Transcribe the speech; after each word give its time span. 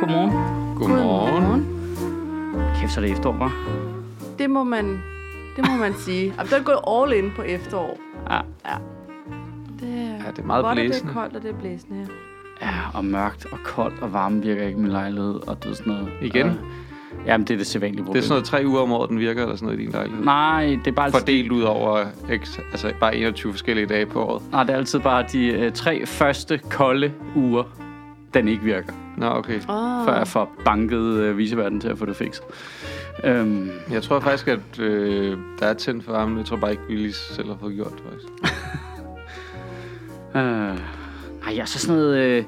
godmorgen. 0.00 0.32
Godmorgen. 0.78 1.66
Kæft, 2.80 2.92
så 2.92 3.00
er 3.00 3.04
det 3.04 3.12
efterår, 3.12 3.32
hva'? 3.34 3.52
Det 4.38 4.50
må 4.50 4.64
man, 4.64 4.86
det 5.56 5.64
må 5.70 5.76
man 5.76 5.94
sige. 5.94 6.34
Og 6.38 6.50
der 6.50 6.56
er 6.56 6.62
gået 6.62 6.78
all 7.14 7.24
in 7.24 7.32
på 7.36 7.42
efterår. 7.42 7.98
Ja. 8.30 8.36
Ja. 8.36 8.76
Det 9.80 9.88
er, 9.88 10.24
Ja, 10.24 10.30
det 10.30 10.38
er 10.38 10.46
meget 10.46 10.64
godt, 10.64 10.74
blæsende. 10.76 11.12
Det 11.12 11.16
er 11.16 11.20
koldt, 11.20 11.36
og 11.36 11.42
det 11.42 11.50
er 11.50 11.54
blæsende, 11.54 11.98
ja. 12.00 12.66
Ja, 12.66 12.72
og 12.94 13.04
mørkt 13.04 13.46
og 13.52 13.58
koldt 13.64 14.02
og 14.02 14.12
varme 14.12 14.42
virker 14.42 14.62
ikke 14.62 14.78
i 14.78 14.80
min 14.82 14.90
lejlighed, 14.92 15.48
og 15.48 15.62
det 15.64 15.70
er 15.70 15.74
sådan 15.74 15.92
noget. 15.92 16.08
Igen? 16.22 16.46
Og, 16.46 16.54
jamen, 17.26 17.46
det 17.46 17.54
er 17.54 17.58
det 17.58 17.66
sædvanlige 17.66 18.04
problem. 18.04 18.12
Det 18.12 18.20
er 18.20 18.28
sådan 18.28 18.34
noget 18.34 18.44
tre 18.44 18.62
uger 18.66 18.80
om 18.80 18.92
året, 18.92 19.10
den 19.10 19.18
virker, 19.18 19.42
eller 19.42 19.56
sådan 19.56 19.66
noget 19.66 19.80
i 19.80 19.82
din 19.84 19.92
lejlighed. 19.92 20.24
Nej, 20.24 20.78
det 20.84 20.86
er 20.90 20.92
bare 20.92 21.06
altid, 21.06 21.20
Fordelt 21.20 21.52
ud 21.52 21.62
over 21.62 22.04
x, 22.44 22.58
altså 22.58 22.92
bare 23.00 23.16
21 23.16 23.52
forskellige 23.52 23.86
dage 23.86 24.06
på 24.06 24.22
året. 24.24 24.42
nej, 24.52 24.62
det 24.64 24.72
er 24.72 24.76
altid 24.76 25.00
bare 25.00 25.24
de 25.32 25.46
øh, 25.46 25.72
tre 25.72 26.06
første 26.06 26.60
kolde 26.70 27.12
uger, 27.36 27.62
den 28.34 28.48
ikke 28.48 28.62
virker. 28.62 28.92
Nå, 29.20 29.26
okay. 29.26 29.60
Oh. 29.68 30.04
Før 30.04 30.16
jeg 30.16 30.28
får 30.28 30.52
banket 30.64 30.98
øh, 30.98 31.38
viseverden 31.38 31.80
til 31.80 31.88
at 31.88 31.98
få 31.98 32.06
det 32.06 32.16
fikset. 32.16 32.44
Øhm, 33.24 33.70
Jeg 33.90 34.02
tror 34.02 34.20
faktisk, 34.20 34.48
at 34.48 34.78
øh, 34.78 35.38
der 35.58 35.66
er 35.66 35.74
tændt 35.74 36.04
for 36.04 36.12
varmen. 36.12 36.38
Jeg 36.38 36.46
tror 36.46 36.56
bare 36.56 36.70
ikke, 36.70 36.82
vi 36.88 36.96
lige 36.96 37.12
selv 37.12 37.48
har 37.48 37.56
fået 37.60 37.74
gjort 37.74 37.92
det, 37.92 38.02
faktisk. 38.10 38.28
øh, 40.36 40.42
nej, 41.40 41.54
jeg 41.56 41.58
er 41.58 41.64
så 41.64 41.78
sådan 41.78 41.96
noget... 41.96 42.16
Øh, 42.18 42.44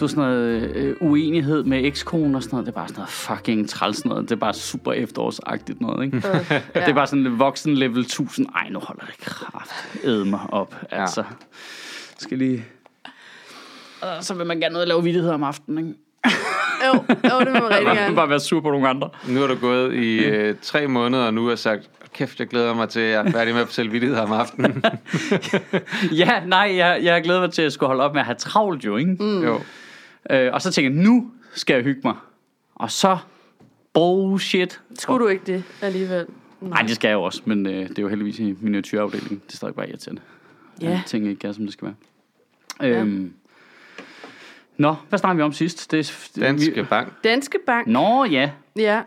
du 0.00 0.08
sådan 0.08 0.24
noget 0.24 0.76
øh, 0.76 0.96
uenighed 1.00 1.64
med 1.64 1.84
ekskonen 1.84 2.34
og 2.34 2.42
sådan 2.42 2.54
noget. 2.54 2.66
Det 2.66 2.72
er 2.72 2.74
bare 2.76 2.88
sådan 2.88 2.98
noget 2.98 3.10
fucking 3.10 3.68
træls 3.68 4.04
noget. 4.04 4.22
Det 4.28 4.32
er 4.34 4.40
bare 4.40 4.54
super 4.54 4.92
efterårsagtigt 4.92 5.80
noget, 5.80 6.04
ikke? 6.04 6.16
Øh, 6.16 6.22
ja. 6.50 6.60
Det 6.74 6.88
er 6.88 6.94
bare 6.94 7.06
sådan 7.06 7.26
en 7.26 7.38
voksen 7.38 7.74
level 7.74 8.00
1000. 8.00 8.46
Ej, 8.54 8.68
nu 8.70 8.78
holder 8.78 9.04
det 9.06 9.18
kraft. 9.18 9.70
Æde 10.04 10.24
mig 10.24 10.40
op. 10.48 10.76
Altså, 10.90 11.24
skal 12.18 12.38
lige... 12.38 12.64
Og 14.02 14.24
så 14.24 14.34
vil 14.34 14.46
man 14.46 14.60
gerne 14.60 14.74
ud 14.76 14.80
og 14.80 14.86
lave 14.86 15.02
vittigheder 15.02 15.34
om 15.34 15.42
aftenen, 15.42 15.86
ikke? 15.86 15.98
Jo, 16.86 16.92
jo, 17.30 17.40
det 17.40 17.52
må 17.52 17.60
man 17.60 17.70
rigtig 17.78 17.86
gerne. 17.96 18.14
bare 18.16 18.28
være 18.28 18.40
sur 18.40 18.60
på 18.60 18.70
nogle 18.70 18.88
andre. 18.88 19.08
Nu 19.28 19.40
har 19.40 19.46
du 19.46 19.54
gået 19.54 19.94
i 19.94 20.24
øh, 20.24 20.54
tre 20.62 20.86
måneder, 20.86 21.24
og 21.26 21.34
nu 21.34 21.46
har 21.46 21.56
sagt, 21.56 21.90
kæft, 22.12 22.38
jeg 22.38 22.48
glæder 22.48 22.74
mig 22.74 22.88
til, 22.88 23.00
at 23.00 23.10
jeg 23.10 23.26
er 23.26 23.30
færdig 23.30 23.54
med 23.54 23.62
at 23.62 23.66
fortælle 23.68 23.90
vittigheder 23.90 24.22
om 24.22 24.32
aftenen. 24.32 24.84
Ja, 26.20 26.42
nej, 26.46 26.72
jeg, 26.76 27.00
jeg 27.02 27.22
glæder 27.22 27.40
mig 27.40 27.52
til 27.52 27.62
at 27.62 27.72
skulle 27.72 27.88
holde 27.88 28.02
op 28.04 28.12
med 28.12 28.20
at 28.20 28.26
have 28.26 28.34
travlt 28.36 28.84
jo, 28.84 28.96
ikke? 28.96 29.16
Mm. 29.20 29.42
jo. 29.42 29.60
Øh, 30.30 30.50
og 30.52 30.62
så 30.62 30.70
tænker 30.72 30.90
jeg, 30.90 31.02
nu 31.04 31.30
skal 31.54 31.74
jeg 31.74 31.84
hygge 31.84 32.00
mig. 32.04 32.14
Og 32.74 32.90
så 32.90 33.18
bullshit. 33.94 34.80
Skulle 34.98 35.24
du 35.24 35.28
ikke 35.28 35.44
det 35.46 35.64
alligevel? 35.82 36.26
Nej, 36.60 36.82
det 36.82 36.90
skal 36.94 37.08
jeg 37.08 37.14
jo 37.14 37.22
også, 37.22 37.42
men 37.44 37.66
øh, 37.66 37.88
det 37.88 37.98
er 37.98 38.02
jo 38.02 38.08
heldigvis 38.08 38.38
i 38.38 38.54
miniatyrafdelingen. 38.60 39.42
Det 39.46 39.52
er 39.52 39.56
stadig 39.56 39.74
bare 39.74 39.88
irriterende. 39.88 40.22
Ja. 40.82 40.90
At 40.90 41.00
ting 41.06 41.28
ikke 41.28 41.48
er, 41.48 41.52
som 41.52 41.64
det 41.64 41.72
skal 41.72 41.88
være. 42.80 42.90
Øhm. 43.00 43.32
Nå, 44.76 44.94
hvad 45.08 45.18
snakker 45.18 45.36
vi 45.36 45.42
om 45.42 45.52
sidst? 45.52 45.90
Det 45.90 45.98
er, 45.98 46.02
det, 46.34 46.42
Danske 46.42 46.74
vi, 46.74 46.82
Bank. 46.82 47.12
Danske 47.24 47.58
Bank. 47.66 47.86
Nå, 47.86 48.24
ja. 48.24 48.50
Ja. 48.76 49.02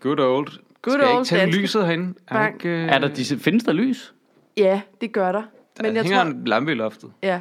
Good 0.00 0.20
old. 0.20 0.46
Good 0.82 0.92
Skal 0.94 1.00
jeg 1.06 1.08
old 1.14 1.18
ikke 1.20 1.28
tænde 1.28 1.42
Danske 1.44 1.60
lyset 1.62 1.86
herinde? 1.86 2.14
Er 2.28 2.34
der 2.34 2.40
Bank. 2.40 2.54
ikke, 2.54 2.68
øh, 2.68 2.88
Er 2.88 2.98
der 2.98 3.08
disse, 3.08 3.38
findes 3.38 3.64
der 3.64 3.72
lys? 3.72 4.14
Ja, 4.56 4.80
det 5.00 5.12
gør 5.12 5.32
der. 5.32 5.42
der 5.76 5.82
Men 5.82 5.94
jeg 5.96 6.02
hænger 6.02 6.22
tror, 6.22 6.30
en 6.30 6.44
lampe 6.44 6.72
i 6.72 6.74
loftet. 6.74 7.10
ja, 7.22 7.40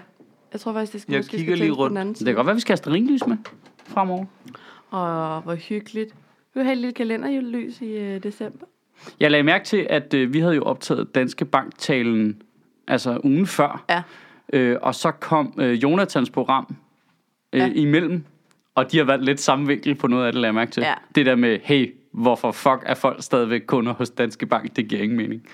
jeg 0.54 0.60
tror 0.62 0.74
faktisk, 0.74 0.94
det 0.94 1.02
skal 1.02 1.12
Jeg 1.14 1.20
måske 1.20 1.38
kigger 1.38 1.56
skal 1.56 1.58
lige 1.66 1.72
rundt. 1.72 1.90
den 1.90 1.98
anden 1.98 2.14
Det 2.14 2.18
side. 2.18 2.28
kan 2.30 2.36
godt 2.36 2.48
være, 2.48 2.56
vi 2.56 2.62
skal 2.62 2.72
have 2.72 2.78
sterinlys 2.78 3.28
med 3.28 3.38
fremover. 3.88 4.26
Og 4.90 5.42
hvor 5.42 5.56
hyggeligt. 5.56 6.10
Vi 6.54 6.60
vil 6.60 6.64
have 6.64 6.72
et 6.74 6.78
lille 6.78 6.94
kalenderlys 6.94 7.82
i 7.82 7.92
øh, 7.98 8.24
december. 8.24 8.66
Jeg 9.20 9.32
lagde 9.32 9.44
mærke 9.44 9.66
til, 9.66 9.88
at 9.90 10.14
øh, 10.14 10.34
vi 10.34 10.40
havde 10.40 10.56
jo 10.56 10.64
optaget 10.64 11.16
Danske 11.16 11.46
Bank-talen 11.46 12.42
altså 12.88 13.20
ugen 13.24 13.48
før. 13.48 13.86
Ja. 13.90 14.02
Øh, 14.54 14.78
og 14.82 14.96
så 14.96 15.12
kom 15.12 15.54
øh, 15.58 15.84
Jonathans 15.84 16.30
program 16.30 16.76
øh, 17.54 17.60
Ja. 17.60 17.72
imellem. 17.76 18.24
Og 18.76 18.92
de 18.92 18.98
har 18.98 19.04
været 19.06 19.24
lidt 19.24 19.40
samme 19.40 19.68
vinkel 19.68 19.96
på 19.96 20.08
noget 20.08 20.26
af 20.26 20.32
det, 20.32 20.42
lagde 20.42 20.48
jeg 20.48 20.56
mærke 20.56 20.72
til. 20.72 20.82
Ja. 20.84 20.94
Det 21.16 21.26
der 21.26 21.36
med, 21.36 21.60
hey, 21.64 21.94
hvorfor 22.12 22.52
fuck 22.52 22.84
er 22.86 22.94
folk 22.94 23.24
stadigvæk 23.24 23.62
kunder 23.68 23.94
hos 23.94 24.10
Danske 24.10 24.46
Bank? 24.46 24.76
Det 24.76 24.88
giver 24.88 25.02
ingen 25.02 25.18
mening. 25.18 25.46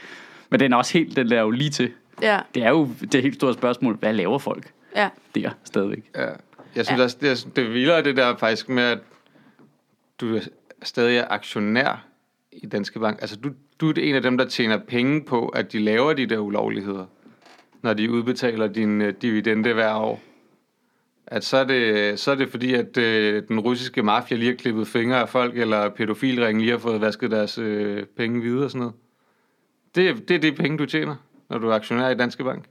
Men 0.50 0.60
den 0.60 0.74
er 0.74 0.78
også 0.78 0.98
helt, 0.98 1.16
den 1.16 1.32
er 1.32 1.42
jo 1.42 1.50
lige 1.50 1.70
til. 1.70 1.92
Ja, 2.22 2.40
Det 2.56 2.64
er 2.64 2.70
jo 2.70 2.90
det 3.12 3.22
helt 3.22 3.36
store 3.36 3.54
spørgsmål, 3.54 3.96
hvad 3.96 4.14
laver 4.14 4.38
folk 4.40 4.72
ja. 4.96 5.10
der 5.36 5.50
stadigvæk? 5.64 6.04
Ja. 6.16 6.26
Jeg 6.76 6.86
synes 6.86 7.00
Ja. 7.00 7.04
også, 7.04 7.18
det 7.22 7.32
er, 7.32 7.46
det 7.56 7.66
er 7.66 7.70
vildere 7.70 8.04
det 8.04 8.18
der 8.18 8.38
faktisk 8.38 8.70
med, 8.70 8.84
at 8.84 9.00
du 10.22 10.36
er 10.36 10.40
stadig 10.84 11.18
er 11.18 11.26
aktionær 11.30 12.06
i 12.52 12.66
Danske 12.66 13.00
Bank. 13.00 13.18
Altså, 13.22 13.36
du, 13.36 13.50
du 13.82 13.90
er 13.90 13.94
en 13.98 14.16
af 14.16 14.22
dem, 14.22 14.38
der 14.38 14.46
tjener 14.46 14.78
penge 14.78 15.22
på, 15.24 15.48
at 15.48 15.72
de 15.72 15.80
laver 15.80 16.14
de 16.14 16.26
der 16.26 16.38
ulovligheder, 16.38 17.06
når 17.82 17.94
de 17.94 18.12
udbetaler 18.12 18.68
din 18.68 19.02
uh, 19.02 19.08
dividende 19.22 19.74
hver 19.74 19.94
år. 19.96 20.22
At 21.28 21.44
så 21.46 21.58
er 21.58 21.64
det, 21.64 22.20
så 22.20 22.32
er 22.32 22.36
det 22.36 22.50
fordi, 22.50 22.74
at 22.74 22.98
uh, 22.98 23.48
den 23.48 23.60
russiske 23.60 24.04
mafia 24.04 24.38
lige 24.38 24.50
har 24.50 24.56
klippet 24.58 24.88
fingre 24.88 25.20
af 25.22 25.30
folk, 25.30 25.58
eller 25.58 25.90
pædofilringen 25.90 26.62
lige 26.62 26.72
har 26.72 26.78
fået 26.80 27.02
vasket 27.02 27.32
deres 27.32 27.58
uh, 27.58 27.98
penge 28.18 28.42
videre 28.42 28.64
og 28.66 28.72
sådan 28.72 28.80
noget. 28.80 28.94
Det, 29.96 30.10
er- 30.10 30.16
det 30.28 30.36
er 30.36 30.40
det 30.40 30.56
penge, 30.56 30.78
du 30.78 30.86
tjener, 30.86 31.16
når 31.50 31.58
du 31.58 31.70
er 31.70 31.76
aktionær 31.76 32.10
i 32.10 32.16
Danske 32.16 32.44
Bank. 32.44 32.66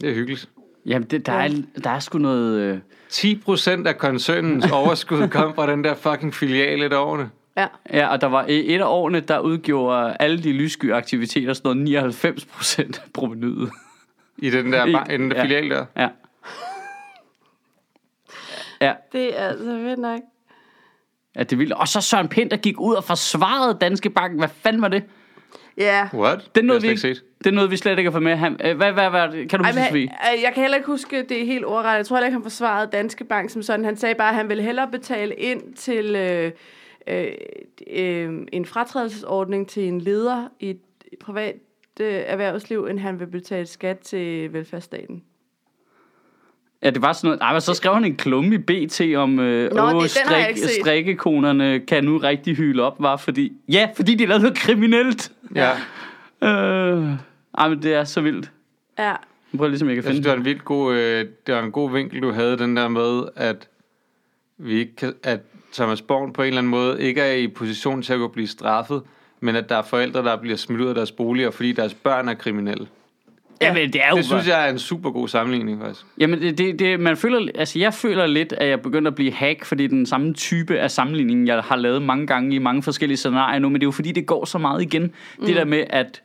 Det 0.00 0.10
er 0.10 0.14
hyggeligt. 0.14 0.48
Jamen, 0.86 1.08
det, 1.08 1.26
der, 1.26 1.32
er, 1.32 1.48
der 1.84 1.90
er 1.90 1.98
sgu 1.98 2.18
noget... 2.18 2.60
Øh, 2.60 2.78
10% 3.12 3.86
af 3.86 3.98
koncernens 3.98 4.70
overskud 4.80 5.28
kom 5.28 5.54
fra 5.54 5.70
den 5.72 5.84
der 5.84 5.94
fucking 5.94 6.34
filial 6.34 6.82
et 6.82 6.92
af 6.92 6.96
årene. 6.96 7.30
Ja, 7.56 7.66
ja, 7.92 8.06
og 8.08 8.20
der 8.20 8.26
var 8.26 8.44
et 8.48 8.80
af 8.80 8.84
årene, 8.86 9.20
der 9.20 9.38
udgjorde 9.38 10.16
alle 10.20 10.42
de 10.42 10.52
lyssky 10.52 10.92
aktiviteter 10.92 11.52
sådan 11.52 11.68
noget 11.68 11.84
99 11.84 12.44
procent 12.44 13.02
af 13.04 13.12
provenyet. 13.14 13.70
I 14.38 14.50
den 14.50 14.72
der, 14.72 14.86
bar, 14.92 15.06
i 15.10 15.12
den 15.18 15.30
der 15.30 15.36
ja. 15.36 15.42
filial 15.44 15.70
der. 15.70 15.84
Ja. 15.96 16.08
Ja, 18.82 18.92
det 19.12 19.40
er 19.40 19.48
altså 19.48 19.64
fedt 19.64 19.98
nok. 19.98 20.20
ja, 21.36 21.40
det 21.42 21.52
er 21.52 21.56
vildt. 21.56 21.72
Og 21.72 21.88
så 21.88 22.00
Søren 22.00 22.28
Pind, 22.28 22.50
der 22.50 22.56
gik 22.56 22.80
ud 22.80 22.94
og 22.94 23.04
forsvarede 23.04 23.78
Danske 23.80 24.10
Bank. 24.10 24.38
Hvad 24.38 24.48
fanden 24.48 24.82
var 24.82 24.88
det? 24.88 25.04
Ja. 25.76 26.08
What? 26.14 26.50
Det 26.54 26.60
er 26.60 26.64
noget, 26.64 26.82
vi 26.82 26.88
ikke, 26.88 27.00
set. 27.00 27.24
det 27.38 27.46
er 27.46 27.54
noget, 27.54 27.70
vi 27.70 27.76
slet 27.76 27.98
ikke 27.98 28.10
har 28.10 28.12
fået 28.12 28.22
med. 28.22 28.36
Han, 28.36 28.56
øh, 28.64 28.76
hvad, 28.76 28.92
hvad, 28.92 29.10
hvad, 29.10 29.48
kan 29.48 29.58
du 29.58 29.64
huske, 29.64 29.82
Sofie? 29.86 30.02
øh, 30.02 30.42
jeg 30.42 30.52
kan 30.54 30.62
heller 30.62 30.76
ikke 30.76 30.86
huske 30.86 31.22
det 31.22 31.42
er 31.42 31.46
helt 31.46 31.64
ordret. 31.64 31.96
Jeg 31.96 32.06
tror 32.06 32.16
heller 32.16 32.26
ikke, 32.26 32.34
han 32.34 32.42
forsvarede 32.42 32.90
Danske 32.92 33.24
Bank 33.24 33.50
som 33.50 33.62
sådan. 33.62 33.84
Han 33.84 33.96
sagde 33.96 34.14
bare, 34.14 34.28
at 34.28 34.34
han 34.34 34.48
ville 34.48 34.62
hellere 34.62 34.88
betale 34.88 35.34
ind 35.34 35.74
til 35.74 36.16
øh, 36.16 36.52
øh, 37.06 37.26
øh, 37.90 38.46
en 38.52 38.66
fratrædelsesordning 38.66 39.68
til 39.68 39.88
en 39.88 40.00
leder 40.00 40.48
i 40.60 40.70
et 40.70 40.80
privat 41.20 41.54
øh, 42.00 42.22
erhvervsliv, 42.26 42.84
end 42.84 42.98
han 42.98 43.20
vil 43.20 43.26
betale 43.26 43.66
skat 43.66 43.98
til 43.98 44.52
velfærdsstaten. 44.52 45.22
Ja, 46.82 46.90
det 46.90 47.02
var 47.02 47.12
sådan 47.12 47.28
noget. 47.28 47.40
Ej, 47.42 47.52
men 47.52 47.60
så 47.60 47.74
skrev 47.74 47.94
han 47.94 48.04
en 48.04 48.16
klumme 48.16 48.54
i 48.54 48.58
BT 48.58 49.00
om, 49.16 49.38
øh, 49.38 49.72
Nå, 49.74 49.82
åh, 49.82 50.02
det- 50.02 50.10
strik, 50.10 50.56
strikkekonerne 50.80 51.80
kan 51.80 52.04
nu 52.04 52.18
rigtig 52.18 52.56
hylde 52.56 52.82
op, 52.82 52.96
var 52.98 53.16
fordi... 53.16 53.52
Ja, 53.68 53.88
fordi 53.96 54.14
de 54.14 54.26
lavede 54.26 54.42
noget 54.42 54.58
kriminelt. 54.58 55.32
Ja. 55.54 55.70
Øh, 56.42 57.08
ej, 57.58 57.68
men 57.68 57.82
det 57.82 57.94
er 57.94 58.04
så 58.04 58.20
vildt. 58.20 58.50
Ja, 58.98 59.04
Jeg 59.08 59.16
prøver 59.56 59.68
ligesom, 59.68 59.88
jeg 59.88 59.94
kan 59.96 60.04
Jeg 60.04 60.12
synes, 60.12 60.16
finde 60.16 60.24
det 60.28 60.30
var 60.30 60.38
en 60.38 60.44
vildt 60.44 60.64
god, 60.64 60.94
øh, 60.94 61.26
det 61.46 61.54
var 61.54 61.62
en 61.62 61.72
god 61.72 61.92
vinkel, 61.92 62.22
du 62.22 62.32
havde, 62.32 62.58
den 62.58 62.76
der 62.76 62.88
med, 62.88 63.22
at 63.36 63.68
vi 64.58 64.72
ikke 64.78 64.96
kan, 64.96 65.14
at 65.22 65.40
Thomas 65.72 66.02
Born 66.02 66.32
på 66.32 66.42
en 66.42 66.48
eller 66.48 66.58
anden 66.58 66.70
måde 66.70 67.02
ikke 67.02 67.20
er 67.20 67.32
i 67.34 67.48
position 67.48 68.02
til 68.02 68.12
at 68.12 68.18
kunne 68.18 68.30
blive 68.30 68.46
straffet, 68.46 69.02
men 69.40 69.56
at 69.56 69.68
der 69.68 69.76
er 69.76 69.82
forældre, 69.82 70.22
der 70.22 70.36
bliver 70.36 70.56
smidt 70.56 70.80
ud 70.80 70.86
af 70.88 70.94
deres 70.94 71.12
boliger, 71.12 71.50
fordi 71.50 71.72
deres 71.72 71.94
børn 71.94 72.28
er 72.28 72.34
kriminelle. 72.34 72.86
Jamen, 73.62 73.92
det 73.92 74.00
er 74.04 74.10
jo 74.10 74.16
Det 74.16 74.24
synes 74.24 74.48
jeg 74.48 74.66
er 74.66 74.70
en 74.70 74.78
super 74.78 75.10
god 75.10 75.28
sammenligning, 75.28 75.80
faktisk. 75.80 76.06
Jamen, 76.18 76.40
det, 76.42 76.58
det, 76.58 76.78
det, 76.78 77.00
man 77.00 77.16
føler, 77.16 77.48
altså 77.54 77.78
jeg 77.78 77.94
føler 77.94 78.26
lidt, 78.26 78.52
at 78.52 78.68
jeg 78.68 78.80
begynder 78.80 79.10
at 79.10 79.14
blive 79.14 79.32
hack, 79.32 79.64
fordi 79.64 79.84
er 79.84 79.88
den 79.88 80.06
samme 80.06 80.34
type 80.34 80.78
af 80.78 80.90
sammenligning, 80.90 81.46
jeg 81.46 81.60
har 81.62 81.76
lavet 81.76 82.02
mange 82.02 82.26
gange 82.26 82.54
i 82.54 82.58
mange 82.58 82.82
forskellige 82.82 83.16
scenarier 83.16 83.58
nu, 83.58 83.68
men 83.68 83.74
det 83.74 83.82
er 83.84 83.86
jo 83.86 83.90
fordi, 83.90 84.12
det 84.12 84.26
går 84.26 84.44
så 84.44 84.58
meget 84.58 84.82
igen. 84.82 85.02
Mm. 85.38 85.46
Det 85.46 85.56
der 85.56 85.64
med, 85.64 85.84
at 85.90 86.22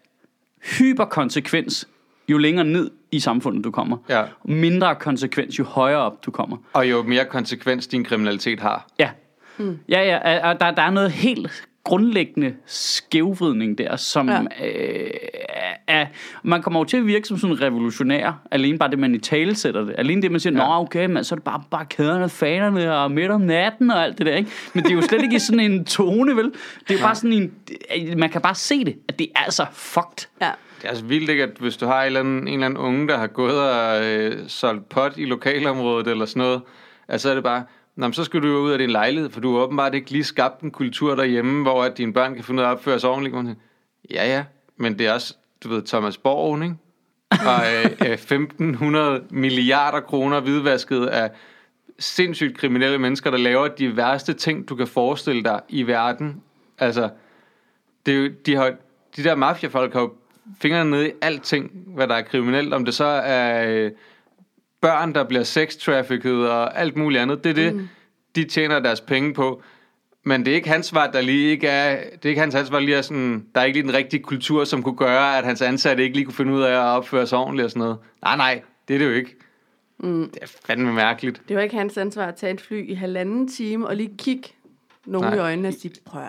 hyperkonsekvens, 0.80 1.88
jo 2.30 2.38
længere 2.38 2.66
ned 2.66 2.92
i 3.12 3.20
samfundet 3.20 3.64
du 3.64 3.72
kommer, 3.72 3.98
Ja. 4.10 4.24
mindre 4.46 4.96
konsekvens, 4.96 5.60
jo 5.60 5.64
højere 5.64 6.00
op 6.00 6.26
du 6.26 6.32
kommer. 6.32 6.58
Og 6.74 6.90
jo 6.90 7.04
mere 7.04 7.26
konsekvens 7.26 7.88
din 7.88 8.04
kriminalitet 8.04 8.60
har. 8.60 8.88
Ja. 9.00 9.10
Mm. 9.58 9.80
Ja, 9.90 10.02
ja, 10.04 10.50
og 10.50 10.60
der, 10.60 10.72
der 10.72 10.82
er 10.82 10.90
noget 10.90 11.12
helt 11.12 11.68
grundlæggende 11.88 12.54
skævvridning 12.66 13.78
der, 13.78 13.96
som 13.96 14.30
Ja. 14.30 14.42
ja. 14.60 14.68
øh, 14.68 15.10
er, 15.88 16.06
man 16.44 16.62
kommer 16.62 16.80
jo 16.80 16.84
til 16.84 16.98
at 16.98 17.06
virke 17.08 17.28
som 17.28 17.38
sådan 17.38 17.56
en 17.56 17.62
revolutionær, 17.62 18.42
alene 18.52 18.78
bare 18.78 18.92
det, 18.92 19.00
man 19.00 19.16
i 19.16 19.18
tale 19.18 19.56
sætter 19.56 19.86
det. 19.86 19.96
Alene 19.98 20.22
det, 20.22 20.32
man 20.32 20.40
siger, 20.40 20.54
Ja. 20.54 20.68
nå 20.68 20.74
okay, 20.74 21.06
men 21.06 21.24
så 21.24 21.36
er 21.36 21.38
det 21.38 21.44
bare, 21.44 21.64
bare 21.72 21.86
kæderne, 21.86 22.30
fanerne 22.30 22.96
og 22.98 23.12
midt 23.12 23.32
om 23.32 23.42
natten 23.42 23.92
og 23.92 24.04
alt 24.04 24.18
det 24.18 24.26
der, 24.26 24.36
ikke? 24.36 24.52
Men 24.74 24.84
det 24.84 24.92
er 24.92 24.96
jo 24.96 25.02
slet 25.02 25.22
ikke 25.24 25.36
i 25.36 25.40
sådan 25.40 25.60
en 25.60 25.86
tone, 25.86 26.36
vel? 26.36 26.46
Det 26.46 26.90
er 26.90 26.94
jo 26.94 27.00
bare 27.06 27.16
sådan 27.16 27.34
en, 27.34 28.20
man 28.20 28.30
kan 28.30 28.42
bare 28.42 28.56
se 28.56 28.86
det, 28.86 28.96
at 29.08 29.20
det 29.20 29.28
er 29.36 29.40
altså 29.40 29.66
fucked. 29.74 30.28
ja. 30.42 30.52
Det 30.78 30.86
er 30.86 30.90
altså 30.90 31.06
vildt 31.06 31.30
ikke, 31.30 31.44
at 31.44 31.50
hvis 31.60 31.78
du 31.78 31.86
har 31.86 32.02
en 32.02 32.06
eller 32.06 32.20
anden, 32.20 32.48
en 32.48 32.54
eller 32.54 32.66
anden 32.66 32.78
unge, 32.80 33.08
der 33.08 33.18
har 33.18 33.28
gået 33.28 33.60
og 33.72 34.06
øh, 34.06 34.36
solgt 34.48 34.90
pot 34.90 35.14
i 35.18 35.26
lokalområdet 35.26 36.08
eller 36.08 36.26
sådan 36.26 36.40
noget, 36.42 36.62
at 37.08 37.22
så 37.22 37.30
er 37.30 37.34
det 37.34 37.44
bare, 37.44 37.64
Nå, 37.98 38.08
men 38.08 38.14
så 38.14 38.24
skal 38.24 38.42
du 38.42 38.48
jo 38.48 38.58
ud 38.58 38.72
af 38.72 38.78
din 38.78 38.90
lejlighed, 38.90 39.30
for 39.30 39.42
du 39.42 39.56
har 39.56 39.64
åbenbart 39.64 39.96
ikke 39.96 40.12
lige 40.12 40.24
skabt 40.24 40.62
en 40.62 40.72
kultur 40.72 41.16
derhjemme, 41.16 41.62
hvor 41.62 41.84
at 41.84 41.98
dine 41.98 42.14
børn 42.14 42.36
kan 42.36 42.44
finde 42.44 42.62
ud 42.62 42.66
af 42.66 42.70
at 42.70 42.74
opføre 42.74 43.00
sig 43.00 43.10
ordentligt. 43.10 43.58
Ja, 44.12 44.28
ja, 44.28 44.44
men 44.78 45.00
det 45.00 45.08
er 45.08 45.14
også, 45.14 45.36
du 45.64 45.70
ved, 45.70 45.82
Thomas 45.82 46.18
Borg, 46.18 46.64
ikke? 46.64 46.76
Og 47.32 47.62
øh, 47.74 47.92
øh 48.08 48.14
1500 48.14 49.24
milliarder 49.30 50.00
kroner 50.00 50.40
hvidvasket 50.40 51.06
af 51.06 51.32
sindssygt 52.00 52.58
kriminelle 52.58 52.98
mennesker, 52.98 53.32
der 53.32 53.38
laver 53.38 53.68
de 53.68 53.98
værste 53.98 54.34
ting, 54.34 54.70
du 54.70 54.76
kan 54.76 54.88
forestille 54.88 55.44
dig 55.44 55.62
i 55.70 55.84
verden. 55.84 56.42
Altså, 56.78 57.10
det 58.06 58.14
er 58.14 58.18
jo, 58.18 58.30
de, 58.46 58.56
har, 58.56 58.74
de 59.16 59.24
der 59.24 59.36
mafiafolk 59.36 59.94
har 59.94 60.02
jo 60.02 60.14
fingrene 60.62 60.90
nede 60.90 61.10
i 61.10 61.12
alting, 61.22 61.72
hvad 61.88 62.08
der 62.08 62.16
er 62.16 62.22
kriminelt. 62.22 62.74
Om 62.74 62.86
det 62.86 62.94
så 62.94 63.06
er 63.06 63.70
øh, 63.70 63.92
børn, 64.82 65.14
der 65.14 65.24
bliver 65.24 65.44
sex-trafficked 65.44 66.36
og 66.36 66.80
alt 66.80 66.98
muligt 66.98 67.22
andet. 67.22 67.44
Det 67.44 67.50
er 67.50 67.54
det, 67.54 67.76
mm. 67.76 67.88
de 68.36 68.44
tjener 68.44 68.80
deres 68.80 69.02
penge 69.02 69.34
på. 69.34 69.62
Men 70.24 70.46
det 70.46 70.52
er 70.52 70.56
ikke 70.56 70.70
hans 70.70 70.86
svar, 70.86 71.12
der 71.12 71.22
lige 71.22 71.50
ikke 71.50 71.68
er... 71.68 72.04
Det 72.14 72.26
er 72.26 72.30
ikke 72.30 72.42
hans 72.42 72.56
ansvar 72.56 72.80
lige 72.80 72.98
er 72.98 73.02
sådan... 73.02 73.46
Der 73.56 73.62
er 73.62 73.66
ikke 73.66 73.80
lige 73.80 73.88
den 73.88 73.98
rigtige 73.98 74.24
kultur, 74.24 74.64
som 74.64 74.84
kunne 74.84 74.96
gøre, 74.98 75.38
at 75.38 75.46
hans 75.46 75.62
ansatte 75.62 76.04
ikke 76.04 76.16
lige 76.16 76.26
kunne 76.26 76.34
finde 76.34 76.54
ud 76.54 76.62
af 76.62 76.72
at 76.72 76.98
opføre 76.98 77.28
sig 77.28 77.38
ordentligt 77.38 77.66
og 77.66 77.72
sådan 77.72 77.80
noget. 77.80 77.98
Nej, 78.22 78.38
nej, 78.38 78.62
det 78.88 78.94
er 78.94 78.98
det 78.98 79.06
jo 79.06 79.12
ikke. 79.12 79.36
Mm. 80.00 80.30
Det 80.34 80.40
er 80.42 80.48
fandme 80.66 80.94
mærkeligt. 80.94 81.42
Det 81.48 81.56
var 81.56 81.62
ikke 81.62 81.76
hans 81.76 81.98
ansvar 81.98 82.26
at 82.26 82.36
tage 82.36 82.54
et 82.54 82.62
fly 82.62 82.90
i 82.90 82.94
halvanden 82.94 83.48
time 83.48 83.88
og 83.88 83.96
lige 83.96 84.12
kigge 84.18 84.50
nogen 85.06 85.28
Nej. 85.28 85.36
i 85.36 85.40
øjnene 85.40 85.68
og 85.68 85.74
sige, 85.74 85.94
prøv 86.06 86.22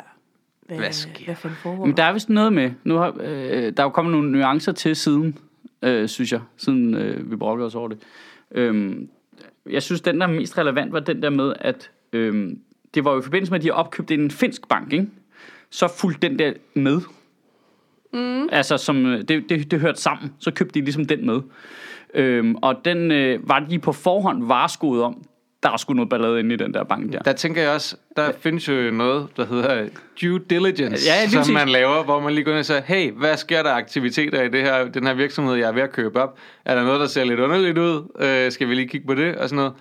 hvad, 0.67 0.79
Hvad 0.79 0.93
sker 0.93 1.25
hvad 1.25 1.35
fanden 1.35 1.59
foregår? 1.63 1.85
Men 1.85 1.97
der 1.97 2.03
er 2.03 2.13
vist 2.13 2.29
noget 2.29 2.53
med. 2.53 2.71
Nu 2.85 2.97
har, 2.97 3.17
øh, 3.21 3.73
der 3.73 3.73
er 3.77 3.83
jo 3.83 3.89
kommet 3.89 4.13
nogle 4.13 4.31
nuancer 4.33 4.73
til 4.73 4.97
siden, 4.97 5.39
øh, 5.83 6.09
synes 6.09 6.33
jeg, 6.33 6.41
siden 6.57 6.95
øh, 6.95 7.31
vi 7.31 7.37
brokkede 7.37 7.67
os 7.67 7.75
over 7.75 7.89
det. 7.89 7.99
Øhm, 8.51 9.09
jeg 9.71 9.83
synes, 9.83 10.01
den 10.01 10.21
der 10.21 10.27
er 10.27 10.31
mest 10.31 10.59
relevant 10.59 10.93
var 10.93 11.01
den 11.01 11.23
der 11.23 11.31
med, 11.31 11.53
at 11.61 11.91
øh, 12.13 12.53
det 12.95 13.05
var 13.05 13.13
jo 13.13 13.19
i 13.19 13.23
forbindelse 13.23 13.53
med, 13.53 13.59
at 13.59 13.63
de 13.63 13.69
har 13.69 13.75
opkøbt 13.75 14.11
en 14.11 14.31
finsk 14.31 14.69
bank, 14.69 14.93
ikke? 14.93 15.07
Så 15.71 15.89
fulgte 15.89 16.29
den 16.29 16.39
der 16.39 16.53
med. 16.75 17.01
Mm. 18.13 18.49
Altså, 18.53 18.77
som, 18.77 19.07
øh, 19.07 19.19
det, 19.19 19.49
det, 19.49 19.71
det 19.71 19.81
hørte 19.81 20.01
sammen. 20.01 20.33
Så 20.39 20.51
købte 20.51 20.75
de 20.75 20.85
ligesom 20.85 21.05
den 21.05 21.27
med. 21.27 21.41
Øhm, 22.15 22.55
og 22.55 22.85
den 22.85 23.11
øh, 23.11 23.49
var 23.49 23.59
de 23.59 23.79
på 23.79 23.93
forhånd 23.93 24.47
vareskoet 24.47 25.03
om. 25.03 25.23
Der 25.69 25.73
er 25.73 25.77
sgu 25.77 25.93
noget 25.95 26.09
ballade 26.09 26.41
inde 26.41 26.55
i 26.55 26.59
den 26.59 26.75
der 26.75 26.85
bank 26.85 27.13
der. 27.13 27.19
Der 27.19 27.33
tænker 27.33 27.63
jeg 27.63 27.71
også, 27.71 27.97
der 28.17 28.31
findes 28.41 28.69
jo 28.69 28.91
noget, 28.91 29.27
der 29.37 29.47
hedder 29.47 29.89
due 30.23 30.39
diligence, 30.51 31.07
Ja, 31.07 31.25
lige 31.25 31.45
som 31.45 31.55
man 31.55 31.69
laver, 31.69 32.05
hvor 32.05 32.21
man 32.21 32.33
lige 32.35 32.45
går 32.45 32.51
ind 32.51 32.59
og 32.59 32.65
siger, 32.65 32.81
hey, 32.87 33.13
hvad 33.13 33.37
sker 33.37 33.63
der 33.63 33.71
aktiviteter 33.71 34.43
i 34.43 34.49
det 34.49 34.63
her, 34.63 34.85
den 34.89 35.07
her 35.07 35.15
virksomhed, 35.15 35.55
jeg 35.55 35.69
er 35.69 35.73
ved 35.73 35.83
at 35.83 35.93
købe 35.93 36.23
op? 36.23 36.39
Er 36.65 36.75
der 36.75 36.85
noget, 36.85 37.01
der 37.01 37.07
ser 37.07 37.25
lidt 37.25 37.41
underligt 37.41 37.79
ud? 37.79 38.03
Øh, 38.21 38.53
skal 38.53 38.69
vi 38.69 38.75
lige 38.75 38.89
kigge 38.89 39.07
på 39.07 39.15
det? 39.15 39.35
Og 39.37 39.49
sådan 39.49 39.57
noget. 39.57 39.73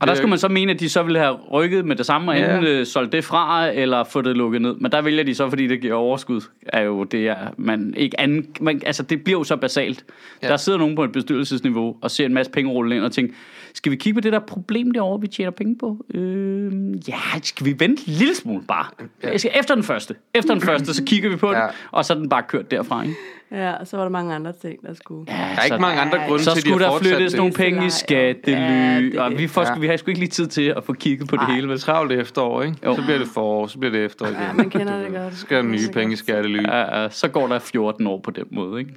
Og 0.00 0.06
der 0.06 0.14
skulle 0.14 0.30
man 0.30 0.38
så 0.38 0.48
mene, 0.48 0.72
at 0.72 0.80
de 0.80 0.88
så 0.88 1.02
ville 1.02 1.18
have 1.18 1.34
rykket 1.52 1.84
med 1.84 1.96
det 1.96 2.06
samme, 2.06 2.30
og 2.32 2.38
Ja. 2.38 2.54
enten 2.56 2.64
øh, 2.72 2.86
solgt 2.86 3.12
det 3.12 3.24
fra, 3.24 3.72
eller 3.74 4.04
få 4.04 4.22
det 4.22 4.36
lukket 4.36 4.62
ned. 4.62 4.74
Men 4.74 4.92
der 4.92 5.02
vælger 5.02 5.24
de 5.24 5.34
så, 5.34 5.48
fordi 5.48 5.66
det 5.66 5.80
giver 5.80 5.94
overskud, 5.94 6.40
er 6.66 6.80
jo 6.80 7.04
det, 7.04 7.28
er, 7.28 7.36
man 7.56 7.94
ikke 7.96 8.20
anden, 8.20 8.46
man, 8.60 8.82
altså 8.86 9.02
det 9.02 9.24
bliver 9.24 9.38
jo 9.40 9.44
så 9.44 9.56
basalt. 9.56 10.04
Ja. 10.42 10.46
Ja. 10.46 10.50
Der 10.52 10.56
sidder 10.56 10.78
nogen 10.78 10.96
på 10.96 11.04
et 11.04 11.12
bestyrelsesniveau 11.12 11.96
og 12.02 12.10
ser 12.10 12.26
en 12.26 12.34
masse 12.34 12.52
penge 12.52 12.70
rulle 12.72 12.96
ind 12.96 13.04
og 13.04 13.12
tænker, 13.12 13.34
skal 13.76 13.92
vi 13.92 13.96
kigge 13.96 14.14
på 14.16 14.20
det 14.20 14.32
der 14.32 14.38
problem 14.38 14.90
derovre, 14.90 15.20
vi 15.20 15.26
tjener 15.26 15.50
penge 15.50 15.78
på? 15.78 16.04
Øh, 16.14 17.08
ja, 17.08 17.18
skal 17.42 17.66
vi 17.66 17.70
vente 17.78 17.86
en 18.08 18.14
lille 18.14 18.34
smule 18.34 18.62
bare? 18.68 18.86
Jeg 19.22 19.40
skal 19.40 19.52
efter 19.60 19.74
den 19.74 19.84
første. 19.84 20.14
Efter 20.34 20.54
den 20.54 20.62
første, 20.62 20.94
så 20.94 21.04
kigger 21.04 21.30
vi 21.30 21.36
på 21.36 21.50
det, 21.50 21.56
Ja. 21.56 21.66
og 21.90 22.04
så 22.04 22.12
er 22.14 22.18
den 22.18 22.28
bare 22.28 22.42
kørt 22.42 22.70
derfra. 22.70 23.02
Ikke? 23.02 23.14
Ja, 23.50 23.72
og 23.72 23.86
så 23.86 23.96
var 23.96 24.04
der 24.04 24.10
mange 24.10 24.34
andre 24.34 24.52
ting, 24.52 24.82
der 24.86 24.94
skulle... 24.94 25.24
Ja, 25.32 25.36
Der 25.36 25.60
er 25.60 25.64
ikke 25.64 25.78
mange 25.78 26.00
andre 26.00 26.18
grunde 26.28 26.44
så 26.44 26.50
til, 26.50 26.58
at 26.60 26.64
de 26.64 26.68
skulle 26.70 26.84
har 26.84 26.92
der 26.92 26.98
flyttes 26.98 27.32
det. 27.32 27.38
nogle 27.38 27.52
penge 27.52 27.80
i 27.80 27.82
Ja, 27.82 27.88
skattely, 27.88 29.10
det- 29.12 29.18
og 29.20 29.30
vi, 29.38 29.46
får, 29.46 29.62
ja. 29.62 29.72
ja. 29.72 29.78
vi 29.78 29.86
har 29.86 29.96
sgu 29.96 30.08
ikke 30.08 30.20
lige 30.20 30.30
tid 30.30 30.46
til 30.46 30.62
at 30.76 30.84
få 30.84 30.92
kigget 30.92 31.28
på 31.28 31.36
det 31.36 31.46
hele. 31.54 31.68
Vel? 31.68 31.78
Travlt 31.80 32.12
efterår, 32.12 32.62
ikke? 32.62 32.76
Jo. 32.84 32.94
Så 32.96 33.02
bliver 33.02 33.18
det 33.18 33.28
forår, 33.34 33.66
så 33.66 33.78
bliver 33.78 33.92
det 33.92 34.04
efterår 34.04 34.28
igen. 34.30 34.40
Ja, 34.42 34.52
man 34.52 34.70
kender 34.70 35.02
det 35.02 35.12
godt. 35.14 35.34
Så 35.34 35.40
skal 35.40 35.56
der 35.56 35.62
nye 35.62 35.88
penge 35.92 36.12
i 36.12 36.16
skattely. 36.16 36.62
Ja, 36.62 37.02
ja, 37.02 37.08
så 37.10 37.28
går 37.28 37.46
der 37.48 37.58
14 37.58 38.06
år 38.06 38.20
på 38.20 38.30
den 38.30 38.44
måde, 38.50 38.80
ikke? 38.80 38.94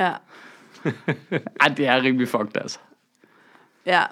Ja. 0.00 0.10
Ej, 1.60 1.68
det 1.76 1.86
er 1.86 2.02
rimelig 2.02 2.28
fucked, 2.28 2.56
altså. 2.56 2.78
Ja. 3.86 4.02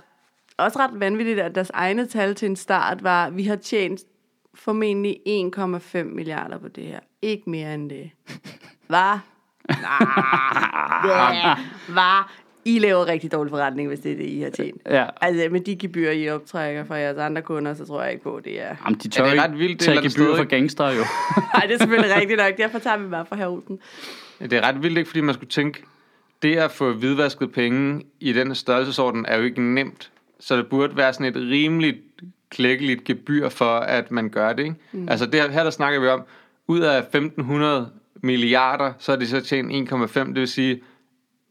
Også 0.56 0.78
ret 0.78 1.00
vanvittigt, 1.00 1.40
at 1.40 1.54
deres 1.54 1.70
egne 1.74 2.06
tal 2.06 2.34
til 2.34 2.46
en 2.46 2.56
start 2.56 3.02
var, 3.02 3.26
at 3.26 3.36
vi 3.36 3.42
har 3.44 3.56
tjent 3.56 4.00
formentlig 4.54 5.16
1,5 5.28 6.02
milliarder 6.02 6.58
på 6.58 6.68
det 6.68 6.84
her. 6.84 7.00
Ikke 7.22 7.50
mere 7.50 7.74
end 7.74 7.90
det. 7.90 8.10
Hvad? 8.90 9.18
Nah. 9.68 9.78
Hvad? 11.88 12.24
I 12.64 12.78
laver 12.78 13.06
rigtig 13.06 13.32
dårlig 13.32 13.50
forretning, 13.50 13.88
hvis 13.88 14.00
det 14.00 14.12
er 14.12 14.16
det, 14.16 14.24
I 14.24 14.40
har 14.40 14.50
tjent. 14.50 14.82
Ja. 14.90 15.06
Altså, 15.20 15.48
med 15.50 15.60
de 15.60 15.76
gebyrer, 15.76 16.12
I 16.12 16.28
optrækker 16.28 16.84
fra 16.84 16.94
jeres 16.94 17.18
andre 17.18 17.42
kunder, 17.42 17.74
så 17.74 17.86
tror 17.86 18.02
jeg 18.02 18.12
ikke 18.12 18.22
på, 18.22 18.36
at 18.36 18.44
det 18.44 18.62
er... 18.62 18.76
Jamen, 18.84 18.98
de 18.98 19.08
tør 19.08 19.24
Ja, 19.24 19.30
det 19.30 19.38
er 19.38 19.42
ret 19.42 19.58
vildt, 19.58 19.80
det 19.80 19.80
tage 19.80 19.92
et 19.92 19.96
eller 19.96 20.02
andet 20.02 20.14
gebyr 20.14 20.24
sted, 20.24 20.36
for 20.36 20.42
ikke? 20.42 20.56
gangster, 20.56 20.88
jo. 20.88 21.02
Nej, 21.54 21.66
det 21.66 21.74
er 21.74 21.78
selvfølgelig 21.78 22.16
rigtigt 22.16 22.40
nok. 22.40 22.56
Derfor 22.56 22.78
tager 22.78 22.96
vi 22.96 23.08
bare 23.08 23.26
for 23.26 23.36
heruden. 23.36 23.78
Det 24.40 24.52
er 24.52 24.60
ret 24.60 24.82
vildt, 24.82 24.98
ikke? 24.98 25.08
Fordi 25.08 25.20
man 25.20 25.34
skulle 25.34 25.50
tænke, 25.50 25.82
det 26.42 26.56
at 26.56 26.70
få 26.70 26.92
hvidvasket 26.92 27.52
penge 27.52 28.02
i 28.20 28.32
den 28.32 28.54
størrelsesorden 28.54 29.26
er 29.28 29.36
jo 29.38 29.42
ikke 29.44 29.62
nemt. 29.74 30.10
Så 30.40 30.56
det 30.56 30.66
burde 30.66 30.96
være 30.96 31.12
sådan 31.12 31.26
et 31.26 31.36
rimeligt 31.36 31.96
klækkeligt 32.50 33.04
gebyr 33.04 33.48
for, 33.48 33.76
at 33.78 34.10
man 34.10 34.28
gør 34.30 34.52
det. 34.52 34.62
Ikke? 34.62 34.76
Mm. 34.92 35.08
Altså 35.08 35.26
det 35.26 35.34
her, 35.40 35.50
her, 35.50 35.62
der 35.64 35.70
snakker 35.70 36.00
vi 36.00 36.06
om, 36.06 36.22
ud 36.66 36.80
af 36.80 36.98
1500 36.98 37.90
milliarder, 38.22 38.92
så 38.98 39.12
har 39.12 39.16
de 39.16 39.26
så 39.28 39.40
tjent 39.40 39.92
1,5, 39.92 40.18
det 40.18 40.34
vil 40.34 40.48
sige, 40.48 40.80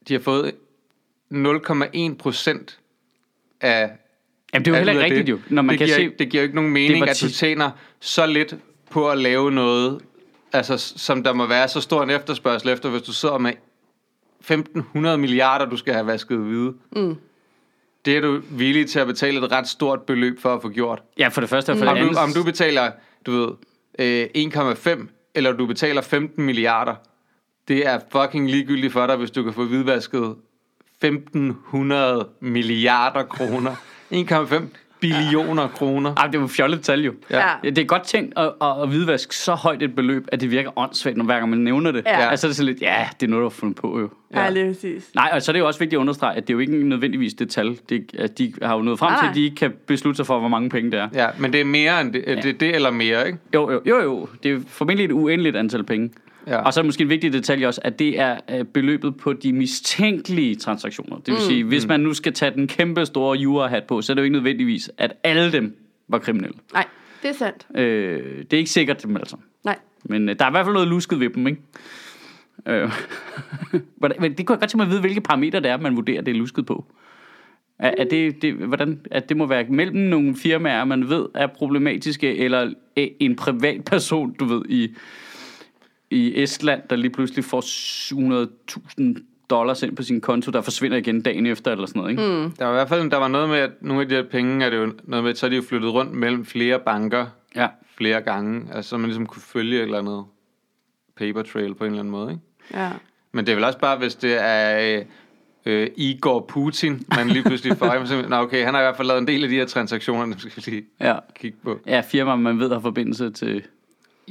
de 0.07 0.13
har 0.13 0.19
fået 0.21 0.51
0,1 1.33 2.15
procent 2.19 2.79
af 3.61 3.91
Jamen, 4.53 4.65
det 4.65 4.71
er 4.71 4.77
jo 4.79 4.85
heller 4.85 4.93
ikke 5.03 5.15
rigtigt, 5.15 5.29
jo. 5.29 5.39
Når 5.49 5.61
man 5.61 5.69
det 5.73 5.77
kan 5.77 5.85
giver, 5.87 5.95
se... 5.95 6.01
ikke- 6.03 6.15
Det 6.19 6.29
giver 6.29 6.41
jo 6.41 6.43
ikke 6.43 6.55
nogen 6.55 6.71
mening, 6.71 7.09
at 7.09 7.19
du 7.21 7.29
tjener 7.29 7.71
så 7.99 8.25
lidt 8.25 8.55
på 8.89 9.09
at 9.09 9.17
lave 9.17 9.51
noget, 9.51 10.01
altså, 10.53 10.77
som 10.77 11.23
der 11.23 11.33
må 11.33 11.45
være 11.45 11.67
så 11.67 11.81
stor 11.81 12.03
en 12.03 12.09
efterspørgsel 12.09 12.69
efter, 12.69 12.89
hvis 12.89 13.01
du 13.01 13.13
sidder 13.13 13.37
med 13.37 13.51
1500 14.41 15.17
milliarder, 15.17 15.65
du 15.65 15.77
skal 15.77 15.93
have 15.93 16.07
vasket 16.07 16.37
hvide. 16.37 16.73
Mm. 16.95 17.15
Det 18.05 18.17
er 18.17 18.21
du 18.21 18.41
villig 18.49 18.89
til 18.89 18.99
at 18.99 19.07
betale 19.07 19.45
et 19.45 19.51
ret 19.51 19.67
stort 19.67 20.01
beløb 20.01 20.39
for 20.41 20.53
at 20.53 20.61
få 20.61 20.69
gjort. 20.69 21.03
Ja, 21.17 21.27
for 21.27 21.41
det 21.41 21.49
første 21.49 21.69
og 21.69 21.77
for 21.77 21.85
Om 21.85 21.95
det 21.95 22.03
du, 22.03 22.07
andet... 22.07 22.23
om 22.23 22.33
du 22.33 22.43
betaler, 22.43 22.91
du 23.25 23.31
ved, 23.31 23.49
øh, 23.99 24.97
1,5, 24.97 25.07
eller 25.35 25.51
du 25.51 25.65
betaler 25.65 26.01
15 26.01 26.45
milliarder, 26.45 26.95
det 27.67 27.87
er 27.87 27.99
fucking 28.11 28.49
ligegyldigt 28.49 28.93
for 28.93 29.07
dig, 29.07 29.15
hvis 29.15 29.31
du 29.31 29.43
kan 29.43 29.53
få 29.53 29.65
hvidvasket 29.65 30.35
1500 31.03 32.27
milliarder 32.39 33.23
kroner. 33.23 33.75
1,5 34.11 34.63
billioner 35.01 35.67
kroner. 35.67 36.15
Ej, 36.15 36.27
det 36.27 36.35
er 36.35 36.39
jo 36.39 36.47
fjollet 36.47 36.81
tal, 36.81 37.05
jo. 37.05 37.13
Ja. 37.29 37.39
Ja, 37.63 37.69
det 37.69 37.77
er 37.77 37.85
godt 37.85 38.03
tænkt 38.03 38.33
at, 38.37 38.51
at, 38.61 38.81
at 38.81 38.89
hvidvaske 38.89 39.35
så 39.35 39.53
højt 39.53 39.83
et 39.83 39.95
beløb, 39.95 40.27
at 40.31 40.41
det 40.41 40.51
virker 40.51 40.79
åndssvagt, 40.79 41.17
når 41.17 41.25
hver 41.25 41.37
gang 41.37 41.49
man 41.49 41.59
nævner 41.59 41.91
det. 41.91 42.03
Ja. 42.05 42.29
Altså, 42.29 42.47
det 42.47 42.51
er 42.51 42.55
sådan 42.55 42.65
lidt, 42.65 42.81
ja, 42.81 43.07
det 43.19 43.25
er 43.25 43.29
noget, 43.29 43.41
du 43.41 43.45
har 43.45 43.49
fundet 43.49 43.77
på, 43.77 43.99
jo. 43.99 44.09
Ja, 44.35 44.49
lige 44.49 44.67
præcis. 44.67 45.09
Nej, 45.15 45.29
og 45.33 45.41
så 45.41 45.51
er 45.51 45.53
det 45.53 45.59
jo 45.59 45.67
også 45.67 45.79
vigtigt 45.79 45.97
at 45.97 46.01
understrege, 46.01 46.37
at 46.37 46.47
det 46.47 46.49
er 46.49 46.55
jo 46.55 46.59
ikke 46.59 46.89
nødvendigvis 46.89 47.33
det 47.33 47.49
tal. 47.49 47.77
Det, 47.89 48.11
at 48.17 48.37
de 48.37 48.53
har 48.61 48.75
jo 48.75 48.81
nået 48.81 48.99
frem 48.99 49.11
Nej, 49.11 49.21
til, 49.21 49.29
at 49.29 49.35
de 49.35 49.43
ikke 49.43 49.55
kan 49.55 49.73
beslutte 49.87 50.15
sig 50.15 50.25
for, 50.25 50.39
hvor 50.39 50.49
mange 50.49 50.69
penge 50.69 50.91
det 50.91 50.99
er. 50.99 51.09
Ja, 51.13 51.27
men 51.37 51.53
det 51.53 51.61
er 51.61 51.65
mere 51.65 52.01
end 52.01 52.13
det, 52.13 52.23
ja. 52.27 52.35
det, 52.35 52.59
det 52.59 52.75
eller 52.75 52.91
mere, 52.91 53.27
ikke? 53.27 53.39
Jo, 53.53 53.71
jo, 53.71 53.81
jo, 53.85 54.01
jo. 54.01 54.27
Det 54.43 54.51
er 54.51 54.59
formentlig 54.67 55.05
et 55.05 55.11
uendeligt 55.11 55.55
antal 55.55 55.83
penge. 55.83 56.09
Ja. 56.47 56.57
Og 56.57 56.73
så 56.73 56.79
er 56.79 56.81
det 56.81 56.87
måske 56.87 57.01
en 57.01 57.09
vigtig 57.09 57.33
detalje 57.33 57.67
også, 57.67 57.81
at 57.83 57.99
det 57.99 58.19
er 58.19 58.37
øh, 58.49 58.65
beløbet 58.65 59.17
på 59.17 59.33
de 59.33 59.53
mistænkelige 59.53 60.55
transaktioner. 60.55 61.15
Det 61.15 61.27
vil 61.27 61.33
mm. 61.33 61.39
sige, 61.39 61.63
hvis 61.63 61.87
man 61.87 61.99
nu 61.99 62.13
skal 62.13 62.33
tage 62.33 62.51
den 62.51 62.67
kæmpe 62.67 63.05
store 63.05 63.37
jura-hat 63.37 63.83
på, 63.83 64.01
så 64.01 64.13
er 64.13 64.15
det 64.15 64.21
jo 64.21 64.23
ikke 64.23 64.35
nødvendigvis, 64.35 64.91
at 64.97 65.13
alle 65.23 65.51
dem 65.51 65.77
var 66.07 66.19
kriminelle. 66.19 66.57
Nej, 66.73 66.85
det 67.23 67.29
er 67.29 67.33
sandt. 67.33 67.67
Øh, 67.75 68.37
det 68.37 68.53
er 68.53 68.57
ikke 68.57 68.71
sikkert 68.71 69.03
dem 69.03 69.17
altså. 69.17 69.37
Nej. 69.63 69.79
Men 70.03 70.29
øh, 70.29 70.35
der 70.39 70.45
er 70.45 70.49
i 70.49 70.51
hvert 70.51 70.65
fald 70.65 70.73
noget 70.73 70.87
lusket 70.87 71.19
ved 71.19 71.29
dem, 71.29 71.47
ikke? 71.47 71.61
Øh, 72.65 72.91
men 74.19 74.33
det 74.37 74.45
kunne 74.45 74.53
jeg 74.53 74.59
godt 74.59 74.59
tænke 74.59 74.77
mig 74.77 74.83
at 74.83 74.89
vide, 74.89 75.01
hvilke 75.01 75.21
parametre 75.21 75.59
det 75.59 75.71
er, 75.71 75.77
man 75.77 75.95
vurderer, 75.95 76.21
det 76.21 76.31
er 76.31 76.35
lusket 76.35 76.65
på. 76.65 76.85
Er, 77.79 77.93
er 77.97 78.03
det, 78.03 78.41
det, 78.41 78.53
hvordan, 78.53 78.99
at 79.11 79.29
det 79.29 79.37
må 79.37 79.45
være 79.45 79.65
mellem 79.69 79.97
nogle 79.97 80.35
firmaer, 80.35 80.85
man 80.85 81.09
ved 81.09 81.25
er 81.35 81.47
problematiske, 81.47 82.37
eller 82.37 82.73
en 82.95 83.35
privat 83.35 83.85
person, 83.85 84.33
du 84.33 84.45
ved, 84.45 84.61
i, 84.69 84.95
i 86.11 86.43
Estland, 86.43 86.81
der 86.89 86.95
lige 86.95 87.11
pludselig 87.11 87.45
får 87.45 87.61
700.000 87.61 89.23
dollars 89.49 89.83
ind 89.83 89.95
på 89.95 90.03
sin 90.03 90.21
konto, 90.21 90.51
der 90.51 90.61
forsvinder 90.61 90.97
igen 90.97 91.21
dagen 91.21 91.45
efter, 91.45 91.71
eller 91.71 91.85
sådan 91.85 91.99
noget, 91.99 92.11
ikke? 92.11 92.23
Mm. 92.23 92.51
Der 92.51 92.65
var 92.65 92.71
i 92.71 92.75
hvert 92.75 92.89
fald 92.89 93.11
der 93.11 93.17
var 93.17 93.27
noget 93.27 93.49
med, 93.49 93.57
at 93.57 93.71
nogle 93.81 94.01
af 94.01 94.09
de 94.09 94.15
her 94.15 94.23
penge, 94.23 94.65
er 94.65 94.69
det 94.69 94.77
jo 94.77 94.93
noget 95.03 95.23
med, 95.25 95.35
så 95.35 95.45
er 95.45 95.49
de 95.49 95.55
jo 95.55 95.61
flyttet 95.61 95.93
rundt 95.93 96.13
mellem 96.13 96.45
flere 96.45 96.79
banker 96.79 97.25
Ja. 97.55 97.67
flere 97.97 98.21
gange, 98.21 98.73
altså 98.73 98.89
så 98.89 98.97
man 98.97 99.05
ligesom 99.05 99.25
kunne 99.25 99.41
følge 99.41 99.77
et 99.77 99.81
eller 99.83 99.99
andet 99.99 100.23
paper 101.15 101.41
trail 101.41 101.75
på 101.75 101.83
en 101.83 101.89
eller 101.89 101.99
anden 101.99 102.11
måde, 102.11 102.31
ikke? 102.31 102.43
Ja. 102.73 102.89
Men 103.31 103.45
det 103.45 103.51
er 103.51 103.55
vel 103.55 103.63
også 103.63 103.79
bare, 103.79 103.97
hvis 103.97 104.15
det 104.15 104.37
er 104.41 105.03
øh, 105.65 105.87
Igor 105.97 106.45
Putin, 106.49 107.05
man 107.15 107.27
lige 107.27 107.43
pludselig 107.43 107.77
får 107.77 107.85
øje 107.85 108.27
Nå, 108.29 108.35
okay, 108.35 108.65
han 108.65 108.73
har 108.73 108.81
i 108.81 108.83
hvert 108.83 108.97
fald 108.97 109.07
lavet 109.07 109.21
en 109.21 109.27
del 109.27 109.43
af 109.43 109.49
de 109.49 109.55
her 109.55 109.65
transaktioner, 109.65 110.23
dem 110.25 110.39
skal 110.39 110.51
vi 110.65 110.71
lige 110.71 110.83
Ja. 111.01 111.15
kigge 111.35 111.57
på. 111.63 111.79
ja, 111.87 112.01
firmaer, 112.01 112.35
man 112.35 112.59
ved 112.59 112.69
har 112.69 112.79
forbindelse 112.79 113.29
til... 113.31 113.63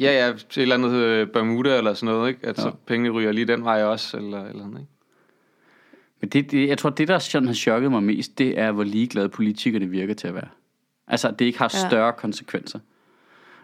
Ja, 0.01 0.27
ja, 0.27 0.33
til 0.51 0.61
et 0.61 0.63
eller 0.63 0.75
andet 0.75 0.93
øh, 0.93 1.27
Bermuda 1.27 1.79
eller 1.79 1.95
sådan 1.95 2.15
noget, 2.15 2.29
ikke? 2.29 2.47
At 2.47 2.61
så 2.61 2.67
Ja. 2.67 2.73
pengene 2.87 3.11
ryger 3.11 3.33
lige 3.33 3.45
den 3.47 3.65
vej 3.65 3.83
også, 3.85 4.17
eller, 4.17 4.45
eller 4.45 4.67
noget, 4.67 4.81
ikke? 4.81 4.93
Men 6.21 6.31
det, 6.31 6.51
det, 6.51 6.69
jeg 6.69 6.79
tror, 6.79 6.91
det 6.91 7.09
der 7.09 7.19
sådan 7.19 7.47
har 7.49 7.55
chokket 7.55 7.91
mig 7.91 8.03
mest, 8.03 8.39
det 8.39 8.59
er, 8.59 8.73
hvor 8.73 8.85
ligeglade 8.85 9.29
politikerne 9.29 9.87
virker 9.89 10.15
til 10.15 10.29
at 10.29 10.35
være. 10.35 10.49
Altså, 11.09 11.29
at 11.29 11.39
det 11.39 11.45
ikke 11.45 11.59
har 11.59 11.73
Ja. 11.83 11.89
større 11.89 12.13
konsekvenser. 12.13 12.79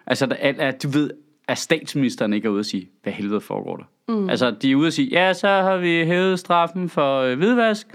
Altså, 0.07 0.37
at, 0.41 0.59
at 0.59 0.83
du 0.83 0.89
ved, 0.89 1.11
at 1.49 1.59
statsministeren 1.59 2.33
ikke 2.33 2.47
er 2.47 2.51
ude 2.53 2.61
at 2.61 2.67
sige, 2.67 2.89
hvad 3.03 3.13
helvede 3.13 3.41
foregår 3.41 3.77
der? 3.77 3.85
Mm. 4.15 4.29
Altså, 4.31 4.51
de 4.51 4.71
er 4.71 4.77
ude 4.77 4.87
at 4.87 4.93
sige, 4.93 5.09
ja, 5.09 5.33
så 5.35 5.49
har 5.49 5.77
vi 5.77 6.05
hævet 6.05 6.39
straffen 6.39 6.89
for 6.89 7.21
øh, 7.21 7.39
hvidvask. 7.39 7.87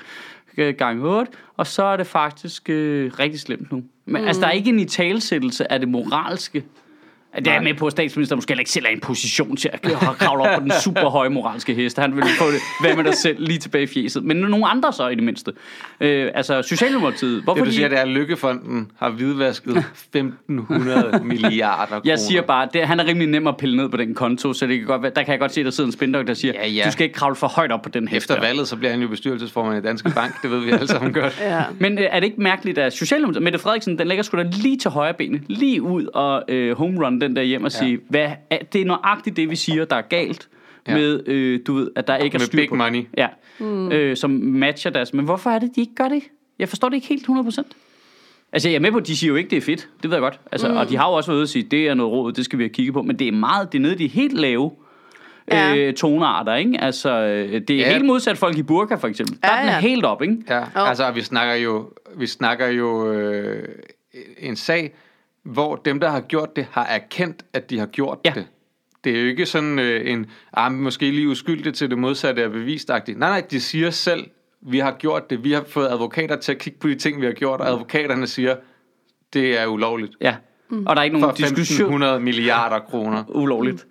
øh, 0.57 0.75
gange 0.75 1.03
8, 1.09 1.31
og 1.57 1.67
så 1.67 1.83
er 1.83 1.97
det 1.97 2.07
faktisk 2.07 2.69
øh, 2.69 3.11
rigtig 3.19 3.39
slemt 3.39 3.71
nu. 3.71 3.83
Men 4.05 4.21
mm. 4.21 4.27
altså, 4.27 4.41
der 4.41 4.47
er 4.47 4.51
ikke 4.51 4.69
en 4.69 4.79
italesættelse 4.79 5.71
af 5.71 5.79
det 5.79 5.89
moralske. 5.89 6.63
Det 7.35 7.47
er 7.47 7.61
med 7.61 7.73
på, 7.73 7.85
at 7.85 7.91
statsministeren 7.91 8.37
måske 8.37 8.55
ikke 8.59 8.71
selv 8.71 8.85
er 8.85 8.89
i 8.89 8.93
en 8.93 8.99
position 8.99 9.55
til 9.57 9.69
at 9.73 9.81
kravle 10.19 10.43
op 10.43 10.57
på 10.59 10.63
den 10.63 10.71
super 10.83 11.09
høje 11.09 11.29
moralske 11.29 11.73
hest. 11.73 11.97
Han 11.99 12.15
vil 12.15 12.23
få 12.39 12.45
det, 12.51 12.59
hvad 12.81 12.95
med 12.95 13.03
dig 13.03 13.13
selv 13.13 13.35
lige 13.39 13.59
tilbage 13.59 13.83
i 13.83 13.87
fjeset. 13.87 14.23
Men 14.23 14.37
nogle 14.37 14.67
andre 14.67 14.93
så 14.93 15.07
i 15.07 15.15
det 15.15 15.23
mindste. 15.23 15.51
Øh, 16.01 16.31
altså 16.35 16.61
Socialdemokratiet. 16.61 17.43
Hvorfor 17.43 17.57
Det 17.57 17.65
du 17.65 17.69
de- 17.69 17.75
siger, 17.75 17.87
det 17.87 17.97
er, 17.97 18.01
at 18.01 18.07
Lykkefonden 18.07 18.91
har 18.99 19.09
hvidvasket 19.09 19.77
1500 19.77 21.19
milliarder 21.23 21.85
kroner. 21.85 22.01
Jeg 22.05 22.19
siger 22.19 22.41
bare, 22.41 22.67
det, 22.73 22.87
han 22.87 22.99
er 22.99 23.05
rimelig 23.05 23.27
nem 23.27 23.47
at 23.47 23.57
pille 23.57 23.77
ned 23.77 23.89
på 23.89 23.97
den 23.97 24.13
konto, 24.15 24.53
så 24.53 24.67
det 24.67 24.77
kan 24.77 24.87
godt 24.87 25.15
der 25.15 25.23
kan 25.23 25.31
jeg 25.31 25.39
godt 25.39 25.53
se, 25.53 25.61
at 25.61 25.65
der 25.65 25.71
sidder 25.71 25.87
en 25.87 25.91
spindok, 25.91 26.27
der 26.27 26.33
siger, 26.33 26.53
Ja, 26.55 26.67
ja. 26.67 26.83
du 26.85 26.91
skal 26.91 27.03
ikke 27.03 27.13
kravle 27.13 27.35
for 27.35 27.47
højt 27.47 27.71
op 27.71 27.81
på 27.81 27.89
den 27.89 28.07
hest 28.07 28.23
Efter 28.23 28.35
der." 28.35 28.41
valget, 28.41 28.67
så 28.67 28.75
bliver 28.75 28.91
han 28.91 29.01
jo 29.01 29.07
bestyrelsesformand 29.07 29.83
i 29.85 29.87
Danske 29.87 30.09
Bank. 30.15 30.41
Det 30.41 30.51
ved 30.51 30.59
vi 30.59 30.71
alle 30.71 30.87
sammen 30.87 31.13
godt. 31.13 31.39
Ja. 31.41 31.61
Men 31.79 31.97
øh, 31.99 32.05
er 32.11 32.19
det 32.19 32.27
ikke 32.27 32.41
mærkeligt, 32.41 32.77
at 32.77 32.93
Socialdemokratiet, 32.93 33.43
Mette 33.43 33.59
Frederiksen, 33.59 33.97
den 33.99 34.07
ligger 34.07 34.23
sgu 34.23 34.37
da 34.37 34.43
lige 34.51 34.77
til 34.77 34.91
højre 34.91 35.13
benet, 35.13 35.41
lige 35.47 35.81
ud 35.81 36.05
og 36.13 36.43
øh, 36.47 36.77
home 36.77 37.05
run 37.05 37.20
den 37.21 37.35
der 37.35 37.41
hjem 37.41 37.63
og 37.63 37.71
sige, 37.71 37.99
hvad, 38.09 38.29
er, 38.49 38.57
det 38.73 38.81
er 38.81 38.85
nøjagtigt 38.85 39.37
det, 39.37 39.49
vi 39.49 39.55
siger, 39.55 39.85
der 39.85 39.95
er 39.95 40.01
galt 40.01 40.47
Ja. 40.87 40.95
med, 40.95 41.27
øh, 41.27 41.59
du 41.67 41.73
ved, 41.73 41.91
at 41.95 42.07
der 42.07 42.17
ikke 42.17 42.35
er 42.35 42.39
Med 42.39 42.45
styr 42.45 42.57
big 42.59 42.69
på 42.69 42.75
money. 42.75 43.03
Ja, 43.17 43.27
mm. 43.59 43.91
øh, 43.91 44.17
som 44.17 44.31
matcher 44.31 44.91
deres. 44.91 45.13
Men 45.13 45.25
hvorfor 45.25 45.49
er 45.49 45.59
det, 45.59 45.71
de 45.75 45.81
ikke 45.81 45.95
gør 45.95 46.07
det? 46.07 46.23
Jeg 46.59 46.69
forstår 46.69 46.89
det 46.89 46.95
ikke 46.95 47.07
helt 47.07 47.27
100%. 47.29 47.61
Altså, 48.53 48.69
jeg 48.69 48.75
er 48.75 48.79
med 48.79 48.91
på, 48.91 48.97
at 48.97 49.07
de 49.07 49.17
siger 49.17 49.29
jo 49.29 49.35
ikke, 49.35 49.49
det 49.49 49.57
er 49.57 49.61
fedt. 49.61 49.87
Det 50.03 50.09
ved 50.09 50.17
jeg 50.17 50.21
godt. 50.21 50.39
Altså, 50.51 50.67
mm. 50.67 50.77
Og 50.77 50.89
de 50.89 50.97
har 50.97 51.09
jo 51.09 51.13
også 51.13 51.29
været 51.31 51.37
ude 51.37 51.43
at 51.43 51.49
sige, 51.49 51.63
det 51.63 51.87
er 51.87 51.93
noget 51.93 52.11
råd, 52.11 52.31
det 52.31 52.45
skal 52.45 52.59
vi 52.59 52.63
have 52.63 52.69
kigget 52.69 52.93
på. 52.93 53.01
Men 53.01 53.19
det 53.19 53.27
er 53.27 53.31
meget, 53.31 53.71
det 53.71 53.77
er 53.77 53.81
nede 53.81 53.93
i 53.93 53.97
de 53.97 54.07
helt 54.07 54.39
lave 54.39 54.71
Ja. 55.51 55.75
øh, 55.75 55.93
tonarter, 55.93 56.55
ikke? 56.55 56.81
Altså, 56.81 57.09
øh, 57.09 57.61
det 57.67 57.69
er 57.69 57.75
Ja. 57.77 57.91
helt 57.91 58.05
modsat 58.05 58.37
folk 58.37 58.57
i 58.57 58.63
burka, 58.63 58.95
for 58.95 59.07
eksempel. 59.07 59.37
Der 59.43 59.49
Ja, 59.51 59.57
er 59.57 59.61
den 59.61 59.69
ja. 59.69 59.79
helt 59.79 60.05
op, 60.05 60.21
ikke? 60.21 60.37
Ja, 60.49 60.57
Jo. 60.59 60.65
altså 60.75 61.11
vi 61.11 61.21
snakker 61.21 61.53
jo, 61.53 61.89
vi 62.15 62.27
snakker 62.27 62.67
jo 62.67 63.11
øh, 63.11 63.67
en 64.39 64.55
sag, 64.55 64.93
hvor 65.43 65.75
dem, 65.75 65.99
der 65.99 66.09
har 66.09 66.21
gjort 66.21 66.55
det, 66.55 66.67
har 66.71 66.85
erkendt, 66.85 67.45
at 67.53 67.69
de 67.69 67.79
har 67.79 67.85
gjort 67.85 68.17
Ja. 68.25 68.31
det. 68.35 68.47
Det 69.03 69.17
er 69.17 69.21
jo 69.21 69.27
ikke 69.27 69.45
sådan 69.45 69.79
øh, 69.79 70.11
en, 70.11 70.25
ah, 70.53 70.71
måske 70.71 71.11
lige 71.11 71.29
uskyldigt 71.29 71.75
til 71.75 71.89
det 71.89 71.97
modsatte 71.97 72.41
er 72.41 72.49
bevistagtigt. 72.49 73.19
Nej, 73.19 73.29
nej, 73.29 73.43
de 73.51 73.61
siger 73.61 73.89
selv, 73.89 74.23
vi 74.61 74.79
har 74.79 74.91
gjort 74.99 75.29
det. 75.29 75.43
Vi 75.43 75.51
har 75.51 75.63
fået 75.67 75.87
advokater 75.87 76.35
til 76.35 76.51
at 76.51 76.57
kigge 76.57 76.79
på 76.79 76.87
de 76.87 76.95
ting, 76.95 77.21
vi 77.21 77.25
har 77.25 77.33
gjort, 77.33 77.61
og 77.61 77.69
advokaterne 77.69 78.27
siger, 78.27 78.55
det 79.33 79.59
er 79.59 79.65
ulovligt. 79.65 80.13
Ja. 80.21 80.35
Mm. 80.69 80.85
Og 80.87 80.95
der 80.95 80.99
er 81.01 81.03
ikke 81.03 81.15
For 81.15 81.19
nogen 81.19 81.35
diskussion. 81.35 81.85
1500 81.85 82.19
milliarder 82.19 82.79
kroner. 82.79 83.23
ulovligt. 83.43 83.87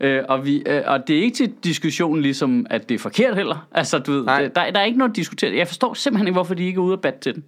Øh, 0.00 0.22
og, 0.28 0.44
vi, 0.46 0.62
øh, 0.66 0.82
og 0.86 1.08
det 1.08 1.18
er 1.18 1.22
ikke 1.22 1.36
til 1.36 1.52
diskussion 1.64 2.20
ligesom, 2.20 2.66
at 2.70 2.88
det 2.88 2.94
er 2.94 2.98
forkert 2.98 3.36
heller. 3.36 3.68
Altså, 3.72 3.98
du 3.98 4.12
ved, 4.12 4.24
Nej. 4.24 4.40
der, 4.54 4.70
der 4.70 4.80
er 4.80 4.84
ikke 4.84 4.98
noget 4.98 5.10
at 5.10 5.16
diskutere. 5.16 5.56
Jeg 5.56 5.66
forstår 5.68 5.94
simpelthen 5.94 6.26
ikke, 6.28 6.34
hvorfor 6.34 6.54
de 6.54 6.64
ikke 6.66 6.76
er 6.78 6.82
ude 6.82 6.94
og 6.94 7.00
bat 7.00 7.14
til 7.14 7.34
den. 7.34 7.44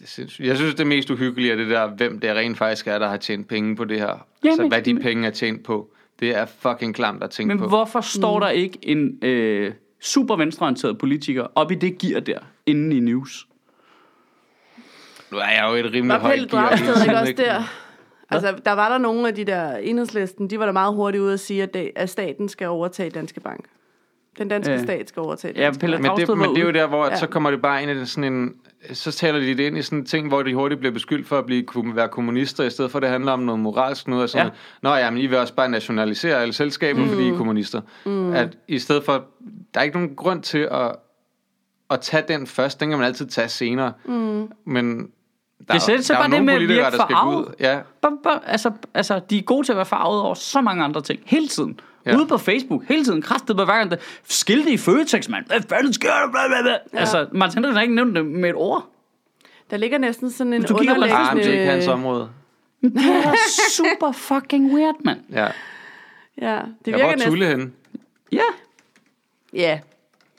Jeg 0.00 0.08
synes, 0.08 0.40
jeg 0.40 0.56
synes, 0.56 0.74
det 0.74 0.86
mest 0.86 1.10
uhyggelige 1.10 1.52
er 1.52 1.56
det 1.56 1.70
der, 1.70 1.86
hvem 1.86 2.20
det 2.20 2.30
rent 2.36 2.58
faktisk 2.58 2.86
er, 2.86 2.98
der 2.98 3.08
har 3.08 3.16
tjent 3.16 3.48
penge 3.48 3.76
på 3.76 3.84
det 3.84 3.98
her. 3.98 4.06
Jamen, 4.06 4.26
altså, 4.44 4.68
hvad 4.68 4.82
de 4.82 4.94
men- 4.94 5.02
penge 5.02 5.26
er 5.26 5.30
tjent 5.30 5.64
på. 5.64 5.90
Det 6.20 6.36
er 6.36 6.46
fucking 6.46 6.94
klamt 6.94 7.22
at 7.22 7.30
tænke 7.30 7.48
Men 7.54 7.58
på. 7.58 7.68
hvorfor 7.68 8.00
står 8.00 8.40
der 8.40 8.48
ikke 8.48 8.78
en 8.82 9.18
øh, 9.24 9.72
super 10.00 10.36
venstreorienteret 10.36 10.98
politiker 10.98 11.46
op 11.54 11.72
i 11.72 11.74
det 11.74 11.98
gear 11.98 12.20
der, 12.20 12.38
inde 12.66 12.96
i 12.96 13.00
news? 13.00 13.46
Nu 15.32 15.38
er 15.38 15.48
jeg 15.48 15.68
jo 15.70 15.74
et 15.86 15.92
rimelig 15.92 16.08
Var 16.08 16.18
højt 16.18 16.38
gear 16.50 16.68
Dragsted 16.68 16.94
tiden, 16.94 17.02
ikke 17.08 17.20
også 17.20 17.34
der? 17.36 17.62
Altså, 18.30 18.58
der 18.64 18.72
var 18.72 18.88
der 18.88 18.98
nogle 18.98 19.28
af 19.28 19.34
de 19.34 19.44
der 19.44 19.76
enhedslisten, 19.76 20.50
de 20.50 20.58
var 20.58 20.64
der 20.64 20.72
meget 20.72 20.94
hurtigt 20.94 21.22
ude 21.22 21.32
at 21.32 21.40
sige, 21.40 21.62
at, 21.62 21.74
det, 21.74 21.90
at 21.96 22.10
staten 22.10 22.48
skal 22.48 22.66
overtage 22.66 23.10
Danske 23.10 23.40
Bank. 23.40 23.64
Den 24.38 24.48
danske 24.48 24.72
Øh. 24.74 24.80
stat 24.80 25.08
skal 25.08 25.20
overtage 25.20 25.54
Ja, 25.56 25.64
Danske 25.64 25.80
Pelle. 25.80 25.98
Men 25.98 26.10
det, 26.16 26.28
men 26.38 26.50
det 26.50 26.58
er 26.58 26.64
jo 26.66 26.70
der, 26.72 26.86
hvor 26.86 27.04
Ja. 27.04 27.10
ja. 27.10 27.16
så 27.16 27.26
kommer 27.26 27.50
det 27.50 27.62
bare 27.62 27.82
ind 27.82 27.90
i 27.90 28.06
sådan 28.06 28.32
en... 28.32 28.54
Så 28.92 29.12
taler 29.12 29.38
de 29.40 29.46
det 29.46 29.60
ind 29.60 29.78
i 29.78 29.82
sådan 29.82 29.98
en 29.98 30.04
ting, 30.06 30.28
hvor 30.28 30.42
de 30.42 30.54
hurtigt 30.54 30.78
bliver 30.80 30.92
beskyldt 30.92 31.28
for 31.28 31.38
at 31.38 31.46
blive, 31.46 31.62
kunne 31.62 31.96
være 31.96 32.08
kommunister, 32.08 32.64
i 32.64 32.70
stedet 32.70 32.90
for 32.90 32.98
at 32.98 33.02
det 33.02 33.10
handler 33.10 33.32
om 33.32 33.38
noget 33.40 33.60
moralsk 33.60 34.08
noget. 34.08 34.22
Og 34.22 34.28
sådan 34.28 34.46
Ja. 34.46 34.52
ja. 34.84 34.90
Nå 34.90 34.94
ja, 34.94 35.10
men 35.10 35.18
I 35.20 35.26
vil 35.26 35.38
også 35.38 35.54
bare 35.54 35.68
nationalisere 35.68 36.36
alle 36.42 36.52
selskaber, 36.52 37.00
mm. 37.02 37.08
fordi 37.08 37.22
I 37.22 37.28
er 37.28 37.36
kommunister. 37.36 37.80
Mm. 38.06 38.32
At 38.32 38.56
i 38.68 38.78
stedet 38.78 39.04
for... 39.04 39.24
Der 39.74 39.80
er 39.80 39.84
ikke 39.84 39.96
nogen 39.96 40.16
grund 40.16 40.42
til 40.42 40.68
at, 40.70 40.92
at 41.90 42.00
tage 42.00 42.24
den 42.28 42.46
først. 42.46 42.80
Den 42.80 42.88
kan 42.88 42.98
man 42.98 43.06
altid 43.06 43.26
tage 43.26 43.48
senere. 43.48 43.92
Mm. 44.04 44.48
Men 44.66 45.10
der, 45.68 45.74
Det 45.74 45.82
sætter 45.82 46.02
sig 46.04 46.16
der 46.16 46.22
er 46.22 46.28
bare 46.28 46.36
jo 46.36 46.40
det 46.40 46.44
nogle 46.44 46.46
med 46.46 46.54
at 46.54 46.68
virke 46.68 46.82
der 46.82 46.90
skal 46.90 46.98
gå 47.00 47.06
forarvet. 47.08 47.36
ud. 47.44 47.54
Ja, 47.60 47.78
Bum, 48.02 48.18
bum, 48.22 48.32
altså, 48.46 48.70
altså, 48.94 49.20
de 49.30 49.38
er 49.38 49.42
gode 49.42 49.66
til 49.66 49.72
at 49.72 49.76
være 49.76 49.86
farvet 49.86 50.20
over 50.22 50.34
så 50.34 50.60
mange 50.60 50.84
andre 50.84 51.00
ting. 51.00 51.20
Hele 51.24 51.48
tiden. 51.48 51.80
Ja. 52.06 52.10
Ja. 52.10 52.16
Ude 52.16 52.26
på 52.26 52.38
Facebook. 52.38 52.84
Hele 52.88 53.04
tiden. 53.04 53.22
Kraftet 53.22 53.56
på 53.56 53.64
hver 53.64 53.76
gang. 53.76 53.90
der- 53.90 53.96
Skilte 54.24 54.70
i 54.70 54.76
Føtex, 54.76 55.28
mand. 55.28 55.46
Hvad 55.46 55.60
fanden 55.68 55.92
sker 55.92 56.08
der? 56.08 56.30
Bla, 56.30 56.40
bla, 56.48 56.62
bla. 56.62 56.70
Ja. 56.72 56.98
Altså, 56.98 57.28
Martin 57.32 57.56
Henriksen 57.58 57.74
har 57.76 57.82
ikke 57.82 57.94
nævnt 57.94 58.16
det 58.16 58.26
med 58.26 58.48
et 58.50 58.54
ord. 58.56 58.86
Der 59.70 59.76
ligger 59.76 59.98
næsten 59.98 60.30
sådan 60.30 60.52
en 60.52 60.60
Hvis 60.60 60.68
du 60.70 60.78
kigger 60.78 60.94
på 60.94 61.00
det 61.00 61.10
er 61.46 61.52
ikke 61.52 61.66
hans 61.72 61.86
område. 61.88 62.28
Det 62.82 62.92
er 62.96 63.34
super 63.70 64.12
fucking 64.12 64.74
weird, 64.74 64.94
mand. 65.04 65.20
Ja. 65.32 65.46
Ja, 66.40 66.60
det 66.84 66.90
Ja, 66.90 66.90
virker 66.90 66.98
hvor 67.04 67.12
er 67.12 67.16
næsten... 67.16 67.42
Henne? 67.42 67.70
Ja. 68.32 68.42
Ja, 69.52 69.80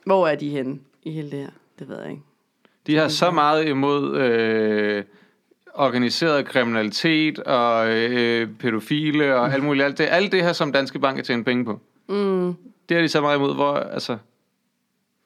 hvor 0.06 0.28
er 0.28 0.36
de 0.36 0.50
henne 0.50 0.80
i 1.04 1.12
hele 1.12 1.32
det 1.32 1.40
her? 1.40 1.50
Det 1.80 1.90
ved 1.90 2.00
jeg 2.02 2.10
ikke. 2.12 2.22
De 2.88 2.96
har 2.98 3.08
så 3.08 3.32
meget 3.32 3.68
imod 3.68 4.18
øh, 4.18 5.04
organiseret 5.78 6.46
kriminalitet 6.46 7.40
og 7.40 7.90
øh, 7.90 8.48
pædofile 8.60 9.36
og 9.36 9.54
alt 9.54 9.64
muligt. 9.64 9.86
Alt 9.86 9.98
det, 9.98 10.08
alt 10.12 10.32
det 10.32 10.44
her, 10.44 10.54
som 10.54 10.72
Danske 10.72 11.00
Bank 11.00 11.18
har 11.18 11.24
tjent 11.24 11.46
penge 11.46 11.66
på. 11.66 11.80
Mm. 12.10 12.54
Det 12.90 12.98
har 12.98 13.02
de 13.02 13.08
så 13.08 13.22
meget 13.22 13.38
imod, 13.38 13.56
hvor 13.56 13.74
altså, 13.76 14.18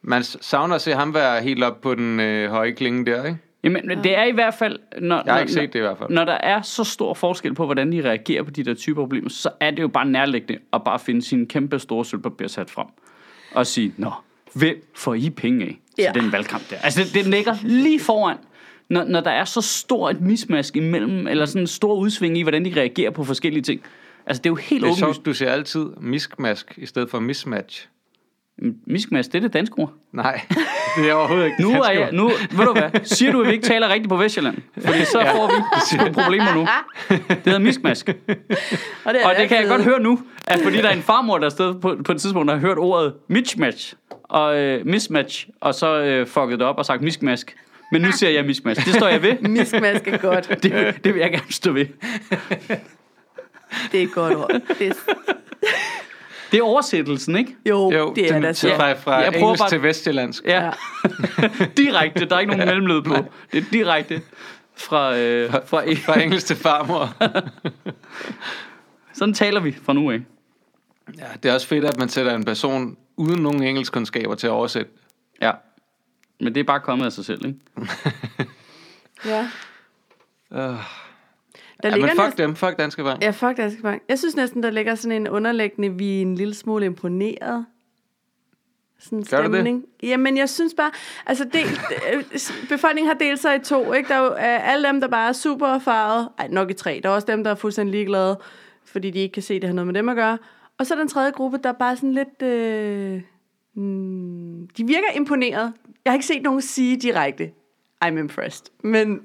man 0.01 0.23
savner 0.23 0.75
at 0.75 0.81
se 0.81 0.91
ham 0.93 1.13
være 1.13 1.41
helt 1.43 1.63
op 1.63 1.81
på 1.81 1.95
den 1.95 2.19
øh, 2.19 2.49
høje 2.49 2.71
klinge 2.71 3.05
der, 3.05 3.25
ikke? 3.25 3.37
Jamen, 3.63 3.89
det 4.03 4.17
er 4.17 4.23
i 4.23 4.31
hvert 4.31 4.53
fald... 4.53 4.79
Når, 5.01 5.15
Jeg 5.15 5.23
har 5.25 5.33
når, 5.33 5.39
ikke 5.39 5.53
set 5.53 5.73
det 5.73 5.79
i 5.79 5.81
hvert 5.81 5.97
fald. 5.97 6.09
Når 6.09 6.25
der 6.25 6.33
er 6.33 6.61
så 6.61 6.83
stor 6.83 7.13
forskel 7.13 7.53
på, 7.53 7.65
hvordan 7.65 7.91
de 7.91 8.01
reagerer 8.09 8.43
på 8.43 8.51
de 8.51 8.63
der 8.63 8.73
typer 8.73 9.01
problemer, 9.01 9.29
så 9.29 9.49
er 9.59 9.71
det 9.71 9.81
jo 9.81 9.87
bare 9.87 10.05
nærliggende 10.05 10.59
at 10.73 10.83
bare 10.83 10.99
finde 10.99 11.21
sin 11.21 11.47
kæmpe 11.47 11.79
store 11.79 12.05
sølvpapir 12.05 12.47
sat 12.47 12.69
frem. 12.69 12.87
Og 13.53 13.67
sige, 13.67 13.93
nå, 13.97 14.11
hvem 14.53 14.75
får 14.95 15.13
I 15.13 15.29
penge 15.29 15.65
af 15.65 15.79
til 15.95 16.03
Ja. 16.03 16.11
den 16.15 16.31
valgkamp 16.31 16.69
der? 16.69 16.75
Altså, 16.83 17.03
det, 17.03 17.13
det 17.13 17.27
ligger 17.27 17.55
lige 17.63 17.99
foran, 17.99 18.37
når, 18.91 19.03
når 19.03 19.21
der 19.21 19.31
er 19.31 19.45
så 19.45 19.61
stor 19.61 20.09
et 20.09 20.21
mismask 20.21 20.75
imellem, 20.75 21.27
eller 21.27 21.45
sådan 21.45 21.61
en 21.61 21.67
stor 21.67 21.93
udsving 21.95 22.37
i, 22.37 22.41
hvordan 22.41 22.65
de 22.65 22.73
reagerer 22.77 23.11
på 23.11 23.23
forskellige 23.23 23.63
ting. 23.63 23.81
Altså, 24.25 24.41
det 24.41 24.49
er 24.49 24.51
jo 24.51 24.55
helt 24.55 24.69
Det 24.69 24.87
er 24.87 24.91
åbenlyst. 24.91 25.15
sjovt, 25.15 25.25
du 25.25 25.33
siger 25.33 25.51
altid 25.51 25.85
miskmask 26.01 26.73
i 26.77 26.85
stedet 26.85 27.09
for 27.09 27.19
mismatch. 27.19 27.87
Miskmask, 28.87 29.31
det 29.31 29.37
er 29.37 29.41
det 29.41 29.53
danske 29.53 29.79
ord. 29.79 29.93
Nej, 30.13 30.41
det 30.97 31.09
er 31.09 31.13
overhovedet 31.13 31.45
ikke 31.45 31.61
Nu 31.61 31.69
er 31.71 31.91
jeg, 31.91 32.09
nu, 32.11 32.31
ved 32.51 32.65
du 32.65 32.71
hvad, 32.73 32.89
siger 33.03 33.31
du, 33.31 33.41
at 33.41 33.47
vi 33.47 33.51
ikke 33.53 33.65
taler 33.65 33.89
rigtigt 33.89 34.09
på 34.09 34.17
Vestjylland? 34.17 34.57
Fordi 34.85 35.05
så 35.05 35.21
får 35.35 35.47
vi 35.47 35.61
sgu 35.85 36.21
problemer 36.21 36.53
nu. 36.55 36.67
Det 37.09 37.37
hedder 37.45 37.59
miskmask. 37.59 38.09
Og 39.05 39.13
det, 39.13 39.23
Og 39.25 39.31
det 39.37 39.49
kan 39.49 39.61
jeg 39.61 39.67
godt 39.67 39.83
høre 39.83 39.99
nu, 39.99 40.19
at 40.47 40.59
fordi 40.63 40.77
der 40.77 40.87
er 40.87 40.93
en 40.93 41.01
farmor, 41.01 41.37
der 41.37 41.49
sted 41.49 41.73
på, 41.81 41.97
på 42.05 42.11
et 42.11 42.21
tidspunkt 42.21 42.51
har 42.51 42.57
hørt 42.59 42.77
ordet 42.77 43.13
mismatch 43.27 43.93
og 44.23 44.59
øh, 44.59 44.85
mismatch, 44.85 45.47
og 45.61 45.75
så 45.75 46.01
øh, 46.01 46.27
fucket 46.27 46.59
det 46.59 46.67
op 46.67 46.77
og 46.77 46.85
sagt 46.85 47.01
miskmask. 47.01 47.55
Men 47.91 48.01
nu 48.01 48.11
siger 48.11 48.29
jeg 48.29 48.45
miskmask. 48.45 48.85
Det 48.85 48.93
står 48.95 49.07
jeg 49.07 49.21
ved. 49.23 49.39
Miskmask 49.49 50.07
er 50.07 50.17
godt. 50.17 50.47
Det, 50.63 51.03
det 51.03 51.13
vil 51.13 51.19
jeg 51.19 51.31
gerne 51.31 51.51
stå 51.51 51.71
ved. 51.71 51.85
Det 53.91 53.99
er 53.99 54.03
et 54.03 54.11
godt 54.13 54.35
ord. 54.35 54.51
Det 54.79 54.87
er, 54.87 54.93
Det 56.51 56.57
er 56.59 56.63
oversættelsen, 56.63 57.35
ikke? 57.35 57.55
jo, 57.69 57.91
Jo, 57.91 58.13
det 58.15 58.29
er 58.31 58.33
den, 58.33 58.43
til, 58.43 58.55
så. 58.55 58.75
fra, 58.75 58.93
fra 58.93 59.15
Jeg 59.15 59.31
prøver 59.33 59.43
engelsk 59.45 59.61
bare- 59.61 59.69
til 59.69 59.83
vestjyllandsk. 59.83 60.43
Ja. 60.45 60.71
direkte. 61.77 62.25
Der 62.25 62.35
er 62.35 62.39
ikke 62.39 62.51
nogen 62.57 62.67
mellemled 62.67 63.01
på. 63.01 63.15
Det 63.51 63.57
er 63.57 63.65
direkte 63.71 64.21
fra, 64.77 65.17
øh, 65.17 65.51
fra 65.65 65.83
e- 65.83 66.05
Fra 66.05 66.21
engelsk 66.21 66.45
til 66.47 66.55
farmor. 66.55 67.13
Sådan 69.13 69.33
taler 69.33 69.59
vi 69.59 69.75
fra 69.83 69.93
nu 69.93 70.11
af. 70.11 70.19
Ja, 71.17 71.23
det 71.43 71.49
er 71.49 71.53
også 71.53 71.67
fedt, 71.67 71.85
at 71.85 71.97
man 71.99 72.09
sætter 72.09 72.35
en 72.35 72.43
person 72.45 72.97
uden 73.17 73.41
nogen 73.41 73.63
engelskkundskaber 73.63 74.35
til 74.35 74.47
at 74.47 74.51
oversætte. 74.51 74.91
Ja. 75.41 75.51
Men 76.41 76.55
det 76.55 76.59
er 76.59 76.63
bare 76.63 76.79
kommet 76.79 77.05
af 77.05 77.11
sig 77.11 77.25
selv, 77.25 77.45
ikke? 77.45 77.59
Ja. 79.25 79.41
Uh, 80.51 80.57
Der 80.57 80.69
ja, 81.83 81.89
men 81.89 81.93
ligger 81.93 82.09
fuck 82.09 82.17
næsten, 82.17 82.37
dem. 82.37 82.55
Fuck 82.55 82.77
Danske 82.77 83.03
Bank. 83.03 83.23
Ja, 83.23 83.29
fuck 83.29 83.57
Danske 83.57 83.81
Bank. 83.81 84.01
Jeg 84.09 84.19
synes 84.19 84.35
næsten, 84.35 84.63
der 84.63 84.69
ligger 84.69 84.95
sådan 84.95 85.21
en 85.21 85.29
underliggende, 85.29 85.97
vi 85.97 86.17
er 86.17 86.21
en 86.21 86.35
lille 86.35 86.53
smule 86.53 86.85
imponeret. 86.85 87.65
Sådan 88.99 89.17
en 89.19 89.25
Gør 89.25 89.37
det 89.41 89.45
det? 89.45 89.55
stemning. 89.55 89.85
Jamen, 90.03 90.37
jeg 90.37 90.49
synes 90.49 90.73
bare, 90.77 90.91
altså 91.25 91.45
del, 91.53 91.67
øh, 92.13 92.23
befolkningen 92.69 93.07
har 93.07 93.17
delt 93.19 93.39
sig 93.39 93.55
i 93.55 93.59
to, 93.59 93.93
ikke? 93.93 94.09
Der 94.09 94.15
er 94.15 94.19
jo 94.23 94.31
øh, 94.31 94.71
alle 94.73 94.87
dem, 94.87 95.01
der 95.01 95.07
bare 95.07 95.29
er 95.29 95.33
super 95.33 95.67
erfaret. 95.67 96.29
Ej, 96.37 96.47
nok 96.47 96.69
i 96.71 96.73
tre. 96.73 96.99
Der 97.03 97.09
er 97.09 97.13
også 97.13 97.27
dem, 97.27 97.43
der 97.43 97.51
er 97.51 97.55
fuldstændig 97.55 97.91
ligeglade, 97.91 98.39
fordi 98.85 99.09
de 99.11 99.19
ikke 99.19 99.33
kan 99.33 99.43
se, 99.43 99.53
det 99.59 99.63
har 99.63 99.73
noget 99.73 99.87
med 99.87 99.93
dem 99.93 100.09
at 100.09 100.15
gøre. 100.15 100.37
Og 100.77 100.85
så 100.85 100.93
er 100.93 100.97
den 100.97 101.07
tredje 101.07 101.31
gruppe, 101.31 101.57
der 101.63 101.69
er 101.69 101.73
bare 101.73 101.95
sådan 101.95 102.13
lidt... 102.13 102.41
Øh, 102.41 103.21
mm, 103.73 104.67
de 104.77 104.87
virker 104.87 105.07
imponeret. 105.15 105.73
Jeg 106.05 106.11
har 106.11 106.13
ikke 106.13 106.25
set 106.25 106.41
nogen 106.41 106.61
sige 106.61 106.97
direkte, 106.97 107.51
I'm 108.05 108.17
impressed. 108.17 108.65
Men 108.83 109.21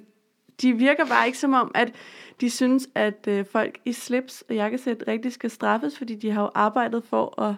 de 0.62 0.72
virker 0.72 1.06
bare 1.06 1.26
ikke 1.26 1.38
som 1.38 1.52
om, 1.52 1.70
at 1.74 1.92
de 2.40 2.50
synes, 2.50 2.88
at 2.94 3.28
øh, 3.28 3.44
folk 3.52 3.78
i 3.84 3.92
slips 3.92 4.44
og 4.48 4.54
jakkesæt 4.54 5.04
rigtig 5.08 5.32
skal 5.32 5.50
straffes, 5.50 5.98
fordi 5.98 6.14
de 6.14 6.30
har 6.30 6.42
jo 6.42 6.50
arbejdet 6.54 7.04
for 7.04 7.42
at... 7.42 7.54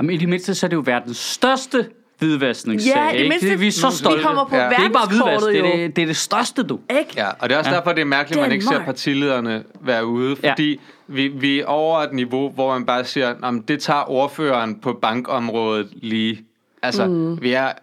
Jamen, 0.00 0.14
i 0.14 0.18
det 0.18 0.28
mindste, 0.28 0.54
så 0.54 0.66
er 0.66 0.68
det 0.68 0.76
jo 0.76 0.82
verdens 0.86 1.16
største 1.16 1.90
hvidvaskningssag. 2.18 2.96
Ja, 2.96 3.08
det 3.12 3.16
ikke? 3.18 3.28
mindste, 3.28 3.48
det, 3.50 3.60
vi 3.60 3.66
er 3.66 3.72
så 3.72 3.88
vi 3.90 3.94
stolte. 3.96 4.22
kommer 4.22 4.44
på 4.44 4.56
Ja. 4.56 4.68
Det 4.68 4.76
er 4.78 4.82
ikke 4.82 4.92
bare 4.92 5.08
hvidvask, 5.08 5.46
det 5.46 5.58
er 5.58 5.76
det, 5.76 5.96
det 5.96 6.02
er 6.02 6.06
det 6.06 6.16
største, 6.16 6.62
du. 6.62 6.80
Ikke? 6.90 7.10
Ja, 7.16 7.28
og 7.38 7.48
det 7.48 7.54
er 7.54 7.58
også 7.58 7.70
Ja. 7.70 7.74
ja. 7.74 7.80
derfor, 7.80 7.92
det 7.92 8.00
er 8.00 8.04
mærkeligt, 8.04 8.38
at 8.40 8.44
man 8.48 8.52
ikke 8.52 8.64
ser 8.64 8.84
partilederne 8.84 9.64
være 9.80 10.06
ude, 10.06 10.36
Ja. 10.42 10.50
fordi 10.50 10.80
vi, 11.06 11.28
vi 11.28 11.60
er 11.60 11.66
over 11.66 11.98
et 11.98 12.12
niveau, 12.12 12.50
hvor 12.50 12.72
man 12.72 12.86
bare 12.86 13.04
siger, 13.04 13.34
"Nå, 13.40 13.50
men 13.50 13.62
det 13.62 13.80
tager 13.82 14.10
ordføreren 14.10 14.80
på 14.80 14.92
bankområdet 14.92 15.88
lige. 15.92 16.44
Altså, 16.82 17.06
mm. 17.06 17.42
vi 17.42 17.52
er... 17.52 17.72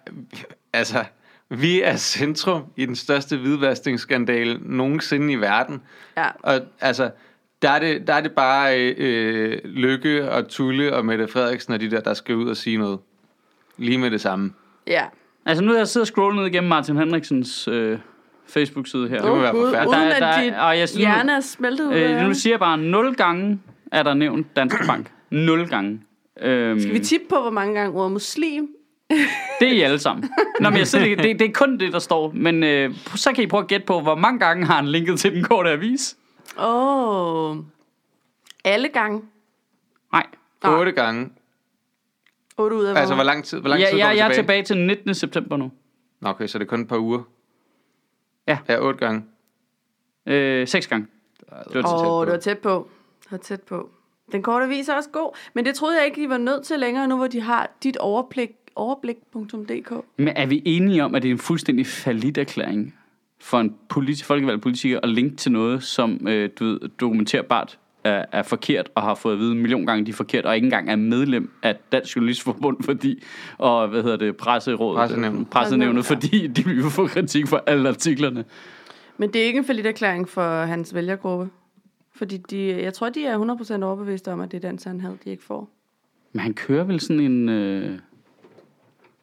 Altså, 0.74 1.04
vi 1.50 1.82
er 1.82 1.96
centrum 1.96 2.62
i 2.78 2.86
den 2.86 2.96
største 2.96 3.38
hvidvaskningsskandale 3.38 4.60
nogensinde 4.62 5.34
i 5.34 5.36
verden. 5.36 5.82
Ja. 6.18 6.26
Og 6.44 6.60
altså, 6.82 7.10
der 7.62 7.70
er 7.70 7.80
det, 7.80 8.08
der 8.08 8.14
er 8.14 8.22
det 8.22 8.32
bare 8.32 8.80
øh, 8.92 9.60
Lykke 9.66 10.32
og 10.32 10.48
Tulle 10.48 10.96
og 10.96 11.06
Mette 11.06 11.28
Frederiksen 11.28 11.74
og 11.74 11.80
de 11.80 11.92
der, 11.92 12.00
der 12.02 12.14
skal 12.14 12.36
ud 12.36 12.50
og 12.50 12.58
sige 12.58 12.78
noget. 12.78 13.00
Lige 13.82 13.98
med 13.98 14.12
det 14.12 14.22
samme. 14.22 14.54
Ja. 14.88 15.04
Altså 15.46 15.64
nu 15.64 15.72
er 15.74 15.78
jeg 15.78 15.88
siddet 15.88 16.04
og 16.04 16.08
scrollet 16.08 16.40
ned 16.42 16.46
igennem 16.52 16.70
Martin 16.70 16.98
Henriksens 16.98 17.68
øh, 17.68 18.00
Facebook-side 18.50 19.10
her. 19.10 19.22
Det 19.22 19.30
må 19.32 19.40
være 19.40 19.52
forfærdeligt. 19.52 19.88
Uden 19.88 20.00
Der 20.00 20.16
er- 20.16 20.20
der 20.20 20.28
at 20.28 20.44
dit 20.44 20.54
og 20.54 20.78
jeg 20.80 20.90
synes- 20.90 21.00
hjerne 21.00 21.32
er 21.32 21.40
smeltet 21.40 21.88
ud 21.88 21.94
Øh, 21.94 22.22
nu 22.28 22.34
siger 22.34 22.54
jeg 22.54 22.60
bare, 22.60 22.78
0 22.78 23.16
gange 23.16 23.60
er 23.92 24.04
der 24.04 24.14
nævnt 24.14 24.56
Danske 24.56 24.84
Bank. 24.88 25.12
0 25.30 25.68
gange. 25.70 26.02
Øhm, 26.42 26.80
Skal 26.80 26.94
vi 26.94 27.00
tippe 27.00 27.26
på, 27.30 27.42
hvor 27.42 27.50
mange 27.52 27.76
gange 27.80 27.98
ordet 28.00 28.12
muslim? 28.12 28.68
det 29.60 29.68
er 29.68 29.72
I 29.72 29.82
alle 29.82 30.00
sammen. 30.00 30.30
Nå, 30.60 30.70
men 30.70 30.78
jeg 30.80 30.88
siger, 30.88 31.04
det, 31.04 31.18
det, 31.24 31.40
det 31.40 31.48
er 31.48 31.52
kun 31.54 31.78
det, 31.80 31.94
der 31.94 32.00
står. 32.00 32.32
Men 32.36 32.64
øh, 32.64 32.96
så 33.16 33.34
kan 33.34 33.44
I 33.44 33.48
prøve 33.48 33.62
at 33.64 33.68
gætte 33.68 33.86
på, 33.86 34.00
hvor 34.00 34.16
mange 34.16 34.40
gange 34.40 34.66
har 34.66 34.76
han 34.76 34.88
linket 34.88 35.20
til 35.20 35.36
den 35.36 35.44
korte 35.44 35.70
avis? 35.70 36.18
Åh. 36.60 37.52
Oh. 37.52 37.58
Alle 38.64 38.88
gange. 38.88 39.22
Nej. 40.14 40.26
Nej. 40.64 40.74
Otte 40.80 40.92
gange. 40.92 41.30
8 42.58 42.76
ud 42.76 42.84
af 42.84 42.96
Altså, 43.00 43.16
hvor 43.16 43.24
lang 43.24 43.44
tid, 43.44 43.60
hvor 43.60 43.70
lang 43.70 43.82
Ja, 43.82 43.88
tid 43.90 43.98
jeg, 43.98 44.06
går 44.08 44.12
vi 44.14 44.18
jeg 44.20 44.30
er 44.30 44.34
tilbage? 44.34 44.64
til 44.64 44.78
19. 44.78 45.14
september 45.16 45.58
nu. 45.58 45.72
Nå, 46.22 46.30
okay, 46.30 46.48
så 46.48 46.58
det 46.60 46.66
er 46.66 46.70
kun 46.70 46.82
et 46.82 46.88
par 46.88 46.98
uger. 46.98 47.22
Ja. 48.48 48.58
Ja, 48.70 48.80
otte 48.80 49.00
gange. 49.00 49.24
Øh, 50.26 50.68
seks 50.68 50.88
gange. 50.88 51.08
Det 51.74 51.84
var 51.84 51.94
Åh, 51.94 52.00
tæt 52.00 52.04
på. 52.04 52.20
oh, 52.20 52.26
det 52.26 52.32
var 52.34 52.40
tæt 52.40 52.58
på. 52.60 52.90
Det 53.24 53.32
var 53.32 53.38
tæt 53.38 53.62
på. 53.62 53.90
Den 54.32 54.44
korte 54.44 54.66
avis 54.66 54.90
er 54.90 54.96
også 54.96 55.10
god, 55.10 55.38
men 55.54 55.66
det 55.66 55.76
troede 55.76 55.98
jeg 55.98 56.06
ikke, 56.06 56.22
de 56.22 56.30
var 56.30 56.38
nødt 56.38 56.64
til 56.64 56.80
længere, 56.80 57.08
nu 57.08 57.18
hvor 57.18 57.28
de 57.28 57.42
har 57.42 57.72
dit 57.84 57.98
overblik, 57.98 58.50
overblik.dk. 58.76 59.92
Men 60.18 60.28
er 60.28 60.46
vi 60.46 60.62
enige 60.66 61.04
om, 61.04 61.16
at 61.16 61.22
det 61.24 61.30
er 61.30 61.34
en 61.34 61.40
fuldstændig 61.40 61.88
falit 61.88 62.38
erklæring 62.38 62.96
for 63.40 63.60
en 63.60 63.76
politi- 63.90 64.24
folkevalgt 64.24 64.62
politiker 64.62 65.00
at 65.04 65.10
linke 65.10 65.36
til 65.36 65.52
noget, 65.52 65.84
som 65.84 66.28
øh, 66.28 66.50
du 66.60 66.66
ved, 66.66 66.80
dokumenterbart 67.00 67.80
er, 68.04 68.26
er 68.32 68.44
forkert, 68.44 68.90
og 68.96 69.02
har 69.02 69.16
fået 69.16 69.34
at 69.34 69.40
vide 69.40 69.52
en 69.52 69.60
million 69.60 69.86
gange, 69.86 70.06
de 70.06 70.12
er 70.12 70.16
forkert, 70.16 70.46
og 70.46 70.56
ikke 70.56 70.66
engang 70.66 70.92
er 70.92 70.96
medlem 70.96 71.52
af 71.64 71.76
Dansk 71.92 72.16
Journalistforbund, 72.16 72.84
fordi, 72.84 73.24
og 73.58 73.88
hvad 73.88 74.04
hedder 74.04 74.18
det, 74.18 74.38
presserådet, 74.38 74.98
Pressenævnet. 74.98 75.50
pressenævnet 75.50 76.06
Pressenævnet, 76.06 76.06
fordi 76.06 76.48
de 76.48 76.66
vil 76.66 76.90
få 76.90 77.08
kritik 77.08 77.48
for 77.48 77.64
alle 77.68 77.90
artiklerne. 77.90 78.46
Men 79.18 79.34
det 79.34 79.42
er 79.42 79.46
ikke 79.46 79.58
en 79.58 79.66
forlit 79.66 79.86
erklæring 79.86 80.30
for 80.30 80.64
hans 80.64 80.94
vælgergruppe. 80.94 81.50
Fordi 82.16 82.38
de, 82.38 82.84
jeg 82.84 82.94
tror, 82.94 83.10
de 83.10 83.26
er 83.26 83.80
100% 83.80 83.84
overbeviste 83.84 84.32
om, 84.32 84.42
at 84.42 84.52
det 84.52 84.66
er 84.66 84.70
den 84.70 84.80
sandhed, 84.80 85.18
de 85.24 85.30
ikke 85.30 85.44
får. 85.44 85.70
Men 86.34 86.40
han 86.40 86.54
kører 86.54 86.84
vel 86.84 87.00
sådan 87.00 87.20
en... 87.20 87.50
Øh, 87.50 88.00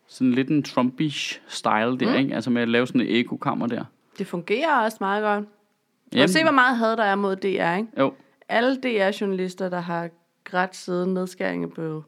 sådan 0.08 0.32
lidt 0.32 0.49
en 0.49 0.62
Trumpish 0.62 1.40
style 1.49 1.99
der, 1.99 2.12
mm. 2.12 2.18
ikke? 2.18 2.35
Altså 2.35 2.50
med 2.50 2.62
at 2.62 2.68
lave 2.68 2.87
sådan 2.87 3.00
et 3.00 3.18
ekokammer 3.18 3.66
der. 3.66 3.85
Det 4.18 4.26
fungerer 4.26 4.85
også 4.85 4.97
meget 5.00 5.23
godt. 5.23 5.35
Jamen. 5.35 5.49
Jamen. 6.12 6.28
se, 6.28 6.42
hvor 6.42 6.52
meget 6.52 6.76
had 6.76 6.97
der 6.97 7.04
er 7.04 7.14
mod 7.14 7.37
DR, 7.37 7.47
ikke? 7.47 7.87
Jo, 7.99 8.12
Alle 8.48 8.76
DR-journalister, 8.76 9.68
der 9.68 9.80
har 9.80 10.08
grædt 10.44 10.76
siden 10.76 11.14
nedskæringen 11.14 11.70
blev 11.70 12.02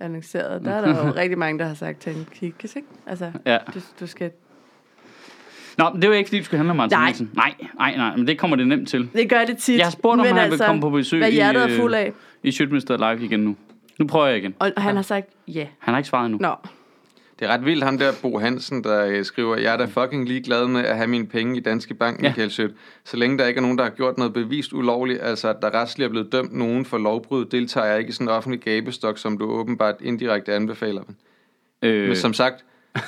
annonceret, 0.00 0.64
der 0.64 0.70
er 0.70 0.80
der 0.80 1.06
jo 1.06 1.12
rigtig 1.20 1.38
mange, 1.38 1.58
der 1.58 1.64
har 1.66 1.74
sagt 1.74 2.00
til 2.00 2.16
en 2.16 2.26
kikkes, 2.34 2.76
ikke? 2.76 2.88
Altså, 3.06 3.32
ja. 3.46 3.58
du, 3.74 3.80
du 4.00 4.06
skal... 4.06 4.30
Nå, 5.78 5.90
men 5.90 6.02
det 6.02 6.10
var 6.10 6.16
ikke, 6.16 6.28
fordi 6.28 6.38
du 6.38 6.44
skulle 6.44 6.58
handle 6.58 6.70
om 6.70 6.76
Martin 6.76 6.98
Nej. 6.98 7.04
Nielsen. 7.04 7.30
Nej, 7.34 7.54
nej, 7.78 7.96
nej, 7.96 8.16
men 8.16 8.26
det 8.26 8.38
kommer 8.38 8.56
det 8.56 8.68
nemt 8.68 8.88
til. 8.88 9.10
Det 9.12 9.28
gør 9.28 9.44
det 9.44 9.58
tit. 9.58 9.78
Jeg 9.78 9.86
har 9.86 9.90
spurgt, 9.90 10.20
om 10.20 10.26
han 10.26 10.50
vil 10.50 10.58
komme 10.58 10.80
på 10.80 10.90
besøg 10.90 11.18
Hvad 11.18 11.28
i, 11.28 11.34
hjertet 11.34 11.62
er 11.62 11.68
øh, 11.68 11.76
fuld 11.76 11.94
af. 11.94 12.12
I 12.42 12.50
Sjøtministeriet 12.50 13.00
Live 13.00 13.24
igen 13.24 13.40
nu. 13.40 13.56
Nu 13.98 14.06
prøver 14.06 14.26
jeg 14.26 14.38
igen. 14.38 14.54
Og 14.58 14.72
han 14.76 14.96
har 14.96 15.02
sagt 15.02 15.26
ja. 15.48 15.66
Han 15.78 15.94
har 15.94 15.98
ikke 15.98 16.08
svaret 16.08 16.26
endnu. 16.26 16.38
Nå, 16.40 16.54
Det 17.38 17.48
er 17.48 17.52
ret 17.52 17.64
vildt, 17.64 17.84
ham 17.84 17.98
der 17.98 18.12
Bo 18.22 18.38
Hansen, 18.38 18.84
der 18.84 19.06
øh, 19.06 19.24
skriver, 19.24 19.56
jeg 19.56 19.72
er 19.72 19.76
da 19.76 19.84
fucking 19.84 20.28
ligeglad 20.28 20.66
med 20.66 20.84
at 20.84 20.96
have 20.96 21.06
mine 21.06 21.26
penge 21.26 21.56
i 21.56 21.60
Danske 21.60 21.94
Bank, 21.94 22.22
Ja. 22.22 22.28
Michael 22.28 22.50
Schødt. 22.50 22.72
Så 23.04 23.16
længe 23.16 23.38
der 23.38 23.46
ikke 23.46 23.58
er 23.58 23.62
nogen, 23.62 23.78
der 23.78 23.84
har 23.84 23.90
gjort 23.90 24.18
noget 24.18 24.32
bevist 24.32 24.72
ulovligt, 24.72 25.22
altså 25.22 25.48
at 25.48 25.56
der 25.62 25.74
retsligt 25.74 26.06
er 26.06 26.10
blevet 26.10 26.32
dømt 26.32 26.52
nogen 26.52 26.84
for 26.84 26.98
lovbrud, 26.98 27.44
deltager 27.44 27.86
jeg 27.86 27.98
ikke 27.98 28.08
i 28.08 28.12
sådan 28.12 28.24
en 28.24 28.32
offentlig 28.32 28.60
gabestok, 28.60 29.18
som 29.18 29.38
du 29.38 29.44
åbenbart 29.50 29.94
indirekte 30.00 30.54
anbefaler. 30.54 31.02
Øh, 31.82 32.06
Men 32.06 32.16
som 32.16 32.32
sagt, 32.34 32.64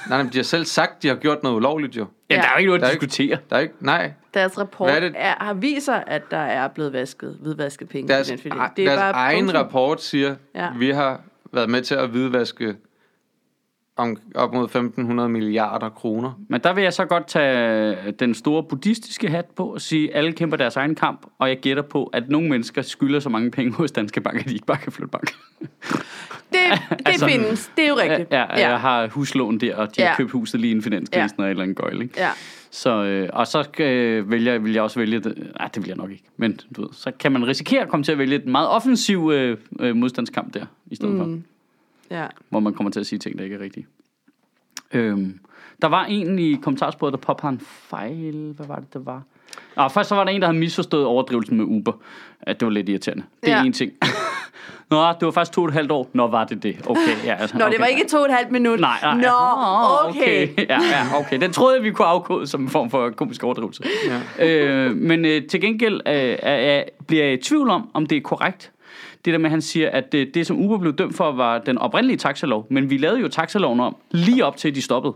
nej, 0.08 0.22
men 0.22 0.32
de 0.32 0.38
har 0.38 0.42
selv 0.42 0.64
sagt, 0.64 1.02
de 1.02 1.08
har 1.08 1.14
gjort 1.16 1.42
noget 1.42 1.56
ulovligt 1.56 1.96
jo. 1.96 2.06
ja, 2.30 2.34
der 2.36 2.42
er 2.42 2.46
jo 2.52 2.58
ikke 2.58 2.66
noget 2.68 2.82
at 2.82 2.88
er 2.88 2.92
ikke- 2.92 3.06
diskutere. 3.06 3.38
Der 3.50 3.56
er 3.56 3.60
ikke, 3.60 3.74
nej, 3.80 4.12
deres 4.34 4.58
rapport 4.58 4.88
Hvad 4.90 5.02
er 5.02 5.06
er 5.06 5.08
det? 5.08 5.16
Er, 5.20 5.44
har 5.44 5.54
viser, 5.54 5.94
at 5.94 6.22
der 6.30 6.36
er 6.36 6.68
blevet 6.68 6.92
vasket, 6.92 7.36
hvidvasket 7.40 7.88
penge 7.88 8.08
deres, 8.08 8.30
i 8.30 8.36
den 8.36 8.52
det 8.76 8.86
deres 8.86 9.00
egen 9.14 9.44
punktum. 9.44 9.62
rapport 9.62 10.02
siger, 10.02 10.34
Ja. 10.54 10.64
ja. 10.64 10.68
vi 10.78 10.90
har 10.90 11.20
været 11.52 11.70
med 11.70 11.82
til 11.82 11.94
at 11.94 12.08
hvidvaske 12.08 12.76
om, 13.98 14.16
op 14.34 14.54
mod 14.54 14.64
1500 14.64 15.28
milliarder 15.28 15.88
kroner. 15.88 16.32
Men 16.48 16.60
der 16.64 16.72
vil 16.72 16.82
jeg 16.82 16.92
så 16.92 17.04
godt 17.04 17.26
tage 17.26 17.96
den 18.18 18.34
store 18.34 18.62
buddhistiske 18.62 19.28
hat 19.28 19.44
på 19.56 19.64
og 19.66 19.80
sige, 19.80 20.10
at 20.10 20.18
alle 20.18 20.32
kæmper 20.32 20.56
deres 20.56 20.76
egen 20.76 20.94
kamp, 20.94 21.26
og 21.38 21.48
jeg 21.48 21.58
gætter 21.60 21.82
på, 21.82 22.04
at 22.04 22.28
nogle 22.28 22.48
mennesker 22.48 22.82
skylder 22.82 23.20
så 23.20 23.28
mange 23.28 23.50
penge 23.50 23.72
hos 23.72 23.92
Danske 23.92 24.20
Bank, 24.20 24.38
at 24.40 24.44
de 24.48 24.54
ikke 24.54 24.66
bare 24.66 24.78
kan 24.78 24.92
flytte 24.92 25.10
bank. 25.10 25.30
Det, 25.60 25.68
det 26.90 26.98
Altså, 27.06 27.26
findes. 27.28 27.70
Det 27.76 27.84
er 27.84 27.88
jo 27.88 27.96
rigtigt. 27.96 28.32
Ja, 28.32 28.40
ja, 28.58 28.68
jeg 28.68 28.80
har 28.80 29.08
huslån 29.08 29.58
der, 29.58 29.76
og 29.76 29.96
de 29.96 30.02
har 30.02 30.08
Ja. 30.08 30.16
købt 30.16 30.30
huset 30.30 30.60
lige 30.60 30.70
inden 30.70 30.82
finanskrisen 30.84 31.36
ja. 31.38 31.42
og 31.42 31.46
et 31.46 31.50
eller 31.50 31.62
andet 31.62 31.76
gøjl, 31.76 32.02
ikke? 32.02 32.14
ja. 32.20 32.30
Så, 32.70 33.04
øh, 33.04 33.28
og 33.32 33.46
så 33.46 33.64
øh, 33.78 34.30
vælger, 34.30 34.58
vil 34.58 34.72
jeg 34.72 34.82
også 34.82 34.98
vælge, 35.00 35.20
det, 35.20 35.50
nej, 35.58 35.68
det 35.74 35.82
vil 35.82 35.88
jeg 35.88 35.96
nok 35.96 36.10
ikke, 36.10 36.24
men 36.36 36.60
du 36.76 36.80
ved, 36.82 36.88
så 36.92 37.10
kan 37.20 37.32
man 37.32 37.46
risikere 37.46 37.82
at 37.82 37.88
komme 37.88 38.04
til 38.04 38.12
at 38.12 38.18
vælge 38.18 38.42
en 38.44 38.52
meget 38.52 38.68
offensiv 38.68 39.30
øh, 39.34 39.56
øh, 39.80 39.96
modstandskamp 39.96 40.54
der, 40.54 40.66
i 40.86 40.94
stedet 40.96 41.14
mm. 41.14 41.18
for. 41.20 41.38
Ja. 42.10 42.26
hvor 42.48 42.60
man 42.60 42.74
kommer 42.74 42.90
til 42.90 43.00
at 43.00 43.06
sige 43.06 43.18
ting, 43.18 43.38
der 43.38 43.44
ikke 43.44 43.56
er 43.56 43.60
rigtige. 43.60 43.86
Øhm, 44.92 45.38
der 45.82 45.88
var 45.88 46.04
en 46.04 46.38
i 46.38 46.54
kommentarsporet, 46.62 47.12
der 47.12 47.18
påpegede 47.18 47.52
en 47.54 47.60
fejl, 47.60 48.52
hvad 48.56 48.66
var 48.66 48.76
det, 48.76 48.94
det 48.94 49.06
var? 49.06 49.22
Ah, 49.76 49.90
først 49.90 50.08
så 50.08 50.14
var 50.14 50.24
der 50.24 50.30
en, 50.30 50.40
der 50.40 50.46
havde 50.46 50.58
misforstået 50.58 51.04
overdrivelsen 51.04 51.56
med 51.56 51.64
Uber. 51.64 51.92
At 52.40 52.60
det 52.60 52.66
var 52.66 52.72
lidt 52.72 52.88
irriterende. 52.88 53.24
Det 53.44 53.52
er 53.52 53.56
Ja. 53.56 53.64
en 53.64 53.72
ting. 53.72 53.92
Nå, 54.90 54.96
det 54.96 55.22
var 55.26 55.30
faktisk 55.30 55.52
to 55.54 55.62
og 55.62 55.68
et 55.68 55.74
halvt 55.74 55.90
år. 55.92 56.10
Nå, 56.12 56.26
var 56.26 56.44
det 56.44 56.62
det? 56.62 56.76
Okay, 56.86 57.24
ja. 57.24 57.34
Altså, 57.34 57.56
Nå, 57.58 57.64
okay. 57.64 57.72
det 57.72 57.80
var 57.80 57.86
ikke 57.86 58.08
to 58.08 58.18
og 58.18 58.24
et 58.24 58.32
halvt 58.34 58.50
minut. 58.50 58.80
Nej, 58.80 58.98
nej. 59.02 59.14
Nå, 59.14 59.28
Åh, 59.28 60.08
okay. 60.08 60.48
Ja, 60.58 60.78
ja, 60.82 61.18
okay. 61.20 61.40
Den 61.40 61.52
troede 61.52 61.76
jeg, 61.76 61.84
vi 61.84 61.90
kunne 61.90 62.06
afkode 62.08 62.46
som 62.46 62.62
en 62.62 62.68
form 62.68 62.90
for 62.90 63.10
komisk 63.10 63.44
overdrivelse. 63.44 63.82
Ja. 64.38 64.46
Øh, 64.46 64.96
men 64.96 65.24
øh, 65.24 65.46
til 65.46 65.60
gengæld 65.60 65.94
øh, 66.06 66.12
er, 66.14 66.36
er, 66.42 66.84
bliver 67.06 67.24
jeg 67.24 67.32
i 67.32 67.36
tvivl 67.36 67.70
om, 67.70 67.90
om 67.94 68.06
det 68.06 68.16
er 68.16 68.22
korrekt. 68.22 68.72
Det 69.24 69.32
der 69.32 69.38
med, 69.38 69.46
at 69.46 69.50
han 69.50 69.62
siger, 69.62 69.90
at 69.90 70.12
det, 70.12 70.34
det, 70.34 70.46
som 70.46 70.58
Uber 70.64 70.78
blev 70.78 70.92
dømt 70.92 71.16
for, 71.16 71.32
var 71.32 71.58
den 71.58 71.78
oprindelige 71.78 72.16
taxalov. 72.16 72.66
Men 72.70 72.90
vi 72.90 72.96
lavede 72.98 73.20
jo 73.20 73.28
taxaloven 73.28 73.80
om, 73.80 73.96
lige 74.10 74.44
op 74.44 74.56
til, 74.56 74.74
de 74.74 74.82
stoppede. 74.82 75.14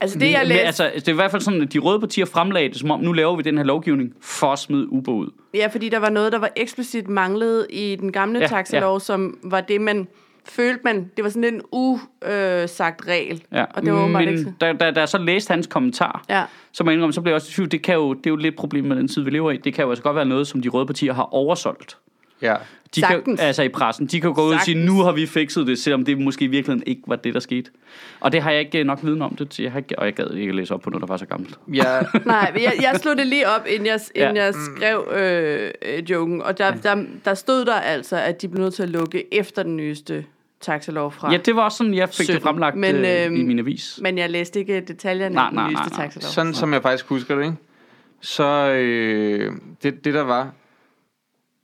Altså 0.00 0.18
det, 0.18 0.30
jeg 0.30 0.38
Men, 0.40 0.48
læste, 0.48 0.64
altså, 0.66 0.90
det 0.94 1.08
er 1.08 1.12
i 1.12 1.14
hvert 1.14 1.30
fald 1.30 1.42
sådan, 1.42 1.62
at 1.62 1.72
de 1.72 1.78
røde 1.78 2.00
partier 2.00 2.24
fremlagde 2.24 2.68
det, 2.68 2.76
som 2.76 2.90
om, 2.90 3.00
nu 3.00 3.12
laver 3.12 3.36
vi 3.36 3.42
den 3.42 3.56
her 3.58 3.64
lovgivning 3.64 4.14
for 4.20 4.46
at 4.46 4.58
smide 4.58 4.92
Uber 4.92 5.12
ud. 5.12 5.28
ja, 5.54 5.66
fordi 5.66 5.88
der 5.88 5.98
var 5.98 6.10
noget, 6.10 6.32
der 6.32 6.38
var 6.38 6.50
eksplicit 6.56 7.08
manglet 7.08 7.66
i 7.70 7.96
den 8.00 8.12
gamle 8.12 8.38
Ja, 8.38 8.46
taxalov, 8.46 8.94
ja. 8.94 8.98
som 8.98 9.38
var 9.42 9.60
det, 9.60 9.80
man 9.80 10.08
følte, 10.44 10.80
man, 10.84 11.10
det 11.16 11.24
var 11.24 11.30
sådan 11.30 11.54
en 11.54 11.60
usagt 11.72 13.06
regel. 13.08 13.42
Ja. 13.52 13.64
Og 13.74 13.82
det 13.82 13.92
var 13.92 14.02
åbenbart 14.02 14.22
ikke. 14.28 14.42
Men 14.44 14.54
da, 14.60 14.72
da, 14.72 14.90
da 14.90 15.00
jeg 15.00 15.08
så 15.08 15.18
læste 15.18 15.50
hans 15.52 15.66
kommentar, 15.66 16.24
Ja. 16.28 16.42
så 16.72 16.84
må 16.84 16.90
jeg 16.90 16.94
indrømme, 16.94 17.12
så 17.12 17.20
blev 17.20 17.30
jeg 17.30 17.34
også 17.36 17.48
i 17.50 17.52
tvivl, 17.54 17.70
det, 17.70 17.82
kan 17.82 17.94
jo, 17.94 18.12
det 18.14 18.26
er 18.26 18.30
jo 18.30 18.36
lidt 18.36 18.56
problem 18.56 18.84
med 18.84 18.96
den 18.96 19.08
tid, 19.08 19.22
vi 19.22 19.30
lever 19.30 19.50
i. 19.50 19.56
Det 19.56 19.74
kan 19.74 19.84
jo 19.84 19.90
altså 19.90 20.02
godt 20.02 20.16
være 20.16 20.24
noget, 20.26 20.46
som 20.46 20.62
de 20.62 20.68
røde 20.68 20.86
partier 20.86 21.12
har 21.14 21.22
oversolgt. 21.34 21.98
Ja. 22.42 22.54
De 22.94 23.00
kan, 23.02 23.36
altså 23.38 23.62
i 23.62 23.68
pressen. 23.68 24.06
De 24.06 24.20
kan 24.20 24.34
gå 24.34 24.42
ud 24.42 24.52
og 24.54 24.60
sige, 24.60 24.86
nu 24.86 25.00
har 25.00 25.12
vi 25.12 25.26
fikset 25.26 25.66
det, 25.66 25.78
selvom 25.78 26.04
det 26.04 26.18
måske 26.18 26.44
i 26.44 26.48
virkeligheden 26.48 26.82
ikke 26.86 27.02
var 27.06 27.16
det, 27.16 27.34
der 27.34 27.40
skete. 27.40 27.70
Og 28.20 28.32
det 28.32 28.42
har 28.42 28.50
jeg 28.50 28.60
ikke 28.60 28.78
øh, 28.78 28.86
nok 28.86 28.98
viden 29.02 29.22
om. 29.22 29.36
Det, 29.36 29.60
jeg 29.60 29.72
har 29.72 29.78
ikke, 29.78 29.98
og 29.98 30.04
jeg 30.06 30.14
gad 30.14 30.34
ikke 30.34 30.52
læse 30.52 30.74
op 30.74 30.80
på 30.80 30.90
noget, 30.90 31.00
der 31.00 31.06
var 31.06 31.16
så 31.16 31.26
gammelt. 31.26 31.58
ja. 31.74 32.00
Nej, 32.24 32.50
men 32.52 32.62
jeg, 32.62 32.72
jeg 32.82 32.96
slog 33.02 33.16
det 33.16 33.26
lige 33.26 33.48
op, 33.48 33.66
inden 33.66 33.86
jeg, 33.86 34.00
inden 34.14 34.36
Ja. 34.36 34.44
jeg 34.44 34.54
skrev 34.54 35.08
øh, 35.16 35.70
øh, 35.82 36.10
joken. 36.10 36.42
Og 36.42 36.58
der, 36.58 36.74
der, 36.74 37.04
der 37.24 37.34
stod 37.34 37.64
der 37.64 37.74
altså, 37.74 38.16
at 38.16 38.42
de 38.42 38.48
blev 38.48 38.62
nødt 38.62 38.74
til 38.74 38.82
at 38.82 38.90
lukke 38.90 39.34
efter 39.34 39.62
den 39.62 39.76
nyeste 39.76 40.24
taxalov 40.60 41.12
fra. 41.12 41.32
Ja, 41.32 41.36
det 41.38 41.56
var 41.56 41.62
også 41.62 41.78
sådan, 41.78 41.94
jeg 41.94 42.08
fik 42.08 42.14
17, 42.14 42.24
17, 42.24 42.34
det 42.34 42.42
fremlagt 42.42 42.76
men, 42.76 42.96
øh, 42.96 43.26
øhm, 43.26 43.36
i 43.36 43.42
min 43.42 43.58
avis. 43.58 43.98
Men 44.02 44.18
jeg 44.18 44.30
læste 44.30 44.58
ikke 44.58 44.80
detaljerne 44.80 45.34
Nej, 45.34 45.46
i 45.46 45.48
den 45.48 45.54
nej, 45.56 45.68
nyeste 45.70 45.88
nej, 45.88 45.96
nej. 45.96 46.04
taxalov. 46.06 46.30
Sådan 46.30 46.54
som 46.54 46.72
jeg 46.72 46.82
faktisk 46.82 47.06
husker 47.06 47.34
det, 47.34 47.42
ikke? 47.44 47.56
Så 48.20 48.44
øh, 48.70 49.52
det, 49.82 50.04
det 50.04 50.14
der 50.14 50.22
var, 50.22 50.50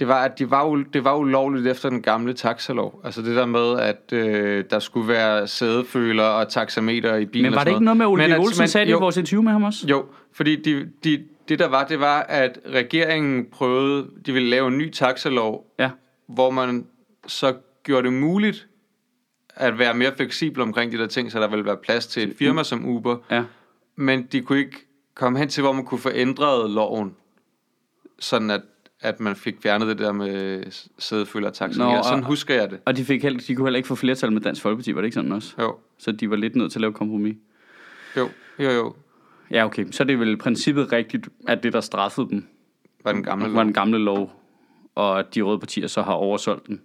det 0.00 0.08
var, 0.08 0.24
at 0.24 0.38
de 0.38 0.50
var, 0.50 0.64
u- 0.76 0.90
det 0.92 1.04
var 1.04 1.16
ulovligt 1.16 1.66
efter 1.66 1.88
den 1.90 2.02
gamle 2.02 2.32
taxalov. 2.32 3.00
Altså 3.04 3.22
det 3.22 3.36
der 3.36 3.46
med, 3.46 3.78
at 3.80 4.12
øh, 4.12 4.64
der 4.70 4.78
skulle 4.78 5.08
være 5.08 5.46
sædeføler 5.46 6.22
og 6.24 6.48
taxameter 6.48 7.16
i 7.16 7.26
bilen 7.26 7.50
Men 7.50 7.56
var 7.56 7.64
det 7.64 7.70
ikke 7.70 7.84
noget 7.84 7.96
med, 7.96 8.06
Ole 8.06 8.28
Men 8.28 8.40
Olsen 8.40 8.62
men- 8.62 8.68
sagde 8.68 8.84
det 8.84 8.90
i 8.90 8.92
jo, 8.92 8.98
vores 8.98 9.16
interview 9.16 9.42
med 9.42 9.52
ham 9.52 9.62
også? 9.64 9.86
Jo, 9.86 10.04
fordi 10.32 10.56
de, 10.62 10.90
de, 11.04 11.24
det 11.48 11.58
der 11.58 11.68
var, 11.68 11.84
det 11.84 12.00
var, 12.00 12.20
at 12.20 12.58
regeringen 12.72 13.46
prøvede, 13.52 14.06
de 14.26 14.32
ville 14.32 14.48
lave 14.50 14.68
en 14.68 14.78
ny 14.78 14.90
taxalov, 14.92 15.66
Ja. 15.78 15.90
hvor 16.26 16.50
man 16.50 16.86
så 17.26 17.54
gjorde 17.84 18.02
det 18.04 18.12
muligt 18.12 18.68
at 19.54 19.78
være 19.78 19.94
mere 19.94 20.12
fleksibel 20.16 20.62
omkring 20.62 20.92
de 20.92 20.98
der 20.98 21.06
ting, 21.06 21.32
så 21.32 21.40
der 21.40 21.48
vil 21.48 21.64
være 21.64 21.76
plads 21.76 22.06
til 22.06 22.30
et 22.30 22.36
firma 22.38 22.62
som 22.62 22.88
Uber. 22.88 23.16
Ja. 23.30 23.42
Men 23.96 24.22
de 24.32 24.40
kunne 24.40 24.58
ikke 24.58 24.86
komme 25.14 25.38
hen 25.38 25.48
til, 25.48 25.62
hvor 25.62 25.72
man 25.72 25.84
kunne 25.84 25.98
få 26.00 26.10
ændret 26.14 26.70
loven, 26.70 27.14
sådan 28.18 28.50
at, 28.50 28.60
at 29.06 29.20
man 29.20 29.36
fik 29.36 29.54
fjernet 29.62 29.88
det 29.88 29.98
der 29.98 30.12
med 30.12 30.62
sædefølger 30.98 31.48
og 31.48 31.54
taxameter. 31.54 32.02
Sådan 32.02 32.24
husker 32.24 32.54
jeg 32.54 32.70
det. 32.70 32.78
Og 32.84 32.96
de, 32.96 33.04
fik 33.04 33.22
heller, 33.22 33.40
de 33.48 33.54
kunne 33.54 33.66
heller 33.66 33.76
ikke 33.76 33.86
få 33.86 33.94
flertal 33.94 34.32
med 34.32 34.40
Dansk 34.40 34.62
Folkeparti, 34.62 34.94
var 34.94 35.00
det 35.00 35.06
ikke 35.06 35.14
sådan 35.14 35.32
også? 35.32 35.54
Jo, 35.60 35.76
Så 35.98 36.12
de 36.12 36.30
var 36.30 36.36
lidt 36.36 36.56
nødt 36.56 36.72
til 36.72 36.78
at 36.78 36.80
lave 36.80 36.92
kompromis. 36.92 37.36
jo, 38.16 38.28
jo, 38.58 38.70
jo. 38.70 38.94
Ja, 39.50 39.64
okay. 39.64 39.84
Så 39.90 40.02
er 40.02 40.06
det 40.06 40.20
vel 40.20 40.32
i 40.32 40.36
princippet 40.36 40.92
rigtigt, 40.92 41.28
at 41.48 41.62
det, 41.62 41.72
der 41.72 41.80
straffede 41.80 42.28
dem, 42.30 42.46
Var 43.04 43.12
den 43.12 43.22
gamle 43.22 43.44
var 43.44 43.50
lov. 43.52 43.64
den 43.64 43.72
gamle 43.72 43.98
lov, 43.98 44.42
og 44.94 45.18
at 45.18 45.34
de 45.34 45.42
røde 45.42 45.58
partier 45.58 45.86
så 45.86 46.02
har 46.02 46.12
oversolgt 46.12 46.66
den. 46.66 46.80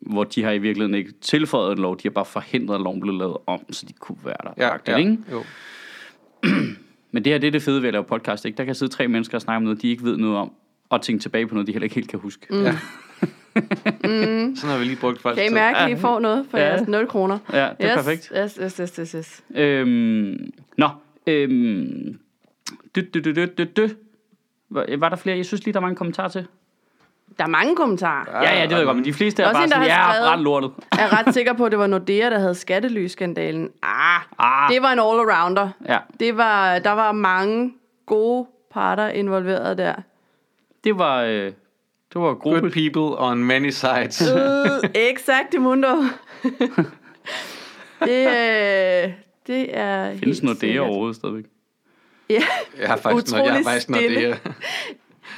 Hvor 0.00 0.24
de 0.24 0.42
har 0.42 0.50
i 0.50 0.58
virkeligheden 0.58 0.94
ikke 0.94 1.12
tilføjet 1.20 1.72
en 1.72 1.78
lov, 1.78 1.96
de 1.96 2.02
har 2.02 2.10
bare 2.10 2.24
forhindret, 2.24 2.74
at 2.74 2.80
loven 2.80 3.00
blev 3.00 3.14
lavet 3.14 3.36
om, 3.46 3.72
så 3.72 3.86
de 3.88 3.92
kunne 3.92 4.18
være 4.24 4.36
der. 4.44 4.50
Ja, 4.56 4.74
Agtigt, 4.74 4.88
ja, 4.88 4.96
Ikke? 4.98 5.18
jo. 5.32 5.42
Men 7.14 7.24
det 7.24 7.32
her, 7.32 7.38
det 7.38 7.46
er 7.46 7.50
det 7.50 7.62
fede 7.62 7.82
ved 7.82 7.88
at 7.88 7.92
lave 7.92 8.04
podcast, 8.04 8.44
ikke? 8.44 8.56
Der 8.56 8.64
kan 8.64 8.74
sidde 8.74 8.92
tre 8.92 9.08
mennesker 9.08 9.34
og 9.38 9.42
snakke 9.42 9.56
om 9.56 9.62
noget, 9.62 9.82
de 9.82 9.88
ikke 9.90 10.04
ved 10.04 10.16
noget 10.16 10.36
om, 10.36 10.52
og 10.96 11.02
tænke 11.02 11.22
tilbage 11.22 11.46
på 11.46 11.54
noget, 11.54 11.66
de 11.66 11.72
heller 11.72 11.84
ikke 11.84 11.94
helt 11.94 12.08
kan 12.10 12.18
huske. 12.18 12.46
Mm. 12.50 12.62
Ja. 12.64 12.76
Sådan 14.54 14.54
har 14.64 14.78
vi 14.78 14.84
lige 14.84 14.96
brugt 15.00 15.22
folk 15.22 15.36
Kan 15.36 15.46
I 15.50 15.54
mærke, 15.54 15.78
at 15.78 15.90
I 15.90 15.96
får 15.96 16.18
noget 16.20 16.46
for 16.50 16.58
Ja. 16.58 16.64
jeres 16.68 16.88
0 16.88 17.06
kroner? 17.08 17.38
Ja, 17.52 17.56
det 17.58 17.86
er 17.86 17.98
yes, 17.98 18.04
perfekt. 18.04 18.32
Yes, 18.44 18.58
yes, 18.62 18.76
yes, 18.76 18.96
yes, 19.00 19.12
yes. 19.12 19.42
Øhm, 19.54 20.50
nå, 20.78 20.88
øhm, 21.26 22.18
dø, 22.96 23.00
dø, 23.14 23.20
dø, 23.20 23.32
dø, 23.32 23.46
dø, 23.58 23.64
dø. 23.76 23.88
Var, 24.70 24.86
var 24.98 25.08
der 25.08 25.16
flere? 25.16 25.36
Jeg 25.36 25.46
synes 25.46 25.64
lige, 25.64 25.72
der 25.74 25.80
var 25.80 25.88
en 25.88 25.94
kommentar 25.96 26.28
til. 26.28 26.46
Der 27.38 27.44
er 27.44 27.48
mange 27.48 27.76
kommentarer. 27.76 28.42
Ja, 28.42 28.54
ja, 28.56 28.62
det 28.62 28.70
ved 28.70 28.76
jeg 28.76 28.86
godt, 28.86 28.96
men 28.96 29.04
de 29.04 29.12
fleste 29.12 29.42
er 29.42 29.46
er 29.46 29.52
bare 29.52 29.62
også 29.62 29.74
en, 29.74 29.80
der 29.80 29.86
sådan, 29.88 29.90
har 30.00 30.14
ja, 30.14 30.28
brænd 30.28 30.40
lortet. 30.40 30.70
Jeg 30.96 31.04
er 31.12 31.18
ret 31.26 31.34
sikker 31.34 31.52
på, 31.52 31.64
at 31.64 31.70
det 31.72 31.78
var 31.78 31.86
Nordea, 31.86 32.30
der 32.30 32.38
havde 32.38 32.54
skattelyskandalen. 32.54 33.70
Ah, 33.82 34.20
Ah, 34.38 34.72
det 34.72 34.82
var 34.82 34.92
en 34.92 34.98
all-arounder. 34.98 35.68
ja, 35.92 35.98
Det 36.20 36.36
var, 36.36 36.78
der 36.78 36.90
var 36.90 37.12
mange 37.12 37.72
gode 38.06 38.46
parter 38.74 39.08
involveret 39.08 39.78
der. 39.78 39.94
Det 40.84 40.98
var, 40.98 41.22
øh, 41.22 41.44
det 42.12 42.20
var 42.20 42.34
gruppe. 42.34 42.60
Good 42.60 42.70
people 42.70 43.18
on 43.18 43.44
many 43.44 43.70
sides. 43.70 44.22
Øh, 44.22 44.90
Exakt, 44.94 45.54
mundo. 45.60 45.88
det, 48.04 48.26
øh, 48.26 49.12
det 49.46 49.76
er 49.76 50.10
Findes 50.10 50.38
helt 50.38 50.42
Nordea 50.42 50.60
sikkert. 50.60 50.80
overhovedet 50.86 51.16
stadigvæk? 51.16 51.44
Ja. 52.30 52.42
Jeg 52.80 52.88
har 52.88 52.96
faktisk, 52.96 53.32
noget, 53.32 53.44
jeg 53.44 53.52
har 53.52 53.60
Utrolig 53.60 53.64
faktisk 53.72 53.88
noget 53.90 54.04
stille. 54.10 54.28
det. 54.30 54.52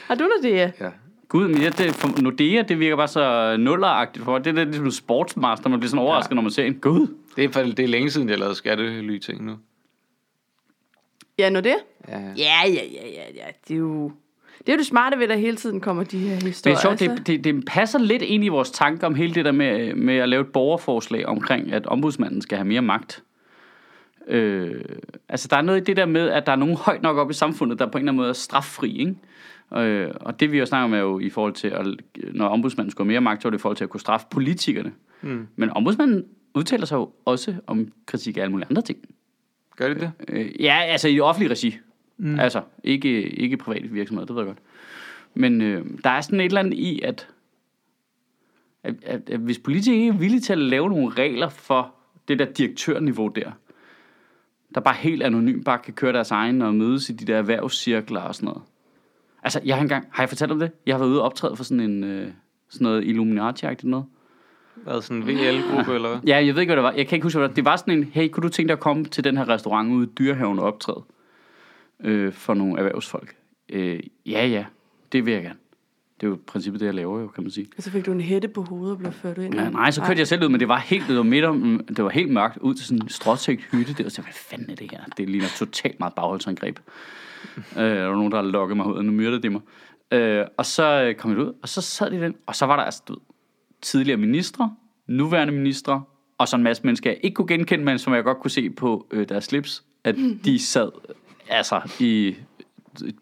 Har 0.06 0.14
du 0.14 0.24
Nordea? 0.24 0.70
Ja. 0.80 0.90
Gud, 1.28 1.48
men 1.48 1.62
ja, 1.62 1.68
det, 1.68 1.90
for 1.94 2.22
Nordea, 2.22 2.62
det 2.62 2.78
virker 2.80 2.96
bare 2.96 3.08
så 3.08 3.56
nulleragtigt 3.58 4.24
for 4.24 4.32
mig. 4.32 4.44
Det 4.44 4.50
er 4.50 4.54
lidt 4.54 4.68
ligesom 4.68 4.90
sportsmaster, 4.90 5.68
man 5.68 5.80
bliver 5.80 5.88
sådan 5.90 6.02
overrasket, 6.04 6.30
Ja. 6.30 6.34
når 6.34 6.42
man 6.42 6.50
ser 6.50 6.64
en. 6.64 6.74
Gud. 6.74 7.06
Det 7.36 7.44
er, 7.44 7.48
for, 7.48 7.60
det 7.62 7.78
er 7.78 7.88
længe 7.88 8.10
siden, 8.10 8.28
jeg 8.28 8.38
lavede 8.38 8.54
skattely-ting 8.54 9.44
nu. 9.44 9.56
Ja, 11.38 11.50
Nordea? 11.50 11.74
Ja, 12.08 12.18
ja. 12.18 12.26
Ja, 12.36 12.68
ja, 12.68 12.72
ja, 12.92 13.08
ja, 13.08 13.24
ja. 13.34 13.44
Det 13.68 13.74
er 13.74 13.78
jo... 13.78 14.12
Det 14.58 14.68
er 14.68 14.72
jo 14.72 14.78
det 14.78 14.86
smarte 14.86 15.16
ved, 15.16 15.24
at 15.24 15.30
der 15.30 15.36
hele 15.36 15.56
tiden 15.56 15.80
kommer 15.80 16.04
de 16.04 16.18
her 16.18 16.34
Det 16.34 16.42
historier. 16.42 16.76
er 16.76 16.80
sjovt, 16.80 17.02
altså. 17.02 17.16
det, 17.16 17.26
det, 17.26 17.44
det 17.44 17.64
passer 17.66 17.98
lidt 17.98 18.22
ind 18.22 18.44
i 18.44 18.48
vores 18.48 18.70
tanker 18.70 19.06
om 19.06 19.14
hele 19.14 19.34
det 19.34 19.44
der 19.44 19.52
med, 19.52 19.94
med 19.94 20.16
at 20.16 20.28
lave 20.28 20.40
et 20.40 20.52
borgerforslag 20.52 21.26
omkring, 21.26 21.72
at 21.72 21.86
ombudsmanden 21.86 22.42
skal 22.42 22.58
have 22.58 22.68
mere 22.68 22.82
magt. 22.82 23.22
Øh, 24.28 24.84
altså, 25.28 25.48
der 25.50 25.56
er 25.56 25.62
noget 25.62 25.80
i 25.80 25.84
det 25.84 25.96
der 25.96 26.06
med, 26.06 26.28
at 26.28 26.46
der 26.46 26.52
er 26.52 26.56
nogen 26.56 26.76
højt 26.76 27.02
nok 27.02 27.16
op 27.16 27.30
i 27.30 27.34
samfundet, 27.34 27.78
der 27.78 27.86
på 27.86 27.98
en 27.98 28.02
eller 28.02 28.12
anden 28.12 28.16
måde 28.16 28.28
er 28.28 28.32
straffri, 28.32 28.98
ikke? 28.98 29.14
Øh, 29.76 30.10
og 30.20 30.40
det 30.40 30.52
vi 30.52 30.58
jo 30.58 30.66
snakker 30.66 30.84
om 30.84 30.94
er 30.94 30.98
jo 30.98 31.18
i 31.18 31.30
forhold 31.30 31.52
til, 31.52 31.68
at 31.68 31.86
når 32.34 32.48
ombudsmanden 32.48 32.90
skulle 32.90 33.06
have 33.06 33.12
mere 33.12 33.20
magt, 33.20 33.42
så 33.42 33.48
var 33.48 33.50
det 33.50 33.58
i 33.58 33.60
forhold 33.60 33.76
til 33.76 33.84
at 33.84 33.90
kunne 33.90 34.00
straffe 34.00 34.26
politikerne. 34.30 34.92
Mm. 35.22 35.46
Men 35.56 35.70
ombudsmanden 35.70 36.24
udtaler 36.54 36.86
sig 36.86 36.96
jo 36.96 37.10
også 37.24 37.54
om 37.66 37.88
kritik 38.06 38.36
af 38.36 38.40
alle 38.40 38.50
mulige 38.50 38.66
andre 38.70 38.82
ting. 38.82 38.98
Gør 39.76 39.88
det 39.88 40.00
det? 40.00 40.12
Øh, 40.28 40.62
ja, 40.62 40.80
altså 40.82 41.08
i 41.08 41.20
offentlig 41.20 41.50
regi. 41.50 41.78
Mm. 42.16 42.40
Altså, 42.40 42.62
ikke, 42.84 43.22
ikke 43.22 43.56
private 43.56 43.88
virksomheder, 43.88 44.26
det 44.26 44.36
ved 44.36 44.42
jeg 44.42 44.46
godt. 44.46 44.58
Men 45.34 45.60
øh, 45.60 45.86
der 46.04 46.10
er 46.10 46.20
sådan 46.20 46.40
et 46.40 46.44
eller 46.44 46.60
andet 46.60 46.74
i, 46.74 47.00
at, 47.00 47.28
at, 48.82 48.94
at, 49.02 49.30
at 49.30 49.40
hvis 49.40 49.58
politikere 49.58 49.98
ikke 49.98 50.08
er 50.08 50.18
villige 50.18 50.40
til 50.40 50.52
at 50.52 50.58
lave 50.58 50.88
nogle 50.88 51.10
regler 51.10 51.48
for 51.48 51.94
det 52.28 52.38
der 52.38 52.44
direktørniveau 52.44 53.28
der, 53.28 53.50
der 54.74 54.80
bare 54.80 54.94
helt 54.94 55.22
anonymt 55.22 55.64
bare 55.64 55.78
kan 55.78 55.94
køre 55.94 56.12
deres 56.12 56.30
egen 56.30 56.62
og 56.62 56.74
mødes 56.74 57.10
i 57.10 57.12
de 57.12 57.24
der 57.24 57.38
erhvervscirkler 57.38 58.20
og 58.20 58.34
sådan 58.34 58.46
noget. 58.46 58.62
Altså, 59.42 59.60
jeg 59.64 59.76
har 59.76 59.82
engang, 59.82 60.06
har 60.10 60.22
jeg 60.22 60.28
fortalt 60.28 60.52
om 60.52 60.58
det? 60.58 60.70
Jeg 60.86 60.94
har 60.94 60.98
været 60.98 61.10
ude 61.10 61.20
og 61.20 61.26
optræde 61.26 61.56
for 61.56 61.64
sådan 61.64 61.80
en, 61.80 62.04
øh, 62.04 62.28
sådan 62.68 62.84
noget 62.84 63.04
Illuminati-agtigt 63.04 63.88
noget. 63.88 64.06
Hvad, 64.74 65.02
sådan 65.02 65.22
en 65.22 65.28
VL-gruppe, 65.28 65.94
eller 65.94 66.08
hvad? 66.08 66.18
Ja, 66.26 66.44
jeg 66.44 66.54
ved 66.54 66.62
ikke, 66.62 66.70
hvad 66.70 66.76
det 66.76 66.82
var. 66.82 66.92
Jeg 66.92 67.06
kan 67.06 67.16
ikke 67.16 67.24
huske, 67.24 67.38
hvad 67.38 67.48
det 67.48 67.52
var. 67.52 67.54
Det 67.54 67.64
var 67.64 67.76
sådan 67.76 67.98
en, 67.98 68.04
hey, 68.04 68.28
kunne 68.28 68.42
du 68.42 68.48
tænke 68.48 68.68
dig 68.68 68.72
at 68.72 68.80
komme 68.80 69.04
til 69.04 69.24
den 69.24 69.36
her 69.36 69.48
restaurant 69.48 69.92
ude 69.92 70.06
i 70.06 70.10
Dyrehaven 70.18 70.58
og 70.58 70.64
optræde 70.64 71.02
øh, 72.04 72.32
for 72.32 72.54
nogle 72.54 72.78
erhvervsfolk? 72.78 73.36
Øh, 73.68 74.00
ja, 74.26 74.46
ja, 74.46 74.64
det 75.12 75.26
vil 75.26 75.32
jeg 75.32 75.42
gerne. 75.42 75.58
Det 76.20 76.26
er 76.26 76.30
jo 76.30 76.36
i 76.36 76.38
princippet 76.46 76.80
det, 76.80 76.86
jeg 76.86 76.94
laver 76.94 77.20
jo, 77.20 77.28
kan 77.28 77.44
man 77.44 77.50
sige. 77.50 77.66
Og 77.76 77.82
så 77.82 77.90
fik 77.90 78.06
du 78.06 78.12
en 78.12 78.20
hætte 78.20 78.48
på 78.48 78.62
hovedet 78.62 78.92
og 78.92 78.98
blev 78.98 79.12
ført 79.12 79.38
ind. 79.38 79.54
Ja, 79.54 79.70
nej, 79.70 79.90
så 79.90 80.02
kørte 80.02 80.18
jeg 80.18 80.28
selv 80.28 80.44
ud, 80.44 80.48
men 80.48 80.60
det 80.60 80.68
var 80.68 80.78
helt, 80.78 81.08
det 81.08 81.16
var 81.16 81.22
midt 81.22 81.44
om, 81.44 81.80
det 81.88 82.04
var 82.04 82.10
helt 82.10 82.32
mørkt 82.32 82.58
ud 82.58 82.74
til 82.74 82.86
sådan 82.86 83.02
en 83.02 83.08
stråtægt 83.08 83.62
hytte. 83.72 83.94
Det 83.94 84.04
var 84.04 84.10
så, 84.10 84.22
hvad 84.22 84.32
fanden 84.32 84.70
er 84.70 84.74
det 84.74 84.90
her? 84.90 85.00
Det 85.16 85.30
ligner 85.30 85.48
totalt 85.58 86.00
meget 86.00 86.14
bagholdsangreb. 86.14 86.78
øh, 87.58 87.84
der 87.84 88.06
var 88.06 88.14
nogen, 88.14 88.32
der 88.32 88.42
lukket 88.42 88.76
mig 88.76 88.86
ud, 88.86 88.96
og 88.96 89.04
nu 89.04 89.12
myrdede 89.12 89.42
de 89.42 89.50
mig. 89.50 89.60
Øh, 90.12 90.46
og 90.56 90.66
så 90.66 91.02
øh, 91.02 91.14
kom 91.14 91.30
jeg 91.30 91.38
ud, 91.38 91.52
og 91.62 91.68
så 91.68 91.80
sad 91.80 92.10
de 92.10 92.20
den, 92.20 92.34
og 92.46 92.56
så 92.56 92.66
var 92.66 92.76
der 92.76 92.82
altså, 92.82 93.02
du 93.08 93.16
tidligere 93.82 94.18
ministre, 94.18 94.74
nuværende 95.06 95.52
ministre, 95.52 96.02
og 96.38 96.48
så 96.48 96.56
en 96.56 96.62
masse 96.62 96.82
mennesker, 96.82 97.10
jeg 97.10 97.20
ikke 97.22 97.34
kunne 97.34 97.48
genkende, 97.48 97.84
men 97.84 97.98
som 97.98 98.14
jeg 98.14 98.24
godt 98.24 98.38
kunne 98.38 98.50
se 98.50 98.70
på 98.70 99.06
øh, 99.10 99.28
deres 99.28 99.44
slips, 99.44 99.84
at 100.04 100.16
de 100.44 100.58
sad 100.72 100.90
altså 101.48 101.80
i 102.00 102.36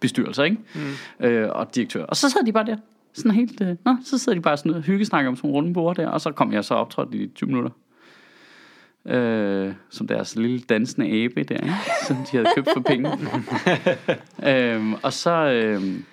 bestyrelser, 0.01 0.45
ikke? 0.45 0.57
Mm. 0.75 1.27
Øh, 1.27 1.51
og 1.53 1.75
direktør. 1.75 2.05
Og 2.05 2.17
så 2.17 2.31
sad 2.31 2.47
de 2.47 2.53
bare 2.53 2.67
der. 2.67 2.77
Sådan 3.13 3.31
helt, 3.31 3.61
øh, 3.61 3.77
nå, 3.85 3.97
så 4.05 4.19
sidder 4.19 4.39
de 4.39 4.43
bare 4.43 4.57
sådan 4.57 4.75
og 4.75 4.83
hyggesnakker 4.83 5.29
om 5.29 5.37
sådan 5.37 5.51
nogle 5.51 5.57
runde 5.57 5.75
bord 5.75 5.97
der, 5.97 6.09
og 6.09 6.21
så 6.21 6.33
kom 6.33 6.53
jeg 6.53 6.65
så 6.65 6.75
optrådt 6.75 7.15
i 7.15 7.27
20 7.27 7.47
minutter. 7.49 7.71
Øh, 9.07 9.73
som 9.91 10.07
deres 10.07 10.37
lille 10.37 10.61
dansende 10.61 11.25
abe 11.25 11.43
der, 11.43 11.55
ikke? 11.55 11.75
som 12.07 12.17
de 12.17 12.37
havde 12.37 12.49
købt 12.57 12.69
for 12.75 12.81
penge. 12.81 13.11
øhm, 14.51 14.95
og 15.03 15.13
så... 15.13 15.31
Øhm, 15.31 16.05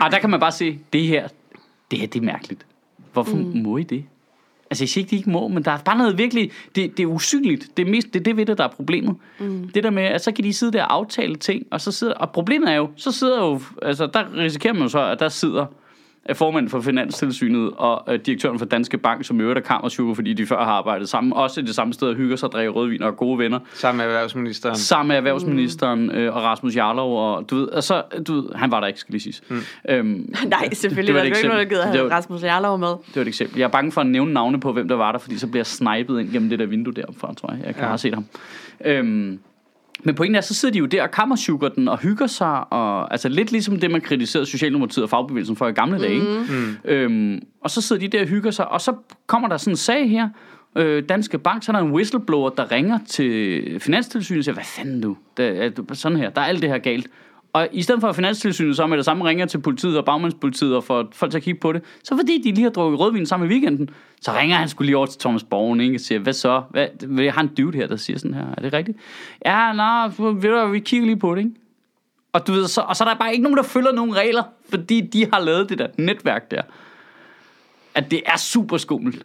og 0.00 0.10
der 0.10 0.18
kan 0.18 0.30
man 0.30 0.40
bare 0.40 0.52
se, 0.52 0.78
det 0.92 1.02
her, 1.02 1.28
det 1.90 1.98
her, 1.98 2.06
det 2.06 2.20
er 2.20 2.24
mærkeligt. 2.24 2.66
Hvorfor 3.12 3.36
mm. 3.36 3.62
må 3.62 3.76
I 3.76 3.82
det? 3.82 4.04
Altså, 4.72 4.84
jeg 4.84 4.88
siger 4.88 5.02
ikke, 5.02 5.10
de 5.10 5.16
ikke 5.16 5.30
må, 5.30 5.48
men 5.48 5.62
der 5.64 5.70
er 5.70 5.78
bare 5.78 5.98
noget 5.98 6.18
virkelig... 6.18 6.50
Det, 6.74 6.96
det 6.96 7.02
er 7.02 7.06
usynligt. 7.06 7.76
Det 7.76 7.86
er, 7.86 7.90
mest, 7.90 8.06
det 8.14 8.20
er 8.20 8.24
det 8.24 8.36
ved 8.36 8.46
det, 8.46 8.58
der 8.58 8.64
er 8.64 8.68
problemet. 8.68 9.16
Mm. 9.38 9.70
Det 9.74 9.84
der 9.84 9.90
med, 9.90 10.02
at 10.02 10.24
så 10.24 10.32
kan 10.32 10.44
de 10.44 10.52
sidde 10.52 10.72
der 10.72 10.84
og 10.84 10.94
aftale 10.94 11.36
ting, 11.36 11.66
og 11.70 11.80
så 11.80 11.92
sidder... 11.92 12.14
Og 12.14 12.30
problemet 12.30 12.70
er 12.70 12.74
jo, 12.74 12.90
så 12.96 13.12
sidder 13.12 13.44
jo... 13.44 13.60
Altså, 13.82 14.06
der 14.06 14.36
risikerer 14.36 14.72
man 14.72 14.82
jo 14.82 14.88
så, 14.88 15.00
at 15.00 15.20
der 15.20 15.28
sidder 15.28 15.66
øh, 16.28 16.36
formanden 16.36 16.70
for 16.70 16.80
Finanstilsynet 16.80 17.72
og 17.76 18.14
øh, 18.14 18.18
direktøren 18.26 18.58
for 18.58 18.66
Danske 18.66 18.98
Bank, 18.98 19.24
som 19.24 19.40
øvrigt 19.40 19.58
er 19.58 19.62
kammersuger, 19.62 20.14
fordi 20.14 20.32
de 20.34 20.46
før 20.46 20.58
har 20.64 20.72
arbejdet 20.72 21.08
sammen, 21.08 21.32
også 21.32 21.60
i 21.60 21.64
det 21.64 21.74
samme 21.74 21.92
sted 21.94 22.08
og 22.08 22.14
hygger 22.14 22.36
sig 22.36 22.46
og 22.48 22.52
drikker 22.52 22.72
rødvin 22.72 23.02
og 23.02 23.08
er 23.08 23.12
gode 23.12 23.38
venner, 23.38 23.58
Sammen 23.74 23.96
med 23.98 24.04
erhvervsministeren. 24.14 24.76
sammen 24.76 25.08
med 25.08 25.16
erhvervsministeren 25.16 26.10
øh, 26.10 26.36
og 26.36 26.42
Rasmus 26.42 26.76
Jarlov, 26.76 27.36
og 27.36 27.50
du 27.50 27.56
ved, 27.56 27.68
altså, 27.72 28.02
du 28.26 28.34
ved, 28.34 28.44
han 28.54 28.70
var 28.70 28.80
der 28.80 28.86
ikke, 28.86 29.00
skal 29.00 29.12
lige 29.12 29.22
siges. 29.22 29.42
Mm. 29.48 29.60
Øhm, 29.88 30.34
Nej, 30.46 30.74
selvfølgelig. 30.74 31.06
Det 31.06 31.14
var 31.14 31.20
Der 31.20 31.26
et 31.26 31.36
er 31.44 31.48
jo 31.48 31.58
ikke 31.60 31.74
nogen, 31.76 31.86
der 31.86 31.92
Det 32.02 32.10
var- 32.10 32.16
Rasmus 32.16 32.42
Jarlov 32.42 32.78
med. 32.78 32.88
det 32.88 32.98
var 33.16 33.22
et 33.22 33.28
eksempel. 33.28 33.58
Jeg 33.58 33.64
er 33.64 33.68
bange 33.70 33.92
for 33.92 34.00
at 34.00 34.06
nævne 34.06 34.32
navne 34.32 34.60
på, 34.60 34.72
hvem 34.72 34.88
der 34.88 34.96
var 34.96 35.12
der, 35.12 35.18
fordi 35.18 35.38
så 35.38 35.46
bliver 35.46 35.58
jeg 35.60 35.66
snipet 35.66 36.20
ind 36.20 36.30
gennem 36.32 36.48
det 36.48 36.58
der 36.58 36.66
vindue 36.66 36.94
deroppe 36.94 37.20
fra, 37.20 37.34
tror 37.34 37.52
jeg. 37.52 37.60
Jeg 37.66 37.74
kan. 37.74 37.82
Ja. 37.82 37.88
have 37.88 37.98
set 37.98 38.14
ham. 38.14 38.24
Øhm, 38.84 39.38
men 40.02 40.14
pointen 40.14 40.36
er, 40.36 40.40
så 40.40 40.54
sidder 40.54 40.72
de 40.72 40.78
jo 40.78 40.86
der 40.86 41.02
og 41.02 41.10
kammersuger 41.10 41.68
den 41.68 41.88
og 41.88 41.98
hygger 41.98 42.26
sig. 42.26 42.72
Og, 42.72 43.12
altså 43.12 43.28
lidt 43.28 43.52
ligesom 43.52 43.80
det, 43.80 43.90
man 43.90 44.00
kritiserede 44.00 44.46
Socialdemokratiet 44.46 45.04
og 45.04 45.10
fagbevægelsen 45.10 45.56
for 45.56 45.68
i 45.68 45.72
gamle 45.72 45.98
dage. 45.98 46.14
Ikke? 46.14 46.44
Mm. 46.48 46.76
Øhm, 46.84 47.42
og 47.60 47.70
så 47.70 47.80
sidder 47.80 48.00
de 48.00 48.08
der 48.08 48.20
og 48.20 48.28
hygger 48.28 48.50
sig. 48.50 48.68
Og 48.68 48.80
så 48.80 48.94
kommer 49.26 49.48
der 49.48 49.56
sådan 49.56 49.72
en 49.72 49.76
sag 49.76 50.10
her. 50.10 50.28
Øh, 50.76 51.02
Danske 51.08 51.38
Bank, 51.38 51.64
så 51.64 51.72
er 51.72 51.76
der 51.76 51.84
en 51.84 51.92
whistleblower, 51.92 52.50
der 52.50 52.72
ringer 52.72 52.98
til 53.06 53.80
Finanstilsynet 53.80 54.38
og 54.38 54.44
siger, 54.44 54.54
hvad 54.54 54.64
fanden 54.64 55.00
nu? 55.00 55.16
Det 55.36 55.64
er 55.64 55.94
sådan 55.94 56.18
her, 56.18 56.30
der 56.30 56.40
er 56.40 56.44
alt 56.44 56.62
det 56.62 56.70
her 56.70 56.78
galt. 56.78 57.06
Og 57.52 57.68
i 57.72 57.82
stedet 57.82 58.00
for 58.00 58.08
at 58.08 58.16
Finanstilsynet 58.16 58.76
så 58.76 58.86
med 58.86 58.96
det 58.96 59.04
samme 59.04 59.24
ringer 59.24 59.46
til 59.46 59.58
politiet 59.60 59.98
og 59.98 60.04
bagmandspolitiet 60.04 60.76
og 60.76 60.84
får 60.84 61.08
folk 61.12 61.30
til 61.32 61.38
at 61.38 61.44
kigge 61.44 61.60
på 61.60 61.72
det, 61.72 61.82
så 62.04 62.16
fordi 62.16 62.42
de 62.42 62.50
lige 62.52 62.62
har 62.62 62.70
drukket 62.70 63.00
rødvin 63.00 63.26
sammen 63.26 63.48
i 63.48 63.52
weekenden, 63.52 63.90
så 64.20 64.32
ringer 64.32 64.56
han 64.56 64.68
skulle 64.68 64.86
lige 64.86 64.96
over 64.96 65.06
til 65.06 65.20
Thomas 65.20 65.44
Borgen 65.44 65.80
ikke, 65.80 65.96
og 65.96 66.00
siger, 66.00 66.18
hvad 66.18 66.32
så? 66.32 66.62
Hvad, 66.70 66.88
jeg 67.24 67.32
har 67.34 67.40
en 67.42 67.48
dude 67.54 67.76
her, 67.76 67.86
der 67.86 67.96
siger 67.96 68.18
sådan 68.18 68.34
her. 68.34 68.46
Er 68.56 68.62
det 68.62 68.72
rigtigt? 68.72 68.98
Ja, 69.46 69.72
nej, 69.72 70.06
ved 70.18 70.40
du, 70.62 70.66
vi 70.66 70.80
kigger 70.80 71.06
lige 71.06 71.16
på 71.18 71.34
det, 71.34 71.38
ikke? 71.44 71.50
Og, 72.32 72.46
du 72.46 72.52
ved, 72.52 72.66
så, 72.68 72.80
og 72.80 72.96
så 72.96 73.04
er 73.04 73.08
der 73.08 73.14
bare 73.16 73.32
ikke 73.32 73.42
nogen, 73.42 73.56
der 73.56 73.62
følger 73.62 73.92
nogen 73.92 74.16
regler, 74.16 74.42
fordi 74.70 75.00
de 75.00 75.26
har 75.32 75.40
lavet 75.40 75.68
det 75.68 75.78
der 75.78 75.86
netværk 75.98 76.50
der. 76.50 76.62
At 77.94 78.10
det 78.10 78.22
er 78.26 78.36
super 78.38 78.76
skummelt. 78.76 79.16
Det 79.16 79.24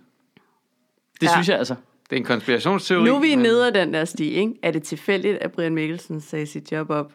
Ja. 1.21 1.27
ja. 1.27 1.31
synes 1.33 1.49
jeg 1.49 1.57
altså. 1.57 1.75
Det 2.09 2.15
er 2.15 2.19
en 2.19 2.25
konspirationsteori. 2.25 3.03
Nu 3.09 3.15
er 3.15 3.19
vi 3.19 3.35
men- 3.35 3.39
nede 3.43 3.67
af 3.67 3.73
den 3.73 3.93
der 3.93 4.05
sti, 4.05 4.29
ikke? 4.29 4.53
Er 4.63 4.71
det 4.71 4.83
tilfældigt, 4.83 5.37
at 5.37 5.51
Brian 5.51 5.73
Mikkelsen 5.75 6.21
sagde 6.21 6.45
sit 6.45 6.71
job 6.71 6.89
op? 6.89 7.11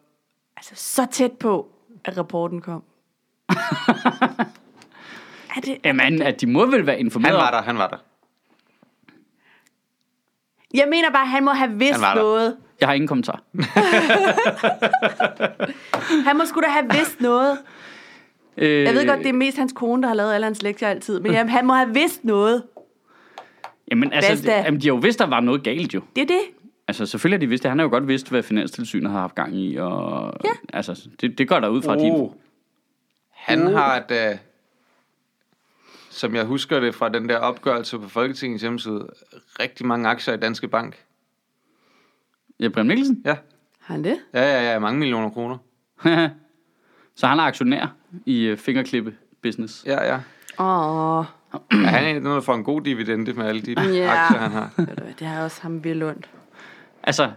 Altså, 0.70 0.94
så 0.94 1.06
tæt 1.10 1.32
på, 1.32 1.68
at 2.04 2.18
rapporten 2.18 2.60
kom. 2.60 2.82
er 5.56 5.60
det... 5.64 5.78
Jamen, 5.84 6.22
at 6.22 6.40
de 6.40 6.46
må 6.46 6.66
vel 6.66 6.86
være 6.86 7.00
informeret 7.00 7.34
Han 7.34 7.42
var 7.44 7.50
der, 7.50 7.62
han 7.62 7.78
var 7.78 7.88
der. 7.88 7.96
Jeg 10.74 10.86
mener 10.90 11.10
bare, 11.10 11.22
at 11.22 11.28
han 11.28 11.44
må 11.44 11.50
have 11.50 11.78
vidst 11.78 11.92
Han 11.92 12.00
var 12.02 12.14
der. 12.14 12.22
noget. 12.22 12.56
Jeg 12.80 12.88
har 12.88 12.94
ingen 12.94 13.08
kommentar. 13.08 13.42
Han 16.26 16.36
må 16.36 16.44
sgu 16.44 16.60
da 16.60 16.66
have 16.66 16.84
vidst 16.90 17.20
noget. 17.20 17.58
Øh, 18.56 18.82
Jeg 18.84 18.94
ved 18.94 19.06
godt, 19.06 19.18
det 19.18 19.28
er 19.28 19.32
mest 19.32 19.58
hans 19.58 19.72
kone, 19.72 20.02
der 20.02 20.08
har 20.08 20.14
lavet 20.14 20.34
alle 20.34 20.44
hans 20.44 20.62
lektier 20.62 20.88
altid. 20.88 21.20
Men 21.20 21.32
jamen, 21.32 21.50
han 21.50 21.66
må 21.66 21.74
have 21.74 21.94
vidst 21.94 22.24
noget. 22.24 22.62
Jamen, 23.90 24.12
altså, 24.12 24.30
Basta. 24.32 24.56
jamen, 24.56 24.80
de 24.80 24.86
har 24.86 24.94
jo 24.94 25.00
vidst, 25.00 25.18
der 25.18 25.26
var 25.26 25.40
noget 25.40 25.62
galt 25.62 25.94
jo. 25.94 26.00
Det 26.16 26.22
er 26.22 26.26
det. 26.26 26.40
Altså, 26.88 27.06
selvfølgelig 27.06 27.36
har 27.38 27.40
de 27.40 27.48
vidst 27.48 27.62
det. 27.62 27.70
Han 27.70 27.78
har 27.78 27.84
jo 27.86 27.90
godt 27.90 28.08
vidst, 28.08 28.30
hvad 28.30 28.42
Finanstilsynet 28.42 29.10
har 29.12 29.20
haft 29.20 29.34
gang 29.34 29.56
i. 29.56 29.76
Og, 29.76 30.32
Ja. 30.44 30.50
Altså, 30.72 31.08
det, 31.20 31.38
det 31.38 31.48
går 31.48 31.60
der 31.60 31.68
ud 31.68 31.82
fra, 31.82 31.92
at 31.94 32.00
de... 32.00 32.10
Oh. 32.12 32.32
Han 33.30 33.66
har 33.66 33.98
da, 34.00 34.38
som 36.10 36.34
jeg 36.34 36.44
husker 36.44 36.80
det 36.80 36.94
fra 36.94 37.08
den 37.08 37.28
der 37.28 37.36
opgørelse 37.38 37.98
på 37.98 38.08
Folketingets 38.08 38.62
hjemmeside, 38.62 39.08
rigtig 39.60 39.86
mange 39.86 40.08
aktier 40.08 40.34
i 40.34 40.36
Danske 40.36 40.68
Bank. 40.68 41.04
Ja, 42.60 42.68
Brian 42.68 42.86
Mikkelsen? 42.86 43.22
Ja, 43.24 43.36
Har 43.80 43.94
han 43.94 44.04
det? 44.04 44.18
ja, 44.34 44.40
ja, 44.42 44.72
ja 44.72 44.78
mange 44.78 44.98
millioner 44.98 45.30
kroner. 45.30 45.58
Så 47.16 47.26
han 47.26 47.38
er 47.38 47.42
aktionær 47.42 47.94
i 48.26 48.50
uh, 48.52 48.58
fingerklippe-business. 48.58 49.84
Ja, 49.86 50.04
ja. 50.04 50.20
Åh, 50.58 51.24
ja 51.72 51.76
han 51.76 52.04
er 52.04 52.08
en 52.08 52.16
af 52.16 52.20
dem, 52.22 52.24
der 52.32 52.40
får 52.40 52.54
en 52.54 52.64
god 52.64 52.80
dividende 52.82 53.32
med 53.32 53.46
alle 53.46 53.62
de 53.62 53.70
Ja. 53.94 54.12
aktier, 54.24 54.38
han 54.40 54.50
har. 54.50 54.70
det 55.18 55.26
har 55.26 55.44
også 55.44 55.62
ham 55.62 55.84
vildt 55.84 56.02
ondt. 56.04 56.30
Altså, 57.02 57.30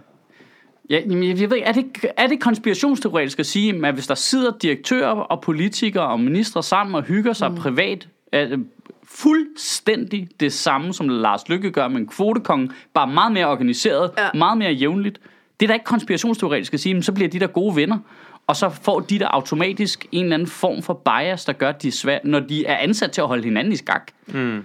ja, 0.90 1.00
jeg 1.10 1.50
ved, 1.50 1.58
er 1.62 1.72
det, 1.72 2.04
er 2.16 2.26
det 2.26 2.40
konspirationsteoretisk 2.40 3.38
at 3.38 3.46
sige, 3.46 3.86
at 3.86 3.94
hvis 3.94 4.06
der 4.06 4.14
sidder 4.14 4.52
direktører 4.62 5.10
og 5.10 5.40
politikere 5.40 6.06
og 6.06 6.20
ministre 6.20 6.62
sammen 6.62 6.94
og 6.94 7.02
hygger 7.02 7.32
sig 7.32 7.50
mm. 7.50 7.56
privat, 7.56 8.08
er 8.32 8.48
det 8.48 8.66
fuldstændig 9.04 10.28
det 10.40 10.52
samme, 10.52 10.94
som 10.94 11.08
Lars 11.08 11.48
Lykke 11.48 11.70
gør 11.70 11.88
med 11.88 11.96
en 11.96 12.06
kvotekonge, 12.06 12.70
bare 12.94 13.06
meget 13.06 13.32
mere 13.32 13.46
organiseret. 13.46 14.10
Ja. 14.18 14.28
meget 14.34 14.58
mere 14.58 14.72
jævnligt. 14.72 15.20
Det 15.60 15.66
er 15.66 15.68
da 15.68 15.74
ikke 15.74 15.84
konspirationsteoretisk 15.84 16.74
at 16.74 16.80
sige, 16.80 16.94
men 16.94 17.02
så 17.02 17.12
bliver 17.12 17.28
de 17.28 17.40
der 17.40 17.46
gode 17.46 17.76
venner, 17.76 17.98
og 18.46 18.56
så 18.56 18.68
får 18.68 19.00
de 19.00 19.18
der 19.18 19.28
automatisk 19.28 20.06
en 20.12 20.22
eller 20.24 20.34
anden 20.34 20.48
form 20.48 20.82
for 20.82 20.94
bias, 20.94 21.44
der 21.44 21.52
gør, 21.52 21.68
at 21.68 21.82
de 21.82 21.88
er 21.88 21.92
svært, 21.92 22.24
når 22.24 22.40
de 22.40 22.66
er 22.66 22.76
ansat 22.76 23.10
til 23.10 23.20
at 23.20 23.26
holde 23.26 23.44
hinanden 23.44 23.72
i 23.72 23.76
skak. 23.76 24.10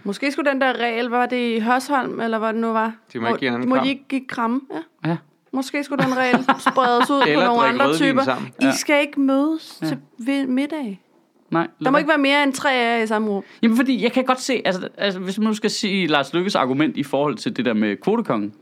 Måske 0.04 0.32
skulle 0.32 0.52
den 0.52 0.62
der 0.62 0.74
regel, 0.80 1.06
var 1.06 1.26
det 1.26 1.56
i 1.56 1.60
Hørsholm, 1.60 2.20
eller 2.20 2.40
hvad 2.40 2.54
det 2.54 2.62
nu 2.62 2.68
var? 2.68 2.94
De 3.14 3.20
må 3.20 3.28
ikke 3.28 3.40
give 3.40 3.58
må 3.58 3.76
kram. 3.76 3.84
de 3.84 3.90
ikke 3.90 4.08
give 4.10 4.22
kramme? 4.28 4.62
Ja. 5.06 5.10
Ja. 5.10 5.18
Måske 5.54 5.84
skulle 5.84 6.04
den 6.06 6.18
regel 6.18 6.46
spredes 6.60 7.10
ud 7.10 7.22
på 7.36 7.42
nogle 7.46 7.64
andre 7.64 7.94
typer. 7.96 8.24
sammen. 8.24 8.52
I 8.62 8.66
skal 8.78 9.02
ikke 9.02 9.22
mødes 9.22 9.80
til 9.88 9.98
ved 10.18 10.48
middag. 10.48 11.02
Nej, 11.50 11.68
Der 11.84 11.90
må 11.92 11.98
ikke 11.98 12.08
være 12.10 12.18
mere 12.18 12.44
end 12.44 12.54
tre 12.54 12.74
af 12.74 12.98
jer 12.98 13.04
i 13.04 13.08
samme 13.08 13.30
rum. 13.30 13.44
Jamen 13.62 13.78
fordi, 13.78 14.04
jeg 14.04 14.12
kan 14.12 14.24
godt 14.24 14.42
se, 14.42 14.62
altså, 14.66 14.90
altså 14.98 15.20
hvis 15.20 15.38
man 15.38 15.48
nu 15.48 15.54
skal 15.54 15.70
sige 15.70 16.08
Lars 16.08 16.34
Lykkes 16.34 16.56
argument 16.56 16.98
i 16.98 17.04
forhold 17.04 17.36
til 17.36 17.58
det 17.58 17.66
der 17.66 17.74
med 17.74 17.96
kvotekongen. 17.98 18.54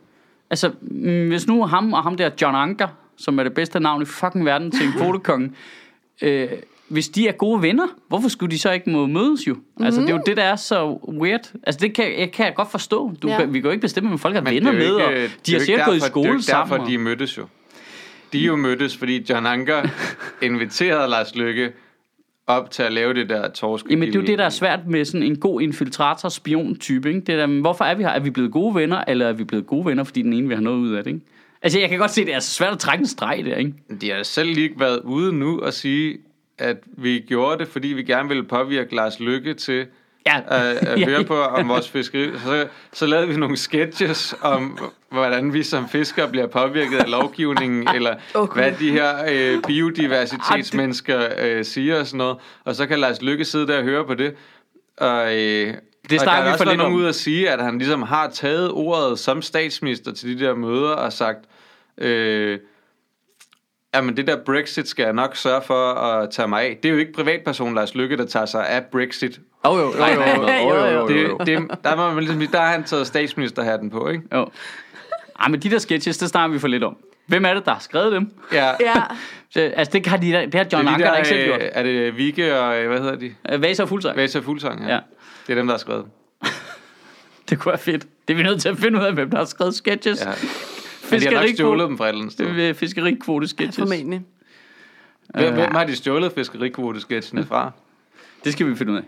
Altså, 0.49 0.71
mm, 0.81 1.27
hvis 1.27 1.47
nu 1.47 1.65
ham 1.65 1.93
og 1.93 2.03
ham 2.03 2.17
der 2.17 2.29
John 2.41 2.55
Anker, 2.55 2.87
som 3.19 3.39
er 3.39 3.43
det 3.43 3.53
bedste 3.53 3.79
navn 3.79 4.01
i 4.01 4.05
fucking 4.05 4.45
verden 4.45 4.71
til 4.71 4.85
en 4.87 4.91
kvotekonge, 5.01 5.51
øh, 6.21 6.47
hvis 6.87 7.09
de 7.09 7.27
er 7.27 7.31
gode 7.31 7.61
venner, 7.61 7.87
hvorfor 8.07 8.29
skulle 8.29 8.51
de 8.51 8.59
så 8.59 8.71
ikke 8.71 8.89
må 8.89 9.05
mødes 9.05 9.47
jo? 9.47 9.55
Altså, 9.79 10.01
det 10.01 10.09
er 10.09 10.13
jo 10.13 10.21
det, 10.25 10.37
der 10.37 10.43
er 10.43 10.55
så 10.55 10.99
weird. 11.21 11.51
Altså, 11.63 11.79
det 11.81 11.93
kan 11.95 12.19
jeg, 12.19 12.31
kan 12.31 12.45
jeg 12.45 12.55
godt 12.55 12.71
forstå. 12.71 13.11
Du, 13.21 13.27
Ja. 13.27 13.45
Vi 13.45 13.59
kan 13.59 13.63
jo 13.65 13.71
ikke 13.71 13.81
bestemme, 13.81 14.11
om 14.11 14.19
folk 14.19 14.35
er 14.35 14.41
Men 14.41 14.53
venner 14.53 14.71
er 14.71 14.75
med, 14.75 14.91
og 14.91 15.11
de 15.11 15.15
har 15.15 15.19
ikke 15.47 15.59
sikkert 15.59 15.85
gået 15.85 15.97
i 15.97 15.99
skole 15.99 16.23
Det 16.23 16.27
er 16.27 16.31
jo 16.31 16.35
ikke 16.37 16.43
sammen. 16.45 16.69
derfor, 16.71 16.83
og- 16.83 16.89
de 16.89 16.97
mødtes 16.97 17.37
jo. 17.37 17.45
De 18.33 18.41
er 18.41 18.45
jo 18.45 18.55
mødtes, 18.55 18.97
fordi 18.97 19.25
John 19.29 19.45
Anker 19.45 19.81
inviterede 20.41 21.09
Lars 21.09 21.35
Lykke 21.35 21.71
op 22.47 22.71
til 22.71 22.83
at 22.83 22.93
lave 22.93 23.13
det 23.13 23.29
der 23.29 23.49
torsk. 23.51 23.85
Jamen, 23.89 24.07
det 24.07 24.15
er 24.15 24.19
jo 24.19 24.25
det, 24.25 24.37
der 24.37 24.45
er 24.45 24.49
svært 24.49 24.79
med 24.87 25.05
sådan 25.05 25.23
en 25.23 25.39
god 25.39 25.61
infiltrator-spion-type. 25.61 27.07
Ikke? 27.09 27.19
Det 27.19 27.27
der, 27.27 27.47
hvorfor 27.61 27.85
er 27.85 27.95
vi 27.95 28.03
her? 28.03 28.09
Er 28.09 28.19
vi 28.19 28.29
blevet 28.29 28.51
gode 28.51 28.75
venner, 28.75 29.03
eller 29.07 29.27
er 29.27 29.33
vi 29.33 29.43
blevet 29.43 29.67
gode 29.67 29.85
venner, 29.85 30.03
fordi 30.03 30.21
den 30.21 30.33
ene 30.33 30.47
vil 30.47 30.55
have 30.57 30.63
noget 30.63 30.77
ud 30.77 30.93
af 30.93 31.03
det? 31.03 31.11
Ikke? 31.11 31.25
Altså, 31.61 31.79
jeg 31.79 31.89
kan 31.89 31.99
godt 31.99 32.11
se, 32.11 32.25
det 32.25 32.33
er 32.33 32.39
så 32.39 32.49
svært 32.51 32.73
at 32.73 32.79
trække 32.79 33.01
en 33.01 33.07
streg 33.07 33.41
der, 33.45 33.55
ikke? 33.55 33.73
De 34.01 34.09
har 34.11 34.23
selv 34.23 34.49
lige 34.53 34.71
været 34.77 34.99
ude 35.03 35.33
nu 35.33 35.61
og 35.61 35.73
sige, 35.73 36.17
at 36.57 36.77
vi 36.97 37.23
gjorde 37.27 37.59
det, 37.59 37.67
fordi 37.67 37.87
vi 37.87 38.03
gerne 38.03 38.27
ville 38.27 38.43
påvirke 38.43 38.95
Lars 38.95 39.19
Lykke 39.19 39.53
til 39.53 39.85
Ja. 40.25 40.37
at, 40.47 40.77
at 40.87 40.99
Ja, 40.99 41.05
høre 41.05 41.23
på 41.23 41.41
om 41.43 41.69
vores 41.69 41.89
fiskeri. 41.89 42.29
Så, 42.45 42.67
så 42.93 43.05
lavede 43.05 43.27
vi 43.27 43.35
nogle 43.37 43.57
sketches 43.57 44.35
om, 44.41 44.77
hvordan 45.11 45.53
vi 45.53 45.63
som 45.63 45.89
fiskere 45.89 46.27
bliver 46.29 46.47
påvirket 46.47 46.97
af 46.97 47.09
lovgivningen, 47.11 47.87
eller 47.95 48.15
Okay. 48.33 48.61
hvad 48.61 48.71
de 48.79 48.91
her 48.91 49.13
øh, 49.31 49.61
biodiversitetsmennesker 49.67 51.27
øh, 51.41 51.65
siger 51.65 51.99
og 51.99 52.07
sådan 52.07 52.17
noget. 52.17 52.37
Og 52.65 52.75
så 52.75 52.85
kan 52.85 52.99
Lars 52.99 53.21
Lykke 53.21 53.45
sidde 53.45 53.67
der 53.67 53.77
og 53.77 53.83
høre 53.83 54.05
på 54.05 54.13
det. 54.13 54.35
Og, 54.97 55.25
øh, 55.37 55.73
Det 56.09 56.17
og 56.17 56.23
snakker 56.23 56.43
der 56.43 56.49
er 56.49 56.51
vi 56.51 56.57
for 56.57 56.69
lidt 56.71 56.81
om. 56.81 56.93
ud 56.93 57.05
at 57.05 57.15
sige, 57.15 57.49
at 57.49 57.63
han 57.63 57.77
ligesom 57.77 58.01
har 58.01 58.29
taget 58.29 58.71
ordet 58.71 59.19
som 59.19 59.41
statsminister 59.41 60.13
til 60.13 60.39
de 60.39 60.45
der 60.45 60.55
møder 60.55 60.89
og 60.91 61.13
sagt, 61.13 61.39
øh, 61.99 62.59
Jamen 63.95 64.17
det 64.17 64.27
der 64.27 64.37
Brexit 64.45 64.87
skal 64.87 65.03
jeg 65.03 65.13
nok 65.13 65.35
sørge 65.35 65.61
for 65.61 65.93
at 65.93 66.29
tage 66.31 66.47
mig 66.47 66.61
af. 66.63 66.77
Det 66.83 66.89
er 66.89 66.93
jo 66.93 66.99
ikke 66.99 67.13
privatperson 67.13 67.75
Lars 67.75 67.95
Lykke, 67.95 68.17
der 68.17 68.25
tager 68.25 68.45
sig 68.45 68.67
af 68.69 68.83
Brexit. 68.85 69.39
Jo, 69.65 69.71
jo, 69.77 69.77
jo, 69.77 69.85
jo, 69.85 69.95
jo, 69.97 70.75
jo, 70.75 70.85
jo, 70.85 71.09
jo, 71.27 71.37
Det, 71.37 71.47
det, 71.47 71.77
der, 71.83 71.95
må 71.95 72.11
man 72.13 72.23
ligesom, 72.23 72.47
der 72.51 72.59
har 72.59 72.71
han 72.71 72.83
taget 72.83 73.07
statsministerhatten 73.07 73.89
på, 73.89 74.09
ikke? 74.09 74.23
jo. 74.33 74.49
Ej, 75.39 75.47
men 75.47 75.59
de 75.59 75.69
der 75.69 75.77
sketches, 75.79 76.17
det 76.17 76.29
snakker 76.29 76.53
vi 76.53 76.59
for 76.59 76.67
lidt 76.67 76.83
om. 76.83 76.97
Hvem 77.27 77.45
er 77.45 77.53
det, 77.53 77.65
der 77.65 77.71
har 77.71 77.79
skrevet 77.79 78.11
dem? 78.11 78.31
Ja. 78.53 78.65
Ja, 78.79 78.93
Så, 79.49 79.59
altså, 79.75 79.91
det 79.93 80.07
har, 80.07 80.17
de, 80.17 80.31
der- 80.31 80.45
det 80.45 80.55
har 80.55 80.65
John 80.73 80.85
det 80.85 80.91
er, 80.91 80.93
Anker 80.93 81.05
de 81.05 81.11
der 81.11 81.17
ikke 81.17 81.29
selv 81.29 81.43
gjort. 81.45 81.59
er 81.61 81.83
det 81.83 82.17
Vigge 82.17 82.59
og, 82.59 82.87
hvad 82.87 82.99
hedder 82.99 83.15
de? 83.15 83.35
Vasa 83.59 83.83
og 83.83 83.89
Fuglsang. 83.89 84.17
Vasa 84.17 84.39
Fuglsang, 84.39 84.81
ja. 84.81 84.87
Ja. 84.87 84.93
ja. 84.93 84.99
Det 85.47 85.53
er 85.53 85.55
dem, 85.55 85.67
der 85.67 85.73
har 85.73 85.79
skrevet. 85.79 86.05
Det 87.49 87.59
kunne 87.59 87.69
være 87.71 87.79
fedt. 87.79 88.05
Det 88.27 88.33
er 88.33 88.37
vi 88.37 88.43
nødt 88.43 88.61
til 88.61 88.69
at 88.69 88.77
finde 88.77 88.99
ud 88.99 89.03
af, 89.05 89.13
hvem 89.13 89.29
der 89.29 89.37
har 89.37 89.45
skrevet 89.45 89.75
sketches. 89.75 90.25
Ja. 90.25 90.31
Men 91.11 91.19
de 91.21 91.25
har 91.25 91.33
nok 91.33 91.43
Fiskerikvote- 91.43 91.53
stjålet 91.53 91.87
dem 91.89 91.97
fra 91.97 92.05
et 92.05 92.09
eller 92.09 92.19
andet 92.21 92.33
sted. 92.33 92.55
Det 92.55 92.69
er 92.69 92.73
fiskerikvote 92.73 93.47
sketches. 93.47 93.75
formentlig. 93.77 94.21
Hvem, 95.35 95.53
hvem 95.53 95.71
har 95.75 95.83
de 95.83 95.95
stjålet 95.95 96.31
fiskerikvote-sketchene 96.31 97.43
fra? 97.45 97.71
Det 98.43 98.53
skal 98.53 98.67
vi 98.69 98.75
finde 98.75 98.91
ud 98.91 98.97
af. 98.97 99.03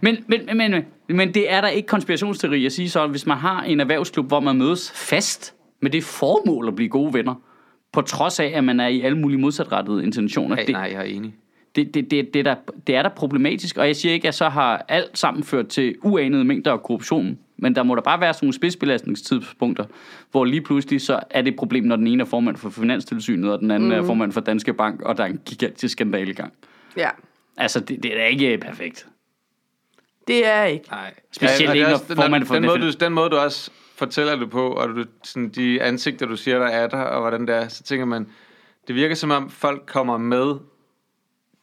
Men, 0.00 0.16
men, 0.26 0.40
men, 0.46 0.56
men, 0.70 0.84
men 1.08 1.34
det 1.34 1.52
er 1.52 1.60
der 1.60 1.68
ikke 1.68 1.86
konspirationsteori 1.86 2.66
at 2.66 2.72
sige 2.72 2.90
så, 2.90 3.04
at 3.04 3.10
hvis 3.10 3.26
man 3.26 3.36
har 3.36 3.62
en 3.62 3.80
erhvervsklub, 3.80 4.26
hvor 4.26 4.40
man 4.40 4.56
mødes 4.58 4.92
fast 4.94 5.54
med 5.82 5.90
det 5.90 6.04
formål 6.04 6.68
at 6.68 6.76
blive 6.76 6.88
gode 6.88 7.14
venner, 7.14 7.34
på 7.92 8.00
trods 8.00 8.40
af, 8.40 8.52
at 8.54 8.64
man 8.64 8.80
er 8.80 8.86
i 8.88 9.00
alle 9.00 9.18
mulige 9.18 9.38
modsatrettede 9.40 10.02
intentioner. 10.04 10.56
Nej, 10.56 10.64
det, 10.64 10.72
nej, 10.72 10.90
jeg 10.92 11.00
er 11.00 11.02
enig. 11.02 11.34
det, 11.76 11.94
det, 11.94 12.10
det, 12.10 12.34
det, 12.34 12.44
der, 12.44 12.54
det 12.86 12.96
er 12.96 13.02
da 13.02 13.08
problematisk, 13.08 13.76
og 13.78 13.86
jeg 13.86 13.96
siger 13.96 14.12
ikke, 14.12 14.28
at 14.28 14.34
så 14.34 14.48
har 14.48 14.84
alt 14.88 15.18
sammen 15.18 15.44
ført 15.44 15.68
til 15.68 15.94
uanede 16.02 16.44
mængder 16.44 16.72
af 16.72 16.82
korruption, 16.82 17.38
men 17.64 17.74
der 17.74 17.82
må 17.82 17.94
der 17.94 18.00
bare 18.02 18.20
være 18.20 18.34
sådan 18.34 18.46
nogle 18.46 18.54
spidsbelastningstidspunkter, 18.54 19.84
hvor 20.30 20.44
lige 20.44 20.60
pludselig 20.60 21.00
så 21.00 21.20
er 21.30 21.42
det 21.42 21.50
et 21.52 21.56
problem, 21.58 21.84
når 21.84 21.96
den 21.96 22.06
ene 22.06 22.22
er 22.22 22.26
formand 22.26 22.56
for 22.56 22.70
Finanstilsynet, 22.70 23.52
og 23.52 23.60
den 23.60 23.70
anden 23.70 23.88
mm. 23.88 23.94
er 23.94 24.02
formand 24.02 24.32
for 24.32 24.40
Danske 24.40 24.74
Bank, 24.74 25.02
og 25.02 25.16
der 25.16 25.24
er 25.24 25.28
en 25.28 25.40
gigantisk 25.46 25.92
skandale 25.92 26.30
i 26.30 26.34
gang. 26.34 26.52
Ja, 26.96 27.08
Altså, 27.56 27.80
det, 27.80 28.02
det 28.02 28.20
er 28.20 28.24
ikke 28.24 28.58
perfekt. 28.58 29.06
det 30.28 30.46
er 30.46 30.64
ikke. 30.64 30.84
Nej. 30.90 31.14
Specielt 31.32 31.68
det 31.68 31.74
ikke, 31.76 31.86
når 31.86 31.94
også- 31.94 32.14
formanden 32.14 32.46
for 32.46 32.54
den, 32.54 32.64
måde, 32.66 32.78
FN. 32.78 32.98
du, 32.98 33.04
den 33.04 33.12
måde, 33.12 33.30
du 33.30 33.36
også 33.36 33.70
fortæller 33.96 34.36
det 34.36 34.50
på, 34.50 34.68
og 34.68 34.88
du, 34.88 35.04
sådan, 35.24 35.48
de 35.48 35.82
ansigter, 35.82 36.26
du 36.26 36.36
siger, 36.36 36.58
der 36.58 36.66
er 36.66 36.86
der, 36.86 37.00
og 37.02 37.20
hvordan 37.20 37.46
det 37.46 37.54
er, 37.54 37.68
så 37.68 37.82
tænker 37.82 38.04
man, 38.06 38.26
det 38.86 38.94
virker 38.94 39.14
som 39.14 39.30
om 39.30 39.50
folk 39.50 39.82
kommer 39.86 40.18
med 40.18 40.54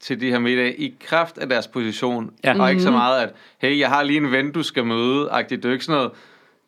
til 0.01 0.21
de 0.21 0.29
her 0.29 0.39
middag 0.39 0.75
i 0.77 0.93
kraft 0.99 1.37
af 1.37 1.49
deres 1.49 1.67
position, 1.67 2.31
Ja. 2.43 2.61
og 2.61 2.69
ikke 2.69 2.81
så 2.81 2.91
meget, 2.91 3.21
at 3.23 3.33
hey, 3.57 3.79
jeg 3.79 3.89
har 3.89 4.03
lige 4.03 4.17
en 4.17 4.31
ven, 4.31 4.51
du 4.51 4.63
skal 4.63 4.85
møde, 4.85 5.29
agtigt. 5.31 5.63
Det 5.63 5.69
er 5.69 5.73
ikke 5.73 5.85
sådan 5.85 5.97
noget, 5.97 6.11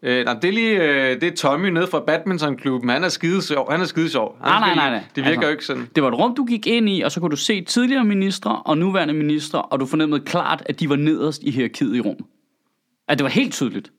Øh, 0.05 0.25
nej, 0.25 0.33
det 0.33 0.47
er 0.47 0.51
lige 0.51 0.81
øh, 0.83 1.21
det 1.21 1.23
er 1.23 1.35
Tommy 1.35 1.67
nede 1.69 1.87
fra 1.87 1.99
badmintonklubben. 1.99 2.89
Han 2.89 3.03
er 3.03 3.09
skide 3.09 3.41
sjov. 3.41 3.71
Han 3.71 3.81
er 3.81 3.85
skide 3.85 4.09
sjov. 4.09 4.37
Han 4.41 4.49
Nej, 4.51 4.59
nej, 4.59 4.75
nej, 4.75 4.89
nej. 4.89 5.03
Det 5.15 5.23
virker 5.23 5.29
Altså- 5.29 5.45
jo 5.47 5.51
ikke 5.51 5.65
sådan. 5.65 5.89
Det 5.95 6.03
var 6.03 6.09
et 6.09 6.19
rum, 6.19 6.35
du 6.35 6.45
gik 6.45 6.67
ind 6.67 6.89
i, 6.89 7.01
og 7.01 7.11
så 7.11 7.19
kunne 7.19 7.31
du 7.31 7.35
se 7.35 7.61
tidligere 7.61 8.03
ministre 8.03 8.61
og 8.65 8.77
nuværende 8.77 9.13
ministre, 9.13 9.61
og 9.61 9.79
du 9.79 9.85
fornemmede 9.85 10.21
klart, 10.25 10.63
at 10.65 10.79
de 10.79 10.89
var 10.89 10.95
nederst 10.95 11.43
i 11.43 11.51
hierarkiet 11.51 11.95
i 11.95 11.99
rummet. 11.99 12.25
At 13.07 13.17
det 13.19 13.23
var 13.23 13.29
helt 13.29 13.53
tydeligt. 13.53 13.91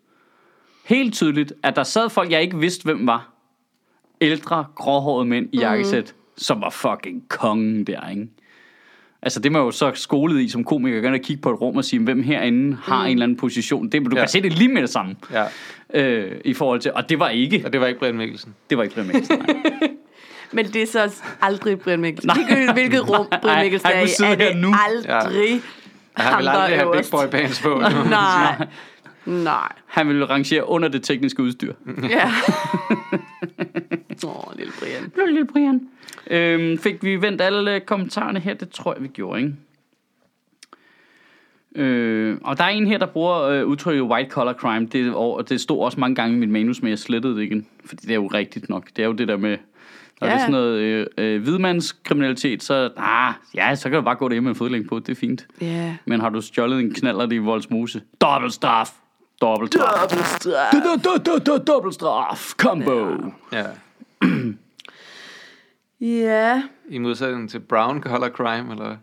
Helt 0.84 1.14
tydeligt, 1.14 1.52
at 1.62 1.76
der 1.76 1.82
sad 1.82 2.10
folk, 2.10 2.30
jeg 2.30 2.42
ikke 2.42 2.58
vidste, 2.58 2.84
hvem 2.84 3.06
var. 3.06 3.32
Ældre, 4.20 4.64
gråhårede 4.74 5.28
mænd 5.28 5.48
i 5.52 5.58
jakkesæt, 5.58 6.14
mm. 6.16 6.32
som 6.36 6.60
var 6.60 6.70
fucking 6.70 7.28
kongen 7.28 7.84
der, 7.84 8.08
ikke? 8.08 8.28
Altså 9.24 9.40
det 9.40 9.52
man 9.52 9.62
jo 9.62 9.70
så 9.70 9.92
skolet 9.94 10.40
i 10.40 10.48
som 10.48 10.64
komiker, 10.64 11.00
gerne 11.00 11.16
at 11.16 11.22
kigge 11.22 11.42
på 11.42 11.50
et 11.50 11.60
rum 11.60 11.76
og 11.76 11.84
sige, 11.84 12.00
hvem 12.00 12.22
herinde 12.22 12.76
har 12.82 12.98
mm. 12.98 13.06
en 13.06 13.12
eller 13.12 13.24
anden 13.24 13.38
position. 13.38 13.88
Det, 13.88 13.92
du 13.92 14.10
ja. 14.10 14.16
Ja. 14.16 14.20
kan 14.22 14.28
se 14.28 14.42
det 14.42 14.58
lige 14.58 14.68
med 14.68 14.82
det 14.82 14.90
samme. 14.90 15.16
Ja, 15.32 15.44
Øh, 15.94 16.32
I 16.44 16.54
forhold 16.54 16.80
til, 16.80 16.92
og 16.94 17.08
det 17.08 17.18
var 17.18 17.28
ikke, 17.28 17.62
og 17.64 17.72
det 17.72 17.80
var 17.80 17.86
ikke 17.86 17.98
Brian 17.98 18.16
Mikkelsen. 18.16 18.54
det 18.70 18.78
var 18.78 18.84
ikke 18.84 18.94
Brian 18.94 19.06
Mikkelsen, 19.06 19.38
nej. 19.38 19.56
Men 20.52 20.66
det 20.66 20.82
er 20.82 20.86
så 20.86 21.22
aldrig 21.42 21.80
Brian 21.80 22.00
Mikkelsen. 22.00 22.30
Nej. 22.48 22.72
Hvilket 22.72 23.08
rum 23.08 23.26
Brian 23.42 23.62
Mikkelsen 23.62 23.90
han 23.90 23.96
er 23.96 24.28
i, 24.28 24.32
er 24.32 24.34
det 24.34 24.46
her 24.46 24.56
nu. 24.56 24.74
aldrig 24.88 25.60
Han 26.16 26.32
ham, 26.32 26.40
vil 26.40 26.48
aldrig 26.48 26.78
have 26.78 26.92
Big. 26.96 27.04
Boy 27.10 27.26
Pants 27.30 27.62
på. 27.62 27.82
Nej. 28.10 28.66
Nej. 29.26 29.72
Han 29.86 30.08
ville 30.08 30.24
rangere 30.24 30.68
under 30.68 30.88
det 30.88 31.02
tekniske 31.02 31.42
udstyr. 31.42 31.72
Ja. 32.10 32.30
Åh, 34.24 34.48
oh, 34.48 34.56
lille 34.56 34.72
Brian. 34.80 35.12
Lille, 35.16 35.32
lille 35.32 35.46
Brian. 35.46 35.88
Øhm, 36.30 36.78
fik 36.78 37.02
vi 37.02 37.22
vendt 37.22 37.40
alle 37.40 37.74
øh, 37.74 37.80
kommentarerne 37.80 38.40
her? 38.40 38.54
Det 38.54 38.70
tror 38.70 38.94
jeg, 38.94 39.02
vi 39.02 39.08
gjorde, 39.08 39.40
ikke? 39.40 39.54
Øh, 41.74 42.36
og 42.44 42.58
der 42.58 42.64
er 42.64 42.68
en 42.68 42.86
her, 42.86 42.98
der 42.98 43.06
bruger 43.06 43.42
øh, 43.42 43.66
udtrykket 43.66 44.02
white 44.02 44.30
collar 44.30 44.52
crime. 44.52 44.86
Det, 44.86 45.14
og 45.14 45.48
det 45.48 45.60
stod 45.60 45.84
også 45.84 46.00
mange 46.00 46.14
gange 46.14 46.36
i 46.36 46.38
mit 46.38 46.48
manus, 46.48 46.82
men 46.82 46.90
jeg 46.90 46.98
slettede 46.98 47.36
det 47.36 47.42
igen. 47.42 47.66
Fordi 47.84 48.06
det 48.06 48.10
er 48.10 48.14
jo 48.14 48.26
rigtigt 48.26 48.68
nok. 48.68 48.86
Det 48.96 49.02
er 49.02 49.06
jo 49.06 49.12
det 49.12 49.28
der 49.28 49.36
med, 49.36 49.56
når 50.20 50.28
ja. 50.28 50.34
det 50.34 50.34
er 50.34 50.40
sådan 50.40 50.52
noget 50.52 50.78
øh, 50.78 51.06
øh, 51.18 51.42
hvidmandskriminalitet, 51.42 52.62
så, 52.62 52.90
ah, 52.96 53.34
ja, 53.54 53.74
så 53.74 53.90
kan 53.90 53.96
du 53.96 54.02
bare 54.02 54.14
gå 54.14 54.28
derhjemme 54.28 54.46
med 54.46 54.54
en 54.54 54.58
fodlænge 54.58 54.88
på. 54.88 54.98
Det 54.98 55.08
er 55.08 55.14
fint. 55.14 55.46
Ja. 55.60 55.96
Men 56.04 56.20
har 56.20 56.28
du 56.28 56.40
stjålet 56.40 56.80
en 56.80 56.94
knaller 56.94 57.32
i 57.32 57.38
Voldsmose? 57.38 58.02
Dobbelt 58.20 58.52
straf. 58.52 58.90
Dobbelt 59.40 59.74
straf. 59.74 60.00
Dobbelt 60.00 60.26
straf. 60.26 61.60
Dobbelt 61.66 61.94
straf. 61.94 62.52
Combo. 62.56 63.00
Ja. 63.52 63.58
Ja. 63.58 63.64
I 66.90 66.98
modsætning 66.98 67.50
til 67.50 67.60
brown 67.60 68.02
collar 68.02 68.28
crime, 68.28 68.70
eller 68.72 68.84
hvad? 68.86 68.96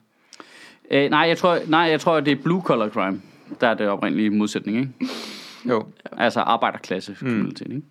Øh, 0.91 1.09
nej, 1.09 1.19
jeg 1.19 1.37
tror, 1.37 1.57
nej, 1.67 1.79
jeg 1.81 1.99
tror, 2.01 2.19
det 2.19 2.31
er 2.31 2.35
blue 2.43 2.61
collar 2.61 2.89
crime. 2.89 3.21
Der 3.61 3.67
er 3.67 3.73
det 3.73 3.87
oprindelige 3.87 4.29
modsætning, 4.29 4.77
ikke? 4.77 4.91
Jo. 5.69 5.85
Altså 6.17 6.39
arbejderklasse 6.39 7.15
kriminalitet, 7.19 7.67
ikke? 7.67 7.81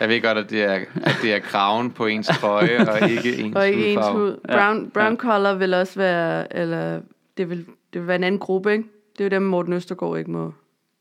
Jeg 0.00 0.08
ved 0.08 0.22
godt, 0.22 0.38
at 0.38 0.50
det 0.50 0.62
er, 0.62 0.72
at 1.02 1.16
det 1.22 1.34
er 1.34 1.38
kraven 1.38 1.90
på 1.90 2.06
ens 2.06 2.26
trøje, 2.26 2.88
og 2.90 3.10
ikke 3.10 3.36
ens 3.36 3.56
Og 3.56 3.68
ikke 3.68 3.86
ens 3.86 3.96
hudfarve. 3.96 4.18
hud. 4.18 4.36
Ja. 4.48 4.56
Brown, 4.56 4.90
brown 4.90 5.12
Ja. 5.12 5.16
collar 5.16 5.54
vil 5.54 5.74
også 5.74 5.94
være, 5.98 6.56
eller 6.56 7.00
det 7.36 7.50
vil, 7.50 7.58
det 7.92 8.00
vil 8.00 8.06
være 8.06 8.16
en 8.16 8.24
anden 8.24 8.38
gruppe, 8.38 8.72
ikke? 8.72 8.84
Det 9.12 9.20
er 9.20 9.24
jo 9.24 9.28
dem, 9.28 9.42
Morten 9.42 9.72
Østergaard 9.72 10.18
ikke 10.18 10.30
må, 10.30 10.52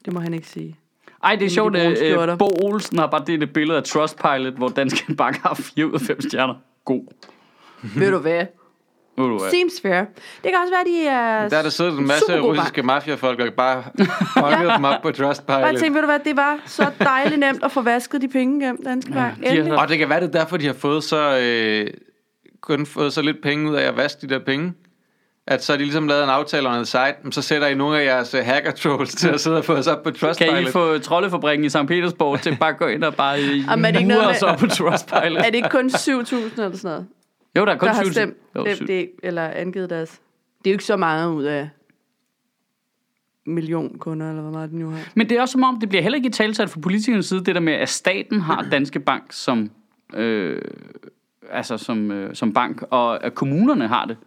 det 0.05 0.13
må 0.13 0.19
han 0.19 0.33
ikke 0.33 0.47
sige. 0.47 0.75
Ej, 1.23 1.35
det 1.35 1.45
er 1.45 1.49
sjovt, 1.49 1.71
brune 1.73 1.83
at 1.83 1.97
skjorter. 1.97 2.33
øh, 2.33 2.39
Bo 2.39 2.49
Olsen 2.63 2.97
har 2.99 3.07
bare 3.07 3.23
delt 3.27 3.43
et 3.43 3.53
billede 3.53 3.77
af 3.77 3.83
Trustpilot, 3.83 4.53
hvor 4.53 4.67
Danske 4.67 5.15
Bank 5.15 5.37
har 5.37 5.53
4 5.53 5.87
ud 5.87 5.93
af 5.93 6.01
5 6.01 6.21
stjerner. 6.21 6.53
God. 6.85 7.07
Ved 7.95 8.11
du 8.11 8.17
hvad? 8.17 8.45
Ved 9.17 9.25
du 9.25 9.39
hvad? 9.39 9.49
Seems 9.51 9.73
fair. 9.81 9.99
Det 10.43 10.43
kan 10.43 10.55
også 10.63 10.73
være, 10.73 10.83
de 10.95 11.07
er 11.07 11.49
Der 11.49 11.57
er 11.57 11.61
der 11.61 11.69
siddet 11.69 11.99
en 11.99 12.07
masse 12.07 12.25
supergode 12.27 12.59
russiske 12.59 12.83
mafiafolk 12.83 13.39
og 13.39 13.53
bare 13.53 13.83
holdt 14.35 14.73
dem 14.75 14.83
op 14.85 15.01
på 15.01 15.11
Bare 15.11 15.13
Trustpilot. 15.13 15.77
tænk, 15.79 15.93
ved 15.93 16.01
du 16.01 16.07
hvad, 16.07 16.19
det 16.25 16.37
var 16.37 16.59
så 16.65 16.91
dejligt 16.99 17.39
nemt 17.39 17.63
at 17.63 17.71
få 17.71 17.81
vasket 17.81 18.21
de 18.21 18.27
penge 18.27 18.65
gennem 18.65 18.83
Danske 18.83 19.11
Bank. 19.11 19.37
de 19.37 19.45
har- 19.47 19.51
Endelig. 19.55 19.79
Og 19.79 19.87
det 19.89 19.97
kan 19.97 20.09
være, 20.09 20.19
det 20.19 20.27
er 20.35 20.39
derfor, 20.39 20.57
de 20.57 20.65
har 20.65 20.73
fået 20.73 21.03
så, 21.03 21.39
øh, 21.43 21.87
kun 22.61 22.85
fået 22.85 23.13
så 23.13 23.21
lidt 23.21 23.37
penge 23.43 23.69
ud 23.71 23.75
af 23.75 23.87
at 23.87 23.97
vaske 23.97 24.21
de 24.27 24.33
der 24.33 24.39
penge. 24.45 24.73
At 25.49 25.63
så 25.63 25.71
har 25.73 25.77
de 25.77 25.83
ligesom 25.83 26.07
lavet 26.07 26.23
en 26.23 26.29
aftale 26.29 26.69
on 26.69 26.85
the 26.85 27.13
men 27.23 27.31
så 27.31 27.41
sætter 27.41 27.67
I 27.67 27.75
nogle 27.75 27.99
af 27.99 28.05
jeres 28.05 28.33
uh, 28.35 28.39
hacker 28.39 28.71
trolls 28.71 29.15
til 29.15 29.29
at 29.29 29.39
sidde 29.39 29.57
og 29.57 29.65
få 29.65 29.73
os 29.73 29.87
op 29.87 30.03
på 30.03 30.11
Trustpilot. 30.11 30.53
Kan 30.55 30.63
I 30.63 30.71
få 30.71 30.97
troldefabrikken 30.97 31.65
i 31.65 31.69
St. 31.69 31.77
Petersborg 31.87 32.41
til 32.41 32.57
bare 32.59 32.69
at 32.69 32.77
gå 32.77 32.87
ind 32.87 33.03
og 33.03 33.15
bare 33.15 33.41
i 33.41 33.61
Jamen, 33.69 33.85
er 33.85 33.91
det 33.91 33.99
ikke 33.99 34.07
noget 34.07 34.21
mure 34.21 34.27
med- 34.31 34.35
os 34.35 34.43
op 34.43 34.59
på 34.59 34.67
Trustpilot? 34.67 35.37
Er 35.41 35.45
det 35.45 35.55
ikke 35.55 35.69
kun 35.69 35.89
7.000 35.89 35.95
eller 36.35 36.53
sådan 36.55 36.77
noget, 36.83 37.07
Jo, 37.57 37.65
der 37.65 37.71
er 37.73 37.77
kun 37.77 37.87
der 37.87 37.93
har 37.93 38.03
syv- 38.03 38.11
stemt 38.11 38.37
Jo, 38.55 38.65
det, 38.65 39.09
eller 39.23 39.47
angivet 39.47 39.89
deres... 39.89 40.09
Det 40.63 40.67
er 40.67 40.71
jo 40.71 40.75
ikke 40.75 40.83
så 40.83 40.97
meget 40.97 41.31
ud 41.33 41.43
af 41.43 41.69
million 43.45 43.97
kunder, 43.99 44.29
eller 44.29 44.41
hvor 44.41 44.51
meget 44.51 44.69
den 44.69 44.81
jo 44.81 44.89
har. 44.89 44.99
Men 45.15 45.29
det 45.29 45.37
er 45.37 45.41
også 45.41 45.51
som 45.51 45.63
om, 45.63 45.79
det 45.79 45.89
bliver 45.89 46.01
heller 46.01 46.15
ikke 46.15 46.27
i 46.29 46.31
talsat 46.31 46.69
fra 46.69 46.79
politikernes 46.79 47.25
side, 47.25 47.45
det 47.45 47.55
der 47.55 47.61
med, 47.61 47.73
at 47.73 47.89
staten 47.89 48.41
har 48.41 48.67
Danske 48.71 48.99
Bank 48.99 49.23
som, 49.29 49.71
øh, 50.13 50.61
altså 51.51 51.77
som, 51.77 52.11
øh, 52.11 52.35
som 52.35 52.53
bank, 52.53 52.83
og 52.89 53.23
at 53.23 53.35
kommunerne 53.35 53.87
har 53.87 54.05
det. 54.05 54.17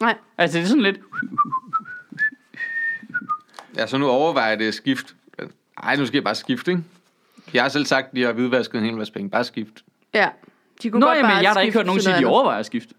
Nej, 0.00 0.14
Altså 0.38 0.58
det 0.58 0.64
er 0.64 0.68
sådan 0.68 0.82
lidt, 0.82 0.98
Ja, 3.76 3.86
så 3.86 3.98
nu 3.98 4.08
overvejer 4.08 4.48
jeg 4.48 4.58
det 4.58 4.68
at 4.68 4.74
skift. 4.74 5.14
Ej, 5.82 5.96
nu 5.96 6.06
skal 6.06 6.16
jeg 6.16 6.24
bare 6.24 6.34
skifte, 6.34 6.70
ikke? 6.70 6.82
Jeg 7.54 7.62
har 7.62 7.68
selv 7.68 7.84
sagt, 7.86 8.06
at 8.10 8.16
de 8.16 8.22
har 8.22 8.32
hvidvasket 8.32 8.78
en 8.78 8.84
hel 8.84 8.96
masse 8.96 9.12
penge. 9.12 9.30
Bare 9.30 9.44
skift. 9.44 9.72
ja. 10.14 10.28
De 10.82 10.90
kunne 10.90 11.00
Nå, 11.00 11.06
godt 11.06 11.16
jamen, 11.18 11.30
bare 11.30 11.38
jeg 11.40 11.48
har 11.50 11.54
da 11.54 11.60
ikke 11.60 11.78
hørt 11.78 11.86
nogen 11.86 12.00
sige, 12.00 12.14
at 12.14 12.20
de 12.20 12.26
overvejer 12.26 12.58
at 12.58 12.66
skifte. 12.66 12.94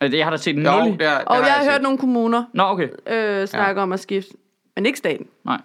Altså, 0.00 0.16
jeg 0.16 0.26
har 0.26 0.30
da 0.30 0.36
set 0.36 0.56
nul. 0.56 0.64
Jo, 0.66 0.78
det, 0.98 1.06
har- 1.06 1.18
det 1.18 1.26
Og 1.28 1.36
jeg 1.36 1.44
har 1.52 1.62
set. 1.62 1.72
hørt 1.72 1.82
nogle 1.82 1.98
kommuner 1.98 2.44
Nå, 2.54 2.62
okay. 2.62 2.88
øh, 3.06 3.48
snakke 3.48 3.78
ja. 3.80 3.82
om 3.82 3.92
at 3.92 4.00
skifte, 4.00 4.30
men 4.76 4.86
ikke 4.86 4.98
staten. 4.98 5.26
Nej. 5.44 5.60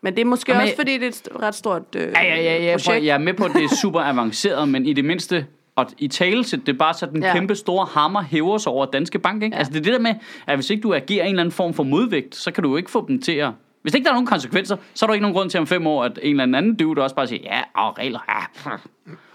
Men 0.00 0.14
det 0.14 0.20
er 0.20 0.24
måske 0.24 0.52
Jamen, 0.52 0.62
også, 0.62 0.76
fordi 0.76 0.92
det 0.98 1.02
er 1.02 1.08
et 1.08 1.28
ret 1.42 1.54
stort 1.54 1.82
øh, 1.96 2.02
Ja, 2.02 2.22
ja, 2.22 2.36
ja, 2.42 2.62
ja, 2.64 2.72
prøv, 2.76 2.78
projekt. 2.84 3.06
jeg 3.06 3.14
er 3.14 3.18
med 3.18 3.34
på, 3.34 3.44
at 3.44 3.50
det 3.54 3.64
er 3.64 3.76
super 3.82 4.00
avanceret, 4.10 4.68
men 4.68 4.86
i 4.86 4.92
det 4.92 5.04
mindste, 5.04 5.46
og 5.76 5.86
i 5.98 6.08
tale 6.08 6.44
det 6.44 6.68
er 6.68 6.72
bare 6.72 6.94
så 6.94 7.06
den 7.06 7.22
ja. 7.22 7.32
Kæmpe 7.32 7.54
store 7.54 7.86
hammer 7.86 8.22
hæver 8.22 8.58
sig 8.58 8.72
over 8.72 8.86
Danske 8.86 9.18
Bank. 9.18 9.42
Ikke? 9.42 9.54
Ja. 9.54 9.58
Altså 9.58 9.72
det 9.72 9.78
er 9.78 9.84
det 9.84 9.92
der 9.92 9.98
med, 9.98 10.14
at 10.46 10.56
hvis 10.56 10.70
ikke 10.70 10.82
du 10.82 10.94
agerer 10.94 11.24
en 11.24 11.30
eller 11.30 11.42
anden 11.42 11.52
form 11.52 11.74
for 11.74 11.82
modvægt, 11.82 12.34
så 12.34 12.50
kan 12.50 12.62
du 12.62 12.70
jo 12.70 12.76
ikke 12.76 12.90
få 12.90 13.06
dem 13.08 13.22
til 13.22 13.32
at... 13.32 13.50
Hvis 13.82 13.94
ikke 13.94 14.04
der 14.04 14.10
er 14.10 14.14
nogen 14.14 14.26
konsekvenser, 14.26 14.76
så 14.94 15.04
er 15.04 15.06
der 15.06 15.14
ikke 15.14 15.22
nogen 15.22 15.34
grund 15.34 15.50
til 15.50 15.60
om 15.60 15.66
fem 15.66 15.86
år, 15.86 16.04
at 16.04 16.18
en 16.22 16.40
eller 16.40 16.58
anden 16.58 16.76
dude 16.76 17.02
også 17.02 17.16
bare 17.16 17.26
siger, 17.26 17.42
ja, 17.42 17.62
og 17.74 17.98
regler, 17.98 18.20
ja. 18.28 18.46
pff." 18.54 18.86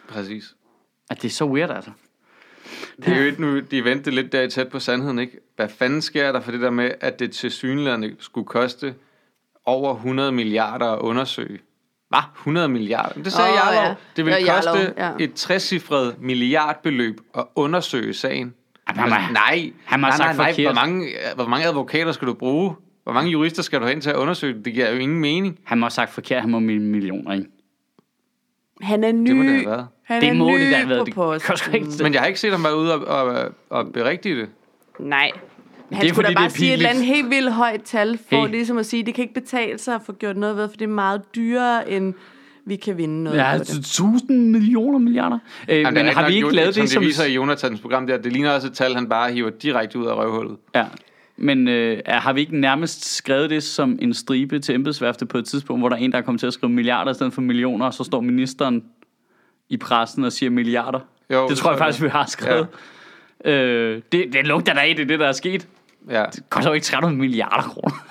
Præcis. 0.08 0.56
At 1.10 1.22
det 1.22 1.28
er 1.28 1.32
så 1.32 1.46
weird, 1.46 1.72
altså. 1.72 1.92
Det 2.98 3.08
er 3.08 3.18
jo 3.18 3.26
ikke 3.26 3.42
nu, 3.42 3.60
de 3.60 3.84
ventede 3.84 4.16
lidt 4.16 4.32
der 4.32 4.42
i 4.42 4.50
tæt 4.50 4.68
på 4.68 4.80
sandheden, 4.80 5.20
ikke? 5.20 5.40
Hvad 5.56 5.70
fanden 5.70 6.02
sker 6.02 6.32
der 6.32 6.42
for 6.42 6.52
det 6.52 6.62
der 6.62 6.70
med, 6.70 6.92
at 7.02 7.20
det 7.20 7.32
til 7.32 7.52
synligheden 7.52 8.16
skulle 8.20 8.48
koste 8.48 8.96
over 9.66 9.96
100 9.96 10.32
milliarder 10.32 10.86
at 10.86 11.00
undersøge? 11.00 11.60
Hvad? 12.10 12.20
100 12.38 12.68
milliarder? 12.70 13.22
Det 13.24 13.34
sagde 13.34 13.50
oh, 13.50 13.56
Jarlov. 13.56 13.84
ja. 13.84 13.96
Det 14.16 14.26
vil 14.26 14.32
Ja, 14.32 14.54
koste 14.56 14.70
Jarlov, 14.70 14.94
ja. 14.98 15.12
et 15.26 15.34
trecifret 15.34 16.16
milliardbeløb 16.20 17.20
at 17.38 17.44
undersøge 17.56 18.14
sagen. 18.14 18.54
Jamen, 18.90 19.00
han 19.02 19.12
har- 19.12 19.32
nej, 19.34 19.72
han 19.86 20.04
har 20.04 20.10
nej, 20.10 20.18
sagt 20.18 20.28
nej, 20.38 20.46
nej. 20.46 20.52
forkert. 20.54 20.66
Hvor 20.66 20.74
mange, 20.86 21.08
hvor 21.36 21.48
mange 21.48 21.66
advokater 21.68 22.12
skal 22.12 22.28
du 22.28 22.34
bruge? 22.34 22.76
Hvor 23.04 23.14
mange 23.14 23.32
jurister 23.32 23.64
skal 23.64 23.82
du 23.82 23.86
hen 23.88 24.02
til 24.02 24.10
at 24.10 24.16
undersøge 24.16 24.54
det? 24.54 24.66
Det 24.66 24.74
giver 24.74 24.92
jo 24.92 24.98
ingen 24.98 25.20
mening. 25.20 25.60
Han 25.64 25.78
må 25.80 25.86
have 25.86 25.92
sagt 25.92 26.12
forkert, 26.14 26.42
han 26.42 26.52
må 26.52 26.60
millioner, 26.60 27.34
ikke? 27.34 27.46
Han 28.82 29.04
er 29.04 29.12
ny. 29.12 29.28
Det 29.28 29.36
må 29.36 29.44
det 29.44 29.52
have 29.52 29.66
været. 29.66 29.88
Han 30.04 30.22
Det 30.22 30.30
er 30.30 30.34
må 30.34 30.50
ny 30.50 30.60
det 30.60 30.72
da 30.72 30.78
have 30.78 30.90
været. 30.90 31.14
på 31.16 31.34
Det 31.34 32.02
Men 32.04 32.14
jeg 32.14 32.22
har 32.22 32.28
ikke 32.28 32.40
set 32.40 32.52
ham 32.52 32.64
være 32.64 32.78
ude 32.78 32.94
og, 32.94 33.26
og, 33.28 33.52
og 33.70 33.94
berigtige 33.94 34.36
det. 34.36 34.50
Nej. 35.00 35.32
Han 35.92 36.02
Det 36.02 36.10
er 36.10 36.14
skulle 36.14 36.26
fordi, 36.26 36.34
da 36.34 36.40
bare 36.40 36.48
det 36.50 36.58
sige 36.58 36.70
et 36.70 36.74
eller 36.74 36.90
andet 36.90 37.06
helt 37.06 37.30
vildt 37.30 37.52
højt 37.54 37.82
tal, 37.82 38.20
for 38.30 38.46
Hey. 38.46 38.52
ligesom 38.52 38.78
at 38.78 38.86
sige, 38.86 39.04
det 39.06 39.14
kan 39.14 39.22
ikke 39.22 39.34
betale 39.34 39.78
sig 39.78 39.96
at 39.96 40.02
få 40.06 40.14
gjort 40.14 40.38
noget 40.38 40.58
ved, 40.58 40.70
for 40.70 40.76
det 40.78 40.86
er 40.86 40.90
meget 40.90 41.22
dyrere, 41.36 41.92
end 41.92 42.14
vi 42.66 42.76
kan 42.76 42.98
vinde 42.98 43.24
noget 43.24 43.38
Ja, 43.38 43.58
det. 43.58 43.86
tusind 43.86 44.50
millioner 44.52 45.00
milliarder. 45.00 45.40
Øh, 45.70 45.78
Jamen, 45.78 45.94
men 45.94 46.06
det 46.06 46.14
har 46.14 46.28
vi 46.30 46.36
ikke 46.36 46.56
lavet 46.56 46.76
som 46.76 46.82
det 46.82 46.90
som... 46.92 47.02
de 47.02 47.08
viser 47.08 47.26
i 47.26 47.34
Jonathans 47.34 47.80
program 47.82 48.08
der, 48.08 48.18
det 48.18 48.34
ligner 48.34 48.52
også 48.52 48.68
et 48.68 48.74
tal, 48.74 48.96
han 48.96 49.10
bare 49.10 49.32
hiver 49.32 49.50
direkte 49.50 50.00
ud 50.00 50.06
af 50.06 50.14
røvhullet. 50.16 50.58
Ja. 50.76 50.86
Men 51.38 51.68
øh, 51.68 51.98
har 52.08 52.34
vi 52.34 52.40
ikke 52.40 52.60
nærmest 52.60 53.16
skrevet 53.16 53.50
det 53.50 53.64
som 53.64 54.00
en 54.02 54.14
stribe 54.14 54.60
til 54.60 54.76
embedsværftet 54.76 55.28
på 55.28 55.38
et 55.38 55.46
tidspunkt, 55.46 55.82
hvor 55.82 55.90
der 55.90 55.96
er 55.96 56.00
en, 56.00 56.12
der 56.12 56.18
er 56.18 56.22
kommet 56.22 56.40
til 56.40 56.48
at 56.48 56.54
skrive 56.54 56.72
milliarder 56.72 57.12
i 57.12 57.14
stedet 57.14 57.34
for 57.34 57.42
millioner, 57.42 57.86
og 57.86 57.94
så 57.94 58.04
står 58.04 58.22
ministeren 58.22 58.84
i 59.70 59.78
pressen 59.78 60.24
og 60.24 60.32
siger 60.32 60.50
milliarder? 60.50 61.00
Jo, 61.34 61.42
det, 61.42 61.50
det 61.50 61.58
tror 61.58 61.70
jeg 61.70 61.74
jeg 61.76 61.80
faktisk, 61.86 62.04
vi 62.04 62.10
har 62.10 62.26
skrevet. 62.26 62.68
Ja. 63.46 63.52
Øh, 63.52 64.02
det, 64.12 64.26
det 64.34 64.48
lugter 64.48 64.74
da 64.74 64.80
af, 64.80 64.96
det 64.96 65.10
det, 65.10 65.20
der 65.20 65.28
er 65.28 65.32
sket. 65.32 65.68
Ja, 66.10 66.26
Det 66.36 66.50
koster 66.50 66.70
jo 66.70 66.74
ikke 66.74 66.84
300 66.86 67.16
milliarder 67.20 67.64
kroner. 67.70 68.06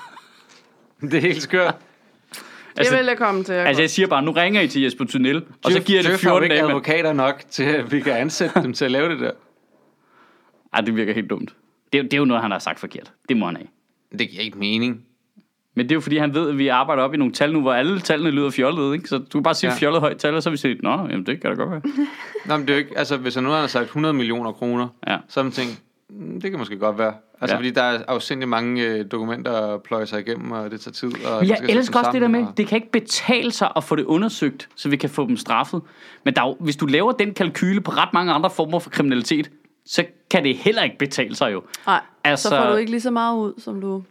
det 1.10 1.14
er 1.14 1.20
helt 1.20 1.42
skørt. 1.42 1.74
Det 2.30 2.78
Altså, 2.80 2.96
vil 2.96 3.06
jeg 3.06 3.18
komme 3.18 3.44
til. 3.44 3.52
at 3.52 3.66
altså 3.66 3.82
jeg 3.82 3.90
siger 3.90 4.06
bare, 4.08 4.22
nu 4.22 4.30
ringer 4.30 4.60
I 4.60 4.68
til 4.68 4.82
Jesper 4.82 5.04
Tunnel, 5.04 5.44
og 5.64 5.72
så 5.72 5.80
giver 5.82 5.98
jeg 5.98 6.04
det 6.04 6.10
Djøf 6.10 6.22
har 6.22 6.30
jo 6.30 6.34
14 6.34 6.44
ikke 6.44 6.54
dage 6.54 6.68
advokater 6.68 7.12
nok 7.12 7.42
til, 7.50 7.62
at 7.64 7.92
vi 7.92 8.00
kan 8.00 8.12
ansætte 8.12 8.62
dem 8.62 8.72
til 8.72 8.84
at 8.84 8.90
lave 8.90 9.08
det 9.08 9.20
der. 9.20 9.30
Ej, 10.74 10.80
det 10.80 10.96
virker 10.96 11.14
helt 11.14 11.30
dumt. 11.30 11.54
Det, 11.92 11.98
er- 11.98 12.02
det 12.02 12.14
er 12.14 12.18
jo 12.18 12.24
noget, 12.24 12.42
han 12.42 12.50
har 12.50 12.58
sagt 12.58 12.80
forkert. 12.80 13.12
Det 13.28 13.36
må 13.36 13.46
han 13.46 13.56
have. 13.56 13.68
Det 14.18 14.30
giver 14.30 14.42
ikke 14.42 14.58
mening. 14.58 15.02
Men 15.74 15.86
det 15.86 15.92
er 15.92 15.96
jo 15.96 16.00
fordi, 16.00 16.16
han 16.16 16.34
ved, 16.34 16.48
at 16.50 16.58
vi 16.58 16.68
arbejder 16.68 17.02
op 17.02 17.14
i 17.14 17.16
nogle 17.16 17.32
tal 17.32 17.52
nu, 17.52 17.60
hvor 17.60 17.72
alle 17.72 18.00
tallene 18.00 18.30
lyder 18.30 18.50
fjollede, 18.50 18.94
ikke? 18.94 19.08
Så 19.08 19.18
du 19.18 19.24
kan 19.38 19.42
bare 19.42 19.54
sige 19.54 19.70
Ja. 19.70 19.76
fjollet 19.78 20.00
højt 20.00 20.16
tal, 20.18 20.34
og 20.34 20.42
så 20.42 20.50
vi 20.50 20.56
set, 20.56 20.82
nå, 20.82 20.90
jamen 20.90 21.26
det 21.26 21.40
kan 21.40 21.50
da 21.50 21.56
godt 21.56 21.70
være. 21.70 21.82
Nå, 22.46 22.56
men 22.56 22.66
det 22.66 22.70
er 22.72 22.74
jo 22.74 22.84
ikke, 22.84 22.98
altså 22.98 23.16
hvis 23.16 23.34
han 23.34 23.44
nu 23.44 23.50
har 23.50 23.66
sagt 23.66 23.84
100 23.84 24.14
millioner 24.14 24.52
kroner, 24.52 24.88
Ja. 25.06 25.16
så 25.28 25.40
har 25.40 25.44
man 25.44 25.52
tænkt, 25.52 25.70
"Mm, 25.72 25.76
det 26.10 26.50
kan 26.50 26.58
måske 26.58 26.78
godt 26.78 26.98
være. 26.98 27.14
Altså 27.40 27.54
Ja. 27.54 27.58
fordi 27.58 27.70
der 27.70 27.82
er 27.82 28.02
afsindelig 28.08 28.48
mange 28.48 28.82
øh, 28.86 29.04
dokumenter 29.12 29.52
at 29.74 29.82
pløje 29.82 30.06
sig 30.06 30.20
igennem, 30.20 30.52
og 30.52 30.70
det 30.70 30.80
tager 30.80 30.92
tid. 30.92 31.08
Og 31.26 31.40
Men 31.40 31.48
jeg 31.48 31.58
elsker 31.68 31.98
også 31.98 32.10
det 32.12 32.20
der 32.22 32.28
med, 32.28 32.42
og- 32.42 32.52
det 32.56 32.66
kan 32.66 32.76
ikke 32.76 32.92
betale 32.92 33.52
sig 33.52 33.72
at 33.76 33.84
få 33.84 33.96
det 33.96 34.04
undersøgt, 34.04 34.68
så 34.76 34.88
vi 34.88 34.96
kan 34.96 35.10
få 35.10 35.26
dem 35.26 35.36
straffet. 35.36 35.82
Men 36.24 36.34
der 36.34 36.42
er 36.42 36.46
jo, 36.48 36.56
hvis 36.60 36.76
du 36.76 36.86
laver 36.86 37.12
den 37.12 37.34
kalkyle 37.34 37.80
på 37.80 37.90
ret 37.90 38.08
mange 38.12 38.32
andre 38.32 38.50
former 38.50 38.78
for 38.78 38.90
kriminalitet, 38.90 39.50
så 39.86 40.04
kan 40.30 40.44
det 40.44 40.56
heller 40.56 40.82
ikke 40.82 40.98
betale 40.98 41.36
sig 41.36 41.52
jo. 41.52 41.62
Nej, 41.86 42.00
Altså- 42.24 42.48
så 42.48 42.56
får 42.56 42.70
du 42.70 42.76
ikke 42.76 42.90
lige 42.90 43.00
så 43.00 43.10
meget 43.10 43.36
ud, 43.36 43.52
som 43.58 43.80
du... 43.80 44.02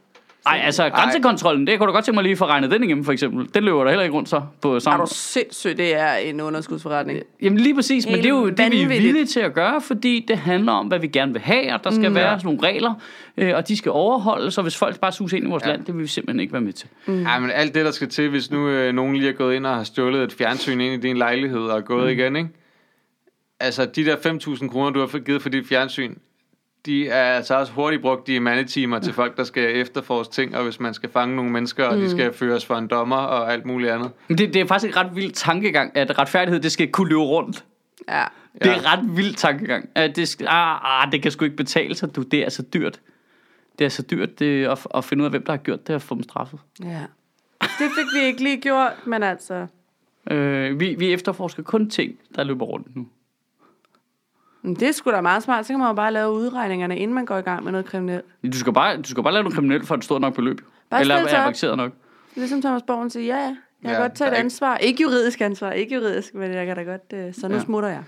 Ej, 0.45 0.61
altså 0.63 0.89
grænsekontrollen, 0.89 1.67
det 1.67 1.79
kunne 1.79 1.87
du 1.87 1.93
godt 1.93 2.05
tænke 2.05 2.15
mig 2.15 2.23
lige 2.23 2.31
at 2.31 2.37
få 2.37 2.45
regnet 2.45 2.71
den 2.71 2.83
igennem, 2.83 3.03
for 3.05 3.11
eksempel. 3.11 3.47
Den 3.53 3.63
løber 3.63 3.83
der 3.83 3.89
heller 3.89 4.03
ikke 4.03 4.15
rundt 4.15 4.29
så 4.29 4.41
på 4.61 4.75
Er 4.75 4.79
sammen. 4.79 5.07
du 5.07 5.13
sindssyg, 5.15 5.77
det 5.77 5.95
er 5.95 6.13
en 6.15 6.41
underskudsforretning. 6.41 7.19
Jamen 7.41 7.59
lige 7.59 7.75
præcis, 7.75 8.05
men 8.05 8.15
det 8.15 8.25
er 8.25 8.29
jo 8.29 8.49
det, 8.49 8.71
vi 8.71 8.81
er 8.81 8.87
villige 8.87 9.25
til 9.25 9.39
at 9.39 9.53
gøre, 9.53 9.81
fordi 9.81 10.25
det 10.27 10.37
handler 10.37 10.71
om, 10.71 10.87
hvad 10.87 10.99
vi 10.99 11.07
gerne 11.07 11.33
vil 11.33 11.41
have, 11.41 11.73
og 11.73 11.83
der 11.83 11.91
skal 11.91 12.09
mm, 12.09 12.15
være 12.15 12.39
sådan 12.39 12.45
nogle 12.55 12.67
regler, 12.67 12.93
øh, 13.37 13.55
og 13.55 13.67
de 13.67 13.77
skal 13.77 13.91
overholdes, 13.91 14.57
og 14.57 14.61
hvis 14.61 14.77
folk 14.77 14.99
bare 14.99 15.11
suger 15.11 15.33
ind 15.33 15.47
i 15.47 15.49
vores 15.49 15.63
Ja. 15.63 15.69
ja. 15.69 15.75
land, 15.75 15.85
det 15.85 15.95
vil 15.95 16.03
vi 16.03 16.07
simpelthen 16.07 16.39
ikke 16.39 16.53
være 16.53 16.61
med 16.61 16.73
til. 16.73 16.87
Mm. 17.05 17.21
Ja, 17.21 17.39
men 17.39 17.51
alt 17.51 17.75
det, 17.75 17.85
der 17.85 17.91
skal 17.91 18.09
til, 18.09 18.29
hvis 18.29 18.51
nu 18.51 18.67
øh, 18.69 18.93
nogen 18.93 19.15
lige 19.15 19.29
er 19.29 19.33
gået 19.33 19.55
ind 19.55 19.65
og 19.65 19.75
har 19.75 19.83
stjålet 19.83 20.23
et 20.23 20.33
fjernsyn 20.33 20.81
ind 20.81 21.03
i 21.03 21.07
din 21.07 21.17
lejlighed 21.17 21.59
og 21.61 21.77
er 21.77 21.81
gået 21.81 22.03
mm. 22.13 22.19
igen, 22.19 22.35
ikke? 22.35 22.49
Altså, 23.59 23.85
de 23.85 24.05
der 24.05 24.15
5.000 24.15 24.67
kroner, 24.67 24.89
du 24.89 24.99
har 24.99 25.07
fået 25.07 25.25
givet 25.25 25.41
for 25.41 25.49
dit 25.49 25.67
fjernsyn, 25.67 26.15
de 26.85 27.07
er 27.09 27.23
altså 27.35 27.55
også 27.55 27.73
hurtigt 27.73 28.01
brugt 28.01 28.29
i 28.29 28.39
mandetimer 28.39 28.99
til 28.99 29.13
folk, 29.13 29.37
der 29.37 29.43
skal 29.43 29.75
efterforske 29.75 30.33
ting, 30.33 30.55
og 30.57 30.63
hvis 30.63 30.79
man 30.79 30.93
skal 30.93 31.09
fange 31.09 31.35
nogle 31.35 31.51
mennesker, 31.51 31.85
og 31.85 31.97
de 31.97 32.09
skal 32.09 32.33
føres 32.33 32.65
for 32.65 32.75
en 32.75 32.87
dommer 32.87 33.15
og 33.17 33.53
alt 33.53 33.65
muligt 33.65 33.91
andet. 33.91 34.11
Men 34.27 34.37
det, 34.37 34.53
det 34.53 34.61
er 34.61 34.65
faktisk 34.65 34.91
en 34.93 34.97
ret 34.97 35.15
vild 35.15 35.31
tankegang, 35.31 35.97
at 35.97 36.19
retfærdighed, 36.19 36.61
det 36.61 36.71
skal 36.71 36.91
kunne 36.91 37.09
løbe 37.09 37.21
rundt. 37.21 37.65
Ja. 38.09 38.23
Det 38.53 38.65
Ja. 38.65 38.75
er 38.75 38.93
ret 38.93 39.17
vild 39.17 39.35
tankegang. 39.35 39.89
At 39.95 40.15
det, 40.15 40.27
skal, 40.27 40.47
ah, 40.47 41.03
ah, 41.03 41.11
det 41.11 41.21
kan 41.21 41.31
sgu 41.31 41.45
ikke 41.45 41.57
betale 41.57 41.95
sig, 41.95 42.15
du. 42.15 42.21
Det 42.21 42.45
er 42.45 42.49
så 42.49 42.63
dyrt. 42.73 42.99
det 43.79 43.85
er 43.85 43.89
så 43.89 44.01
dyrt 44.01 44.39
det, 44.39 44.65
at, 44.65 44.87
at 44.95 45.03
finde 45.05 45.21
ud 45.21 45.25
af, 45.25 45.31
hvem 45.31 45.43
der 45.45 45.51
har 45.53 45.57
gjort 45.57 45.87
det, 45.87 45.95
og 45.95 46.01
få 46.01 46.15
dem 46.15 46.23
straffet. 46.23 46.59
Ja. 46.83 47.01
Det 47.61 47.69
fik 47.97 48.05
vi 48.21 48.25
ikke 48.25 48.43
lige 48.43 48.61
gjort, 48.61 48.91
men 49.05 49.23
altså... 49.23 49.67
Øh, 50.31 50.79
vi, 50.79 50.95
vi 50.99 51.13
efterforsker 51.13 51.63
kun 51.63 51.89
ting, 51.89 52.15
der 52.35 52.43
løber 52.43 52.65
rundt 52.65 52.95
nu. 52.95 53.07
Men 54.65 54.75
Det 54.75 54.87
er 54.87 54.91
sgu 54.91 55.11
da 55.11 55.21
meget 55.21 55.43
smart. 55.43 55.65
Så 55.65 55.73
kan 55.73 55.79
man 55.79 55.87
jo 55.87 55.93
bare 55.93 56.11
lave 56.13 56.31
udregningerne, 56.31 56.97
inden 56.97 57.15
man 57.15 57.25
går 57.25 57.37
i 57.37 57.41
gang 57.41 57.63
med 57.63 57.71
noget 57.71 57.85
kriminelt. 57.85 58.25
Du 58.53 58.57
skal 58.57 58.73
bare, 58.73 58.97
du 58.97 59.09
skal 59.09 59.23
bare 59.23 59.33
lave 59.33 59.43
noget 59.43 59.55
kriminelt 59.55 59.87
for 59.87 59.95
et 59.95 60.03
stort 60.03 60.21
nok 60.21 60.33
beløb. 60.35 60.61
Bare 60.89 61.01
Eller 61.01 61.15
er 61.15 61.41
avanceret 61.41 61.77
nok. 61.77 61.91
Ligesom 62.35 62.61
Thomas 62.61 62.81
Borgen 62.87 63.09
siger, 63.09 63.25
ja, 63.35 63.41
ja, 63.41 63.47
jeg 63.47 63.55
kan 63.83 63.91
Ja, 63.91 63.97
godt 64.01 64.13
tage 64.15 64.27
et 64.27 64.31
er 64.31 64.35
ikke- 64.35 64.45
ansvar. 64.45 64.77
Ikke 64.77 65.01
juridisk 65.03 65.41
ansvar, 65.41 65.71
ikke 65.71 65.95
juridisk, 65.95 66.33
men 66.35 66.51
jeg 66.51 66.65
kan 66.65 66.75
da 66.75 66.83
godt... 66.83 67.01
øh, 67.13 67.33
Så 67.33 67.47
nu 67.47 67.55
Ja. 67.55 67.61
smutter 67.61 67.89
jeg. 67.89 68.03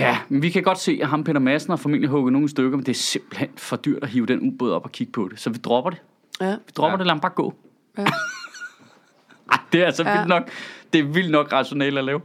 Ja, 0.00 0.18
men 0.28 0.42
vi 0.42 0.50
kan 0.50 0.62
godt 0.62 0.78
se, 0.78 0.98
at 1.02 1.08
ham 1.08 1.24
Peter 1.24 1.40
Madsen 1.40 1.70
har 1.70 1.76
formentlig 1.76 2.10
hugget 2.10 2.32
nogle 2.32 2.48
stykker, 2.48 2.76
men 2.76 2.86
det 2.86 2.92
er 2.92 2.94
simpelthen 2.98 3.48
for 3.56 3.76
dyrt 3.76 4.02
at 4.02 4.08
hive 4.08 4.26
den 4.26 4.40
ubåd 4.48 4.72
op 4.72 4.84
og 4.84 4.92
kigge 4.92 5.12
på 5.12 5.28
det. 5.30 5.40
Så 5.40 5.50
vi 5.50 5.58
dropper 5.58 5.90
det. 5.90 6.02
Ja. 6.40 6.50
Vi 6.50 6.72
dropper 6.76 6.90
Ja. 6.92 6.98
det, 6.98 7.06
lad 7.06 7.14
ham 7.14 7.20
bare 7.20 7.32
gå. 7.34 7.54
Ja. 7.98 8.02
Ej, 9.52 9.58
det 9.72 9.82
er 9.82 9.86
altså 9.86 10.02
ja. 10.02 10.12
vildt 10.12 10.28
nok. 10.28 10.48
Det 10.92 10.98
er 10.98 11.04
vildt 11.04 11.30
nok 11.30 11.52
rationelt 11.52 11.98
at 11.98 12.04
lave. 12.04 12.20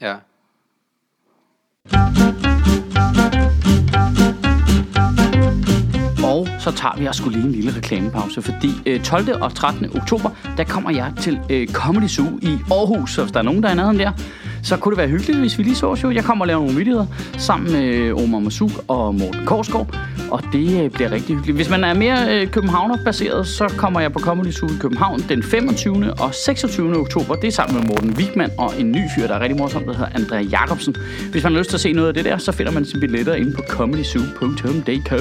Ja. 0.00 0.14
Så 6.62 6.70
tager 6.70 6.94
vi 6.98 7.06
også 7.06 7.28
lige 7.28 7.44
en 7.44 7.52
lille 7.52 7.76
reklamepause, 7.76 8.42
fordi 8.42 8.70
øh, 8.86 9.00
12. 9.00 9.42
og 9.42 9.54
13. 9.54 9.96
oktober, 9.96 10.30
der 10.56 10.64
kommer 10.64 10.90
jeg 10.90 11.12
til 11.20 11.40
øh, 11.50 11.68
Comedy 11.68 12.08
Zoo 12.08 12.38
i 12.42 12.58
Aarhus. 12.70 13.14
Så 13.14 13.22
hvis 13.22 13.32
der 13.32 13.38
er 13.38 13.44
nogen, 13.44 13.62
der 13.62 13.68
er 13.68 13.74
nærheden 13.74 13.98
der, 13.98 14.10
så 14.62 14.76
kunne 14.76 14.92
det 14.92 14.98
være 14.98 15.08
hyggeligt, 15.08 15.38
hvis 15.38 15.58
vi 15.58 15.62
lige 15.62 15.74
så 15.74 15.96
jo. 16.02 16.10
Jeg 16.10 16.24
kommer 16.24 16.44
og 16.44 16.46
laver 16.46 16.60
nogle 16.60 16.78
videoer 16.78 17.06
sammen 17.38 17.72
med 17.72 17.84
øh, 17.84 18.16
Omar 18.16 18.38
Masuk 18.38 18.70
og 18.88 19.14
Morten 19.14 19.46
Korsgaard, 19.46 19.96
og 20.30 20.42
det 20.52 20.84
øh, 20.84 20.90
bliver 20.90 21.10
rigtig 21.10 21.36
hyggeligt. 21.36 21.56
Hvis 21.58 21.70
man 21.70 21.84
er 21.84 21.94
mere 21.94 22.40
øh, 22.40 22.50
københavner-baseret, 22.50 23.46
så 23.46 23.74
kommer 23.76 24.00
jeg 24.00 24.12
på 24.12 24.18
Comedy 24.18 24.50
Zoo 24.50 24.68
i 24.68 24.76
København 24.80 25.20
den 25.28 25.42
25. 25.42 26.12
og 26.20 26.34
26. 26.34 26.96
oktober. 26.96 27.34
Det 27.34 27.48
er 27.48 27.52
sammen 27.52 27.76
med 27.76 27.88
Morten 27.88 28.10
Wigman 28.10 28.50
og 28.58 28.72
en 28.78 28.92
ny 28.92 29.00
fyr, 29.16 29.26
der 29.26 29.34
er 29.34 29.40
rigtig 29.40 29.58
morsom, 29.58 29.84
der 29.84 29.92
hedder 29.92 30.10
Andrea 30.14 30.42
Jacobsen. 30.42 30.96
Hvis 31.30 31.42
man 31.42 31.52
har 31.52 31.58
lyst 31.58 31.70
til 31.70 31.76
at 31.76 31.80
se 31.80 31.92
noget 31.92 32.08
af 32.08 32.14
det 32.14 32.24
der, 32.24 32.38
så 32.38 32.52
finder 32.52 32.72
man 32.72 32.84
sine 32.84 33.00
billetter 33.00 33.34
inde 33.34 33.52
på 33.52 33.62
comedyzoo.dk. 33.68 35.12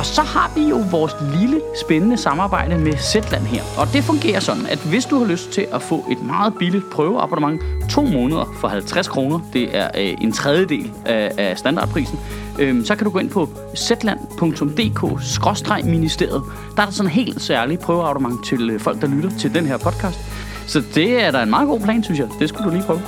Og 0.00 0.06
så 0.06 0.22
har 0.22 0.52
vi 0.54 0.68
jo 0.68 0.84
vores 0.90 1.16
lille 1.40 1.60
spændende 1.84 2.16
samarbejde 2.16 2.78
med 2.78 2.92
Zetland 2.96 3.42
her. 3.42 3.62
Og 3.78 3.92
det 3.92 4.04
fungerer 4.04 4.40
sådan, 4.40 4.66
at 4.66 4.78
hvis 4.78 5.04
du 5.04 5.18
har 5.18 5.26
lyst 5.26 5.50
til 5.50 5.66
at 5.72 5.82
få 5.82 6.06
et 6.10 6.22
meget 6.22 6.54
billigt 6.58 6.90
prøveabonnement, 6.90 7.62
to 7.90 8.02
måneder 8.02 8.54
for 8.60 8.68
50 8.68 9.08
kroner, 9.08 9.40
det 9.52 9.76
er 9.76 9.90
øh, 9.98 10.14
en 10.20 10.32
tredjedel 10.32 10.92
af, 11.04 11.30
af 11.38 11.58
standardprisen, 11.58 12.18
øh, 12.58 12.84
så 12.84 12.96
kan 12.96 13.04
du 13.04 13.10
gå 13.10 13.18
ind 13.18 13.30
på 13.30 13.48
zetland.dk-ministeriet. 13.76 16.42
Der 16.76 16.82
er 16.82 16.86
der 16.86 16.92
sådan 16.92 17.10
en 17.10 17.14
helt 17.14 17.42
særlig 17.42 17.78
prøveabonnement 17.78 18.46
til 18.46 18.70
øh, 18.70 18.80
folk, 18.80 19.00
der 19.00 19.06
lytter 19.06 19.30
til 19.38 19.54
den 19.54 19.66
her 19.66 19.78
podcast. 19.78 20.18
Så 20.66 20.82
det 20.94 21.24
er 21.24 21.30
da 21.30 21.42
en 21.42 21.50
meget 21.50 21.68
god 21.68 21.80
plan, 21.80 22.04
synes 22.04 22.20
jeg. 22.20 22.28
Det 22.38 22.48
skulle 22.48 22.66
du 22.66 22.72
lige 22.74 22.84
prøve. 22.86 23.00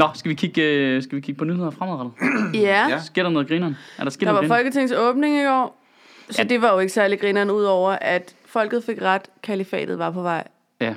Nå, 0.00 0.06
skal 0.14 0.28
vi 0.28 0.34
kigge, 0.34 0.62
øh, 0.62 1.02
skal 1.02 1.16
vi 1.16 1.20
kigge 1.20 1.38
på 1.38 1.44
nyheder 1.44 1.70
fremadrettet? 1.70 2.12
Ja, 2.62 2.86
Ja. 2.88 3.00
Sker 3.00 3.22
der 3.22 3.30
noget 3.30 3.48
grineren? 3.48 3.76
Er 3.98 4.02
der 4.04 4.10
sket 4.10 4.20
der 4.26 4.32
noget 4.32 4.36
var 4.36 4.40
grineren? 4.56 4.58
Folketingets 4.64 4.92
åbning 4.92 5.36
i 5.40 5.42
går. 5.44 5.84
Så 6.30 6.42
Ja. 6.42 6.48
det 6.48 6.62
var 6.62 6.72
jo 6.72 6.78
ikke 6.78 6.92
særlig 6.92 7.20
grineren, 7.20 7.50
udover 7.50 7.90
at 7.92 8.34
folket 8.46 8.84
fik 8.84 9.02
ret, 9.02 9.22
kalifatet 9.42 9.98
var 9.98 10.10
på 10.10 10.22
vej 10.22 10.48
Ja. 10.80 10.94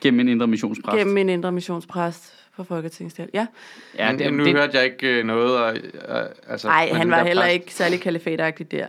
Gennem 0.00 0.20
en 0.20 0.28
indre 0.28 0.46
missionspræst. 0.46 0.98
gennem 0.98 1.16
en 1.16 1.28
indre 1.28 1.52
missionspræst 1.52 2.34
for 2.56 2.62
Folketingets 2.62 3.14
del. 3.14 3.28
Ja. 3.34 3.46
Ja, 3.98 4.08
det, 4.12 4.18
det, 4.18 4.32
nu 4.34 4.44
det, 4.44 4.52
hørte 4.56 4.76
jeg 4.76 4.84
ikke 4.84 5.06
øh, 5.18 5.24
noget. 5.24 5.58
Og, 5.58 5.76
øh, 5.76 6.24
altså, 6.48 6.68
Nej, 6.68 6.86
men 6.88 6.96
han 6.96 7.10
var 7.10 7.24
heller 7.24 7.42
præst- 7.42 7.52
ikke 7.52 7.74
særlig 7.74 8.00
kalifatagtig 8.00 8.70
der. 8.70 8.86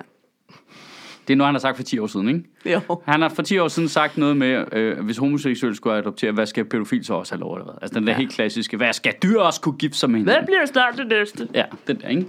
Det 1.29 1.33
er 1.33 1.37
noget, 1.37 1.47
han 1.47 1.55
har 1.55 1.59
sagt 1.59 1.75
for 1.77 1.83
10 1.83 1.99
år 1.99 2.07
siden, 2.07 2.27
ikke? 2.27 2.43
Jo. 2.65 3.01
Han 3.05 3.21
har 3.21 3.29
for 3.29 3.41
10 3.41 3.57
år 3.57 3.67
siden 3.67 3.89
sagt 3.89 4.17
noget 4.17 4.37
med, 4.37 4.65
øh, 4.73 4.99
hvis 4.99 5.17
homoseksuelle 5.17 5.75
skulle 5.75 5.95
adoptere, 5.97 6.31
hvad 6.31 6.45
skal 6.45 6.65
pædofil 6.65 7.05
så 7.05 7.13
også 7.13 7.33
have 7.35 7.39
lov 7.39 7.57
gøre? 7.65 7.75
Altså 7.81 7.99
den 7.99 8.07
der 8.07 8.11
Ja. 8.11 8.15
ja. 8.15 8.19
helt 8.21 8.31
klassiske, 8.33 8.77
hvad 8.77 8.93
skal 8.93 9.13
dyr 9.23 9.39
også 9.39 9.61
kunne 9.61 9.77
gifte 9.77 9.97
sig 9.97 10.09
med 10.09 10.19
Hvad 10.19 10.33
hinanden? 10.33 10.45
bliver 10.45 10.65
snart 10.65 10.97
det 10.97 11.07
næste? 11.07 11.47
Ja, 11.53 11.65
den 11.87 12.01
der, 12.01 12.07
ikke? 12.07 12.25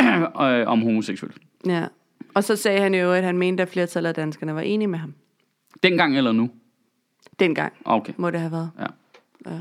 øh, 0.60 0.68
om 0.68 0.82
homoseksuelle. 0.82 1.34
Ja. 1.66 1.84
Og 2.34 2.44
så 2.44 2.56
sagde 2.56 2.80
han 2.80 2.94
jo, 2.94 3.12
at 3.12 3.24
han 3.24 3.38
mente, 3.38 3.62
at 3.62 3.68
flertallet 3.68 4.08
af 4.08 4.14
danskerne 4.14 4.54
var 4.54 4.60
enige 4.60 4.88
med 4.88 4.98
ham. 4.98 5.14
Dengang 5.82 6.16
eller 6.18 6.32
nu? 6.32 6.50
Dengang 7.40 7.72
Okay. 7.84 8.12
må 8.16 8.30
det 8.30 8.40
have 8.40 8.52
været. 8.52 8.70
Ja. 8.80 8.86
Ja. 9.50 9.58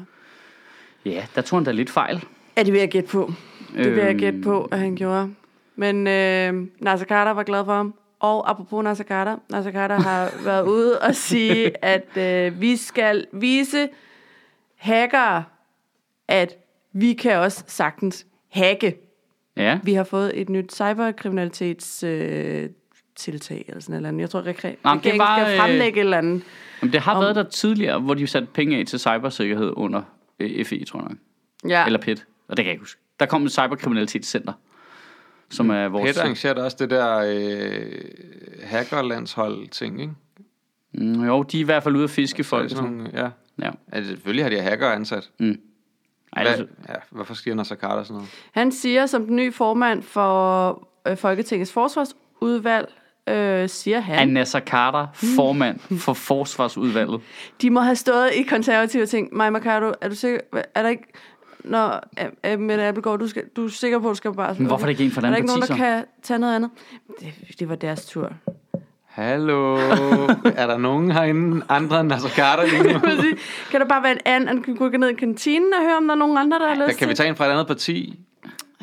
Ja, 1.06 1.26
der 1.36 1.42
tog 1.42 1.60
han 1.60 1.64
da 1.64 1.72
lidt 1.72 1.90
fejl. 1.90 2.24
Er 2.56 2.64
det 2.64 2.74
vil 2.74 2.80
jeg 2.80 2.90
gætte 2.90 3.10
på. 3.10 3.34
Det 3.78 3.92
vil 3.92 3.98
jeg 4.00 4.10
Øhm. 4.10 4.18
gætte 4.20 4.42
på, 4.42 4.64
at 4.72 4.80
han 4.80 4.96
gjorde. 4.96 5.30
Men 5.76 6.08
øh, 6.08 6.68
Nasser 6.80 7.06
Carter 7.08 7.32
var 7.32 7.44
glad 7.44 7.66
for 7.66 7.74
ham. 7.76 7.94
Og 8.24 8.50
apropos 8.50 8.84
Nasser 8.84 9.04
Carter, 9.04 9.38
Nasser 9.50 9.72
Carter 9.72 10.00
har 10.00 10.32
været 10.46 10.64
ude 10.68 11.00
og 11.02 11.16
sige, 11.16 11.86
at 11.86 12.18
øh, 12.18 12.62
vi 12.62 12.76
skal 12.78 13.26
vise 13.34 13.90
hackere, 14.76 15.44
at 16.28 16.56
vi 16.94 17.14
kan 17.14 17.38
også 17.38 17.64
sagtens 17.68 18.26
hacke. 18.50 18.98
Ja. 19.58 19.80
Vi 19.84 19.94
har 19.94 20.04
fået 20.04 20.42
et 20.42 20.50
nyt 20.50 20.74
cyberkriminalitets 20.76 22.04
øh, 22.04 22.70
tiltag 23.16 23.66
eller 23.68 23.82
sådan 23.82 23.94
et 23.94 23.98
eller 23.98 24.10
andet. 24.10 24.22
Jeg 24.22 24.30
tror, 24.30 24.42
rekre- 24.42 24.76
Nå, 24.84 24.90
regeringen 24.90 25.20
var, 25.20 25.40
skal 25.46 25.54
øh, 25.54 25.60
fremlægge 25.60 26.00
et 26.00 26.04
eller 26.04 26.18
andet. 26.18 26.44
Jamen, 26.82 26.94
det 26.94 27.02
har 27.02 27.16
Om- 27.16 27.22
været 27.24 27.36
der 27.36 27.44
tidligere, 27.44 28.00
hvor 28.00 28.14
de 28.14 28.28
satte 28.28 28.48
penge 28.54 28.78
af 28.78 28.86
til 28.86 29.00
cybersikkerhed 29.00 29.74
under 29.78 30.02
øh, 30.40 30.66
FE, 30.66 30.86
tror 30.86 31.00
jeg. 31.10 31.18
Ja. 31.70 31.86
Eller 31.86 32.00
PET. 32.02 32.26
Og 32.48 32.58
det 32.58 32.64
kan 32.64 32.66
jeg 32.66 32.72
ikke 32.74 32.82
huske. 32.82 33.02
Der 33.20 33.26
kom 33.26 33.44
et 33.46 33.52
cyberkriminalitetscenter, 33.52 34.54
som 35.50 35.70
er 35.70 35.88
vores... 35.88 36.14
Pet 36.14 36.22
arrangerede 36.22 36.64
også 36.66 36.78
det 36.80 36.90
der 36.90 37.18
øh, 37.26 37.92
hackerlandshold 38.64 39.68
ting, 39.68 40.02
ikke? 40.02 40.14
Mm, 40.94 41.26
jo, 41.26 41.44
de 41.44 41.58
er 41.58 41.62
i 41.62 41.64
hvert 41.64 41.84
fald 41.84 41.96
ude 41.96 42.04
at 42.04 42.10
fiske 42.10 42.44
folk. 42.44 42.64
er 42.64 42.68
det 42.68 42.78
sådan 42.78 42.92
nogle, 42.92 43.10
ja. 43.14 43.30
Ja. 43.62 43.72
Altså, 43.92 44.12
selvfølgelig 44.12 44.46
har 44.46 44.50
de 44.50 44.60
hacker 44.62 44.90
ansat. 44.90 45.30
Ej, 45.40 45.48
Hvad, 46.44 46.52
altså, 46.52 46.66
ja, 46.90 46.94
hvorfor 47.10 47.34
siger 47.34 47.56
Nasser 47.56 47.76
Carter 47.76 48.04
sådan 48.04 48.14
noget? 48.14 48.30
Han 48.52 48.72
siger, 48.72 49.06
som 49.06 49.26
den 49.26 49.36
nye 49.36 49.52
formand 49.52 50.04
for 50.04 50.88
øh, 51.08 51.18
Folketingets 51.18 51.74
forsvarsudvalg, 51.74 52.94
øh, 53.30 53.70
siger 53.70 53.98
er 53.98 54.02
han, 54.02 54.28
Nasser 54.28 54.60
Carter 54.60 55.08
formand 55.14 55.80
for 56.00 56.14
forsvarsudvalget. 56.14 57.22
de 57.62 57.70
må 57.70 57.80
have 57.80 57.96
stået 57.96 58.30
i 58.34 58.44
konservative 58.44 59.06
ting. 59.06 59.30
Maja 59.32 59.50
Mercado, 59.50 59.94
er 60.02 60.10
du 60.10 60.16
sikker, 60.16 60.40
er 60.76 60.82
der 60.82 60.90
ikke, 60.90 61.08
når 61.64 62.04
øh, 62.46 62.60
Mette 62.60 62.84
Appelgaard, 62.84 63.20
du, 63.20 63.28
skal, 63.28 63.44
du 63.56 63.66
er 63.66 63.70
sikker 63.70 64.00
på, 64.00 64.08
at 64.08 64.12
du 64.12 64.16
skal 64.16 64.34
bare... 64.34 64.56
Men 64.58 64.68
hvorfor 64.68 64.86
er 64.86 64.88
det 64.88 64.92
ikke 64.92 65.04
en 65.04 65.12
fra 65.12 65.22
et 65.22 65.26
Er 65.26 65.30
der 65.30 65.36
ikke 65.38 65.48
nogen, 65.48 65.62
der 65.62 65.76
kan 65.76 66.06
tage 66.24 66.40
noget 66.40 66.56
andet? 66.56 66.72
Det, 67.20 67.34
det 67.60 67.70
var 67.70 67.76
deres 67.76 68.06
tur. 68.06 68.34
Hallo? 69.06 69.76
er 70.62 70.68
der 70.68 70.78
nogen 70.78 71.12
herinde 71.12 71.66
andre 71.70 72.00
end 72.00 72.10
Nasser 72.10 72.30
Carter 72.30 72.64
lige 72.66 72.94
nu? 72.94 73.00
Kan 73.72 73.82
der 73.82 73.88
bare 73.88 74.04
være 74.04 74.12
en 74.12 74.20
anden, 74.26 74.64
kan 74.64 74.76
gå 74.76 74.90
ned 74.90 75.10
i 75.10 75.14
kantinen 75.14 75.74
og 75.74 75.82
høre, 75.82 75.98
om 75.98 76.08
der 76.08 76.14
er 76.14 76.18
nogen 76.20 76.38
andre, 76.38 76.60
der 76.60 76.68
har 76.68 76.76
Der 76.76 76.88
lyst 76.88 77.00
kan 77.00 77.10
vi 77.10 77.14
tage 77.14 77.30
en 77.30 77.36
fra 77.36 77.46
et 77.48 77.52
andet 77.52 77.68
parti? 77.68 78.20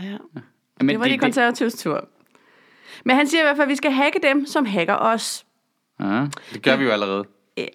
Ja. 0.02 0.16
Men 0.80 0.88
Det 0.88 1.00
var 1.00 1.04
de 1.04 1.18
konservatives 1.18 1.74
tur. 1.74 2.08
Men 3.04 3.16
han 3.16 3.26
siger 3.26 3.40
i 3.40 3.44
hvert 3.44 3.56
fald, 3.56 3.66
at 3.66 3.70
vi 3.70 3.76
skal 3.76 3.90
hacke 3.90 4.18
dem, 4.22 4.46
som 4.46 4.66
hacker 4.66 4.96
os. 4.96 5.46
Ja. 6.00 6.26
Det 6.52 6.62
gør 6.62 6.76
vi 6.76 6.84
jo 6.84 6.90
allerede. 6.90 7.24
Ja. 7.56 7.66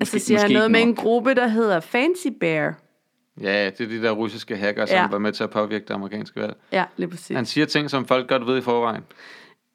Måske- 0.00 0.16
Og 0.16 0.20
så 0.20 0.26
siger 0.26 0.40
han 0.40 0.50
noget 0.50 0.70
med 0.70 0.82
en 0.82 0.94
gruppe, 0.94 1.34
der 1.34 1.46
hedder 1.46 1.80
Fancy 1.80 2.26
Bear. 2.40 2.74
Ja, 3.40 3.64
det 3.70 3.80
er 3.80 3.86
de 3.88 4.02
der 4.02 4.10
russiske 4.10 4.56
hacker, 4.56 4.86
som 4.86 4.94
Ja. 4.96 5.02
ja. 5.02 5.08
var 5.08 5.18
med 5.18 5.32
til 5.32 5.44
at 5.44 5.50
påvirke 5.50 5.84
det 5.88 5.94
amerikanske 5.94 6.40
valg. 6.40 6.56
Ja, 6.72 6.84
lige 6.96 7.08
præcis. 7.10 7.36
Han 7.36 7.46
siger 7.46 7.66
ting, 7.66 7.90
som 7.90 8.06
folk 8.06 8.28
godt 8.28 8.46
ved 8.46 8.58
i 8.58 8.60
forvejen. 8.60 9.02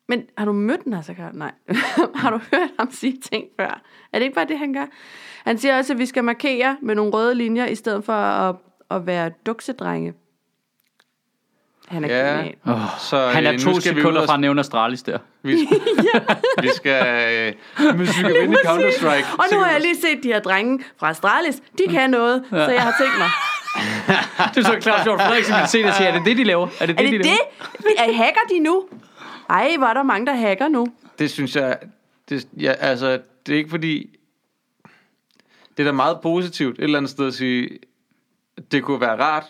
Men 0.08 0.24
har 0.38 0.46
du 0.46 0.52
mødt 0.54 0.88
Nasser 0.88 1.14
Carter? 1.16 1.38
Nej. 1.38 1.52
har 2.22 2.30
du 2.30 2.40
hørt 2.54 2.70
ham 2.80 2.92
sige 2.92 3.18
ting 3.32 3.46
før? 3.60 3.82
Er 4.14 4.20
det 4.20 4.22
ikke 4.26 4.36
bare 4.36 4.46
det, 4.48 4.58
han 4.60 4.74
gør? 4.74 4.86
Han 5.46 5.58
siger 5.58 5.78
også, 5.78 5.94
at 5.94 6.00
vi 6.00 6.06
skal 6.06 6.24
markere 6.24 6.78
med 6.82 6.96
nogle 6.96 7.12
røde 7.12 7.36
linjer, 7.36 7.66
i 7.66 7.76
stedet 7.76 8.04
for 8.06 8.14
at, 8.14 8.56
at 8.92 9.06
være 9.06 9.32
duksedrenge. 9.46 10.14
Han 11.88 12.04
er 12.04 12.08
Ja. 12.18 12.32
genial. 12.38 12.56
Oh, 12.68 12.80
Så, 13.00 13.28
han 13.28 13.46
er 13.46 13.54
øh, 13.54 13.60
to 13.60 13.70
nu 13.70 13.80
skal 13.80 13.96
vi 13.96 14.00
ud 14.00 14.02
sekunder 14.04 14.26
fra 14.26 14.34
at 14.34 14.40
nævne 14.40 14.60
Astralis 14.60 15.04
der. 15.04 15.18
Vi, 15.44 15.52
vi 16.62 16.70
skal... 16.76 17.56
Øh, 17.88 17.96
hvis 17.96 18.18
vi 18.18 18.24
kan 18.24 18.34
vinde 18.42 18.58
Counter-Strike... 18.66 19.26
Og 19.40 19.46
nu 19.52 19.60
har 19.60 19.72
jeg 19.72 19.82
lige 19.82 19.96
set 19.96 20.24
de 20.24 20.28
her 20.28 20.40
drenge 20.40 20.84
fra 20.98 21.10
Astralis. 21.10 21.62
De 21.78 21.88
kan 21.90 22.10
noget, 22.10 22.44
ja. 22.52 22.66
så 22.66 22.72
jeg 22.72 22.82
har 22.82 22.94
tænkt 23.02 23.18
mig. 23.18 23.30
Det 24.56 24.58
er 24.58 24.62
så 24.64 24.78
klart, 24.82 25.04
George 25.04 25.20
Frederiksen 25.20 25.56
vil 25.56 25.68
se 25.68 25.78
det 25.78 25.86
og 25.88 25.94
sige, 25.94 26.08
er 26.08 26.18
det 26.18 26.26
det, 26.26 26.38
de 26.38 26.44
laver? 26.44 26.68
Er 26.80 26.86
det 26.86 27.00
Er 27.00 27.04
det, 27.04 27.12
det 27.12 27.12
de 27.12 27.18
laver? 27.18 27.38
det? 27.78 27.88
Er 27.98 28.14
hacker 28.14 28.42
de 28.50 28.60
nu? 28.60 28.84
Ej, 29.50 29.76
hvor 29.78 29.88
er 29.88 29.94
der 29.94 30.04
mange, 30.04 30.26
der 30.26 30.34
hacker 30.34 30.68
nu. 30.68 30.88
Det 31.20 31.32
synes 31.32 31.56
jeg... 31.56 31.78
Det, 32.30 32.48
ja, 32.60 32.72
altså, 32.72 33.20
det 33.46 33.54
er 33.54 33.58
ikke 33.58 33.70
fordi... 33.70 34.18
Det 35.78 35.80
er 35.80 35.84
da 35.84 35.92
meget 35.92 36.18
positivt 36.24 36.80
et 36.80 36.84
eller 36.84 36.98
andet 36.98 37.12
sted 37.12 37.28
at 37.28 37.34
sige, 37.34 37.70
det 38.72 38.84
kunne 38.84 39.02
være 39.02 39.20
rart, 39.20 39.44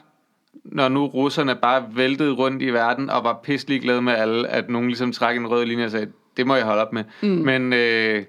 når 0.65 0.89
nu 0.89 1.05
russerne 1.05 1.55
bare 1.55 1.85
væltede 1.91 2.31
rundt 2.33 2.61
i 2.61 2.69
verden 2.73 3.09
og 3.09 3.23
var 3.23 3.39
pisselig 3.43 3.81
glade 3.81 4.01
med 4.01 4.13
alle, 4.13 4.47
at 4.47 4.69
nogen 4.69 4.87
ligesom 4.87 5.11
trak 5.11 5.35
en 5.35 5.47
rød 5.47 5.65
linje 5.65 5.85
og 5.85 5.91
sagde, 5.91 6.11
det 6.37 6.47
må 6.47 6.55
jeg 6.55 6.65
holde 6.65 6.81
op 6.81 6.93
med. 6.93 7.03
Mm. 7.21 7.27
Men 7.29 7.73
øh, 7.73 8.23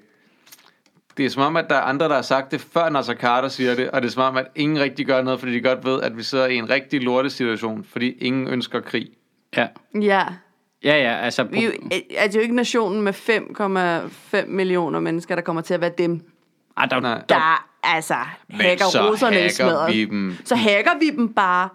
det 1.16 1.26
er 1.26 1.30
som 1.30 1.42
om, 1.42 1.56
at 1.56 1.64
der 1.70 1.76
er 1.76 1.80
andre, 1.80 2.08
der 2.08 2.14
har 2.14 2.22
sagt 2.22 2.52
det, 2.52 2.60
før 2.72 2.88
Nasser 2.88 3.14
Carter 3.14 3.48
siger 3.48 3.74
det, 3.74 3.90
og 3.90 4.02
det 4.02 4.08
er 4.08 4.12
som 4.12 4.22
om, 4.22 4.36
at 4.36 4.46
ingen 4.54 4.80
rigtig 4.80 5.06
gør 5.06 5.22
noget, 5.22 5.40
fordi 5.40 5.52
de 5.52 5.60
godt 5.60 5.84
ved, 5.84 6.02
at 6.02 6.16
vi 6.16 6.22
sidder 6.22 6.46
i 6.46 6.54
en 6.54 6.70
rigtig 6.70 7.02
lortesituation, 7.02 7.84
fordi 7.84 8.10
ingen 8.10 8.48
ønsker 8.48 8.80
krig. 8.80 9.08
Ja. 9.56 9.66
Ja. 10.00 10.24
Ja, 10.84 10.96
ja, 10.96 11.16
altså... 11.16 11.42
Vi 11.42 11.58
er 11.58 11.62
jo, 11.62 11.72
er 12.16 12.26
det 12.26 12.34
jo 12.34 12.40
ikke 12.40 12.54
nationen 12.54 13.02
med 13.02 13.12
5,5 14.34 14.46
millioner 14.46 15.00
mennesker, 15.00 15.34
der 15.34 15.42
kommer 15.42 15.62
til 15.62 15.74
at 15.74 15.80
være 15.80 15.92
dem, 15.98 16.20
Ej, 16.76 16.86
der, 16.86 17.00
Nej. 17.00 17.14
der, 17.14 17.34
der 17.34 17.68
altså 17.82 18.14
hacker 18.50 18.84
så 18.84 19.10
russerne 19.10 19.36
i 19.36 19.38
hacker 19.38 19.54
smadret. 19.54 19.94
vi 19.94 20.04
dem. 20.04 20.36
Så 20.44 20.56
hacker 20.56 20.98
vi 21.00 21.10
dem 21.10 21.34
bare. 21.34 21.68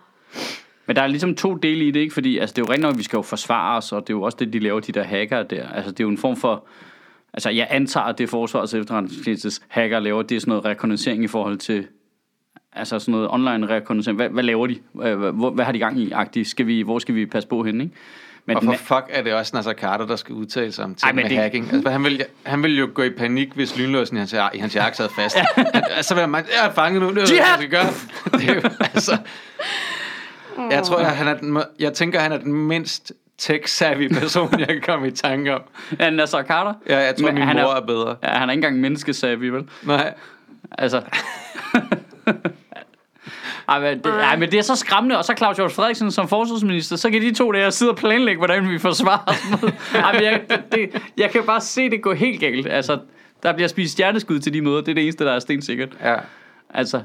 Men 0.85 0.95
der 0.95 1.01
er 1.01 1.07
ligesom 1.07 1.35
to 1.35 1.55
dele 1.55 1.85
i 1.85 1.91
det, 1.91 1.99
ikke? 1.99 2.13
Fordi 2.13 2.37
altså, 2.37 2.53
det 2.53 2.61
er 2.61 2.65
jo 2.67 2.73
rent 2.73 2.81
nok, 2.81 2.91
at 2.91 2.97
vi 2.97 3.03
skal 3.03 3.17
jo 3.17 3.21
forsvare 3.21 3.77
os, 3.77 3.91
og 3.91 4.01
det 4.01 4.13
er 4.13 4.17
jo 4.17 4.21
også 4.21 4.37
det, 4.39 4.53
de 4.53 4.59
laver, 4.59 4.79
de 4.79 4.91
der 4.91 5.03
hacker 5.03 5.43
der. 5.43 5.69
Altså, 5.69 5.91
det 5.91 5.99
er 5.99 6.03
jo 6.03 6.09
en 6.09 6.17
form 6.17 6.35
for... 6.35 6.65
Altså, 7.33 7.49
jeg 7.49 7.67
antager, 7.69 8.03
at 8.05 8.17
det 8.17 8.29
forsvarets 8.29 8.73
efterretningstjenestes 8.73 9.61
hacker 9.67 9.99
laver, 9.99 10.21
det 10.21 10.35
er 10.35 10.39
sådan 10.39 10.49
noget 10.51 10.65
rekognoscering 10.65 11.23
i 11.23 11.27
forhold 11.27 11.57
til... 11.57 11.87
Altså 12.73 12.99
sådan 12.99 13.11
noget 13.11 13.27
online 13.31 13.69
rekognoscering. 13.69 14.15
Hvad, 14.19 14.29
hvad 14.29 14.43
laver 14.43 14.67
de? 14.67 14.77
Hvad, 14.93 15.15
hvad, 15.53 15.65
har 15.65 15.71
de 15.71 15.79
gang 15.79 15.99
i? 15.99 16.11
Agtigt? 16.11 16.47
Skal 16.49 16.67
vi, 16.67 16.81
hvor 16.81 16.99
skal 16.99 17.15
vi 17.15 17.25
passe 17.25 17.49
på 17.49 17.63
henne, 17.63 17.83
ikke? 17.83 17.95
Men 18.45 18.57
Og 18.57 18.63
for 18.63 18.73
fuck 18.73 19.05
er 19.09 19.21
det 19.23 19.33
også 19.33 19.51
Nasser 19.55 19.73
Carter, 19.73 20.05
der 20.05 20.15
skal 20.15 20.35
udtale 20.35 20.71
sig 20.71 20.85
om 20.85 20.95
ting 20.95 21.07
Ej, 21.09 21.11
med 21.15 21.23
det- 21.29 21.37
hacking. 21.37 21.73
Altså, 21.73 21.89
han, 21.89 22.03
vil, 22.03 22.23
han 22.43 22.63
vil 22.63 22.77
jo 22.77 22.89
gå 22.93 23.03
i 23.03 23.09
panik, 23.09 23.53
hvis 23.53 23.77
lynlåsen 23.77 24.17
i 24.17 24.19
hans, 24.19 24.33
i 24.53 24.57
hans 24.57 24.75
jakke 24.75 24.97
sad 24.97 25.09
fast. 25.09 25.37
altså, 25.97 26.15
vil 26.15 26.29
man, 26.29 26.45
jeg 26.61 26.69
er 26.69 26.73
fanget 26.73 27.01
nu, 27.01 27.09
det 27.09 27.17
er 27.17 27.27
hvad 27.27 27.37
jeg 27.37 27.45
skal 27.57 27.69
gøre. 27.69 28.39
Det 28.39 28.49
er 28.49 28.53
jo, 28.55 28.61
altså, 28.93 29.17
jeg 30.71 30.83
tror, 30.83 30.97
at 30.97 31.05
han 31.15 31.27
er 31.27 31.33
den, 31.37 31.57
jeg 31.79 31.93
tænker, 31.93 32.19
han 32.19 32.31
er 32.31 32.37
den 32.37 32.53
mindst 32.53 33.13
tech-savvy 33.41 34.19
person, 34.19 34.59
jeg 34.59 34.67
kan 34.67 34.81
komme 34.85 35.07
i 35.07 35.11
tanke 35.11 35.55
om. 35.55 35.61
Ja, 35.99 36.09
Nasser 36.09 36.43
Carter? 36.43 36.73
Ja, 36.89 36.97
jeg 36.99 37.15
tror, 37.15 37.25
Men 37.25 37.35
min 37.35 37.43
han 37.43 37.55
mor 37.55 37.71
er- 37.71 37.75
er 37.75 37.85
bedre. 37.85 38.15
Ja, 38.23 38.27
han 38.29 38.49
er 38.49 38.53
ikke 38.53 38.57
engang 38.65 38.79
menneskesavvy, 38.81 39.45
vel? 39.49 39.63
Nej, 39.83 40.13
Altså... 40.77 41.01
Ej 43.69 43.79
men, 43.79 43.97
det, 43.97 44.05
ej, 44.23 44.35
men 44.37 44.51
det 44.51 44.57
er 44.57 44.61
så 44.63 44.75
skræmmende, 44.75 45.17
og 45.17 45.25
så 45.25 45.33
Claus 45.37 45.57
Hjort 45.57 45.71
Frederiksen 45.71 46.11
som 46.11 46.27
forsvarsminister, 46.27 46.95
så 46.95 47.09
kan 47.09 47.21
de 47.21 47.33
to 47.33 47.51
der 47.51 47.69
sidde 47.69 47.91
og 47.91 47.97
planlægge, 47.97 48.37
hvordan 48.37 48.69
vi 48.69 48.79
forsvarer 48.79 49.23
os 49.27 49.43
mod. 49.61 49.71
Ej, 49.95 50.13
men 50.13 50.23
jeg, 50.23 50.41
det, 50.71 50.89
jeg 51.17 51.31
kan 51.31 51.43
bare 51.43 51.61
se 51.61 51.89
det 51.89 52.01
gå 52.01 52.13
helt 52.13 52.39
galt. 52.39 52.67
Altså, 52.67 52.99
der 53.43 53.53
bliver 53.53 53.67
spist 53.67 53.91
stjerneskud 53.93 54.39
til 54.39 54.53
de 54.53 54.61
møder, 54.61 54.77
det 54.81 54.87
er 54.89 54.93
det 54.93 55.03
eneste, 55.03 55.25
der 55.25 55.31
er 55.31 55.39
stensikkert. 55.39 55.89
ja. 56.03 56.15
Altså, 56.69 57.01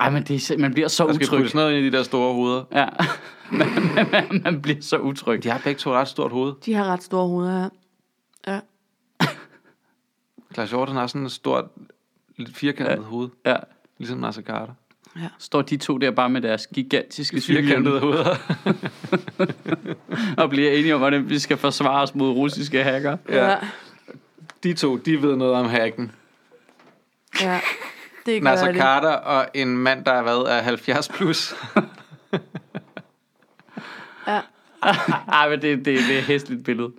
ej, 0.00 0.10
men 0.10 0.22
det, 0.22 0.50
er 0.50 0.58
man 0.58 0.72
bliver 0.74 0.88
så 0.88 1.06
Der 1.06 1.12
skal 1.12 1.24
utryg. 1.28 1.54
noget 1.54 1.76
ind 1.76 1.86
i 1.86 1.90
de 1.90 1.96
der 1.96 2.02
store 2.02 2.34
hoveder. 2.34 2.62
Ja, 2.72 2.86
man, 3.50 3.68
man, 4.12 4.40
man 4.44 4.62
bliver 4.62 4.82
så 4.82 4.98
utryg. 4.98 5.42
De 5.42 5.50
har 5.50 5.58
begge 5.64 5.78
to 5.78 5.90
et 5.90 5.96
ret 5.96 6.08
stort 6.08 6.32
hoved. 6.32 6.52
De 6.64 6.74
har 6.74 6.84
ret 6.84 7.02
store 7.02 7.28
hoveder, 7.28 7.68
ja. 8.46 8.52
Ja. 8.52 8.60
Klaus 10.54 10.70
Hjort, 10.70 10.88
han 10.88 10.96
har 10.96 11.06
sådan 11.06 11.26
et 11.26 11.32
stort, 11.32 11.64
lidt 12.36 12.56
firkantet 12.56 12.94
Ja. 12.96 13.00
hoved. 13.00 13.28
Ja. 13.46 13.56
Ligesom 13.98 14.18
Nasser 14.18 14.42
Carter. 14.42 14.72
Står 15.38 15.62
de 15.62 15.76
to 15.76 15.98
der 15.98 16.10
bare 16.10 16.28
med 16.30 16.40
deres 16.40 16.66
gigantiske 16.66 17.40
Firkantede 17.40 18.00
hoveder. 18.00 18.36
og 20.42 20.50
bliver 20.50 20.70
enige 20.72 20.94
om, 20.94 21.00
hvordan 21.00 21.28
vi 21.30 21.38
skal 21.38 21.56
forsvare 21.56 22.02
os 22.02 22.14
mod 22.14 22.30
russiske 22.30 22.84
hacker. 22.84 23.16
Ja. 23.28 23.50
ja. 23.50 23.56
De 24.62 24.72
to, 24.74 24.96
de 24.96 25.22
ved 25.22 25.36
noget 25.36 25.54
om 25.54 25.66
hacken. 25.68 26.12
ja. 27.40 27.60
Det 28.26 28.42
gør 28.42 28.50
Nasser. 28.50 28.74
Carter 28.74 29.08
og 29.12 29.46
en 29.54 29.76
mand, 29.78 30.04
der 30.04 30.12
er 30.12 30.22
været 30.22 30.46
af 30.48 30.64
70 30.64 31.08
plus. 31.08 31.54
Ja. 34.84 35.14
Ej, 35.38 35.50
men 35.50 35.62
det, 35.62 35.78
det, 35.78 35.84
det 35.84 36.14
er 36.14 36.18
et 36.18 36.24
hæsligt 36.24 36.64
billede. 36.64 36.90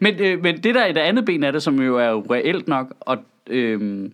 Men, 0.00 0.14
øh, 0.20 0.42
men 0.42 0.62
det 0.62 0.74
der 0.74 0.80
er 0.80 0.92
det 0.92 1.00
andet 1.00 1.24
ben 1.24 1.44
af 1.44 1.52
det, 1.52 1.62
som 1.62 1.80
jo 1.82 1.96
er 1.98 2.30
reelt 2.30 2.68
nok, 2.68 2.94
og 3.00 3.18
øh, 3.46 4.10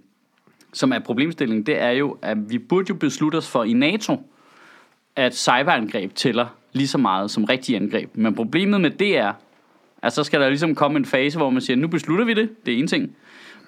som 0.72 0.92
er 0.92 0.98
problemstillingen, 0.98 1.66
det 1.66 1.82
er 1.82 1.90
jo, 1.90 2.16
at 2.22 2.50
vi 2.50 2.58
burde 2.58 2.86
jo 2.88 2.94
beslutte 2.94 3.36
os 3.36 3.50
for 3.50 3.64
i 3.64 3.72
NATO, 3.72 4.20
at 5.16 5.36
cyberangreb 5.36 6.14
tæller 6.14 6.46
lige 6.72 6.88
så 6.88 6.98
meget 6.98 7.30
som 7.30 7.44
rigtige 7.44 7.76
angreb. 7.76 8.10
Men 8.14 8.34
problemet 8.34 8.80
med 8.80 8.90
det 8.90 9.18
er, 9.18 9.32
at 10.02 10.12
så 10.12 10.24
skal 10.24 10.40
der 10.40 10.48
ligesom 10.48 10.74
komme 10.74 10.98
en 10.98 11.04
fase, 11.04 11.38
hvor 11.38 11.50
man 11.50 11.62
siger, 11.62 11.76
nu 11.76 11.88
beslutter 11.88 12.24
vi 12.24 12.34
det, 12.34 12.66
det 12.66 12.74
er 12.74 12.78
en 12.78 12.86
ting. 12.86 13.16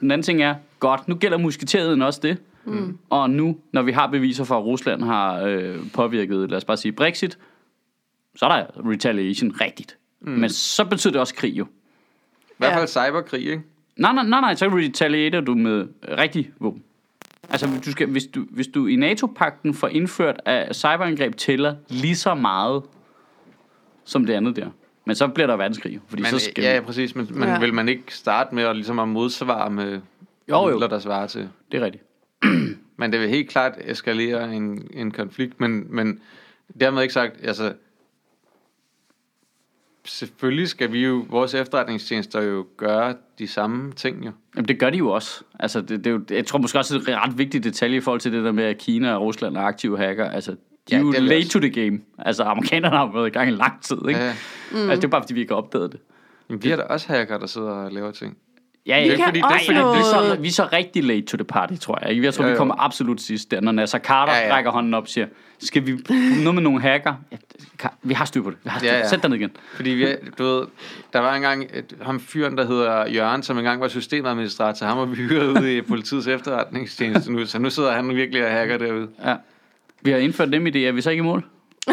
Den 0.00 0.10
anden 0.10 0.22
ting 0.22 0.42
er, 0.42 0.54
godt, 0.80 1.08
nu 1.08 1.14
gælder 1.14 1.38
musketereden 1.38 2.02
også 2.02 2.20
det. 2.22 2.38
Mm. 2.64 2.98
Og 3.10 3.30
nu, 3.30 3.56
når 3.72 3.82
vi 3.82 3.92
har 3.92 4.06
beviser 4.06 4.44
for, 4.44 4.58
at 4.58 4.64
Rusland 4.64 5.02
har 5.02 5.42
øh, 5.42 5.76
påvirket, 5.94 6.50
lad 6.50 6.56
os 6.56 6.64
bare 6.64 6.76
sige, 6.76 6.92
Brexit, 6.92 7.38
så 8.36 8.46
er 8.46 8.48
der 8.48 8.90
retaliation 8.90 9.50
rigtigt. 9.60 9.96
Mm. 10.20 10.30
Men 10.32 10.50
så 10.50 10.84
betyder 10.84 11.12
det 11.12 11.20
også 11.20 11.34
krig 11.34 11.58
jo. 11.58 11.64
I 11.64 12.52
hvert 12.58 12.70
Ja. 12.70 12.78
fald 12.78 12.88
cyberkrig, 12.88 13.40
ikke? 13.46 13.62
Nej, 13.96 14.12
nej, 14.12 14.24
nej, 14.26 14.40
nej 14.40 14.54
så 14.54 14.66
retaliater 14.68 15.40
du 15.40 15.54
med 15.54 15.86
rigtig 16.18 16.50
våben. 16.60 16.82
Altså, 17.50 17.68
du 17.86 17.90
skal, 17.92 18.08
hvis, 18.08 18.24
du, 18.26 18.46
hvis 18.50 18.66
du 18.66 18.86
i 18.86 18.96
NATO-pakten 18.96 19.74
får 19.74 19.88
indført, 19.88 20.40
at 20.44 20.76
cyberangreb 20.76 21.36
tæller 21.36 21.74
lige 21.88 22.16
så 22.16 22.34
meget 22.34 22.82
som 24.04 24.26
det 24.26 24.34
andet 24.34 24.56
der. 24.56 24.66
Men 25.06 25.16
så 25.16 25.28
bliver 25.28 25.46
der 25.46 25.56
verdenskrig, 25.56 26.00
fordi 26.08 26.22
Men, 26.22 26.30
så 26.30 26.38
skal 26.38 26.64
ja, 26.64 26.74
ja, 26.74 26.80
præcis. 26.80 27.14
Men, 27.14 27.28
men 27.30 27.42
Ja. 27.42 27.52
ja. 27.52 27.58
vil 27.60 27.74
man 27.74 27.88
ikke 27.88 28.02
starte 28.14 28.54
med 28.54 28.62
at, 28.62 28.76
ligesom 28.76 28.98
at 28.98 29.08
modsvare 29.08 29.70
med 29.70 30.00
Jo, 30.48 30.62
jo. 30.62 30.70
midler, 30.70 30.86
der 30.86 30.98
svarer 30.98 31.26
til? 31.26 31.48
det 31.72 31.80
er 31.80 31.84
rigtigt. 31.84 32.04
Men 32.98 33.12
det 33.12 33.20
vil 33.20 33.28
helt 33.28 33.48
klart 33.50 33.72
eskalere 33.84 34.54
en, 34.54 34.88
en 34.92 35.10
konflikt, 35.10 35.60
men, 35.60 35.86
men 35.94 36.20
dermed 36.80 37.02
ikke 37.02 37.14
sagt, 37.14 37.32
altså, 37.42 37.72
selvfølgelig 40.04 40.68
skal 40.68 40.92
vi 40.92 41.04
jo, 41.04 41.26
vores 41.30 41.54
efterretningstjenester 41.54 42.42
jo 42.42 42.66
gøre 42.76 43.14
de 43.38 43.48
samme 43.48 43.92
ting 43.92 44.26
jo. 44.26 44.32
Jamen, 44.56 44.68
det 44.68 44.78
gør 44.78 44.90
de 44.90 44.98
jo 44.98 45.08
også. 45.10 45.42
Altså, 45.60 45.80
det, 45.80 45.88
det 45.88 46.06
er 46.06 46.10
jo, 46.10 46.20
jeg 46.30 46.46
tror 46.46 46.58
måske 46.58 46.78
også, 46.78 46.98
det 46.98 47.08
er 47.08 47.16
en 47.22 47.28
ret 47.28 47.38
vigtig 47.38 47.64
detalje 47.64 47.96
i 47.96 48.00
forhold 48.00 48.20
til 48.20 48.32
det 48.32 48.44
der 48.44 48.52
med, 48.52 48.64
at 48.64 48.78
Kina 48.78 49.14
og 49.14 49.22
Rusland 49.22 49.56
er 49.56 49.60
aktive 49.60 49.98
hacker. 49.98 50.30
Altså, 50.30 50.50
de 50.50 50.56
Ja, 50.90 50.96
er 50.96 51.00
jo 51.00 51.10
late 51.10 51.38
også. 51.38 51.48
to 51.50 51.58
the 51.60 51.70
game. 51.70 52.00
Altså, 52.18 52.42
amerikanerne 52.42 52.96
har 52.96 53.12
været 53.12 53.26
i 53.26 53.30
gang 53.30 53.48
i 53.48 53.52
lang 53.52 53.82
tid, 53.82 53.96
ikke? 54.08 54.20
Ja. 54.20 54.34
Mm. 54.72 54.76
Altså, 54.76 54.96
det 54.96 55.04
er 55.04 55.08
bare, 55.08 55.22
fordi 55.22 55.34
vi 55.34 55.40
ikke 55.40 55.52
har 55.54 55.58
opdaget 55.58 55.92
det. 55.92 56.00
Jamen, 56.48 56.62
vi 56.62 56.68
har 56.68 56.76
da 56.76 56.82
også 56.82 57.08
hacker, 57.08 57.38
der 57.38 57.46
sidder 57.46 57.68
og 57.68 57.92
laver 57.92 58.10
ting. 58.10 58.36
Ja, 58.86 59.02
Vi 59.02 59.08
ja. 59.08 59.16
kan 59.16 59.24
fordi- 59.24 59.38
det 59.38 59.44
er 59.44 59.48
fordi- 59.48 59.72
Nej, 59.72 59.74
vi, 59.74 59.78
er 59.78 59.82
noget... 59.84 60.04
så, 60.36 60.36
vi 60.40 60.48
er 60.48 60.52
så 60.52 60.68
rigtig 60.72 61.04
late 61.04 61.22
to 61.26 61.36
the 61.36 61.44
party, 61.44 61.74
tror 61.80 61.98
jeg. 62.08 62.22
Jeg 62.22 62.34
tror, 62.34 62.44
Jo, 62.44 62.50
vi 62.50 62.56
kommer 62.56 62.74
absolut 62.78 63.20
sidst 63.20 63.50
der, 63.50 63.60
når 63.60 63.72
Nasser 63.72 63.98
Carter 63.98 64.32
ja, 64.32 64.38
Ja, 64.38 64.44
ja. 64.44 64.50
ja. 64.50 64.56
rækker 64.56 64.70
hånden 64.70 64.94
op 64.94 65.02
og 65.02 65.08
siger, 65.08 65.26
skal 65.58 65.86
vi 65.86 65.92
noget 66.42 66.54
med 66.54 66.62
nogle 66.62 66.80
hacker? 66.80 67.14
Ja, 67.32 67.36
vi 68.02 68.14
har 68.14 68.24
styr 68.24 68.42
på 68.42 68.50
det. 68.50 68.58
Vi 68.64 68.68
har 68.70 68.78
styr. 68.78 68.86
Ja, 68.88 68.92
Ja, 68.92 68.98
ja. 68.98 69.02
ja. 69.02 69.08
Sæt 69.08 69.22
dig 69.22 69.30
ned 69.30 69.38
igen. 69.38 69.50
Fordi 69.74 69.90
vi, 69.90 70.06
du 70.38 70.44
ved, 70.44 70.62
der 71.12 71.18
var 71.20 71.34
engang 71.34 71.62
et, 71.74 71.94
ham 72.02 72.20
fyren, 72.20 72.58
der 72.58 72.66
hedder 72.66 73.08
Jørgen, 73.08 73.42
som 73.42 73.58
engang 73.58 73.80
var 73.80 73.88
systemadministrator. 73.88 74.86
Han 74.86 74.96
var 74.98 75.04
vi 75.04 75.16
hyret 75.16 75.46
ude 75.60 75.76
i 75.76 75.80
politiets 75.92 76.26
efterretningstjeneste 76.26 77.32
nu, 77.32 77.46
så 77.46 77.58
nu 77.58 77.70
sidder 77.70 77.92
han 77.92 78.16
virkelig 78.16 78.44
og 78.46 78.50
hacker 78.52 78.78
derude. 78.78 79.08
Ja. 79.26 79.34
Vi 80.02 80.10
har 80.10 80.18
indført 80.18 80.52
dem 80.52 80.66
i 80.66 80.70
det. 80.70 80.88
Er 80.88 80.92
vi 80.92 81.00
så 81.00 81.10
ikke 81.10 81.20
i 81.20 81.24
mål? 81.24 81.44
Jo, 81.88 81.92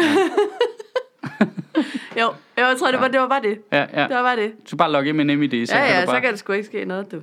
jo, 2.62 2.68
jeg 2.68 2.76
tror, 2.78 2.90
det 2.90 3.00
var, 3.00 3.08
det 3.08 3.20
var 3.20 3.28
bare 3.28 3.42
det. 3.42 3.58
Ja, 3.72 3.78
ja. 3.92 4.02
Det 4.08 4.16
var 4.16 4.22
bare 4.22 4.36
det. 4.36 4.52
Du 4.62 4.66
skal 4.66 4.78
bare 4.78 4.92
logge 4.92 5.08
ind 5.08 5.16
med 5.16 5.24
NemID, 5.24 5.66
så 5.66 5.74
Ja, 5.76 5.80
kan 5.86 5.94
ja, 5.94 6.00
du 6.00 6.06
så 6.06 6.12
bare... 6.12 6.20
kan 6.20 6.30
det 6.30 6.38
sgu 6.38 6.52
ikke 6.52 6.66
ske 6.66 6.84
noget, 6.84 7.12
du. 7.12 7.16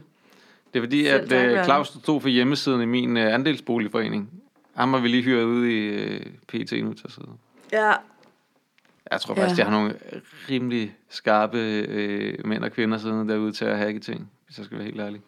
Det 0.74 0.80
er 0.80 0.84
fordi, 0.84 1.06
Selv 1.06 1.24
at 1.24 1.30
tak, 1.30 1.38
øh, 1.46 1.50
Verden. 1.50 1.64
Claus 1.66 1.88
stod 1.88 2.22
for 2.22 2.30
hjemmesiden 2.30 2.82
i 2.82 2.86
min 2.86 3.18
øh, 3.18 3.34
andelsboligforening. 3.34 4.30
Ham 4.76 4.94
har 4.94 5.00
vi 5.02 5.08
lige 5.08 5.24
hyret 5.24 5.44
ude 5.44 5.72
i 5.74 5.78
øh, 5.88 6.20
PT 6.48 6.72
nu 6.84 6.94
til 6.94 7.04
at 7.06 7.12
sidde. 7.12 7.28
Ja, 7.72 7.92
Jeg 9.12 9.22
tror 9.22 9.36
Ja. 9.36 9.42
faktisk, 9.42 9.58
jeg 9.58 9.66
har 9.68 9.72
nogle 9.74 9.94
rimelig 10.50 10.96
skarpe 11.10 11.58
øh, 11.58 12.34
mænd 12.48 12.64
og 12.64 12.72
kvinder 12.72 12.98
siddende 12.98 13.34
derude 13.34 13.52
til 13.52 13.66
at 13.66 13.78
hacke 13.78 14.00
ting, 14.00 14.30
hvis 14.48 14.58
jeg 14.58 14.66
skal 14.66 14.78
være 14.78 14.86
helt 14.86 15.00
ærlig. 15.02 15.22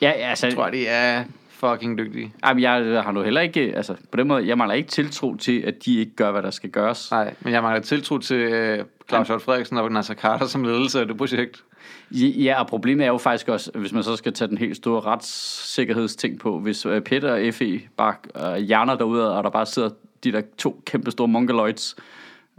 Ja, 0.00 0.08
ja, 0.10 0.28
altså... 0.30 0.46
Jeg 0.46 0.54
tror, 0.54 0.70
de 0.70 0.86
er 0.86 1.24
fucking 1.70 1.98
dygtige. 1.98 2.32
Ej, 2.42 2.54
men 2.54 2.62
jeg 2.62 3.02
har 3.02 3.12
nu 3.12 3.22
heller 3.22 3.40
ikke... 3.40 3.76
Altså, 3.76 3.94
på 4.10 4.16
den 4.16 4.28
måde, 4.28 4.48
jeg 4.48 4.58
mangler 4.58 4.74
ikke 4.74 4.88
tiltro 4.88 5.36
til, 5.36 5.60
at 5.60 5.84
de 5.84 5.98
ikke 5.98 6.16
gør, 6.16 6.30
hvad 6.30 6.42
der 6.42 6.50
skal 6.50 6.70
gøres. 6.70 7.10
Nej, 7.10 7.34
men 7.40 7.52
jeg 7.52 7.62
mangler 7.62 7.82
tiltro 7.82 8.18
til 8.18 8.36
øh, 8.36 8.84
Claus 9.08 9.26
Hjort 9.26 9.42
Frederiksen 9.42 9.76
og 9.76 9.92
Nasser 9.92 10.14
Carter 10.14 10.46
som 10.46 10.64
ledelse 10.64 11.00
af 11.00 11.06
det 11.06 11.16
projekt. 11.16 11.64
Ja, 12.10 12.60
og 12.60 12.66
problemet 12.66 13.04
er 13.04 13.08
jo 13.08 13.18
faktisk 13.18 13.48
også, 13.48 13.70
hvis 13.74 13.92
man 13.92 14.02
så 14.02 14.16
skal 14.16 14.32
tage 14.32 14.48
den 14.48 14.58
helt 14.58 14.76
store 14.76 15.00
retssikkerhedsting 15.00 16.38
på, 16.38 16.58
hvis 16.58 16.86
øh, 16.86 17.00
Peter 17.00 17.32
og 17.32 17.54
FE 17.54 17.80
bare 17.96 18.14
øh, 18.56 18.62
hjerner 18.62 18.94
derude, 18.94 19.36
og 19.36 19.44
der 19.44 19.50
bare 19.50 19.66
sidder 19.66 19.90
de 20.24 20.32
der 20.32 20.42
to 20.58 20.82
kæmpe 20.86 21.10
store 21.10 21.28
mongoloids, 21.28 21.96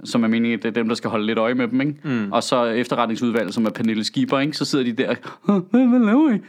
som 0.04 0.24
er 0.24 0.28
meningen, 0.28 0.60
det 0.60 0.66
er 0.66 0.72
dem, 0.72 0.88
der 0.88 0.96
skal 0.96 1.10
holde 1.10 1.26
lidt 1.26 1.38
øje 1.40 1.54
med 1.54 1.68
dem, 1.68 1.82
ikke? 1.82 1.96
Mm. 2.04 2.32
Og 2.32 2.44
så 2.44 2.64
efterretningsudvalget, 2.66 3.54
som 3.54 3.66
er 3.66 3.70
Pernille 3.70 4.04
Skipper, 4.04 4.40
ikke? 4.40 4.58
Så 4.58 4.66
sidder 4.66 4.86
de 4.86 4.94
der, 4.94 5.16
"Åh, 5.50 5.62
hvad, 5.70 6.06
laver 6.06 6.34
I? 6.34 6.40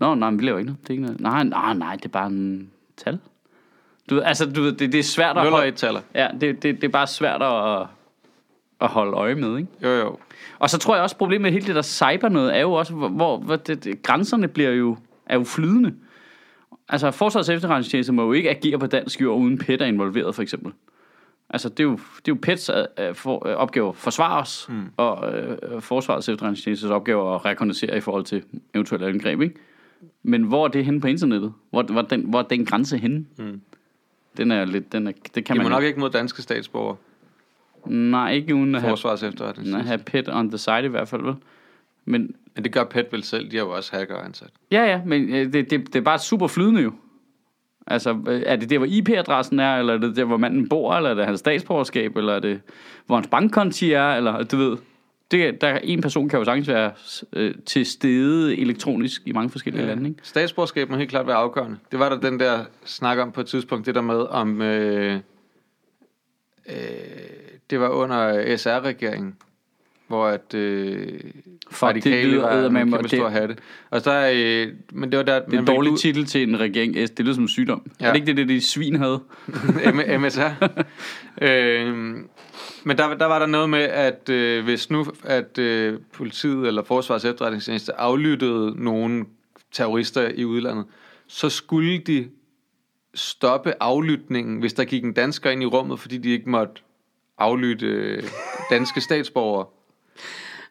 Nå, 0.00 0.14
nej, 0.14 0.30
men 0.30 0.40
vi 0.40 0.44
laver 0.44 0.58
ikke 0.58 0.66
noget. 0.70 0.80
Det 0.82 0.88
er 0.88 0.92
ikke 0.92 1.02
noget. 1.02 1.20
Nej, 1.20 1.44
nej, 1.44 1.74
nej, 1.74 1.96
det 1.96 2.04
er 2.04 2.08
bare 2.08 2.26
en 2.26 2.70
tal. 2.96 3.18
Du 4.10 4.14
ved, 4.14 4.22
altså, 4.22 4.50
du 4.50 4.62
ved, 4.62 4.72
det, 4.72 4.92
det 4.92 4.98
er 4.98 5.02
svært 5.02 5.36
at 5.36 5.50
holde, 5.50 5.70
taler. 5.72 6.00
ja, 6.14 6.28
det, 6.40 6.62
det, 6.62 6.62
det 6.62 6.84
er 6.84 6.88
bare 6.88 7.06
svært 7.06 7.42
at, 7.42 7.86
at 8.80 8.88
holde 8.88 9.12
øje 9.12 9.34
med, 9.34 9.56
ikke? 9.56 9.68
Jo, 9.82 9.88
jo. 9.88 10.16
Og 10.58 10.70
så 10.70 10.78
tror 10.78 10.94
jeg 10.94 11.02
også, 11.02 11.16
problemet 11.16 11.42
med 11.42 11.50
hele 11.52 11.66
det 11.66 11.74
der 11.74 11.82
cyber 11.82 12.28
noget, 12.28 12.56
er 12.56 12.60
jo 12.60 12.72
også, 12.72 12.94
hvor, 12.94 13.08
hvor, 13.08 13.38
hvor 13.38 13.56
det, 13.56 13.84
det, 13.84 14.02
grænserne 14.02 14.48
bliver 14.48 14.70
jo, 14.70 14.96
er 15.26 15.34
jo 15.38 15.44
flydende. 15.44 15.94
Altså, 16.88 17.10
Forsvarets 17.10 17.48
efterretningstjeneste 17.48 18.12
må 18.12 18.22
jo 18.24 18.32
ikke 18.32 18.50
agere 18.50 18.78
på 18.78 18.86
dansk 18.86 19.20
jord, 19.20 19.40
uden 19.40 19.58
PET 19.58 19.82
er 19.82 19.86
involveret, 19.86 20.34
for 20.34 20.42
eksempel. 20.42 20.72
Altså, 21.54 21.68
det 21.68 21.80
er 21.80 21.84
jo, 21.84 21.92
det 21.92 22.32
er 22.32 22.32
jo 22.32 22.38
PETs 22.42 22.68
øh, 22.68 23.08
øh, 23.08 23.14
for, 23.14 23.48
øh, 23.48 23.54
opgave 23.54 23.88
at 23.88 23.96
forsvare 23.96 24.40
os, 24.40 24.66
mm. 24.68 24.84
og 24.96 25.34
øh, 25.34 25.82
Forsvarets 25.82 26.28
efterretningstjenestes 26.28 26.90
opgave 26.90 27.34
at 27.34 27.44
rekognosere 27.44 27.96
i 27.96 28.00
forhold 28.00 28.24
til 28.24 28.42
eventuelle 28.74 29.06
angreb, 29.06 29.40
ikke? 29.40 29.54
Men 30.22 30.42
hvor 30.42 30.64
er 30.64 30.68
det 30.68 30.84
henne 30.84 31.00
på 31.00 31.06
internettet? 31.06 31.52
Hvor, 31.70 31.82
hvor, 31.82 32.02
den, 32.02 32.20
hvor 32.20 32.38
er 32.38 32.42
den 32.42 32.64
grænse 32.64 32.98
henne? 32.98 33.26
Mm. 33.38 33.60
Den 34.36 34.50
er 34.50 34.64
lidt, 34.64 34.92
den 34.92 35.06
er, 35.06 35.12
det 35.34 35.44
kan 35.44 35.56
De 35.56 35.58
man 35.58 35.64
må 35.64 35.68
nok 35.68 35.84
ikke 35.84 36.00
mod 36.00 36.10
danske 36.10 36.42
statsborgere. 36.42 36.96
Nej, 37.86 38.32
ikke 38.32 38.54
uden 38.54 38.74
at 38.74 38.80
have, 38.80 38.90
Forsvars 38.90 39.22
efterretning. 39.22 39.84
have 39.84 39.98
pet 39.98 40.28
on 40.28 40.48
the 40.48 40.58
side 40.58 40.84
i 40.84 40.88
hvert 40.88 41.08
fald, 41.08 41.22
vel? 41.22 41.34
Men 42.04 42.34
Men 42.54 42.64
det 42.64 42.72
gør 42.72 42.84
PET 42.84 43.06
vel 43.12 43.22
selv. 43.22 43.50
De 43.50 43.56
har 43.56 43.64
jo 43.64 43.70
også 43.70 43.96
hacker 43.96 44.16
ansat. 44.16 44.50
ja, 44.70 44.84
ja, 44.84 45.00
men 45.04 45.28
det, 45.32 45.54
det, 45.54 45.70
det 45.70 45.96
er 45.96 46.00
bare 46.00 46.18
super 46.18 46.46
flydende 46.46 46.82
jo. 46.82 46.92
Altså, 47.86 48.18
øh, 48.28 48.42
er 48.46 48.56
det 48.56 48.70
der, 48.70 48.78
hvor 48.78 48.86
IP-adressen 48.86 49.60
er, 49.60 49.76
eller 49.76 49.94
er 49.94 49.98
det 49.98 50.16
der, 50.16 50.24
hvor 50.24 50.36
manden 50.36 50.68
bor, 50.68 50.94
eller 50.94 51.10
er 51.10 51.14
det 51.14 51.26
hans 51.26 51.40
statsborgerskab, 51.40 52.16
eller 52.16 52.32
er 52.32 52.40
det, 52.40 52.60
hvor 53.06 53.16
hans 53.16 53.28
bankkonti 53.28 53.92
er, 53.92 54.08
eller 54.08 54.42
du 54.42 54.56
ved. 54.56 54.76
Det, 55.30 55.60
der 55.60 55.68
er 55.68 55.78
en 55.82 56.00
person 56.00 56.28
kan 56.28 56.38
jo 56.38 56.44
sagtens 56.44 56.68
være 56.68 56.92
øh, 57.32 57.54
til 57.66 57.86
stede 57.86 58.56
elektronisk 58.58 59.22
i 59.26 59.32
mange 59.32 59.50
forskellige 59.50 59.82
ja. 59.82 59.88
lande, 59.88 60.08
ikke? 60.08 60.20
Statsborgerskab 60.22 60.90
må 60.90 60.96
helt 60.96 61.10
klart 61.10 61.26
være 61.26 61.36
afgørende. 61.36 61.78
Det 61.92 61.98
var 61.98 62.08
der 62.08 62.20
den 62.20 62.40
der 62.40 62.64
snak 62.84 63.18
om 63.18 63.32
på 63.32 63.40
et 63.40 63.46
tidspunkt, 63.46 63.86
det 63.86 63.94
der 63.94 64.00
med 64.00 64.20
om... 64.20 64.62
Øh, 64.62 65.20
øh, 66.68 66.74
det 67.70 67.80
var 67.80 67.88
under 67.88 68.56
SR-regeringen, 68.56 69.36
hvor 70.08 70.26
at 70.26 70.54
øh, 70.54 71.20
Fuck, 71.70 71.94
det 71.94 72.26
lyder 72.26 72.40
var 72.42 72.64
og 72.64 72.72
kæmpe 72.72 72.98
det- 72.98 73.10
stor 73.10 73.28
hatte. 73.28 73.56
Og 73.90 74.04
der, 74.04 74.30
øh, 74.34 74.68
men 74.92 75.10
det 75.10 75.16
var 75.18 75.24
der... 75.24 75.44
Det 75.44 75.54
er 75.54 75.58
en 75.58 75.66
dårlig 75.66 75.98
titel 75.98 76.24
til 76.26 76.48
en 76.48 76.60
regering. 76.60 76.94
Det 76.94 77.20
lyder 77.20 77.34
som 77.34 77.44
en 77.44 77.48
sygdom. 77.48 77.90
Ja. 78.00 78.06
Er 78.06 78.12
det 78.12 78.16
ikke 78.20 78.26
det, 78.26 78.36
det 78.36 78.48
de 78.48 78.60
svin 78.60 78.94
havde? 78.96 79.20
MSR. 80.18 80.50
øh, 81.42 81.86
men 82.84 82.98
der, 82.98 83.14
der 83.16 83.26
var 83.26 83.38
der 83.38 83.46
noget 83.46 83.70
med, 83.70 83.78
at 83.82 84.28
øh, 84.28 84.64
hvis 84.64 84.90
nu 84.90 85.06
at 85.24 85.58
øh, 85.58 85.98
politiet 86.12 86.66
eller 86.66 86.82
Forsvars 86.82 87.24
efterretningstjeneste 87.24 88.00
aflyttede 88.00 88.84
nogle 88.84 89.24
terrorister 89.72 90.28
i 90.34 90.44
udlandet, 90.44 90.84
så 91.26 91.48
skulle 91.48 91.98
de 91.98 92.28
stoppe 93.14 93.72
aflytningen, 93.82 94.58
hvis 94.58 94.72
der 94.72 94.84
gik 94.84 95.04
en 95.04 95.12
dansker 95.12 95.50
ind 95.50 95.62
i 95.62 95.66
rummet, 95.66 96.00
fordi 96.00 96.18
de 96.18 96.30
ikke 96.30 96.50
måtte 96.50 96.72
aflytte 97.38 97.86
øh, 97.86 98.22
danske 98.70 99.00
statsborgere. 99.00 99.66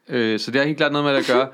Øh, 0.10 0.40
så 0.40 0.52
det 0.52 0.60
har 0.62 0.66
helt 0.66 0.78
klart 0.78 0.92
noget 0.92 1.06
med 1.06 1.14
det 1.14 1.30
at 1.30 1.36
gøre. 1.36 1.48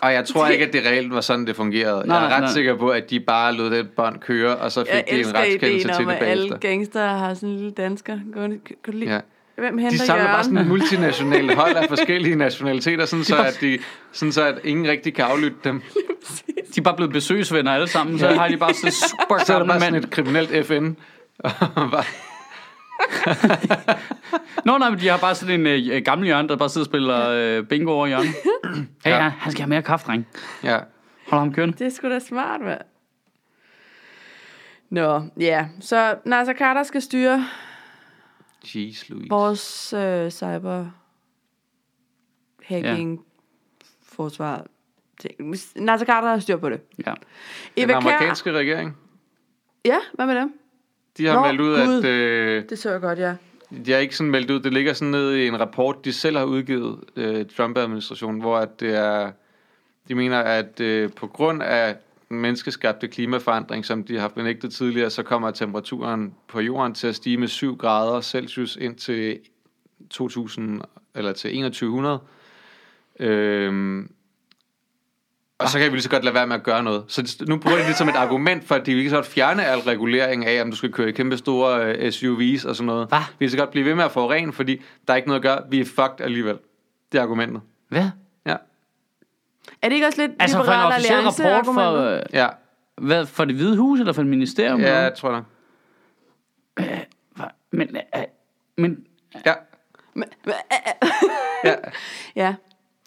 Og 0.00 0.12
jeg 0.12 0.24
tror 0.24 0.46
ikke, 0.52 0.66
at 0.66 0.72
det 0.72 0.84
reelt 0.86 1.14
var 1.14 1.20
sådan, 1.20 1.46
det 1.46 1.56
fungerede. 1.56 2.06
Nej, 2.06 2.16
jeg 2.16 2.30
er 2.30 2.34
ret 2.34 2.42
nej. 2.42 2.52
sikker 2.52 2.76
på, 2.76 2.88
at 2.88 3.10
de 3.10 3.20
bare 3.20 3.54
lod 3.54 3.70
det 3.70 3.90
bånd 3.90 4.18
køre, 4.20 4.56
og 4.56 4.72
så 4.72 4.80
fik 4.80 4.94
Jeg 4.94 5.04
de 5.10 5.20
en 5.20 5.34
retskendelse 5.34 5.88
til 5.88 5.96
det 5.98 6.06
bagefter. 6.06 6.26
alle 6.26 6.58
gangster 6.60 7.06
har 7.06 7.34
sådan 7.34 7.48
en 7.48 7.56
lille 7.56 7.70
dansker. 7.70 8.18
Kan, 8.34 8.60
du 8.86 8.90
lide? 8.92 9.12
Ja. 9.14 9.20
Hvem 9.56 9.76
De 9.76 9.82
henter 9.82 10.04
samler 10.04 10.26
bare 10.26 10.44
sådan 10.44 10.58
et 10.58 10.66
multinationalt 10.76 11.54
hold 11.54 11.76
af 11.76 11.88
forskellige 11.88 12.36
nationaliteter, 12.46 13.04
sådan 13.04 13.24
så, 13.24 13.36
at 13.36 13.58
de, 13.60 13.78
sådan 14.12 14.32
så 14.32 14.44
at 14.44 14.58
ingen 14.64 14.88
rigtig 14.88 15.14
kan 15.14 15.24
aflytte 15.24 15.56
dem. 15.64 15.82
De 16.74 16.80
er 16.80 16.82
bare 16.82 16.96
blevet 16.96 17.12
besøgsvenner 17.12 17.72
alle 17.72 17.88
sammen, 17.88 18.18
så 18.18 18.26
har 18.28 18.48
de 18.48 18.56
bare 18.56 18.74
så 18.74 19.06
super 19.08 19.44
Så 19.44 19.54
er 19.54 19.58
der 19.58 19.66
bare 19.66 19.80
sådan 19.80 19.94
et 19.94 20.10
kriminelt 20.10 20.66
FN. 20.66 20.90
Nå, 24.64 24.78
nej, 24.78 24.90
men 24.90 24.98
de 25.00 25.08
har 25.08 25.18
bare 25.18 25.34
sådan 25.34 25.66
en 25.66 25.90
øh, 25.92 26.02
gammel 26.04 26.26
hjørne, 26.26 26.48
der 26.48 26.56
bare 26.56 26.68
sidder 26.68 26.84
og 26.84 26.90
spiller 26.90 27.28
øh, 27.28 27.64
bingo 27.64 27.90
over 27.92 28.06
i 28.06 28.08
hjørnet. 28.08 28.28
Hey, 29.04 29.10
ja. 29.12 29.16
Ja. 29.24 29.28
han 29.28 29.52
skal 29.52 29.62
have 29.62 29.68
mere 29.68 29.82
kaffe, 29.82 30.06
dreng. 30.06 30.26
ja. 30.62 30.78
Hold 31.28 31.38
ham 31.40 31.52
kørende. 31.54 31.78
Det 31.78 31.86
er 31.86 31.90
sgu 31.90 32.08
da 32.08 32.18
smart, 32.18 32.60
hvad? 32.62 32.76
Nå, 34.90 35.22
ja. 35.40 35.66
Så 35.80 36.14
Nasser 36.24 36.54
Carter 36.54 36.82
skal 36.82 37.02
styre 37.02 37.46
Jeez, 38.74 39.08
Louise. 39.08 39.30
vores 39.30 39.92
øh, 39.92 40.30
cyber 40.30 40.86
hacking 42.64 43.24
forsvar. 44.02 44.64
ting. 45.20 45.34
Nasser 45.76 46.06
Carter 46.06 46.28
har 46.28 46.38
styr 46.38 46.56
på 46.56 46.70
det. 46.70 46.80
Ja. 47.06 47.10
Den 47.10 47.16
Eva 47.76 47.86
Kjær, 47.86 47.96
amerikanske 47.96 48.52
regering, 48.52 48.96
ja, 49.84 49.98
hvad 50.14 50.26
med 50.26 50.34
dem? 50.36 50.52
de 51.18 51.26
har 51.26 51.34
Nå, 51.34 51.46
meldt 51.46 51.60
ud, 51.60 51.86
Gud. 51.86 51.98
at 51.98 52.04
øh, 52.04 52.64
Det 52.68 52.78
så 52.78 52.90
jeg 52.90 53.00
godt, 53.00 53.18
ja 53.18 53.34
de 53.70 53.92
har 53.92 53.98
ikke 53.98 54.16
sådan 54.16 54.30
meldt 54.30 54.50
ud, 54.50 54.60
det 54.60 54.72
ligger 54.72 54.92
sådan 54.92 55.10
ned 55.10 55.34
i 55.34 55.46
en 55.46 55.60
rapport, 55.60 56.04
de 56.04 56.12
selv 56.12 56.36
har 56.36 56.44
udgivet, 56.44 56.98
øh, 57.16 57.46
Trump-administrationen, 57.56 58.40
hvor 58.40 58.58
at 58.58 58.80
det 58.80 58.94
er, 58.94 59.32
de 60.08 60.14
mener, 60.14 60.38
at 60.38 60.80
øh, 60.80 61.12
på 61.12 61.26
grund 61.26 61.62
af 61.62 61.96
den 62.28 62.40
menneskeskabte 62.40 63.08
klimaforandring, 63.08 63.84
som 63.84 64.04
de 64.04 64.18
har 64.18 64.28
benægtet 64.28 64.72
tidligere, 64.72 65.10
så 65.10 65.22
kommer 65.22 65.50
temperaturen 65.50 66.34
på 66.48 66.60
jorden 66.60 66.94
til 66.94 67.06
at 67.06 67.14
stige 67.14 67.36
med 67.36 67.48
7 67.48 67.76
grader 67.76 68.20
Celsius 68.20 68.76
ind 68.80 68.96
til 68.96 69.38
2000 70.10 70.80
eller 71.14 71.32
til 71.32 71.50
2100. 71.50 72.20
Øhm, 73.20 74.10
og 75.58 75.68
så 75.68 75.78
kan 75.78 75.86
vi 75.86 75.96
lige 75.96 76.02
så 76.02 76.10
godt 76.10 76.24
lade 76.24 76.34
være 76.34 76.46
med 76.46 76.56
at 76.56 76.62
gøre 76.62 76.82
noget. 76.82 77.04
Så 77.08 77.44
nu 77.48 77.56
bruger 77.58 77.76
de 77.76 77.82
det 77.84 77.96
som 77.96 78.08
et 78.08 78.14
argument 78.16 78.64
for, 78.64 78.74
at 78.74 78.86
de 78.86 78.92
ikke 78.92 79.10
så 79.10 79.16
godt 79.16 79.26
fjerne 79.26 79.64
al 79.66 79.78
regulering 79.78 80.46
af, 80.46 80.62
om 80.62 80.70
du 80.70 80.76
skal 80.76 80.92
køre 80.92 81.08
i 81.08 81.12
kæmpe 81.12 81.36
store 81.36 81.84
øh, 81.84 82.08
SUV's 82.08 82.68
og 82.68 82.76
sådan 82.76 82.86
noget. 82.86 83.08
Hva? 83.08 83.18
Vi 83.38 83.46
kan 83.46 83.50
så 83.50 83.56
godt 83.56 83.70
blive 83.70 83.84
ved 83.86 83.94
med 83.94 84.04
at 84.04 84.10
forurene, 84.12 84.52
fordi 84.52 84.82
der 85.06 85.12
er 85.12 85.16
ikke 85.16 85.28
noget 85.28 85.40
at 85.40 85.42
gøre. 85.42 85.62
Vi 85.70 85.80
er 85.80 85.84
fucked 85.84 86.20
alligevel. 86.20 86.58
Det 87.12 87.18
er 87.18 87.22
argumentet. 87.22 87.60
Hvad? 87.88 88.08
Ja. 88.46 88.56
Er 89.82 89.88
det 89.88 89.94
ikke 89.94 90.06
også 90.06 90.20
lidt 90.20 90.32
Altså 90.38 90.64
for 90.64 90.72
en 90.72 90.92
officiel 90.92 91.20
rapport 91.20 91.74
for, 91.74 92.16
øh, 92.16 92.22
Ja, 92.32 92.48
hvad, 92.96 93.26
for 93.26 93.44
det 93.44 93.54
hvide 93.54 93.76
hus, 93.76 94.00
eller 94.00 94.12
for 94.12 94.22
et 94.22 94.28
ministerium? 94.28 94.80
ja 94.80 94.98
jeg 94.98 95.14
tror 95.14 95.30
hvad? 95.30 95.42
Men, 97.70 97.96
øh, 97.96 98.22
men 98.78 99.06
Ja. 99.46 99.52
ja. 102.36 102.54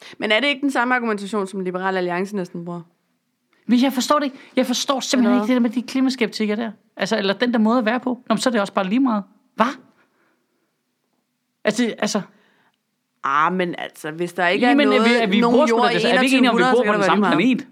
Ja. 0.02 0.16
Men 0.18 0.32
er 0.32 0.40
det 0.40 0.48
ikke 0.48 0.62
den 0.62 0.72
samme 0.72 0.96
argumentation, 0.96 1.48
som 1.48 1.60
Liberal 1.60 1.98
Alliance 1.98 2.36
næsten 2.36 2.66
bruger? 2.66 2.82
Men 3.68 3.82
jeg 3.82 3.94
forstår 3.94 4.20
det 4.20 4.26
ikke. 4.26 4.38
Jeg 4.56 4.66
forstår 4.66 5.00
simpelthen 5.00 5.34
Eller 5.34 5.44
ikke 5.44 5.54
det 5.54 5.62
der 5.62 5.68
med 5.68 5.84
de 5.84 5.88
klimaskeptikere 5.88 6.58
der. 6.58 6.72
Altså, 6.98 7.18
eller 7.18 7.34
den 7.34 7.54
der 7.54 7.60
måde 7.60 7.80
at 7.80 7.86
være 7.86 8.00
på. 8.00 8.10
Nå, 8.10 8.34
men 8.34 8.38
så 8.38 8.50
er 8.50 8.52
det 8.52 8.62
også 8.62 8.74
bare 8.74 8.86
lige 8.86 9.00
meget. 9.00 9.24
Hvad? 9.56 9.66
Altså, 11.64 11.96
altså 11.98 12.22
Ah, 13.24 13.54
men 13.54 13.76
altså, 13.78 14.12
hvis 14.12 14.34
der 14.34 14.48
ikke 14.48 14.68
jamen, 14.68 14.88
er 14.88 14.98
noget, 14.98 15.02
er 15.02 15.10
vi, 15.10 15.24
er 15.24 15.28
vi, 15.28 15.40
nogen 15.40 15.70
jord 15.70 15.90
altså, 15.90 16.08
er 16.08 16.20
vi 16.20 16.26
ikke 16.26 16.38
enige 16.38 16.52
om, 16.52 16.58
vi 16.58 16.64
2100, 16.64 16.76
bor 16.76 16.92
på 16.92 16.98
den 16.98 17.04
samme 17.04 17.28
planet? 17.28 17.68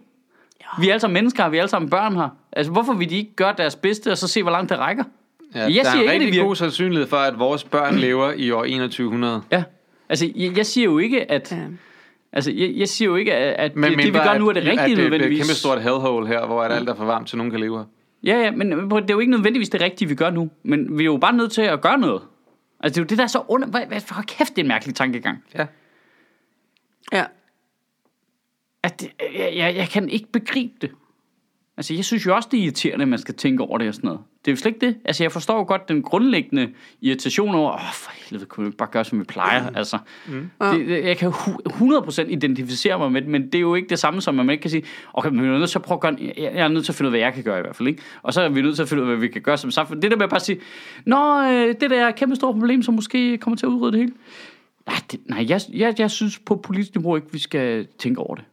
Vi 0.79 0.87
er 0.87 0.93
alle 0.93 1.01
sammen 1.01 1.13
mennesker, 1.13 1.49
vi 1.49 1.57
er 1.57 1.61
alle 1.61 1.69
sammen 1.69 1.89
børn 1.89 2.15
her. 2.15 2.29
Altså, 2.51 2.71
hvorfor 2.71 2.93
vil 2.93 3.09
de 3.09 3.17
ikke 3.17 3.35
gøre 3.35 3.53
deres 3.57 3.75
bedste, 3.75 4.11
og 4.11 4.17
så 4.17 4.27
se, 4.27 4.43
hvor 4.43 4.51
langt 4.51 4.69
det 4.69 4.79
rækker? 4.79 5.03
ja 5.55 5.59
Jeg 5.59 5.67
der 5.67 5.71
siger 5.73 5.85
er 5.85 5.93
en 5.93 6.21
ikke, 6.21 6.25
rigtig 6.25 6.41
god 6.41 6.55
sandsynlighed 6.55 7.07
for, 7.07 7.17
at 7.17 7.39
vores 7.39 7.63
børn 7.63 7.95
lever 7.95 8.31
i 8.31 8.51
år 8.51 8.61
2100. 8.61 9.41
Ja. 9.51 9.63
Altså, 10.09 10.31
jeg, 10.35 10.57
jeg 10.57 10.65
siger 10.65 10.85
jo 10.85 10.97
ikke, 10.97 11.31
at... 11.31 11.51
Ja. 11.51 11.57
Altså, 12.33 12.51
jeg, 12.51 12.73
jeg 12.75 12.87
siger 12.87 13.09
jo 13.09 13.15
ikke, 13.15 13.33
at, 13.33 13.75
Men 13.75 13.91
det, 13.91 13.97
det, 13.97 14.13
vi 14.13 14.19
gør 14.19 14.37
nu, 14.37 14.47
er 14.49 14.53
det 14.53 14.63
rigtige 14.63 14.81
at 14.81 14.89
det, 14.89 14.97
det 14.97 15.03
er 15.03 15.05
et 15.05 15.11
nødvendigvis. 15.11 15.39
kæmpe 15.39 15.53
stort 15.53 15.81
hellhole 15.81 16.27
her, 16.27 16.45
hvor 16.45 16.63
at 16.63 16.71
alt 16.71 16.89
er 16.89 16.95
for 16.95 17.05
varmt, 17.05 17.27
til 17.27 17.37
nogen 17.37 17.51
kan 17.51 17.59
leve 17.59 17.77
her. 17.77 17.85
Ja, 18.23 18.39
ja, 18.39 18.51
men 18.51 18.71
det 18.71 19.09
er 19.09 19.13
jo 19.13 19.19
ikke 19.19 19.31
nødvendigvis 19.31 19.69
det 19.69 19.81
rigtige, 19.81 20.07
vi 20.07 20.15
gør 20.15 20.29
nu. 20.29 20.49
Men 20.63 20.97
vi 20.97 21.03
er 21.03 21.05
jo 21.05 21.17
bare 21.17 21.33
nødt 21.33 21.51
til 21.51 21.61
at 21.61 21.81
gøre 21.81 21.97
noget. 21.97 22.21
Altså, 22.79 22.93
det 22.93 22.97
er 22.97 23.01
jo 23.01 23.07
det, 23.07 23.17
der 23.17 23.23
er 23.23 23.27
så 23.27 23.43
under... 23.47 23.67
Hvad, 23.67 23.85
hvad, 23.87 24.01
for 24.01 24.23
kæft, 24.27 24.49
det 24.55 24.57
er 24.57 24.63
en 24.63 24.67
mærkelig 24.67 24.95
tankegang. 24.95 25.43
Ja. 25.55 25.65
Ja. 27.13 27.25
At 28.83 29.01
det, 29.01 29.11
jeg, 29.33 29.53
jeg, 29.55 29.75
jeg 29.75 29.87
kan 29.89 30.09
ikke 30.09 30.31
begribe 30.31 30.73
det. 30.81 30.91
Altså, 31.77 31.93
jeg 31.93 32.05
synes 32.05 32.25
jo 32.25 32.35
også, 32.35 32.49
det 32.51 32.59
er 32.59 32.63
irriterende, 32.63 33.03
at 33.03 33.09
man 33.09 33.19
skal 33.19 33.35
tænke 33.35 33.63
over 33.63 33.77
det 33.77 33.87
og 33.87 33.93
sådan 33.93 34.07
noget. 34.07 34.21
Det 34.47 34.51
er 34.51 34.55
jo 34.55 34.57
slet 34.61 34.73
ikke 34.73 34.85
det. 34.85 34.95
Altså, 35.05 35.23
jeg 35.23 35.31
forstår 35.31 35.57
jo 35.57 35.63
godt 35.67 35.89
den 35.89 36.01
grundlæggende 36.03 36.69
irritation 37.01 37.55
over, 37.55 37.73
åh, 37.73 37.79
for 37.93 38.11
helvede, 38.29 38.45
kunne 38.45 38.63
vi 38.63 38.67
ikke 38.67 38.77
bare 38.77 38.89
gøre, 38.91 39.05
som 39.05 39.19
vi 39.19 39.23
plejer? 39.23 39.69
Altså, 39.75 39.97
mm. 40.27 40.49
det, 40.71 40.87
det- 40.87 41.05
jeg 41.05 41.17
kan 41.17 41.31
hu- 41.31 41.59
100% 41.69 42.21
identificere 42.29 42.97
mig 42.99 43.11
med 43.11 43.21
det, 43.21 43.29
men 43.29 43.45
det 43.45 43.55
er 43.55 43.59
jo 43.59 43.75
ikke 43.75 43.89
det 43.89 43.99
samme 43.99 44.21
som, 44.21 44.39
at 44.39 44.45
man 44.45 44.53
ikke 44.53 44.61
kan 44.61 44.71
sige, 44.71 44.83
okay, 45.13 45.29
men 45.29 45.41
vi 45.41 45.47
er 45.47 45.51
nødt 45.57 45.69
til 45.69 45.77
at 45.79 45.83
prøve 45.83 45.95
at 45.95 46.01
gøre, 46.01 46.15
jeg, 46.19 46.33
jeg 46.37 46.63
er 46.63 46.67
nødt 46.67 46.85
til 46.85 46.91
at 46.91 46.95
finde 46.95 47.07
ud 47.09 47.13
af, 47.13 47.19
hvad 47.19 47.25
jeg 47.27 47.33
kan 47.33 47.43
gøre 47.43 47.59
i 47.59 47.61
hvert 47.61 47.75
fald, 47.75 47.87
ikke? 47.87 48.01
Og 48.21 48.33
så 48.33 48.41
er 48.41 48.49
vi 48.49 48.61
nødt 48.61 48.75
til 48.75 48.83
at 48.83 48.89
finde 48.89 49.03
ud 49.03 49.09
af, 49.09 49.15
hvad 49.15 49.27
vi 49.27 49.33
kan 49.33 49.41
gøre 49.41 49.57
som 49.57 49.71
samfund. 49.71 50.01
Det 50.01 50.11
der 50.11 50.17
med 50.17 50.23
at 50.23 50.29
bare 50.29 50.39
sige, 50.39 50.59
nå, 51.05 51.41
øh, 51.43 51.75
det 51.81 51.89
der 51.89 52.03
er 52.05 52.07
et 52.07 52.15
kæmpe 52.15 52.35
stort 52.35 52.55
problem, 52.55 52.83
som 52.83 52.93
måske 52.93 53.37
kommer 53.37 53.57
til 53.57 53.65
at 53.65 53.69
udrydde 53.69 53.91
det 53.91 53.99
hele. 53.99 54.13
Nej, 54.87 54.95
det, 55.11 55.19
nej 55.25 55.45
jeg, 55.49 55.61
jeg, 55.73 55.95
jeg 55.99 56.11
synes 56.11 56.39
på 56.39 56.55
politisk 56.55 56.95
niveau 56.95 57.15
ikke, 57.15 57.27
vi 57.31 57.39
skal 57.39 57.87
tænke 57.99 58.21
over 58.21 58.35
det. 58.35 58.43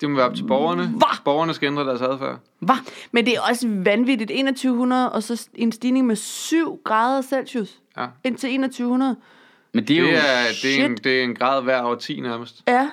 Det 0.00 0.10
må 0.10 0.16
være 0.16 0.26
op 0.26 0.34
til 0.34 0.44
borgerne. 0.44 0.86
Hva? 0.86 1.06
Borgerne 1.24 1.54
skal 1.54 1.66
ændre 1.66 1.84
deres 1.84 2.00
adfærd. 2.00 2.38
Hvad? 2.58 2.76
Men 3.12 3.26
det 3.26 3.34
er 3.36 3.40
også 3.50 3.68
vanvittigt. 3.70 4.28
2100, 4.30 5.12
og 5.12 5.22
så 5.22 5.48
en 5.54 5.72
stigning 5.72 6.06
med 6.06 6.16
7 6.16 6.80
grader 6.84 7.22
Celsius. 7.22 7.78
Ja. 7.96 8.06
Indtil 8.24 8.48
2100. 8.50 9.16
Men 9.74 9.84
det 9.84 9.96
er 9.96 10.00
jo... 10.00 10.06
Det 10.06 10.14
er, 10.16 10.20
det, 10.62 10.80
er 10.80 10.84
en, 10.84 10.90
Shit. 10.96 11.04
det 11.04 11.20
er 11.20 11.24
en 11.24 11.34
grad 11.34 11.62
hver 11.62 11.80
over 11.82 11.94
10 11.94 12.20
nærmest. 12.20 12.62
Ja. 12.68 12.88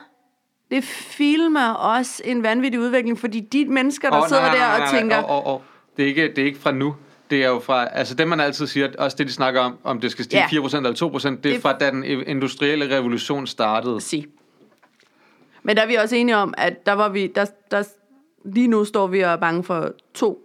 Det 0.71 0.83
filmer 0.83 1.69
også 1.69 2.21
en 2.25 2.43
vanvittig 2.43 2.79
udvikling, 2.79 3.19
fordi 3.19 3.39
de 3.39 3.65
mennesker, 3.65 4.09
der 4.09 4.17
oh, 4.21 4.27
sidder 4.27 4.41
nej, 4.41 4.57
nej, 4.57 4.59
der 4.59 4.67
nej, 4.67 4.73
og 4.87 4.91
nej, 4.93 4.99
tænker, 4.99 5.23
Åh, 5.31 5.47
åh, 5.47 5.53
åh. 5.53 5.61
Det, 5.97 6.03
er 6.03 6.07
ikke, 6.07 6.27
det 6.27 6.37
er 6.37 6.45
ikke 6.45 6.59
fra 6.59 6.71
nu. 6.71 6.95
Det 7.29 7.43
er 7.43 7.47
jo 7.47 7.59
fra, 7.59 7.85
altså 7.87 8.15
det 8.15 8.27
man 8.27 8.39
altid 8.39 8.67
siger, 8.67 8.89
også 8.99 9.17
det 9.17 9.27
de 9.27 9.31
snakker 9.33 9.61
om, 9.61 9.77
om 9.83 9.99
det 10.01 10.11
skal 10.11 10.25
stige 10.25 10.39
Ja. 10.53 10.59
4% 10.61 10.77
eller 10.77 10.91
2%, 10.93 11.29
det 11.29 11.45
er 11.45 11.53
Det- 11.53 11.61
fra 11.61 11.73
da 11.77 11.89
den 11.91 12.03
industrielle 12.03 12.97
revolution 12.97 13.47
startede. 13.47 14.01
sige. 14.01 14.25
Men 15.67 15.75
der 15.75 15.81
er 15.83 15.87
vi 15.87 15.95
også 15.95 16.15
enige 16.15 16.37
om, 16.37 16.53
at 16.57 16.85
der 16.85 16.93
var 16.93 17.09
vi, 17.09 17.27
der, 17.27 17.45
der, 17.71 17.83
lige 18.45 18.67
nu 18.67 18.85
står 18.85 19.07
vi 19.07 19.19
og 19.21 19.31
er 19.31 19.35
bange 19.35 19.63
for 19.63 19.91
2 20.13 20.39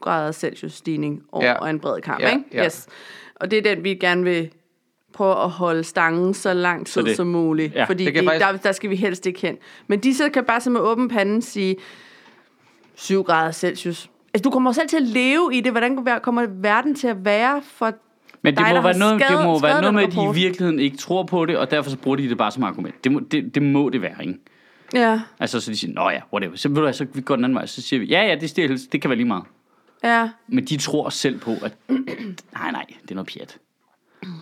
grader 0.00 0.32
Celsius 0.32 0.72
stigning 0.72 1.22
over 1.32 1.44
Ja. 1.64 1.70
en 1.70 1.80
bred 1.80 2.00
kamp, 2.00 2.20
Ja, 2.20 2.28
ikke? 2.30 2.44
ja. 2.52 2.64
Yes. 2.64 2.86
Og 3.34 3.50
det 3.50 3.56
er 3.58 3.62
den, 3.74 3.84
vi 3.84 3.94
gerne 3.94 4.24
vil 4.24 4.50
prøve 5.12 5.42
at 5.42 5.50
holde 5.50 5.84
stangen 5.84 6.34
så 6.34 6.52
lang 6.54 6.86
tid 6.86 7.02
det- 7.02 7.16
som 7.16 7.26
muligt. 7.26 7.74
Ja, 7.74 7.84
fordi 7.84 8.04
det 8.04 8.14
det, 8.14 8.24
faktisk- 8.24 8.46
der, 8.46 8.56
der 8.56 8.72
skal 8.72 8.90
vi 8.90 8.96
helst 8.96 9.26
ikke 9.26 9.40
hen. 9.40 9.58
Men 9.86 9.98
de 10.00 10.14
så 10.14 10.28
kan 10.28 10.44
bare 10.44 10.60
så 10.60 10.70
med 10.70 10.80
åben 10.80 11.08
pande 11.08 11.42
sige, 11.42 11.76
7 12.94 13.22
grader 13.22 13.52
Celsius. 13.52 14.10
Altså, 14.34 14.42
du 14.42 14.50
kommer 14.50 14.72
selv 14.72 14.88
til 14.88 14.96
at 14.96 15.02
leve 15.02 15.50
i 15.54 15.60
det. 15.60 15.72
Hvordan 15.72 16.20
kommer 16.22 16.46
verden 16.48 16.94
til 16.94 17.08
at 17.08 17.24
være 17.24 17.62
for 17.62 17.92
Men 18.42 18.56
det 18.56 18.64
dig, 18.66 18.74
må, 18.74 18.82
være 18.82 18.98
noget, 18.98 19.14
det 19.14 19.26
skrevet- 19.26 19.44
må 19.44 19.60
være 19.60 19.80
noget 19.80 19.94
med, 19.94 20.02
at 20.02 20.12
de 20.12 20.24
i 20.30 20.34
virkeligheden 20.34 20.78
ikke 20.78 20.96
tror 20.96 21.22
på 21.22 21.46
det, 21.46 21.56
og 21.58 21.70
derfor 21.70 21.90
så 21.90 21.96
bruger 21.96 22.16
de 22.16 22.28
det 22.28 22.38
bare 22.38 22.50
som 22.50 22.62
argument. 22.62 23.04
Det 23.04 23.12
må 23.12 23.20
det, 23.20 23.54
det, 23.54 23.62
må 23.62 23.88
det 23.88 24.02
være, 24.02 24.14
ikke? 24.20 24.34
Ja, 24.94 25.20
Altså, 25.40 25.60
så 25.60 25.70
de 25.70 25.76
siger, 25.76 25.94
nå 25.94 26.10
ja, 26.10 26.20
whatever. 26.32 26.56
Så, 26.56 26.68
ved 26.68 26.82
du 26.86 26.92
så 26.92 27.06
vi 27.14 27.20
går 27.20 27.36
den 27.36 27.44
anden 27.44 27.56
vej. 27.56 27.66
Så 27.66 27.82
siger 27.82 28.00
vi, 28.00 28.06
ja, 28.06 28.22
ja, 28.26 28.34
det, 28.34 28.56
det, 28.56 28.92
det 28.92 29.00
kan 29.00 29.10
være 29.10 29.16
lige 29.16 29.26
meget. 29.28 29.44
ja. 30.04 30.28
Men 30.48 30.64
de 30.64 30.76
tror 30.76 31.08
selv 31.08 31.38
på, 31.38 31.50
at 31.64 31.72
nej, 31.88 32.70
nej, 32.70 32.84
det 33.02 33.10
er 33.10 33.14
noget 33.14 33.30
pjat. 33.36 33.58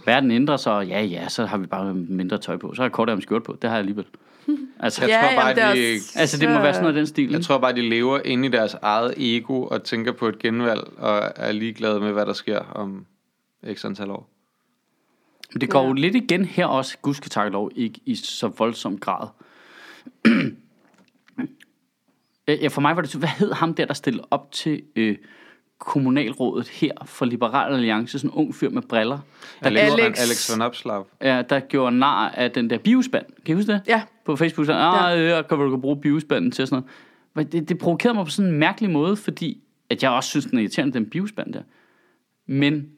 Verden 0.06 0.30
ændrer 0.30 0.56
sig, 0.56 0.72
og 0.72 0.86
ja, 0.86 1.02
ja, 1.02 1.28
så 1.28 1.46
har 1.46 1.58
vi 1.58 1.66
bare 1.66 1.94
mindre 1.94 2.38
tøj 2.38 2.56
på. 2.56 2.74
Så 2.74 2.82
har 2.82 2.84
jeg 2.86 2.92
kortere 2.92 3.22
skjort 3.22 3.42
på. 3.42 3.58
Det 3.62 3.70
har 3.70 3.76
jeg 3.76 3.80
alligevel. 3.80 4.04
Altså, 4.80 5.02
Jeg 5.02 5.10
ja, 5.10 5.20
tror 5.28 5.36
bare, 5.42 5.46
jamen, 5.48 5.74
det 5.74 5.82
er 5.84 5.90
de- 5.92 5.96
også- 5.96 6.18
altså 6.18 6.38
det 6.38 6.48
må 6.48 6.54
være 6.60 6.72
sådan 6.72 6.82
noget 6.82 6.96
den 6.96 7.06
stil. 7.06 7.30
Jeg 7.30 7.42
tror 7.42 7.58
bare, 7.58 7.72
de 7.72 7.88
lever 7.88 8.20
inde 8.24 8.48
i 8.48 8.50
deres 8.50 8.76
eget 8.82 9.14
ego 9.16 9.62
og 9.66 9.82
tænker 9.84 10.12
på 10.12 10.26
et 10.28 10.38
genvalg 10.38 10.80
og 10.98 11.32
er 11.36 11.52
ligeglade 11.52 12.00
med, 12.00 12.12
hvad 12.12 12.26
der 12.26 12.32
sker 12.32 12.58
om 12.58 13.06
x 13.74 13.84
antal 13.84 14.10
år. 14.10 14.30
Men 15.52 15.60
det 15.60 15.70
går 15.70 15.80
Ja. 15.82 15.86
jo 15.86 15.92
lidt 15.92 16.14
igen 16.14 16.44
her 16.44 16.66
også, 16.66 16.98
gud 17.02 17.14
skal 17.14 17.30
takke 17.30 17.52
lov, 17.52 17.70
ikke 17.76 18.00
i 18.06 18.14
så 18.14 18.48
voldsom 18.48 18.98
grad. 18.98 19.28
ja, 22.48 22.68
for 22.68 22.80
mig 22.80 22.96
var 22.96 23.02
det, 23.02 23.14
hvad 23.14 23.28
hed 23.28 23.52
ham 23.52 23.74
der, 23.74 23.84
der 23.84 23.94
stillede 23.94 24.24
op 24.30 24.52
til 24.52 24.82
øh, 24.96 25.16
kommunalrådet 25.78 26.68
her 26.68 26.92
for 27.04 27.24
Liberal 27.24 27.74
Alliance, 27.74 28.18
sådan 28.18 28.30
en 28.30 28.34
ung 28.36 28.54
fyr 28.54 28.70
med 28.70 28.82
briller, 28.82 29.18
der, 29.60 29.66
Alex, 29.66 29.80
Alex- 29.80 30.02
Alex, 30.04 30.20
Alex 30.20 30.50
van 30.52 30.62
Opslav. 30.62 31.06
ja, 31.22 31.42
der 31.42 31.60
gjorde 31.60 31.98
nar 31.98 32.28
af 32.28 32.50
den 32.50 32.70
der 32.70 32.78
biospand. 32.78 33.26
Kan 33.46 33.52
I 33.52 33.56
huske 33.56 33.72
det? 33.72 33.82
Ja. 33.86 34.02
På 34.24 34.36
Facebook, 34.36 34.66
så, 34.66 34.72
ah, 34.72 35.20
ja. 35.24 35.42
kan 35.42 35.58
du 35.58 35.76
bruge 35.76 36.00
biospanden 36.00 36.50
til 36.50 36.66
sådan 36.66 36.76
noget. 36.82 36.90
Men 37.34 37.46
det, 37.52 37.68
det 37.68 37.78
provokerede 37.78 38.14
mig 38.14 38.24
på 38.24 38.30
sådan 38.30 38.52
en 38.52 38.58
mærkelig 38.58 38.90
måde, 38.90 39.16
fordi 39.16 39.62
at 39.90 40.02
jeg 40.02 40.10
også 40.10 40.30
synes, 40.30 40.44
den 40.46 40.58
er 40.58 40.62
irriterende, 40.62 40.94
den 40.94 41.10
biospand 41.10 41.52
der. 41.52 41.62
Men 42.46 42.90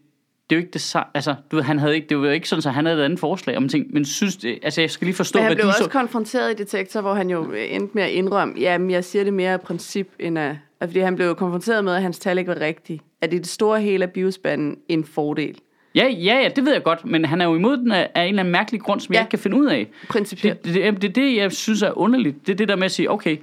det 0.51 0.57
er 0.57 0.61
jo 0.61 0.63
ikke 0.63 0.73
det 0.73 0.81
samme. 0.81 1.07
Altså, 1.15 1.35
du 1.51 1.57
ved, 1.57 1.63
han 1.63 1.79
havde 1.79 1.95
ikke, 1.95 2.07
det 2.09 2.19
var 2.19 2.25
jo 2.25 2.31
ikke 2.31 2.49
sådan, 2.49 2.69
at 2.69 2.75
han 2.75 2.87
havde 2.87 2.99
et 2.99 3.05
andet 3.05 3.19
forslag 3.21 3.57
om 3.57 3.69
ting. 3.69 3.87
Men 3.93 4.05
synes 4.05 4.37
det, 4.37 4.59
altså, 4.63 4.81
jeg 4.81 4.91
skal 4.91 5.05
lige 5.07 5.15
forstå, 5.15 5.39
Men 5.39 5.43
han 5.43 5.49
hvad 5.49 5.57
blev 5.57 5.65
du 5.65 5.69
også 5.69 5.85
så... 5.85 5.91
konfronteret 5.91 6.51
i 6.51 6.55
detektor, 6.55 7.01
hvor 7.01 7.15
han 7.15 7.31
jo 7.31 7.53
endte 7.53 7.91
med 7.95 8.03
at 8.03 8.11
indrømme, 8.11 8.55
jamen 8.59 8.91
jeg 8.91 9.05
siger 9.05 9.25
det 9.25 9.35
mere 9.35 9.53
af 9.53 9.61
princip, 9.61 10.09
end 10.19 10.39
af... 10.39 10.59
Altså, 10.81 10.93
fordi 10.93 11.01
han 11.01 11.17
blev 11.17 11.27
jo 11.27 11.35
konfronteret 11.35 11.85
med, 11.85 11.95
at 11.95 12.03
hans 12.03 12.19
tal 12.19 12.39
ikke 12.39 12.49
var 12.49 12.61
rigtigt. 12.61 13.03
At 13.21 13.35
i 13.35 13.39
det 13.39 13.47
store 13.47 13.81
hele 13.81 14.05
af 14.05 14.11
biospanden 14.11 14.77
en 14.89 15.05
fordel. 15.05 15.59
Ja, 15.95 16.09
ja, 16.09 16.41
ja, 16.43 16.49
det 16.57 16.65
ved 16.65 16.73
jeg 16.73 16.83
godt, 16.83 17.05
men 17.05 17.25
han 17.25 17.41
er 17.41 17.45
jo 17.45 17.55
imod 17.55 17.77
den 17.77 17.93
af, 17.93 18.11
af 18.15 18.23
en 18.23 18.29
eller 18.29 18.43
anden 18.43 18.53
mærkelig 18.53 18.81
grund, 18.81 19.01
som 19.01 19.13
ja. 19.13 19.19
Jeg 19.19 19.25
ikke 19.25 19.31
kan 19.31 19.39
finde 19.39 19.57
ud 19.57 19.67
af. 19.67 19.89
Principielt. 20.09 20.65
Det, 20.65 20.75
det, 20.75 20.85
det, 20.85 21.03
det 21.03 21.09
er 21.09 21.13
det, 21.13 21.37
jeg 21.37 21.53
synes 21.53 21.83
er 21.83 21.99
underligt. 21.99 22.47
Det 22.47 22.53
er 22.53 22.57
det 22.57 22.69
der 22.69 22.77
med 22.77 22.85
at 22.85 22.91
sige, 22.91 23.11
okay, 23.11 23.37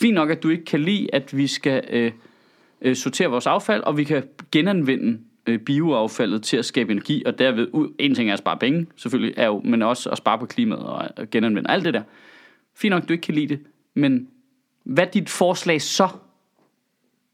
fint 0.00 0.14
nok, 0.14 0.30
at 0.30 0.42
du 0.42 0.48
ikke 0.48 0.64
kan 0.64 0.80
lide, 0.80 1.08
at 1.12 1.36
vi 1.36 1.46
skal 1.46 1.84
øh, 1.90 2.12
øh, 2.82 2.96
sortere 2.96 3.28
vores 3.28 3.46
affald, 3.46 3.82
og 3.82 3.96
vi 3.96 4.04
kan 4.04 4.22
genanvende 4.52 5.18
bioaffaldet 5.58 6.42
til 6.42 6.56
at 6.56 6.64
skabe 6.64 6.92
energi, 6.92 7.22
og 7.26 7.38
derved, 7.38 7.68
en 7.98 8.14
ting 8.14 8.28
er 8.28 8.32
at 8.32 8.38
spare 8.38 8.56
penge, 8.56 8.86
selvfølgelig, 8.96 9.34
er 9.36 9.46
jo, 9.46 9.60
men 9.64 9.82
også 9.82 10.10
at 10.10 10.18
spare 10.18 10.38
på 10.38 10.46
klimaet 10.46 10.82
og 10.82 11.08
genanvende 11.30 11.70
alt 11.70 11.84
det 11.84 11.94
der. 11.94 12.02
Fint 12.76 12.90
nok, 12.90 13.08
du 13.08 13.12
ikke 13.12 13.22
kan 13.22 13.34
lide 13.34 13.46
det, 13.48 13.60
men 13.94 14.28
hvad 14.84 15.06
er 15.06 15.10
dit 15.10 15.30
forslag 15.30 15.82
så? 15.82 16.08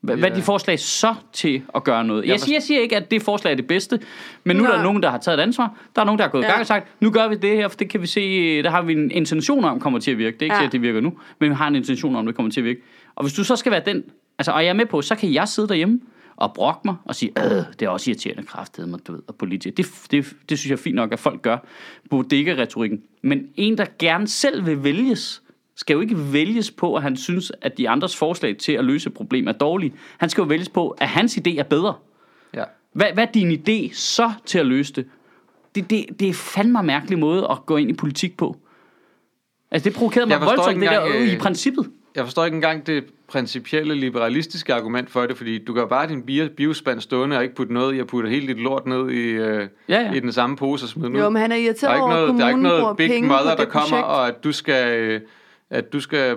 Hvad, 0.01 0.19
er 0.19 0.35
dit 0.35 0.45
forslag 0.45 0.79
så 0.79 1.14
til 1.33 1.62
at 1.75 1.85
gøre 1.85 2.05
noget? 2.05 2.27
Jeg, 2.27 2.41
siger, 2.41 2.55
jeg 2.57 2.62
siger 2.62 2.81
ikke, 2.81 2.97
at 2.97 3.11
det 3.11 3.23
forslag 3.23 3.51
er 3.53 3.57
det 3.57 3.67
bedste, 3.67 4.01
men 4.45 4.57
nu 4.57 4.62
er 4.62 4.67
der 4.69 4.75
Nej. 4.75 4.83
nogen, 4.85 5.03
der 5.03 5.11
har 5.11 5.19
taget 5.19 5.39
et 5.39 5.43
ansvar. 5.43 5.79
Der 5.95 6.01
er 6.01 6.07
nogen, 6.07 6.19
der 6.19 6.25
har 6.25 6.31
gået 6.31 6.43
i 6.43 6.45
Ja. 6.45 6.51
gang 6.51 6.61
og 6.61 6.67
sagt, 6.67 6.89
nu 7.01 7.11
gør 7.11 7.29
vi 7.29 7.35
det 7.35 7.57
her, 7.57 7.69
for 7.69 7.77
det 7.77 7.89
kan 7.89 8.03
vi 8.03 8.07
se, 8.07 8.62
der 8.62 8.71
har 8.71 8.83
vi 8.83 8.93
en 8.93 9.11
intention 9.11 9.64
om, 9.64 9.81
kommer 9.81 9.99
til 9.99 10.11
at 10.11 10.19
virke. 10.19 10.35
Det 10.35 10.43
er 10.43 10.47
ikke 10.47 10.55
Ja. 10.55 10.61
ja. 10.61 10.67
at 10.67 10.73
det 10.73 10.83
virker 10.83 11.01
nu, 11.01 11.12
men 11.41 11.51
vi 11.51 11.55
har 11.55 11.69
en 11.69 11.75
intention 11.77 12.17
om, 12.17 12.27
det 12.27 12.35
kommer 12.35 12.53
til 12.53 12.61
at 12.61 12.64
virke. 12.64 12.81
Og 13.14 13.25
hvis 13.25 13.35
du 13.35 13.45
så 13.45 13.57
skal 13.57 13.73
være 13.73 13.83
den, 13.87 14.05
altså, 14.39 14.53
og 14.53 14.64
jeg 14.64 14.69
er 14.69 14.75
med 14.75 14.87
på, 14.87 15.03
så 15.03 15.14
kan 15.14 15.33
jeg 15.33 15.49
sidde 15.49 15.69
derhjemme 15.69 16.01
og 16.37 16.55
brokke 16.55 16.80
mig 16.84 16.97
og 17.05 17.14
sige, 17.14 17.32
øh, 17.39 17.64
det 17.80 17.82
er 17.82 17.89
også 17.89 18.11
irriterende 18.11 18.43
kraftedeme, 18.43 18.91
mig, 18.91 19.07
du 19.07 19.12
ved, 19.12 19.22
og 19.26 19.34
politik. 19.34 19.76
Det, 19.76 19.87
det, 20.11 20.37
det 20.49 20.59
synes 20.59 20.70
jeg 20.70 20.76
er 20.76 20.82
fint 20.82 20.97
nok, 20.97 21.12
at 21.12 21.18
folk 21.18 21.43
gør. 21.43 21.59
Bodega-retorikken. 22.11 23.03
Men 23.22 23.49
en, 23.55 23.78
der 23.78 23.87
gerne 23.99 24.28
selv 24.28 24.66
vil 24.66 24.84
vælges, 24.84 25.43
skal 25.76 25.95
jo 25.95 26.01
ikke 26.01 26.32
vælges 26.32 26.70
på, 26.70 26.95
at 26.95 27.03
han 27.03 27.16
synes, 27.16 27.53
at 27.62 27.78
de 27.78 27.89
andres 27.89 28.16
forslag 28.16 28.57
til 28.57 28.72
at 28.72 28.84
løse 28.84 29.09
et 29.09 29.14
problem 29.14 29.49
er 29.49 29.53
dårlige. 29.53 29.95
Han 30.18 30.30
skal 30.30 30.43
jo 30.43 30.47
vælges 30.47 30.68
på, 30.68 30.91
at 30.91 31.09
hans 31.09 31.39
idé 31.39 31.59
er 31.59 31.62
bedre. 31.62 31.95
Ja. 32.55 32.64
Hvad, 32.93 33.07
hvad 33.14 33.26
er 33.26 33.32
din 33.32 33.51
idé 33.51 33.95
så 33.95 34.32
til 34.47 34.59
at 34.59 34.66
løse 34.66 34.93
det? 34.93 35.07
Det, 35.74 35.91
det, 35.91 36.07
det 36.20 36.28
er 36.28 36.34
fandme 36.34 36.82
mærkelig 36.82 37.18
måde 37.18 37.47
at 37.51 37.66
gå 37.66 37.76
ind 37.76 37.91
i 37.91 37.93
politik 37.93 38.37
på. 38.37 38.57
Altså, 39.70 39.89
det 39.89 39.97
provokerede 39.97 40.28
mig 40.28 40.41
voldsomt, 40.41 40.80
det 40.80 40.91
der 40.91 41.07
øh, 41.07 41.28
i 41.28 41.34
øh, 41.34 41.41
princippet. 41.41 41.91
Jeg 42.17 42.25
forstår 42.25 42.45
ikke 42.45 42.55
engang 42.55 42.87
det 42.87 43.05
principielle 43.29 43.95
liberalistiske 43.95 44.75
argument 44.75 45.11
for 45.11 45.27
det, 45.27 45.37
fordi 45.37 45.59
du 45.64 45.79
jo 45.79 45.87
bare 45.87 46.09
din 46.09 46.23
bio- 46.23 46.49
biospand 46.57 47.01
stående 47.01 47.37
og 47.37 47.43
ikke 47.43 47.55
putte 47.55 47.73
noget 47.75 47.97
i, 47.97 48.01
og 48.01 48.07
putte 48.07 48.29
hele 48.31 48.47
dit 48.47 48.57
lort 48.62 48.87
ned 48.87 49.11
i, 49.11 49.21
øh, 49.29 49.69
Ja, 49.89 50.01
ja. 50.01 50.12
i 50.12 50.21
den 50.21 50.33
samme 50.33 50.57
pose 50.57 50.85
og 50.85 50.89
smide 50.89 51.07
den 51.09 51.17
ud. 51.17 51.21
Jo, 51.21 51.31
men 51.31 51.43
han 51.43 51.53
er 51.53 51.57
der 51.57 51.62
er 51.62 51.67
irriteret 51.67 51.93
ikke 51.95 52.03
over, 52.05 52.12
at 52.12 52.21
noget, 52.29 52.39
der 52.41 52.45
er 52.45 52.49
ikke 52.49 52.62
noget 52.62 52.97
big 52.97 53.25
mother, 53.25 53.57
der 53.57 53.64
kommer, 53.64 53.89
projekt. 53.89 54.07
og 54.07 54.29
at 54.29 54.45
du 54.45 54.53
skal, 54.53 54.99
øh, 54.99 55.21
at 55.71 55.93
du 55.93 56.01
skal 56.01 56.37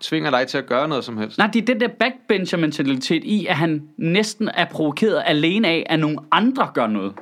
tvinge 0.00 0.30
dig 0.30 0.46
til 0.46 0.58
at 0.58 0.66
gøre 0.66 0.88
noget 0.88 1.04
som 1.04 1.16
helst. 1.16 1.38
Nej, 1.38 1.46
det 1.52 1.60
er 1.62 1.66
den 1.66 1.80
der 1.80 1.88
backbencher-mentalitet 1.88 3.24
i, 3.24 3.46
at 3.46 3.54
han 3.56 3.82
næsten 3.98 4.48
er 4.54 4.64
provokeret 4.64 5.22
alene 5.26 5.68
af, 5.68 5.86
at 5.90 6.00
nogle 6.00 6.18
andre 6.32 6.68
gør 6.74 6.86
noget. 6.86 7.12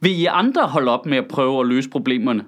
Vil 0.00 0.20
I 0.20 0.24
andre 0.24 0.62
holde 0.62 0.90
op 0.90 1.06
med 1.06 1.18
at 1.18 1.28
prøve 1.28 1.60
at 1.60 1.66
løse 1.66 1.90
problemerne? 1.90 2.44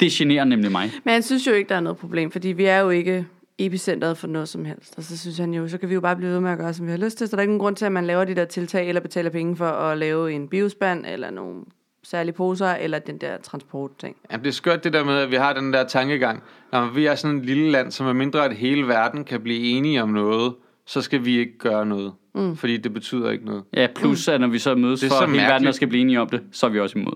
Det 0.00 0.10
generer 0.10 0.44
nemlig 0.44 0.72
mig. 0.72 0.92
Men 1.04 1.12
han 1.12 1.22
synes 1.22 1.46
jo 1.46 1.52
ikke, 1.52 1.68
der 1.68 1.74
er 1.74 1.80
noget 1.80 1.98
problem, 1.98 2.30
fordi 2.30 2.48
vi 2.48 2.64
er 2.64 2.78
jo 2.78 2.90
ikke 2.90 3.26
epicentret 3.58 4.18
for 4.18 4.26
noget 4.26 4.48
som 4.48 4.64
helst. 4.64 4.94
Og 4.96 5.02
så 5.02 5.18
synes 5.18 5.38
han 5.38 5.54
jo, 5.54 5.68
så 5.68 5.78
kan 5.78 5.88
vi 5.88 5.94
jo 5.94 6.00
bare 6.00 6.16
blive 6.16 6.30
ved 6.30 6.40
med 6.40 6.50
at 6.50 6.58
gøre, 6.58 6.74
som 6.74 6.86
vi 6.86 6.90
har 6.90 6.98
lyst 6.98 7.18
til. 7.18 7.28
Så 7.28 7.36
der 7.36 7.38
er 7.38 7.42
ikke 7.42 7.52
nogen 7.52 7.60
grund 7.60 7.76
til, 7.76 7.84
at 7.84 7.92
man 7.92 8.06
laver 8.06 8.24
de 8.24 8.34
der 8.34 8.44
tiltag, 8.44 8.88
eller 8.88 9.00
betaler 9.00 9.30
penge 9.30 9.56
for 9.56 9.68
at 9.68 9.98
lave 9.98 10.32
en 10.32 10.48
biospand, 10.48 11.06
eller 11.06 11.30
nogle 11.30 11.62
særlige 12.04 12.34
poser, 12.34 12.66
eller 12.66 12.98
den 12.98 13.18
der 13.18 13.36
transportting. 13.42 14.16
Jamen, 14.30 14.44
det 14.44 14.48
er 14.48 14.54
skørt 14.54 14.84
det 14.84 14.92
der 14.92 15.04
med, 15.04 15.14
at 15.14 15.30
vi 15.30 15.36
har 15.36 15.52
den 15.52 15.72
der 15.72 15.84
tankegang. 15.84 16.42
Når 16.72 16.90
vi 16.94 17.06
er 17.06 17.14
sådan 17.14 17.36
et 17.36 17.46
lille 17.46 17.70
land, 17.70 17.90
som 17.90 18.06
er 18.06 18.12
mindre, 18.12 18.44
at 18.44 18.56
hele 18.56 18.88
verden 18.88 19.24
kan 19.24 19.40
blive 19.40 19.58
enige 19.58 20.02
om 20.02 20.08
noget, 20.08 20.54
så 20.86 21.00
skal 21.02 21.24
vi 21.24 21.38
ikke 21.38 21.58
gøre 21.58 21.86
noget. 21.86 22.12
Mm. 22.34 22.56
Fordi 22.56 22.76
det 22.76 22.92
betyder 22.92 23.30
ikke 23.30 23.44
noget. 23.44 23.62
Ja, 23.74 23.86
plus 23.94 24.28
at 24.28 24.40
når 24.40 24.48
vi 24.48 24.58
så 24.58 24.74
mødes 24.74 25.00
Det 25.00 25.06
er 25.06 25.10
for 25.10 25.26
så 25.26 25.32
hele 25.32 25.42
verden, 25.42 25.72
skal 25.72 25.88
blive 25.88 26.00
enige 26.00 26.20
om 26.20 26.28
det, 26.28 26.42
så 26.52 26.66
er 26.66 26.70
vi 26.70 26.80
også 26.80 26.98
imod. 26.98 27.14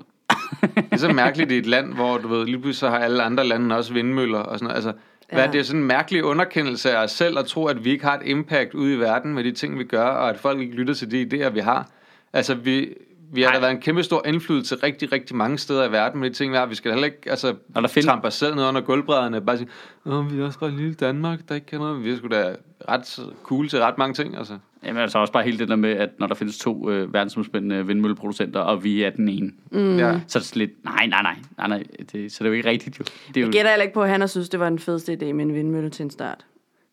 Det 0.60 0.84
er 0.90 0.96
så 0.96 1.12
mærkeligt 1.12 1.52
i 1.52 1.58
et 1.58 1.66
land, 1.66 1.94
hvor 1.94 2.18
du 2.18 2.28
ved, 2.28 2.46
lige 2.46 2.58
pludselig 2.58 2.76
så 2.76 2.88
har 2.88 2.98
alle 2.98 3.22
andre 3.22 3.46
lande 3.46 3.76
også 3.76 3.92
vindmøller 3.92 4.38
og 4.38 4.58
sådan 4.58 4.64
noget. 4.64 4.76
Altså, 4.76 4.92
hvad, 5.32 5.44
Ja. 5.44 5.50
det 5.52 5.58
er 5.58 5.62
sådan 5.62 5.80
en 5.80 5.86
mærkelig 5.86 6.24
underkendelse 6.24 6.90
af 6.96 7.04
os 7.04 7.10
selv 7.10 7.38
at 7.38 7.46
tro, 7.46 7.66
at 7.66 7.84
vi 7.84 7.90
ikke 7.90 8.04
har 8.04 8.14
et 8.16 8.22
impact 8.26 8.74
ude 8.74 8.94
i 8.94 8.98
verden 8.98 9.34
med 9.34 9.44
de 9.44 9.52
ting, 9.52 9.78
vi 9.78 9.84
gør, 9.84 10.04
og 10.04 10.28
at 10.30 10.38
folk 10.38 10.60
ikke 10.60 10.74
lytter 10.74 10.94
til 10.94 11.10
de 11.10 11.22
idéer, 11.22 11.48
vi 11.50 11.60
har. 11.60 11.88
Altså, 12.32 12.54
vi, 12.54 12.94
vi 13.32 13.42
har 13.42 13.52
da 13.52 13.58
været 13.60 13.70
en 13.70 13.80
kæmpe 13.80 14.02
stor 14.02 14.26
indflydelse 14.26 14.74
rigtig, 14.74 15.12
rigtig 15.12 15.36
mange 15.36 15.58
steder 15.58 15.84
i 15.88 15.92
verden 15.92 16.20
med 16.20 16.30
de 16.30 16.34
ting, 16.34 16.52
vi 16.52 16.56
har. 16.56 16.66
Vi 16.66 16.74
skal 16.74 16.90
heller 16.92 17.06
ikke 17.06 17.30
altså, 17.30 17.54
Og 17.74 17.82
der 17.82 17.88
find- 17.88 18.04
trampe 18.06 18.26
os 18.26 18.34
selv 18.34 18.54
ned 18.54 18.64
under 18.64 18.80
gulvbrædderne 18.80 19.36
og 19.36 19.46
bare 19.46 19.56
sige, 19.58 19.68
Åh, 20.06 20.32
vi 20.34 20.40
er 20.40 20.44
også 20.46 20.58
bare 20.58 20.70
et 20.70 20.76
lille 20.76 20.94
Danmark, 20.94 21.38
der 21.48 21.54
ikke 21.54 21.66
kan 21.66 21.78
noget. 21.78 22.04
Vi 22.04 22.10
er 22.12 22.16
sgu 22.16 22.26
da 22.28 22.54
ret 22.88 23.18
cool 23.42 23.68
til 23.68 23.78
ret 23.80 23.98
mange 23.98 24.14
ting, 24.14 24.36
altså. 24.36 24.58
Jamen 24.84 25.02
altså 25.02 25.18
også 25.18 25.32
bare 25.32 25.42
hele 25.42 25.58
det 25.58 25.68
der 25.68 25.76
med, 25.76 25.90
at 25.90 26.10
når 26.18 26.26
der 26.26 26.34
findes 26.34 26.58
to 26.58 26.90
øh, 26.90 27.12
verdensomspændende 27.14 27.86
vindmølleproducenter, 27.86 28.60
og 28.60 28.84
vi 28.84 29.02
er 29.02 29.10
den 29.10 29.28
ene, 29.28 29.50
Mm. 29.70 29.98
Ja. 29.98 30.20
så 30.26 30.38
er 30.38 30.40
det 30.40 30.48
sådan 30.48 30.58
lidt, 30.58 30.84
nej, 30.84 31.06
nej, 31.06 31.22
nej, 31.22 31.36
nej, 31.58 31.68
nej 31.68 31.82
det, 32.12 32.32
så 32.32 32.38
det 32.44 32.48
er 32.48 32.50
jo 32.50 32.52
ikke 32.56 32.68
rigtigt 32.68 32.98
jo. 32.98 33.04
Det 33.28 33.36
er 33.36 33.40
jo 33.40 33.46
Jeg 33.46 33.52
gætter 33.52 33.70
heller 33.70 33.82
ikke 33.82 33.94
på, 33.94 34.02
at 34.02 34.10
han 34.10 34.20
har 34.20 34.26
synes, 34.28 34.48
det 34.48 34.60
var 34.60 34.68
den 34.68 34.78
fedeste 34.78 35.12
idé 35.12 35.32
med 35.32 35.44
en 35.44 35.54
vindmølle 35.54 35.90
til 35.90 36.02
en 36.02 36.10
start. 36.10 36.46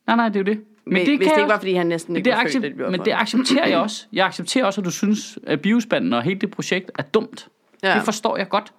nej, 0.08 0.16
nej, 0.16 0.28
det 0.30 0.36
er 0.36 0.40
jo 0.40 0.44
det. 0.44 0.64
Men, 0.86 0.94
Men 0.94 1.06
det 1.06 1.18
hvis 1.18 1.28
kan 1.28 1.36
det 1.36 1.42
ikke 1.42 1.50
var, 1.52 1.58
fordi 1.60 1.74
han 1.74 1.88
næsten 1.88 2.16
ikke 2.16 2.30
det, 2.30 2.38
var 2.38 2.50
født, 2.54 2.64
det 2.64 2.92
men 2.92 3.00
det 3.06 3.12
accepterer 3.12 3.68
jeg 3.68 3.78
også. 3.80 4.06
Jeg 4.14 4.26
accepterer 4.26 4.66
også, 4.66 4.82
at 4.82 4.86
du 4.86 4.92
synes, 4.92 5.40
at 5.48 5.62
biospanden 5.62 6.14
og 6.14 6.24
hele 6.24 6.40
det 6.40 6.52
projekt 6.52 6.92
er 7.00 7.04
dumt. 7.04 7.48
Ja. 7.84 7.96
Det 7.96 8.04
forstår 8.04 8.38
jeg 8.38 8.50
godt. 8.50 8.74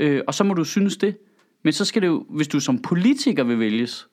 Øh, 0.00 0.20
og 0.26 0.34
så 0.34 0.44
må 0.44 0.54
du 0.54 0.64
synes 0.64 0.96
det. 0.96 1.16
Men 1.62 1.72
så 1.72 1.84
skal 1.84 2.02
det 2.02 2.08
jo, 2.08 2.26
hvis 2.28 2.48
du 2.48 2.60
som 2.60 2.78
politiker 2.82 3.44
vil 3.44 3.58
vælges, 3.58 4.06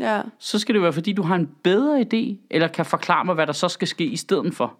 Ja. 0.00 0.20
så 0.38 0.58
skal 0.58 0.74
det 0.74 0.82
være, 0.82 0.92
fordi 0.92 1.12
du 1.12 1.22
har 1.22 1.34
en 1.34 1.50
bedre 1.62 2.00
idé, 2.00 2.46
eller 2.50 2.68
kan 2.68 2.86
forklare 2.86 3.24
mig, 3.24 3.34
hvad 3.34 3.46
der 3.46 3.52
så 3.52 3.68
skal 3.68 3.88
ske 3.88 4.04
i 4.04 4.16
stedet 4.16 4.54
for. 4.54 4.74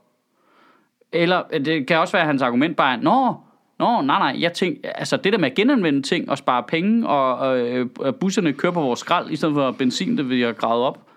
Eller 1.13 1.43
øh, 1.53 1.65
det 1.65 1.87
kan 1.87 1.99
også 1.99 2.13
være, 2.13 2.23
at 2.23 2.29
hans 2.29 2.43
argument 2.43 2.77
bare 2.77 2.97
er, 2.97 3.01
Nå, 3.01 3.35
Nå, 3.79 4.01
nej, 4.01 4.19
nej, 4.19 4.43
jeg 4.43 4.53
tænker, 4.53 4.91
altså 4.91 5.17
det 5.17 5.33
der 5.33 5.39
med 5.39 5.51
at 5.51 5.57
genanvende 5.57 6.03
ting 6.03 6.31
og 6.31 6.39
spare 6.39 6.63
penge, 6.69 7.09
og, 7.09 7.59
øh, 7.59 7.87
busserne 8.21 8.53
kører 8.53 8.73
på 8.73 8.81
vores 8.81 9.01
skrald, 9.01 9.31
i 9.31 9.37
stedet 9.37 9.55
for 9.55 9.71
benzin, 9.71 10.19
det 10.19 10.31
vi 10.31 10.43
har 10.43 10.53
gravet 10.53 10.85
op, 10.85 11.09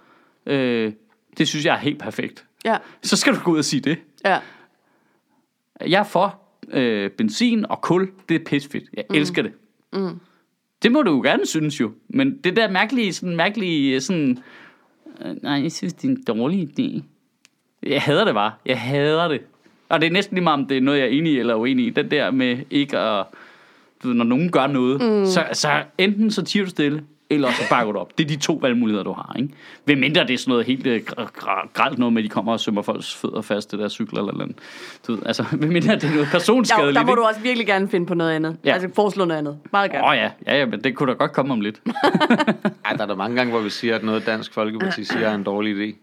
øh, 0.46 0.94
det 1.38 1.48
synes 1.48 1.66
jeg 1.66 1.74
er 1.74 1.80
helt 1.80 2.00
perfekt. 2.00 2.46
Ja. 2.66 2.78
Så 3.02 3.18
skal 3.18 3.34
du 3.34 3.40
gå 3.44 3.52
ud 3.52 3.58
og 3.58 3.66
sige 3.66 3.82
det. 3.82 3.98
Ja. 4.26 4.40
Jeg 5.88 6.00
er 6.00 6.04
for 6.04 6.40
øh, 6.72 7.12
benzin 7.12 7.66
og 7.70 7.82
kul, 7.82 8.12
det 8.30 8.36
er 8.36 8.46
pisfedt. 8.46 8.84
Jeg 8.94 9.06
mm. 9.10 9.16
elsker 9.16 9.42
det. 9.42 9.54
Mm. 9.94 10.20
Det 10.84 10.92
må 10.92 11.02
du 11.02 11.12
jo 11.12 11.22
gerne 11.22 11.46
synes 11.46 11.80
jo. 11.80 11.92
Men 12.10 12.38
det 12.38 12.56
der 12.56 12.72
mærkelige, 12.72 13.14
sådan 13.14 13.36
mærkelige, 13.36 14.02
sådan... 14.02 14.40
Øh, 15.26 15.44
nej, 15.44 15.62
jeg 15.64 15.72
synes, 15.72 15.94
det 15.94 16.08
er 16.08 16.12
en 16.12 16.24
dårlig 16.24 16.70
idé. 16.70 17.04
Jeg 17.84 18.02
hader 18.02 18.26
det 18.26 18.34
bare. 18.34 18.52
Jeg 18.66 18.82
hader 18.82 19.28
det. 19.28 19.42
Og 19.90 20.02
det 20.02 20.08
er 20.08 20.12
næsten 20.12 20.36
lige 20.36 20.44
meget, 20.44 20.60
om 20.60 20.66
det 20.66 20.78
er 20.78 20.82
noget, 20.82 21.00
jeg 21.00 21.06
er 21.06 21.12
enig 21.12 21.34
i 21.34 21.40
eller 21.40 21.56
uenig 21.56 21.86
i. 21.86 21.90
Den 21.90 22.12
der 22.12 22.32
med 22.32 22.58
ikke 22.70 22.98
at... 22.98 23.26
Du 24.04 24.08
ved, 24.08 24.16
når 24.16 24.26
nogen 24.26 24.52
gør 24.52 24.68
noget, 24.68 25.02
mm. 25.02 25.26
så, 25.26 25.46
så 25.54 25.84
enten 25.98 26.32
så 26.32 26.42
tiger 26.44 26.64
du 26.64 26.70
stille, 26.70 27.04
eller 27.32 27.52
så 27.52 27.64
bakker 27.70 27.94
du 27.94 28.00
op. 28.00 28.18
Det 28.18 28.24
er 28.24 28.28
de 28.28 28.36
to 28.36 28.54
valgmuligheder, 28.54 29.04
du 29.04 29.12
har. 29.14 29.36
Ikke? 29.40 29.54
Hvem 29.86 29.98
mindre 29.98 30.22
det 30.28 30.34
er 30.34 30.38
sådan 30.38 30.52
noget 30.52 30.66
helt 30.66 30.88
øh, 30.88 31.02
gr- 31.10 31.24
gr- 31.40 31.70
gralt 31.74 31.98
noget 31.98 32.14
med, 32.14 32.22
at 32.22 32.24
de 32.24 32.30
kommer 32.30 32.52
og 32.52 32.60
sømmer 32.60 32.82
folks 32.82 33.16
fødder 33.16 33.42
fast 33.42 33.70
til 33.70 33.80
deres 33.80 33.92
cykler 33.92 34.20
eller 34.20 34.34
noget. 34.34 34.56
Du 35.08 35.16
ved, 35.16 35.22
altså, 35.26 35.44
hvem 35.60 35.70
mindre 35.72 35.96
det 35.96 36.04
er 36.04 36.10
noget 36.10 36.26
Der, 36.26 36.32
personskadeligt. 36.32 36.96
der 36.96 37.06
må 37.06 37.12
ikke? 37.12 37.20
du 37.22 37.26
også 37.26 37.42
virkelig 37.42 37.68
gerne 37.68 37.90
finde 37.90 38.06
på 38.06 38.14
noget 38.14 38.32
andet. 38.32 38.58
Ja. 38.64 38.70
Ja. 38.70 38.74
Altså 38.74 38.90
foreslå 38.96 39.26
noget 39.26 39.40
andet. 39.40 39.58
Meget 39.72 39.92
gerne. 39.92 40.04
Åh 40.04 40.10
oh, 40.10 40.16
ja, 40.16 40.30
ja, 40.48 40.58
ja, 40.58 40.66
men 40.66 40.84
det 40.84 40.96
kunne 40.96 41.12
da 41.12 41.18
godt 41.18 41.32
komme 41.34 41.54
om 41.54 41.62
lidt. 41.62 41.82
Ej, 42.86 42.94
der 42.94 43.04
er 43.04 43.08
der 43.08 43.16
mange 43.16 43.36
gange, 43.36 43.52
hvor 43.52 43.62
vi 43.62 43.70
siger, 43.70 43.96
at 43.96 44.04
noget 44.04 44.26
Dansk 44.26 44.54
Folkeparti 44.54 45.04
siger 45.04 45.28
er 45.28 45.36
en 45.36 45.44
dårlig 45.44 45.76
idé. 45.76 45.96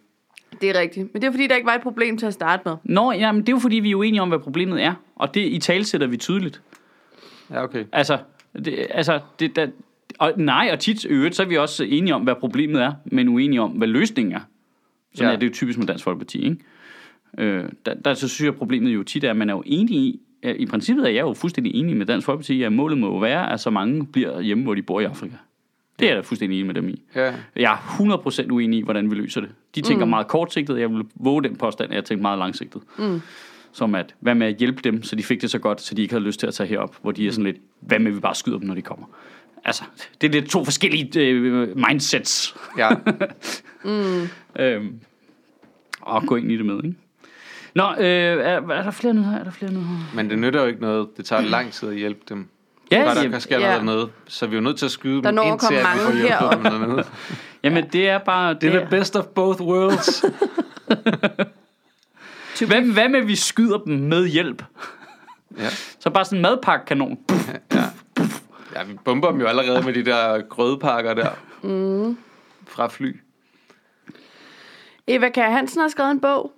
Det 0.60 0.70
er 0.76 0.80
rigtigt. 0.80 1.14
Men 1.14 1.22
det 1.22 1.28
er 1.28 1.32
fordi, 1.32 1.46
der 1.46 1.54
ikke 1.54 1.66
var 1.66 1.74
et 1.74 1.82
problem 1.82 2.18
til 2.18 2.26
at 2.26 2.34
starte 2.34 2.62
med. 2.66 2.76
Nå, 2.84 3.12
jamen, 3.12 3.40
det 3.40 3.48
er 3.48 3.52
jo 3.52 3.58
fordi, 3.58 3.76
vi 3.76 3.90
er 3.90 3.94
uenige 3.94 4.22
om, 4.22 4.28
hvad 4.28 4.38
problemet 4.38 4.82
er. 4.82 4.94
Og 5.16 5.34
det 5.34 5.40
i 5.40 5.58
talsætter 5.58 6.06
vi 6.06 6.16
tydeligt. 6.16 6.60
Ja, 7.50 7.62
okay. 7.62 7.84
Altså, 7.92 8.18
det, 8.64 8.86
altså 8.90 9.20
det, 9.40 9.56
der, 9.56 9.66
og 10.18 10.32
nej, 10.36 10.70
og 10.72 10.78
tit 10.78 11.06
øvrigt, 11.08 11.34
så 11.36 11.42
er 11.42 11.46
vi 11.46 11.56
også 11.56 11.84
enige 11.84 12.14
om, 12.14 12.22
hvad 12.22 12.34
problemet 12.34 12.82
er, 12.82 12.92
men 13.04 13.28
uenige 13.28 13.60
om, 13.62 13.70
hvad 13.70 13.88
løsningen 13.88 14.34
er. 14.34 14.40
Sådan 15.14 15.30
Ja. 15.30 15.34
er 15.34 15.38
det 15.40 15.46
jo 15.46 15.52
typisk 15.52 15.78
med 15.78 15.86
Dansk 15.86 16.04
Folkeparti, 16.04 16.44
ikke? 16.44 16.56
Øh, 17.38 17.64
der, 17.86 17.94
der 17.94 18.14
så 18.14 18.28
synes 18.28 18.46
jeg, 18.46 18.54
problemet 18.54 18.94
jo 18.94 19.02
tit 19.02 19.24
er, 19.24 19.30
at 19.30 19.36
man 19.36 19.50
er 19.50 19.54
jo 19.54 19.62
enig 19.66 19.96
i, 19.96 20.20
i 20.56 20.66
princippet 20.66 21.04
er 21.04 21.10
jeg 21.10 21.20
jo 21.20 21.32
fuldstændig 21.32 21.74
enig 21.74 21.96
med 21.96 22.06
Dansk 22.06 22.24
Folkeparti, 22.24 22.62
at 22.62 22.72
målet 22.72 22.98
må 22.98 23.06
jo 23.06 23.18
være, 23.18 23.52
at 23.52 23.60
så 23.60 23.70
mange 23.70 24.06
bliver 24.06 24.40
hjemme, 24.40 24.64
hvor 24.64 24.74
de 24.74 24.82
bor 24.82 25.00
i 25.00 25.04
Afrika. 25.04 25.34
Det 25.98 26.04
er 26.04 26.08
jeg 26.08 26.16
da 26.16 26.20
fuldstændig 26.20 26.56
enig 26.56 26.66
med 26.66 26.74
dem 26.74 26.88
i. 26.88 27.02
Ja. 27.14 27.34
Jeg 27.56 27.72
er 27.72 27.76
100% 28.46 28.50
uenig 28.50 28.78
i, 28.78 28.82
hvordan 28.82 29.10
vi 29.10 29.14
løser 29.14 29.40
det. 29.40 29.50
De 29.74 29.80
tænker 29.80 30.04
mm. 30.04 30.10
meget 30.10 30.28
kortsigtet, 30.28 30.80
jeg 30.80 30.90
vil 30.90 31.04
våge 31.14 31.42
den 31.42 31.56
påstand, 31.56 31.90
at 31.90 31.96
jeg 31.96 32.04
tænker 32.04 32.22
meget 32.22 32.38
langsigtet. 32.38 32.82
Mm. 32.98 33.20
Som 33.72 33.94
at, 33.94 34.14
hvad 34.20 34.34
med 34.34 34.46
at 34.46 34.56
hjælpe 34.56 34.80
dem, 34.84 35.02
så 35.02 35.16
de 35.16 35.22
fik 35.22 35.42
det 35.42 35.50
så 35.50 35.58
godt, 35.58 35.80
så 35.80 35.94
de 35.94 36.02
ikke 36.02 36.14
havde 36.14 36.24
lyst 36.24 36.40
til 36.40 36.46
at 36.46 36.54
tage 36.54 36.66
herop, 36.68 36.96
hvor 37.02 37.12
de 37.12 37.26
er 37.26 37.30
sådan 37.30 37.44
lidt, 37.44 37.56
hvad 37.80 37.98
med 37.98 38.06
at 38.06 38.14
vi 38.14 38.20
bare 38.20 38.34
skyder 38.34 38.58
dem, 38.58 38.66
når 38.66 38.74
de 38.74 38.82
kommer. 38.82 39.06
Altså, 39.64 39.82
det 40.20 40.26
er 40.28 40.40
lidt 40.40 40.50
to 40.50 40.64
forskellige 40.64 41.20
øh, 41.20 41.76
mindsets 41.76 42.56
ja. 42.78 42.90
øh, 44.64 44.84
at 46.16 46.22
gå 46.26 46.36
ind 46.36 46.52
i 46.52 46.56
det 46.56 46.66
med, 46.66 46.76
ikke? 46.84 46.96
Nå, 47.74 47.84
øh, 47.98 48.04
er, 48.06 48.68
er 48.70 48.82
der 48.82 48.90
flere 48.90 49.14
nyheder? 49.14 49.36
Er 49.38 49.44
der 49.44 49.50
flere 49.50 49.72
nyheder? 49.72 50.10
Men 50.14 50.30
det 50.30 50.38
nytter 50.38 50.60
jo 50.60 50.66
ikke 50.66 50.80
noget. 50.80 51.08
Det 51.16 51.24
tager 51.24 51.42
lang 51.42 51.72
tid 51.72 51.88
at 51.88 51.94
hjælpe 51.96 52.20
dem. 52.28 52.48
Ja, 52.90 53.00
Før 53.02 53.08
der 53.14 53.20
jamen, 53.20 53.32
kan 53.32 53.40
ske 53.40 53.58
ja. 53.60 53.82
noget. 53.82 54.10
Så 54.28 54.46
vi 54.46 54.52
er 54.52 54.56
jo 54.60 54.64
nødt 54.64 54.76
til 54.78 54.84
at 54.84 54.90
skyde 54.92 55.22
Der 55.22 55.30
dem 55.30 55.40
indtil, 55.46 55.74
at 55.74 55.78
vi 55.78 55.82
mange 55.82 56.00
får 56.02 56.12
hjælp 56.12 56.28
herop. 56.28 56.54
dem 56.54 56.62
dernede. 56.62 57.04
jamen, 57.64 57.84
det 57.92 58.08
er 58.08 58.18
bare... 58.18 58.54
Det, 58.54 58.62
Det 58.62 58.74
er 58.74 58.80
er, 58.80 58.86
the 58.86 58.98
best 58.98 59.16
of 59.16 59.24
both 59.24 59.62
worlds. 59.62 60.24
hvad, 62.66 62.92
hvad 62.92 63.08
med, 63.08 63.20
at 63.20 63.26
vi 63.28 63.36
skyder 63.36 63.78
dem 63.78 63.94
med 63.94 64.26
hjælp? 64.28 64.62
ja. 65.58 65.68
Så 66.00 66.10
bare 66.10 66.24
sådan 66.24 66.38
en 66.38 66.42
madpakkekanon. 66.42 67.18
ja. 67.30 67.67
Ja, 68.78 68.84
vi 68.84 68.94
bomber 69.04 69.30
dem 69.30 69.40
jo 69.40 69.46
allerede 69.46 69.82
med 69.84 69.92
de 69.92 70.04
der 70.04 70.42
grødepakker 70.48 71.14
der. 71.14 71.30
Mm. 71.62 72.18
Fra 72.66 72.86
fly. 72.88 73.16
Eva 75.06 75.28
Kjær 75.28 75.50
Hansen 75.50 75.80
har 75.80 75.88
skrevet 75.88 76.10
en 76.10 76.20
bog, 76.20 76.52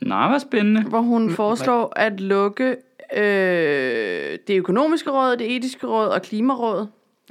Nej, 0.00 0.28
hvad 0.28 0.40
spændende. 0.40 0.82
hvor 0.82 1.00
hun 1.00 1.30
foreslår 1.34 1.92
at 1.96 2.20
lukke 2.20 2.76
øh, 3.16 4.38
det 4.46 4.56
økonomiske 4.58 5.10
råd, 5.10 5.36
det 5.36 5.56
etiske 5.56 5.86
råd 5.86 6.08
og 6.08 6.22
klimarådet. 6.22 6.88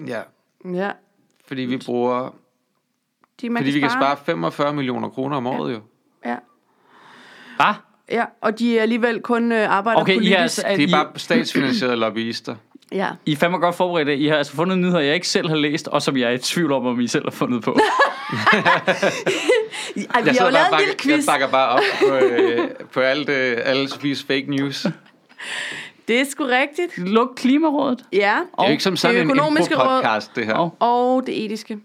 Ja, 0.07 0.21
Ja, 0.73 0.91
fordi 1.47 1.61
vi 1.61 1.77
bruger... 1.85 2.35
de, 3.41 3.49
man 3.49 3.61
Fordi 3.63 3.71
vi 3.71 3.79
kan 3.79 3.89
spare 3.89 4.17
45 4.25 4.73
millioner 4.73 5.09
kroner 5.09 5.37
om 5.37 5.47
året 5.47 5.73
jo. 5.73 5.79
Ja. 6.25 6.35
Hvad? 7.55 7.73
ja, 8.11 8.25
og 8.41 8.59
de 8.59 8.77
er 8.77 8.81
alligevel 8.81 9.21
kun 9.21 9.51
øh, 9.51 9.69
arbejder 9.77 10.01
Okay, 10.01 10.13
politisk. 10.15 10.35
har, 10.35 10.41
altså, 10.41 10.63
Det 10.67 10.83
er 10.83 10.87
I, 10.87 10.91
bare 10.91 11.19
statsfinansierede 11.19 11.95
lobbyister. 11.95 12.55
Ja. 12.91 13.09
I 13.25 13.31
er 13.31 13.35
fandme 13.35 13.57
godt 13.57 13.75
forberedt. 13.75 14.09
I 14.19 14.27
har 14.27 14.35
altså 14.37 14.53
fundet 14.53 14.77
nyheder, 14.77 14.99
jeg 14.99 15.13
ikke 15.15 15.27
selv 15.27 15.49
har 15.49 15.55
læst, 15.55 15.87
og 15.87 16.01
som 16.01 16.17
jeg 16.17 16.27
er 16.29 16.33
i 16.33 16.37
tvivl 16.37 16.71
om, 16.71 16.85
om 16.85 16.99
I 16.99 17.07
selv 17.07 17.23
har 17.25 17.31
fundet 17.31 17.63
på. 17.63 17.77
Ej, 20.13 20.21
vi 20.21 20.29
har 20.29 20.45
jo 20.45 20.51
lavet 20.51 20.67
bare 20.71 20.81
en 20.81 20.87
lille 20.87 20.95
bakker- 20.95 21.09
jeg 21.09 21.15
quiz. 21.17 21.25
bakker 21.25 21.47
bare 21.47 21.69
op 21.69 21.79
på, 22.09 22.15
øh, 22.15 22.59
på 22.93 22.99
alt, 22.99 23.29
øh, 23.29 23.57
alle 23.63 23.89
Sofies 23.89 24.23
fake 24.23 24.45
news. 24.47 24.85
Det 26.07 26.19
er 26.21 26.25
sgu 26.29 26.43
rigtigt. 26.43 26.97
Luk 26.97 27.29
Klimarådet. 27.35 28.03
Ja. 28.13 28.17
Det 28.17 28.59
er 28.59 28.65
jo 28.65 28.71
ikke 28.71 28.83
som 28.83 28.95
sådan 28.97 29.15
det 29.15 29.21
en 29.21 29.29
økonomiske 29.31 29.75
råd. 29.75 30.01
info-podcast, 30.01 30.31
det 30.35 30.45
her. 30.45 30.53
Og, 30.53 30.75
Og 30.79 31.23
det 31.27 31.45
etiske. 31.45 31.77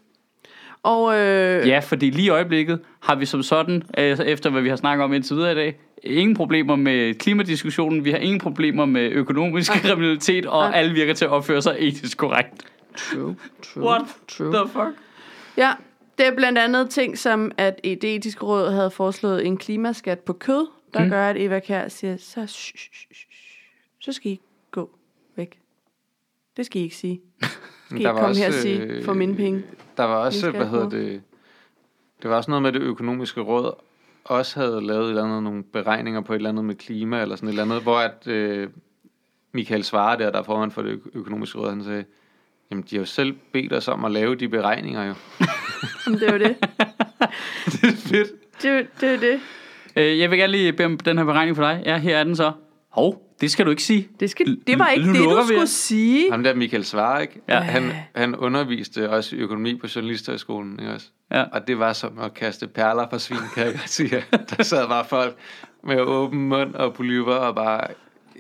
Og 0.83 1.19
øh, 1.19 1.69
ja, 1.69 1.79
fordi 1.79 2.11
lige 2.11 2.27
i 2.27 2.29
øjeblikket 2.29 2.81
har 3.01 3.15
vi 3.15 3.27
som 3.27 3.43
sådan, 3.43 3.83
øh, 3.99 4.19
efter 4.19 4.51
hvad 4.51 4.63
vi 4.63 4.69
har 4.69 4.77
snakket 4.77 5.05
om 5.05 5.13
indtil 5.13 5.37
videre 5.37 5.53
i 5.53 5.55
dag, 5.55 5.79
ingen 6.03 6.37
problemer 6.37 6.77
med 6.77 7.15
klimadiskussionen, 7.15 8.05
vi 8.05 8.11
har 8.11 8.19
ingen 8.19 8.41
problemer 8.41 8.85
med 8.85 9.11
økonomisk 9.11 9.73
kriminalitet, 9.73 10.47
og 10.47 10.69
Nej. 10.71 10.79
alle 10.79 10.95
virker 10.95 11.15
til 11.15 11.25
at 11.25 11.31
opføre 11.31 11.63
sig 11.63 11.77
etisk 11.79 12.19
korrekt. 12.19 12.65
True, 12.97 13.37
true, 13.63 13.85
What 13.85 14.03
true. 14.29 14.53
the 14.55 14.69
fuck? 14.69 14.99
Ja, 15.57 15.73
det 16.19 16.27
er 16.27 16.35
blandt 16.37 16.59
andet 16.59 16.91
ting 16.91 17.19
som, 17.19 17.53
at 17.57 17.81
det 17.85 18.05
etiske 18.05 18.45
råd 18.45 18.71
havde 18.73 18.91
foreslået 18.91 19.47
en 19.47 19.57
klimaskat 19.57 20.19
på 20.19 20.33
kød, 20.33 20.67
der 20.95 21.05
Mm. 21.05 21.11
gør, 21.11 21.27
at 21.29 21.37
Eva 21.39 21.59
Kjær 21.61 21.89
siger, 21.89 22.17
så, 22.17 22.47
shh, 22.47 22.75
shh, 22.77 22.91
shh, 23.15 23.27
så 24.01 24.13
skal 24.13 24.31
I 24.33 24.41
gå 24.71 24.91
væk. 25.37 25.59
Det 26.57 26.67
skal 26.67 26.81
I 26.81 26.85
ikke 26.85 26.97
sige. 26.97 27.21
Skal 27.87 27.97
I 27.97 28.01
ikke 28.01 28.11
komme 28.11 28.29
også, 28.29 28.41
her 28.41 28.49
og 28.49 28.55
sige, 28.55 28.81
øh, 28.81 29.05
for 29.05 29.13
mine 29.15 29.37
penge. 29.37 29.63
Der 29.97 30.05
var 30.05 30.15
også, 30.17 30.51
hvad 30.51 30.67
hedder 30.67 30.89
det, 30.89 31.23
det 32.23 32.31
var 32.31 32.37
også 32.37 32.51
noget 32.51 32.63
med 32.63 32.73
det 32.73 32.81
økonomiske 32.81 33.41
råd, 33.41 33.75
også 34.25 34.61
havde 34.61 34.87
lavet 34.87 35.05
et 35.05 35.09
eller 35.09 35.25
andet, 35.25 35.43
nogle 35.43 35.63
beregninger 35.63 36.21
på 36.21 36.33
et 36.33 36.37
eller 36.37 36.49
andet 36.49 36.65
med 36.65 36.75
klima, 36.75 37.23
eller 37.23 37.37
sådan 37.37 37.49
et 37.49 37.53
eller 37.53 37.63
andet, 37.63 37.83
hvor 37.83 37.99
at 37.99 38.27
øh, 38.27 38.69
Michael 39.53 39.85
Svare 39.85 40.19
der, 40.19 40.31
der 40.31 40.39
er 40.39 40.43
formand 40.43 40.71
for 40.71 40.83
det 40.83 40.91
ø- 40.91 41.19
økonomiske 41.19 41.59
råd, 41.59 41.71
han 41.71 41.85
sagde, 41.85 42.05
jamen 42.71 42.85
de 42.91 42.97
har 42.97 43.01
jo 43.01 43.07
selv 43.07 43.33
bedt 43.53 43.73
os 43.73 43.89
om 43.89 44.05
at 44.05 44.13
lave 44.13 44.35
de 44.35 44.49
beregninger 44.49 45.05
jo. 45.05 45.15
Det 46.19 46.23
er 46.29 46.33
jo 46.33 46.39
det. 46.39 46.57
det 47.73 47.85
er 47.85 47.97
fedt. 47.97 48.31
Det, 48.63 48.71
er 48.71 48.83
det 49.01 49.15
er 49.15 49.19
det. 49.19 49.41
Øh, 49.97 50.19
jeg 50.19 50.31
vil 50.31 50.39
gerne 50.39 50.53
lige 50.53 50.73
bede 50.73 50.87
om 50.87 50.99
den 50.99 51.19
her 51.19 51.25
beregning 51.25 51.57
for 51.57 51.63
dig. 51.63 51.83
Ja, 51.87 51.99
her 51.99 52.19
er 52.19 52.25
den 52.25 52.37
så. 52.37 52.53
Hov, 52.91 53.37
det 53.41 53.51
skal 53.51 53.67
du 53.67 53.71
ikke 53.71 53.83
sige. 53.83 54.09
Det, 54.21 54.31
skal, 54.31 54.61
det 54.67 54.79
var 54.79 54.89
ikke 54.89 55.07
Nu 55.07 55.13
det, 55.13 55.25
du 55.25 55.47
skulle 55.47 55.67
sige. 55.67 56.31
Ham 56.31 56.43
der 56.43 56.55
Michael 56.55 56.85
Svare, 56.85 57.23
ikke? 57.23 57.41
Ja. 57.49 57.61
Han, 57.61 57.93
han 58.15 58.37
underviste 58.37 59.11
også 59.11 59.37
i 59.37 59.39
økonomi 59.39 59.75
på 59.75 59.87
journalisterskolen, 59.97 60.81
ikke 60.81 60.93
også? 60.93 61.07
Ja. 61.31 61.43
Og 61.43 61.67
det 61.67 61.79
var 61.79 61.93
som 61.93 62.19
at 62.19 62.35
kaste 62.35 62.67
perler 62.67 63.09
fra 63.11 63.19
svin, 63.19 63.39
kan 63.55 63.67
jeg 63.67 63.73
godt 63.73 63.89
sige. 63.89 64.25
Der 64.57 64.63
sad 64.63 64.89
bare 64.89 65.05
folk 65.05 65.37
med 65.85 66.01
åben 66.01 66.49
mund 66.49 66.75
og 66.75 66.95
polyver 66.95 67.35
og 67.35 67.55
bare 67.55 67.87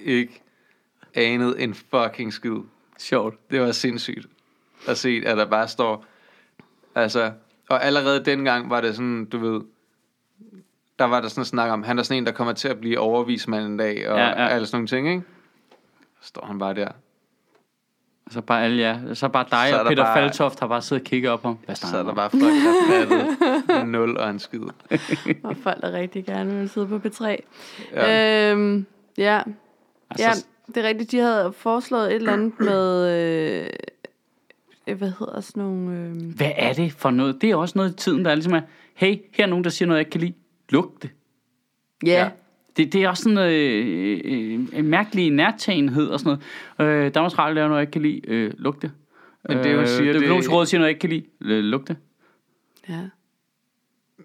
ikke 0.05 0.43
anede 1.15 1.61
en 1.61 1.75
fucking 1.75 2.33
skid. 2.33 2.57
Sjovt. 2.99 3.51
Det 3.51 3.61
var 3.61 3.73
sindssygt 3.73 4.27
at 4.89 4.99
se, 4.99 5.23
at 5.27 5.37
der 5.37 5.47
bare 5.47 5.69
står... 5.69 6.05
Altså, 6.95 7.33
og 7.69 7.85
allerede 7.85 8.25
dengang 8.25 8.71
var 8.71 8.81
det 8.81 8.95
sådan, 8.95 9.25
du 9.25 9.39
ved... 9.39 9.61
Der 11.01 11.07
var 11.07 11.21
der 11.21 11.29
sådan 11.29 11.45
snak 11.45 11.71
om, 11.71 11.83
han 11.83 11.99
er 11.99 12.03
sådan 12.03 12.19
en, 12.23 12.27
der 12.27 12.33
kommer 12.33 12.53
til 12.53 12.69
at 12.69 12.81
blive 12.81 12.99
overvismand 12.99 13.65
en 13.67 13.77
dag, 13.77 14.09
og 14.09 14.19
Ja, 14.19 14.25
ja, 14.25 14.31
ja. 14.31 14.43
ja. 14.43 14.49
alle 14.49 14.67
sådan 14.67 14.77
nogle 14.77 14.89
ting, 14.89 15.09
ikke? 15.09 15.23
Så 16.21 16.29
står 16.29 16.47
han 16.47 16.59
bare 16.59 16.75
der. 16.75 16.89
Så 18.31 18.41
bare 18.41 18.65
alle 18.65 18.79
jer. 18.83 19.15
Så 19.15 19.29
bare 19.29 19.45
dig 19.51 19.67
Så 19.71 19.77
er 19.77 19.81
og 19.81 19.87
Peter 19.89 20.05
bare- 20.05 20.17
Faltoft 20.17 20.61
har 20.61 20.67
bare 20.67 20.83
siddet 20.83 21.03
og 21.05 21.07
kigget 21.07 21.31
op 21.33 21.43
ham. 21.43 21.59
Hvad 21.67 21.75
Så 21.75 21.97
er 21.99 22.03
der 22.03 22.15
bare 22.15 22.31
folk, 22.31 22.43
der 23.69 23.81
en 23.83 23.89
nul 23.89 24.17
og 24.17 24.31
en 24.31 24.39
skid. 24.39 24.61
Og 25.45 25.57
folk, 25.63 25.81
der 25.81 25.93
rigtig 25.93 26.25
gerne 26.25 26.55
vil 26.59 26.69
sidde 26.69 26.87
på 26.87 26.97
P3. 27.09 27.25
Ja. 27.27 27.37
Ja. 27.95 28.51
Øhm, 28.53 28.87
ja. 29.19 29.43
Altså, 30.11 30.27
ja, 30.27 30.33
det 30.75 30.85
er 30.85 30.89
rigtigt. 30.89 31.11
De 31.11 31.19
havde 31.19 31.53
foreslået 31.53 32.07
et 32.07 32.15
eller 32.15 32.33
andet 32.33 32.61
med... 32.61 33.09
Øh, 34.87 34.97
hvad 34.97 35.13
hedder 35.19 35.41
sådan 35.41 35.63
nogle... 35.63 35.97
Øh, 35.99 36.35
Hvad 36.37 36.53
er 36.57 36.73
det 36.73 36.93
for 36.93 37.11
noget? 37.11 37.41
Det 37.43 37.51
er 37.51 37.57
også 37.57 37.79
noget 37.79 37.91
i 37.91 37.97
tiden, 37.97 38.25
der 38.25 38.31
er 38.31 38.35
ligesom 38.35 38.55
er, 38.55 38.61
hey, 38.95 39.17
her 39.33 39.45
er 39.45 39.49
nogen, 39.49 39.65
der 39.65 39.71
siger 39.71 39.87
noget, 39.87 39.99
jeg 39.99 40.01
ikke 40.07 40.11
kan 40.11 40.21
lide. 40.21 40.33
Luk 40.71 41.03
det. 41.03 41.11
ja. 42.07 42.11
Ja. 42.13 42.23
ja. 42.25 42.31
Det, 42.77 42.93
det 42.93 43.03
er 43.03 43.09
også 43.09 43.23
sådan 43.23 43.39
øh, 43.39 44.21
øh, 44.25 44.79
en 44.79 44.87
mærkelig 44.87 45.31
nærtagenhed 45.31 46.07
og 46.09 46.21
sådan 46.21 46.39
noget. 46.79 46.91
Øh, 47.07 47.15
Danmarks 47.15 47.39
Radio 47.39 47.55
laver 47.55 47.69
noget, 47.69 47.79
jeg 47.81 47.83
ikke 47.83 47.93
kan 47.93 48.03
lide. 48.03 48.21
Øh, 48.29 48.53
luk 48.59 48.83
det. 48.83 48.93
Men 49.49 49.59
det, 49.59 49.77
hun 49.77 49.87
siger, 49.87 50.05
det 50.05 50.15
det- 50.15 50.23
økonomiske 50.23 50.53
råd 50.53 50.67
siger 50.67 50.79
noget, 50.79 50.89
jeg 50.89 50.91
ikke 50.91 51.01
kan 51.01 51.11
lide. 51.11 51.55
Øh, 51.55 51.65
luk 51.65 51.89
det. 51.89 51.97
ja. 52.89 53.01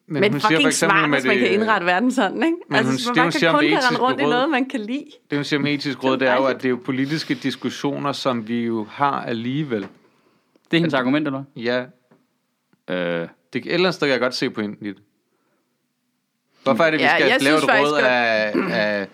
Men, 0.08 0.22
Men 0.22 0.32
hun 0.32 0.42
fucking 0.42 0.62
for 0.62 0.68
eksempel 0.68 0.72
smart, 0.98 1.10
med 1.10 1.18
hvis 1.20 1.26
man 1.28 1.38
det- 1.38 1.48
kan 1.50 1.54
indrette 1.62 1.86
verden 1.86 2.12
sådan, 2.12 2.44
ikke? 2.44 2.58
Men 2.70 2.78
hun- 2.84 2.92
altså, 2.92 3.10
det, 3.10 3.16
man 3.16 3.26
hun 3.26 3.32
kan 3.32 3.50
om 3.50 3.56
kun 3.56 3.64
det 3.64 3.72
kan 3.72 3.98
rundt 4.02 4.22
i 4.22 4.24
råd- 4.24 4.30
noget, 4.30 4.50
man 4.50 4.70
kan 4.70 4.80
lide. 4.80 5.06
Det, 5.30 5.38
hun 5.38 5.44
siger 5.46 5.60
med 5.60 5.74
etisk 5.74 6.04
råd, 6.04 6.18
det 6.18 6.28
er 6.28 6.36
jo, 6.36 6.46
at 6.46 6.56
det 6.56 6.66
er 6.66 6.70
jo 6.70 6.80
politiske 6.86 7.34
diskussioner, 7.34 8.12
som 8.12 8.48
vi 8.48 8.66
jo 8.66 8.84
har 8.90 9.22
alligevel. 9.22 9.82
Det 10.72 10.78
er 10.78 10.78
hendes 10.78 10.94
argument, 10.94 11.28
eller 11.28 11.44
Ja? 11.56 11.80
Øh, 12.90 12.98
det, 12.98 13.20
et 13.20 13.28
eller 13.56 13.76
andet 13.78 13.94
sted 13.94 14.08
kan 14.08 14.12
jeg 14.12 14.20
godt 14.20 14.36
se 14.36 14.46
i 14.46 14.50
det. 14.88 14.98
Hvorfor 16.66 16.84
er 16.84 16.92
det, 16.92 17.00
vi 17.00 17.04
Ja, 17.04 17.10
skal 17.18 17.28
jeg 17.28 17.42
lave 17.42 17.58
et 17.58 17.64
råd 17.64 17.70
faktisk 17.70 18.06
af, 18.06 18.54
af 18.72 19.08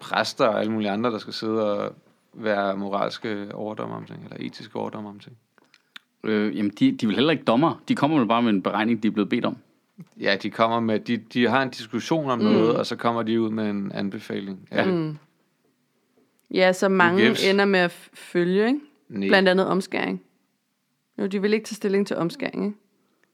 præster 0.00 0.46
og 0.46 0.60
alle 0.60 0.72
mulige 0.72 0.90
andre, 0.90 1.10
der 1.10 1.18
skal 1.18 1.32
sidde 1.32 1.78
og 1.78 1.94
være 2.34 2.76
moralske 2.76 3.54
overdommer 3.54 3.96
om 3.96 4.04
ting, 4.04 4.24
eller 4.24 4.46
etiske 4.46 4.76
overdommer 4.76 5.10
om 5.10 5.18
ting? 5.18 5.36
øh, 6.24 6.56
jamen, 6.56 6.70
de, 6.70 6.92
de 6.92 7.06
er 7.06 7.06
vel 7.06 7.16
heller 7.16 7.32
ikke 7.32 7.44
dommer. 7.44 7.82
De 7.88 7.94
kommer 7.94 8.18
vel 8.18 8.28
bare 8.28 8.42
med 8.42 8.50
en 8.50 8.62
beregning, 8.62 9.02
de 9.02 9.08
er 9.08 9.12
blevet 9.12 9.28
bedt 9.28 9.44
om. 9.44 9.56
Ja, 10.20 10.36
de 10.42 10.50
kommer 10.50 10.80
med, 10.80 11.00
de, 11.00 11.16
de 11.16 11.48
har 11.48 11.62
en 11.62 11.70
diskussion 11.70 12.30
om 12.30 12.38
mm. 12.38 12.44
noget, 12.44 12.76
og 12.76 12.86
så 12.86 12.96
kommer 12.96 13.22
de 13.22 13.40
ud 13.40 13.50
med 13.50 13.70
en 13.70 13.92
anbefaling. 13.92 14.68
Ja. 14.72 14.84
Mm. 14.84 15.18
Ja, 16.50 16.72
så 16.72 16.88
mange 16.88 17.50
ender 17.50 17.64
med 17.64 17.80
at 17.80 17.90
følge, 18.14 18.66
ikke? 18.66 18.80
Nej. 19.08 19.28
Blandt 19.28 19.48
andet 19.48 19.66
omskæring. 19.66 20.22
Jo, 21.18 21.26
de 21.26 21.42
vil 21.42 21.52
ikke 21.52 21.66
tage 21.66 21.76
stilling 21.76 22.06
til 22.06 22.16
omskæring, 22.16 22.64
ikke? 22.64 22.76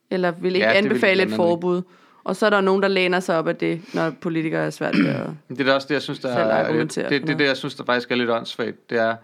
Eller 0.09 0.31
vil 0.31 0.55
ikke 0.55 0.67
Ja, 0.67 0.73
ja, 0.73 0.81
vil 0.81 0.87
anbefale 0.87 1.15
blandt 1.15 1.31
et 1.31 1.35
forbud. 1.35 1.81
Og 2.23 2.35
så 2.35 2.45
er 2.45 2.49
der 2.49 2.61
nogen, 2.61 2.81
der 2.81 2.87
læner 2.87 3.19
sig 3.19 3.37
op 3.37 3.47
af 3.47 3.55
det, 3.55 3.81
når 3.93 4.09
politikere 4.21 4.65
er 4.65 4.69
svært 4.69 4.97
ved 4.97 5.07
at... 5.07 5.27
Det 5.49 5.61
er 5.61 5.63
da 5.65 5.73
også 5.73 5.87
det, 5.87 5.93
jeg 5.93 6.01
synes, 6.01 6.19
der 6.19 6.29
er, 6.29 6.67
det, 7.09 7.27
det, 7.27 7.39
det, 7.39 7.45
jeg 7.45 7.57
synes, 7.57 7.75
der 7.75 7.83
faktisk 7.83 8.11
er 8.11 8.15
lidt 8.15 8.29
åndssvagt, 8.29 8.89
det 8.89 8.97
er, 8.97 9.15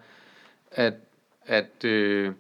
at, 0.72 0.94
at 1.46 1.84
øh, 1.86 2.32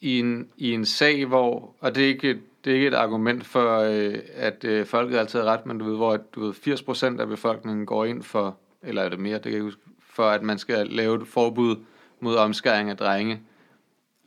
i, 0.00 0.18
en, 0.18 0.48
i 0.56 0.72
en 0.72 0.84
sag, 0.86 1.24
hvor, 1.26 1.74
og 1.80 1.94
det 1.94 2.04
er 2.04 2.08
ikke, 2.08 2.30
et- 2.30 2.40
det 2.64 2.70
er 2.70 2.74
ikke 2.74 2.86
et 2.88 2.94
argument 2.94 3.46
for, 3.46 3.78
øh, 3.78 4.14
at 4.34 4.64
øh, 4.64 4.86
folket 4.86 5.18
altid 5.18 5.38
har 5.40 5.46
ret, 5.46 5.66
men 5.66 5.78
du 5.78 5.84
ved, 5.84 5.96
hvor 5.96 6.16
du 6.16 6.40
ved, 6.40 6.52
80% 7.16 7.20
af 7.20 7.28
befolkningen 7.28 7.86
går 7.86 8.04
ind 8.04 8.22
for, 8.22 8.56
eller 8.82 9.02
er 9.02 9.08
det 9.08 9.18
mere, 9.20 9.34
det 9.34 9.42
kan 9.42 9.52
jeg 9.54 9.62
huske, 9.62 9.80
for 10.10 10.24
at 10.28 10.42
man 10.42 10.58
skal 10.58 10.86
lave 10.86 11.22
et 11.22 11.28
forbud 11.28 11.76
mod 12.20 12.36
omskæring 12.36 12.90
af 12.90 12.96
drenge. 12.96 13.40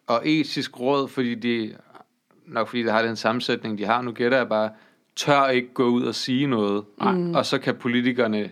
Og 0.08 0.22
etisk 0.30 0.80
råd, 0.80 1.08
fordi 1.08 1.36
de, 1.36 1.76
nok 2.46 2.68
fordi 2.68 2.84
det 2.84 2.92
har 2.92 3.02
den 3.02 3.16
sammensætning, 3.16 3.78
de 3.78 3.86
har, 3.86 4.02
nu 4.02 4.12
gætter 4.12 4.38
jeg 4.38 4.50
bare, 4.50 4.70
tør 5.16 5.48
ikke 5.48 5.74
gå 5.74 5.86
ud 5.86 6.04
og 6.04 6.16
sige 6.16 6.48
noget. 6.48 6.84
Mm. 7.02 7.36
Og 7.36 7.46
så 7.46 7.58
kan 7.58 7.76
politikerne 7.76 8.50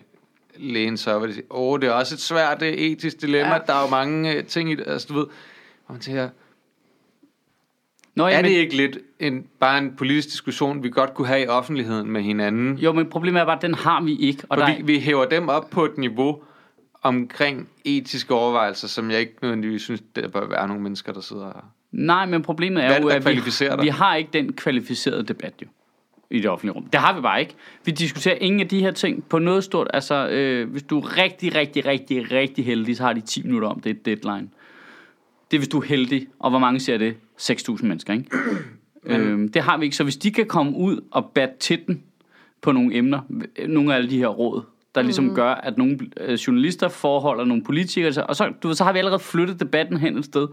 læne 0.57 0.97
sig 0.97 1.15
op 1.15 1.21
og 1.21 1.33
sige, 1.33 1.43
åh, 1.49 1.79
det 1.79 1.87
er 1.87 1.91
også 1.91 2.15
et 2.15 2.19
svært 2.19 2.59
det 2.59 2.69
er 2.69 2.91
etisk 2.91 3.21
dilemma, 3.21 3.47
Ja. 3.47 3.53
ja. 3.53 3.59
der 3.67 3.73
er 3.73 3.81
jo 3.81 3.89
mange 3.89 4.35
øh, 4.35 4.43
ting 4.45 4.71
i 4.71 4.75
det, 4.75 4.83
altså 4.87 5.07
du 5.07 5.13
ved, 5.13 5.25
og 5.87 5.93
man 5.93 5.99
tænker, 6.01 6.29
Nå, 8.15 8.25
er 8.25 8.29
jamen, 8.29 8.51
det 8.51 8.57
ikke 8.57 8.77
lidt 8.77 8.97
en, 9.19 9.47
bare 9.59 9.77
en 9.77 9.95
politisk 9.95 10.29
diskussion, 10.29 10.83
vi 10.83 10.89
godt 10.89 11.13
kunne 11.13 11.27
have 11.27 11.43
i 11.43 11.47
offentligheden 11.47 12.11
med 12.11 12.21
hinanden? 12.21 12.77
Jo, 12.77 12.91
men 12.93 13.09
problemet 13.09 13.41
er 13.41 13.45
bare, 13.45 13.55
at 13.55 13.61
den 13.61 13.73
har 13.73 14.01
vi 14.01 14.15
ikke. 14.15 14.43
Og 14.43 14.47
Og 14.49 14.57
der, 14.57 14.75
vi, 14.77 14.81
vi 14.83 14.99
hæver 14.99 15.25
dem 15.25 15.49
op 15.49 15.69
på 15.69 15.85
et 15.85 15.97
niveau 15.97 16.41
omkring 17.01 17.69
etiske 17.85 18.33
overvejelser, 18.33 18.87
som 18.87 19.11
jeg 19.11 19.19
ikke 19.19 19.33
nødvendigvis 19.41 19.81
synes, 19.81 20.01
der 20.15 20.27
bør 20.27 20.47
være 20.47 20.67
nogle 20.67 20.83
mennesker, 20.83 21.13
der 21.13 21.21
sidder 21.21 21.45
her. 21.45 21.71
Nej, 21.91 22.25
men 22.25 22.41
problemet 22.41 22.83
er, 22.83 22.87
Hvad 22.87 22.97
er 22.97 23.01
jo, 23.01 23.07
at 23.07 23.25
vi, 23.79 23.83
vi 23.83 23.87
har 23.87 24.15
ikke 24.15 24.29
den 24.33 24.53
kvalificerede 24.53 25.23
debat 25.23 25.53
jo 25.61 25.67
i 26.33 26.39
det 26.39 26.49
offentlige 26.49 26.73
rum. 26.73 26.83
Det 26.85 26.99
har 26.99 27.15
vi 27.15 27.21
bare 27.21 27.39
ikke. 27.41 27.55
Vi 27.85 27.91
diskuterer 27.91 28.35
ingen 28.35 28.61
af 28.61 28.67
de 28.67 28.79
her 28.79 28.91
ting 28.91 29.25
på 29.29 29.39
noget 29.39 29.63
stort. 29.63 29.87
Altså, 29.93 30.27
øh, 30.29 30.69
hvis 30.71 30.83
du 30.83 30.99
er 30.99 31.17
rigtig, 31.17 31.55
rigtig, 31.55 31.85
rigtig, 31.85 32.31
rigtig 32.31 32.65
heldig, 32.65 32.97
så 32.97 33.03
har 33.03 33.13
de 33.13 33.21
10 33.21 33.43
minutter 33.43 33.67
om 33.67 33.79
det 33.79 33.89
er 33.89 33.93
deadline. 34.05 34.49
Det 35.51 35.57
er, 35.57 35.59
hvis 35.59 35.67
du 35.67 35.79
er 35.79 35.85
heldig. 35.85 36.27
Og 36.39 36.49
hvor 36.49 36.59
mange 36.59 36.79
ser 36.79 36.97
det? 36.97 37.15
6.000 37.41 37.85
mennesker, 37.85 38.13
ikke? 38.13 38.25
øhm, 39.05 39.51
det 39.51 39.61
har 39.61 39.77
vi 39.77 39.85
ikke. 39.85 39.95
Så 39.95 40.03
hvis 40.03 40.17
de 40.17 40.31
kan 40.31 40.45
komme 40.45 40.77
ud 40.77 40.99
og 41.11 41.31
batte 41.35 41.55
til 41.59 41.79
den 41.87 42.03
på 42.61 42.71
nogle 42.71 42.95
emner, 42.95 43.19
nogle 43.67 43.93
af 43.93 43.97
alle 43.97 44.09
de 44.09 44.17
her 44.17 44.27
råd, 44.27 44.61
der 44.95 45.01
ligesom 45.01 45.25
mm. 45.25 45.35
gør, 45.35 45.49
at 45.51 45.77
nogle 45.77 45.99
øh, 46.21 46.33
journalister 46.33 46.87
forholder 46.87 47.45
nogle 47.45 47.63
politikere, 47.63 48.13
så- 48.13 48.25
og 48.29 48.35
så, 48.35 48.53
du 48.63 48.67
ved, 48.67 48.75
så 48.75 48.83
har 48.83 48.93
vi 48.93 48.99
allerede 48.99 49.19
flyttet 49.19 49.59
debatten 49.59 49.97
hen 49.97 50.17
et 50.17 50.25
sted. 50.25 50.47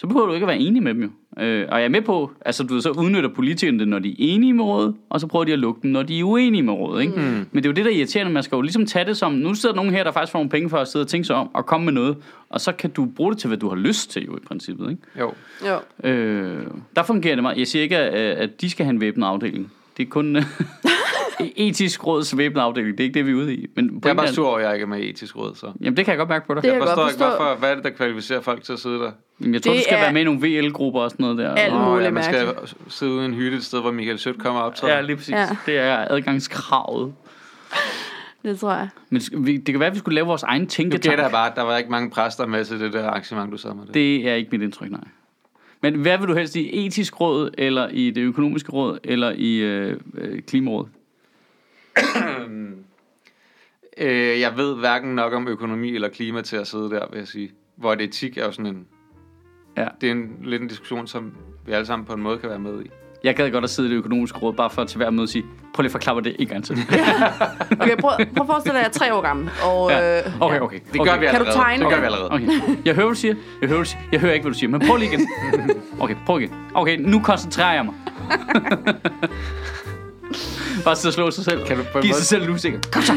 Så 0.00 0.06
behøver 0.06 0.26
du 0.26 0.32
ikke 0.32 0.44
at 0.44 0.48
være 0.48 0.58
enig 0.58 0.82
med 0.82 0.94
dem 0.94 1.02
jo. 1.02 1.08
Øh, 1.42 1.68
og 1.72 1.78
jeg 1.78 1.84
er 1.84 1.88
med 1.88 2.02
på, 2.02 2.30
altså 2.46 2.62
du 2.64 2.74
ved, 2.74 2.82
så 2.82 2.90
udnytter 2.90 3.30
politikerne 3.30 3.78
det, 3.78 3.88
når 3.88 3.98
de 3.98 4.10
er 4.10 4.14
enige 4.18 4.52
med 4.52 4.64
rådet, 4.64 4.94
og 5.10 5.20
så 5.20 5.26
prøver 5.26 5.44
de 5.44 5.52
at 5.52 5.58
lukke 5.58 5.82
den, 5.82 5.92
når 5.92 6.02
de 6.02 6.18
er 6.18 6.24
uenige 6.24 6.62
med 6.62 6.72
rådet. 6.72 7.02
Ikke? 7.02 7.12
Mm. 7.16 7.22
Men 7.22 7.62
det 7.62 7.66
er 7.66 7.68
jo 7.68 7.72
det, 7.72 7.84
der 7.84 7.90
er 7.90 7.94
irriterende. 7.94 8.32
Man 8.32 8.42
skal 8.42 8.56
jo 8.56 8.62
ligesom 8.62 8.86
tage 8.86 9.04
det 9.04 9.16
som, 9.16 9.32
nu 9.32 9.54
sidder 9.54 9.74
nogen 9.74 9.90
her, 9.90 10.04
der 10.04 10.12
faktisk 10.12 10.32
får 10.32 10.38
nogle 10.38 10.50
penge 10.50 10.70
for 10.70 10.78
at 10.78 10.88
sidde 10.88 11.02
og 11.02 11.08
tænke 11.08 11.26
sig 11.26 11.36
om, 11.36 11.54
og 11.54 11.66
komme 11.66 11.84
med 11.84 11.92
noget, 11.92 12.16
og 12.50 12.60
så 12.60 12.72
kan 12.72 12.90
du 12.90 13.04
bruge 13.16 13.32
det 13.32 13.38
til, 13.38 13.48
hvad 13.48 13.58
du 13.58 13.68
har 13.68 13.76
lyst 13.76 14.10
til 14.10 14.24
jo 14.24 14.36
i 14.36 14.40
princippet. 14.48 14.90
Ikke? 14.90 15.02
Jo. 15.18 15.32
Jo. 15.66 16.08
Øh, 16.08 16.66
der 16.96 17.02
fungerer 17.02 17.34
det 17.34 17.42
meget. 17.42 17.58
Jeg 17.58 17.66
siger 17.66 17.82
ikke, 17.82 17.98
at, 17.98 18.36
at 18.36 18.60
de 18.60 18.70
skal 18.70 18.84
have 18.84 18.94
en 18.94 19.00
væbnet 19.00 19.26
afdeling. 19.26 19.72
Det 19.96 20.02
er 20.06 20.10
kun 20.10 20.36
etisk 21.66 22.06
råds 22.06 22.36
væbnet 22.36 22.60
afdeling. 22.60 22.98
Det 22.98 23.04
er 23.04 23.04
ikke 23.08 23.14
det, 23.18 23.26
vi 23.26 23.30
er 23.30 23.34
ude 23.34 23.54
i. 23.54 23.66
Men 23.76 24.00
Jeg 24.04 24.10
er 24.10 24.14
bare 24.14 24.28
sur 24.28 24.48
over, 24.48 24.58
at 24.58 24.64
jeg 24.64 24.74
ikke 24.74 24.82
er 24.84 24.86
med 24.88 24.98
i 25.00 25.10
etisk 25.10 25.36
råd, 25.36 25.54
så. 25.54 25.72
Jamen, 25.80 25.96
det 25.96 26.04
kan 26.04 26.12
jeg 26.12 26.18
godt 26.18 26.28
mærke 26.28 26.46
på 26.46 26.54
dig. 26.54 26.62
Det 26.62 26.68
Jeg 26.68 26.74
jeg 26.74 26.82
forstår 26.82 27.02
godt 27.02 27.12
ikke, 27.12 27.24
hvorfor, 27.24 27.56
hvad 27.58 27.70
er 27.70 27.74
det, 27.74 27.84
der 27.84 27.90
kvalificerer 27.90 28.40
folk 28.40 28.62
til 28.62 28.72
at 28.72 28.78
sidde 28.78 28.98
der? 28.98 29.10
Jamen, 29.40 29.54
jeg 29.54 29.62
tror, 29.62 29.72
Det 29.72 29.78
du 29.78 29.84
skal 29.84 29.96
er- 29.96 30.00
være 30.00 30.12
med 30.12 30.20
i 30.20 30.24
nogle 30.24 30.40
VL-grupper 30.40 31.00
og 31.00 31.10
sådan 31.10 31.24
noget 31.24 31.38
der. 31.38 31.54
Alt 31.54 31.74
muligt. 31.74 32.04
ja, 32.04 32.10
man 32.10 32.22
skal 32.22 32.44
mærkeligt. 32.46 32.74
sidde 32.88 33.12
ude 33.12 33.22
i 33.22 33.24
en 33.24 33.34
hytte 33.34 33.56
et 33.56 33.64
sted, 33.64 33.80
hvor 33.80 33.90
Michael 33.92 34.18
Sødt 34.18 34.38
kommer 34.42 34.60
og 34.60 34.66
optræder. 34.66 34.94
Ja, 34.94 35.00
lige 35.00 35.16
præcis. 35.16 35.32
Ja. 35.34 35.48
Det 35.66 35.78
er 35.78 36.06
adgangskravet. 36.10 37.12
Det 38.44 38.58
tror 38.60 38.72
jeg. 38.72 38.88
Men 39.10 39.20
det 39.46 39.64
kan 39.64 39.80
være, 39.80 39.86
at 39.86 39.94
vi 39.94 39.98
skulle 39.98 40.14
lave 40.14 40.26
vores 40.26 40.42
egen 40.42 40.62
Nu 40.62 40.68
tænketank. 40.68 41.02
gætter 41.02 41.24
jeg 41.24 41.32
bare, 41.32 41.52
der 41.56 41.62
var 41.62 41.76
ikke 41.78 41.90
mange 41.90 42.10
præster 42.10 42.46
med 42.46 42.64
til 42.64 42.80
det 42.80 42.92
der 42.92 43.06
arrangement, 43.06 43.52
du 43.52 43.56
sad 43.56 43.74
med 43.74 43.86
det. 43.86 43.94
Det 43.94 44.28
er 44.28 44.34
ikke 44.34 44.48
mit 44.52 44.62
indtryk, 44.62 44.90
nej. 44.90 45.00
Men 45.82 45.94
hvad 45.94 46.18
vil 46.18 46.28
du 46.28 46.34
helst 46.34 46.56
i 46.56 46.86
etisk 46.86 47.20
råd, 47.20 47.50
eller 47.58 47.88
i 47.88 48.10
det 48.10 48.20
økonomiske 48.22 48.72
råd, 48.72 48.98
eller 49.04 49.32
i 49.36 49.56
øh, 49.56 49.96
øh, 50.18 50.42
klimarådet? 50.42 50.88
Øh, 53.98 54.40
jeg 54.40 54.56
ved 54.56 54.76
hverken 54.76 55.14
nok 55.14 55.32
om 55.32 55.48
økonomi 55.48 55.94
eller 55.94 56.08
klima 56.08 56.42
til 56.42 56.56
at 56.56 56.66
sidde 56.66 56.90
der, 56.90 57.06
vil 57.10 57.18
jeg 57.18 57.28
sige. 57.28 57.50
Hvor 57.76 57.92
et 57.92 58.00
etik 58.00 58.38
er 58.38 58.44
jo 58.44 58.52
sådan 58.52 58.66
en... 58.66 58.86
Ja. 59.76 59.86
Det 60.00 60.06
er 60.06 60.12
en, 60.12 60.28
lidt 60.42 60.62
en 60.62 60.68
diskussion, 60.68 61.06
som 61.06 61.32
vi 61.66 61.72
alle 61.72 61.86
sammen 61.86 62.06
på 62.06 62.12
en 62.12 62.22
måde 62.22 62.38
kan 62.38 62.50
være 62.50 62.58
med 62.58 62.82
i. 62.84 62.90
Jeg 63.24 63.36
gad 63.36 63.50
godt 63.50 63.64
at 63.64 63.70
sidde 63.70 63.88
i 63.88 63.92
det 63.92 63.98
økonomiske 63.98 64.38
råd, 64.38 64.52
bare 64.54 64.70
for 64.70 64.82
at 64.82 64.88
til 64.88 64.96
hver 64.96 65.10
møde 65.10 65.28
sige, 65.28 65.44
prøv 65.74 65.82
lige 65.82 65.88
at 65.88 65.92
forklare 65.92 66.14
mig 66.16 66.24
det 66.24 66.36
en 66.38 66.46
gang 66.48 66.64
til. 66.64 66.76
Okay, 67.80 67.96
prøv, 67.96 68.10
prøv 68.16 68.40
at 68.40 68.46
forestille 68.46 68.78
dig, 68.78 68.86
at 68.86 68.96
jeg 68.98 69.04
er 69.04 69.06
tre 69.06 69.14
år 69.14 69.20
gammel. 69.20 69.50
Og, 69.64 69.90
Ja. 69.90 70.18
øh, 70.26 70.40
Okay, 70.42 70.54
ja. 70.56 70.62
okay. 70.62 70.78
Det 70.92 71.00
okay. 71.00 71.10
gør 71.12 71.18
vi 71.18 71.26
Kan 71.26 71.34
du 71.40 71.44
allerede. 71.46 71.56
tegne 71.56 71.84
Det 71.84 71.92
gør 71.92 71.98
vi 72.00 72.04
allerede. 72.04 72.30
Okay. 72.32 72.46
Jeg 72.84 72.94
hører, 72.94 73.06
hvad 73.06 73.14
du 73.14 73.20
siger. 73.20 73.34
Jeg 73.60 73.68
hører, 73.68 73.78
hvad 73.78 73.84
du 73.84 73.90
siger. 73.90 74.00
Jeg 74.12 74.20
hører 74.20 74.32
ikke, 74.32 74.42
hvad 74.44 74.52
du 74.52 74.58
siger. 74.58 74.70
Men 74.70 74.80
prøv 74.86 74.96
lige 74.96 75.12
igen. 75.12 75.28
Okay, 76.00 76.14
prøv 76.26 76.40
igen. 76.40 76.52
Okay, 76.74 76.96
nu 76.98 77.20
koncentrerer 77.20 77.72
jeg 77.74 77.84
mig. 77.84 77.94
Bare 80.84 80.96
sidde 80.96 81.10
og 81.10 81.14
slå 81.14 81.30
sig 81.30 81.44
selv. 81.44 81.66
Kan 81.66 81.76
du 81.76 81.82
på 81.92 81.98
en 81.98 82.02
Giv 82.02 82.08
måde- 82.10 82.18
sig 82.18 82.26
selv 82.26 82.42
en 82.42 82.50
usikker. 82.50 82.78
Kom 82.92 83.02
så. 83.02 83.12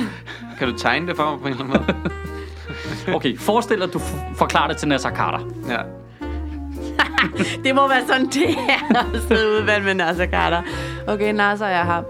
Kan 0.59 0.67
du 0.67 0.77
tegne 0.77 1.07
det 1.07 1.15
for 1.15 1.29
mig 1.31 1.39
på 1.39 1.47
en 1.47 1.53
eller 1.53 1.63
anden 1.65 1.85
måde? 1.87 2.11
Okay, 3.15 3.37
forestil 3.37 3.77
dig, 3.77 3.83
at 3.87 3.93
du 3.93 3.99
f- 3.99 4.35
forklarer 4.35 4.67
det 4.67 4.77
til 4.77 4.87
Nasser 4.87 5.09
Carter. 5.09 5.39
Ja. 5.69 5.77
Det 7.65 7.75
må 7.75 7.87
være 7.87 8.01
sådan, 8.07 8.25
det 8.25 8.49
er 8.49 8.99
at 8.99 9.21
sidde 9.27 9.49
ude 9.51 9.67
vand 9.67 9.83
med 9.83 9.93
Nasser 9.93 10.27
Carter. 10.27 10.61
Okay, 11.07 11.33
Nasser, 11.33 11.67
jeg 11.67 11.83
har 11.85 12.03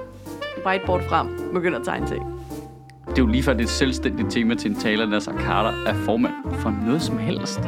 whiteboard 0.66 1.02
frem. 1.10 1.28
Begynder 1.54 1.80
at 1.80 1.86
tegne 1.86 2.08
ting. 2.08 2.26
Det 3.10 3.12
er 3.18 3.22
jo 3.22 3.28
lige 3.28 3.44
før, 3.44 3.54
det 3.54 3.60
er 3.60 3.64
et 3.64 3.70
selvstændigt 3.70 4.32
tema 4.32 4.56
til 4.56 4.72
en 4.72 4.80
taler, 4.80 5.06
Nasser 5.06 5.32
Carter 5.40 5.74
er 5.86 5.94
formand 5.94 6.34
for 6.60 6.74
noget 6.86 7.02
som 7.02 7.18
helst. 7.18 7.60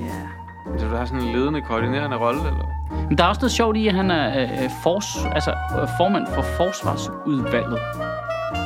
Ja. 0.00 0.78
Så 0.78 0.84
du 0.86 0.96
har 0.96 1.04
sådan 1.04 1.20
en 1.20 1.32
ledende, 1.32 1.62
koordinerende 1.62 2.16
rolle, 2.16 2.40
eller? 2.40 2.64
Men 3.08 3.18
der 3.18 3.24
er 3.24 3.28
også 3.28 3.40
noget 3.40 3.52
sjovt 3.52 3.76
i, 3.76 3.88
at 3.88 3.94
han 3.94 4.10
er 4.10 4.42
øh, 4.42 4.70
fors, 4.82 5.16
altså, 5.32 5.50
øh, 5.50 5.88
formand 5.96 6.26
for 6.34 6.42
forsvarsudvalget. 6.42 7.78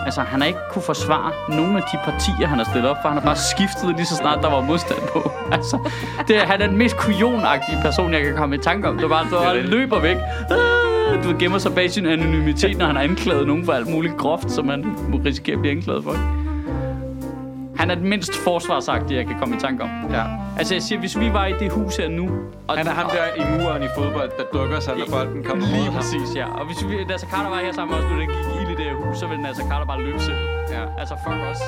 Altså, 0.05 0.21
han 0.21 0.41
har 0.41 0.47
ikke 0.47 0.59
kunne 0.73 0.83
forsvare 0.83 1.33
nogen 1.49 1.77
af 1.77 1.83
de 1.93 1.99
partier, 2.05 2.47
han 2.47 2.59
har 2.59 2.65
stillet 2.65 2.91
op 2.91 2.97
for. 3.03 3.09
Han 3.09 3.19
har 3.19 3.25
bare 3.25 3.37
skiftet 3.37 3.97
lige 3.97 4.07
så 4.07 4.17
snart, 4.17 4.39
der 4.43 4.51
var 4.51 4.61
modstand 4.61 5.01
på. 5.13 5.31
Altså, 5.53 5.79
det 6.29 6.37
er, 6.37 6.47
han 6.47 6.63
er 6.63 6.67
den 6.67 6.77
mest 6.77 6.97
kujonagtige 6.97 7.79
person, 7.83 8.13
jeg 8.13 8.23
kan 8.25 8.35
komme 8.37 8.55
i 8.55 8.59
tanke 8.59 8.89
om. 8.89 8.97
Det 8.97 9.05
er 9.05 9.09
bare, 9.09 9.27
du 9.63 9.69
løber 9.69 10.01
væk. 10.01 10.17
Ah, 10.51 11.25
Du 11.25 11.37
gemmer 11.39 11.59
sig 11.59 11.75
bag 11.75 11.91
sin 11.91 12.07
anonymitet, 12.07 12.79
når 12.79 12.87
han 12.87 12.97
har 12.97 13.03
anklaget 13.03 13.47
nogen 13.47 13.65
for 13.65 13.73
alt 13.73 13.91
muligt 13.91 14.17
groft, 14.17 14.51
som 14.51 14.69
han 14.69 14.97
må 15.09 15.21
risikere 15.25 15.55
at 15.55 15.61
blive 15.61 15.77
anklaget 15.77 16.05
for. 16.05 16.42
Han 17.77 17.91
er 17.91 17.95
den 17.95 18.09
mindst 18.09 18.35
forsvarsagtige, 18.35 19.17
jeg 19.19 19.27
kan 19.27 19.37
komme 19.39 19.57
i 19.57 19.61
tanke 19.61 19.83
om. 19.83 19.91
Ja. 20.11 20.25
Altså, 20.59 20.75
jeg 20.75 20.83
siger, 20.83 20.99
hvis 20.99 21.19
vi 21.19 21.33
var 21.33 21.47
i 21.47 21.53
det 21.53 21.73
hus 21.73 21.97
her 21.97 22.09
nu... 22.09 22.29
Og 22.69 22.77
Han 22.79 22.87
er 22.87 22.91
ham 22.93 23.11
der 23.11 23.43
i 23.43 23.59
muren 23.59 23.83
i 23.83 23.87
fodbold, 23.97 24.31
der 24.39 24.45
dukker 24.59 24.81
sig, 24.81 24.95
når 24.97 25.07
bolden 25.11 25.45
kommer 25.45 25.67
mod 25.67 25.73
Lige 25.75 25.85
ham. 25.85 25.95
præcis, 25.95 26.37
ja. 26.37 26.47
Og 26.59 26.67
hvis 26.67 26.85
vi, 26.89 27.05
Nasser 27.05 27.29
Carter 27.29 27.51
var 27.51 27.57
her 27.59 27.73
sammen 27.73 27.97
med 27.97 28.05
os, 28.05 28.11
når 28.11 28.19
det 28.19 28.29
gik 28.29 28.61
ild 28.61 28.69
i 28.71 28.75
det 28.75 28.85
her 28.91 28.95
hus, 29.07 29.19
så 29.19 29.27
ville 29.27 29.43
Nasser 29.43 29.65
Carter 29.69 29.87
bare 29.87 30.03
løbe 30.03 30.21
selv. 30.21 30.37
Ja. 30.71 30.83
Altså, 30.99 31.15
fuck 31.25 31.37
os. 31.51 31.59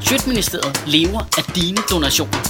Sjøtministeriet 0.00 0.82
lever 0.86 1.20
af 1.38 1.44
dine 1.54 1.76
donationer. 1.90 2.49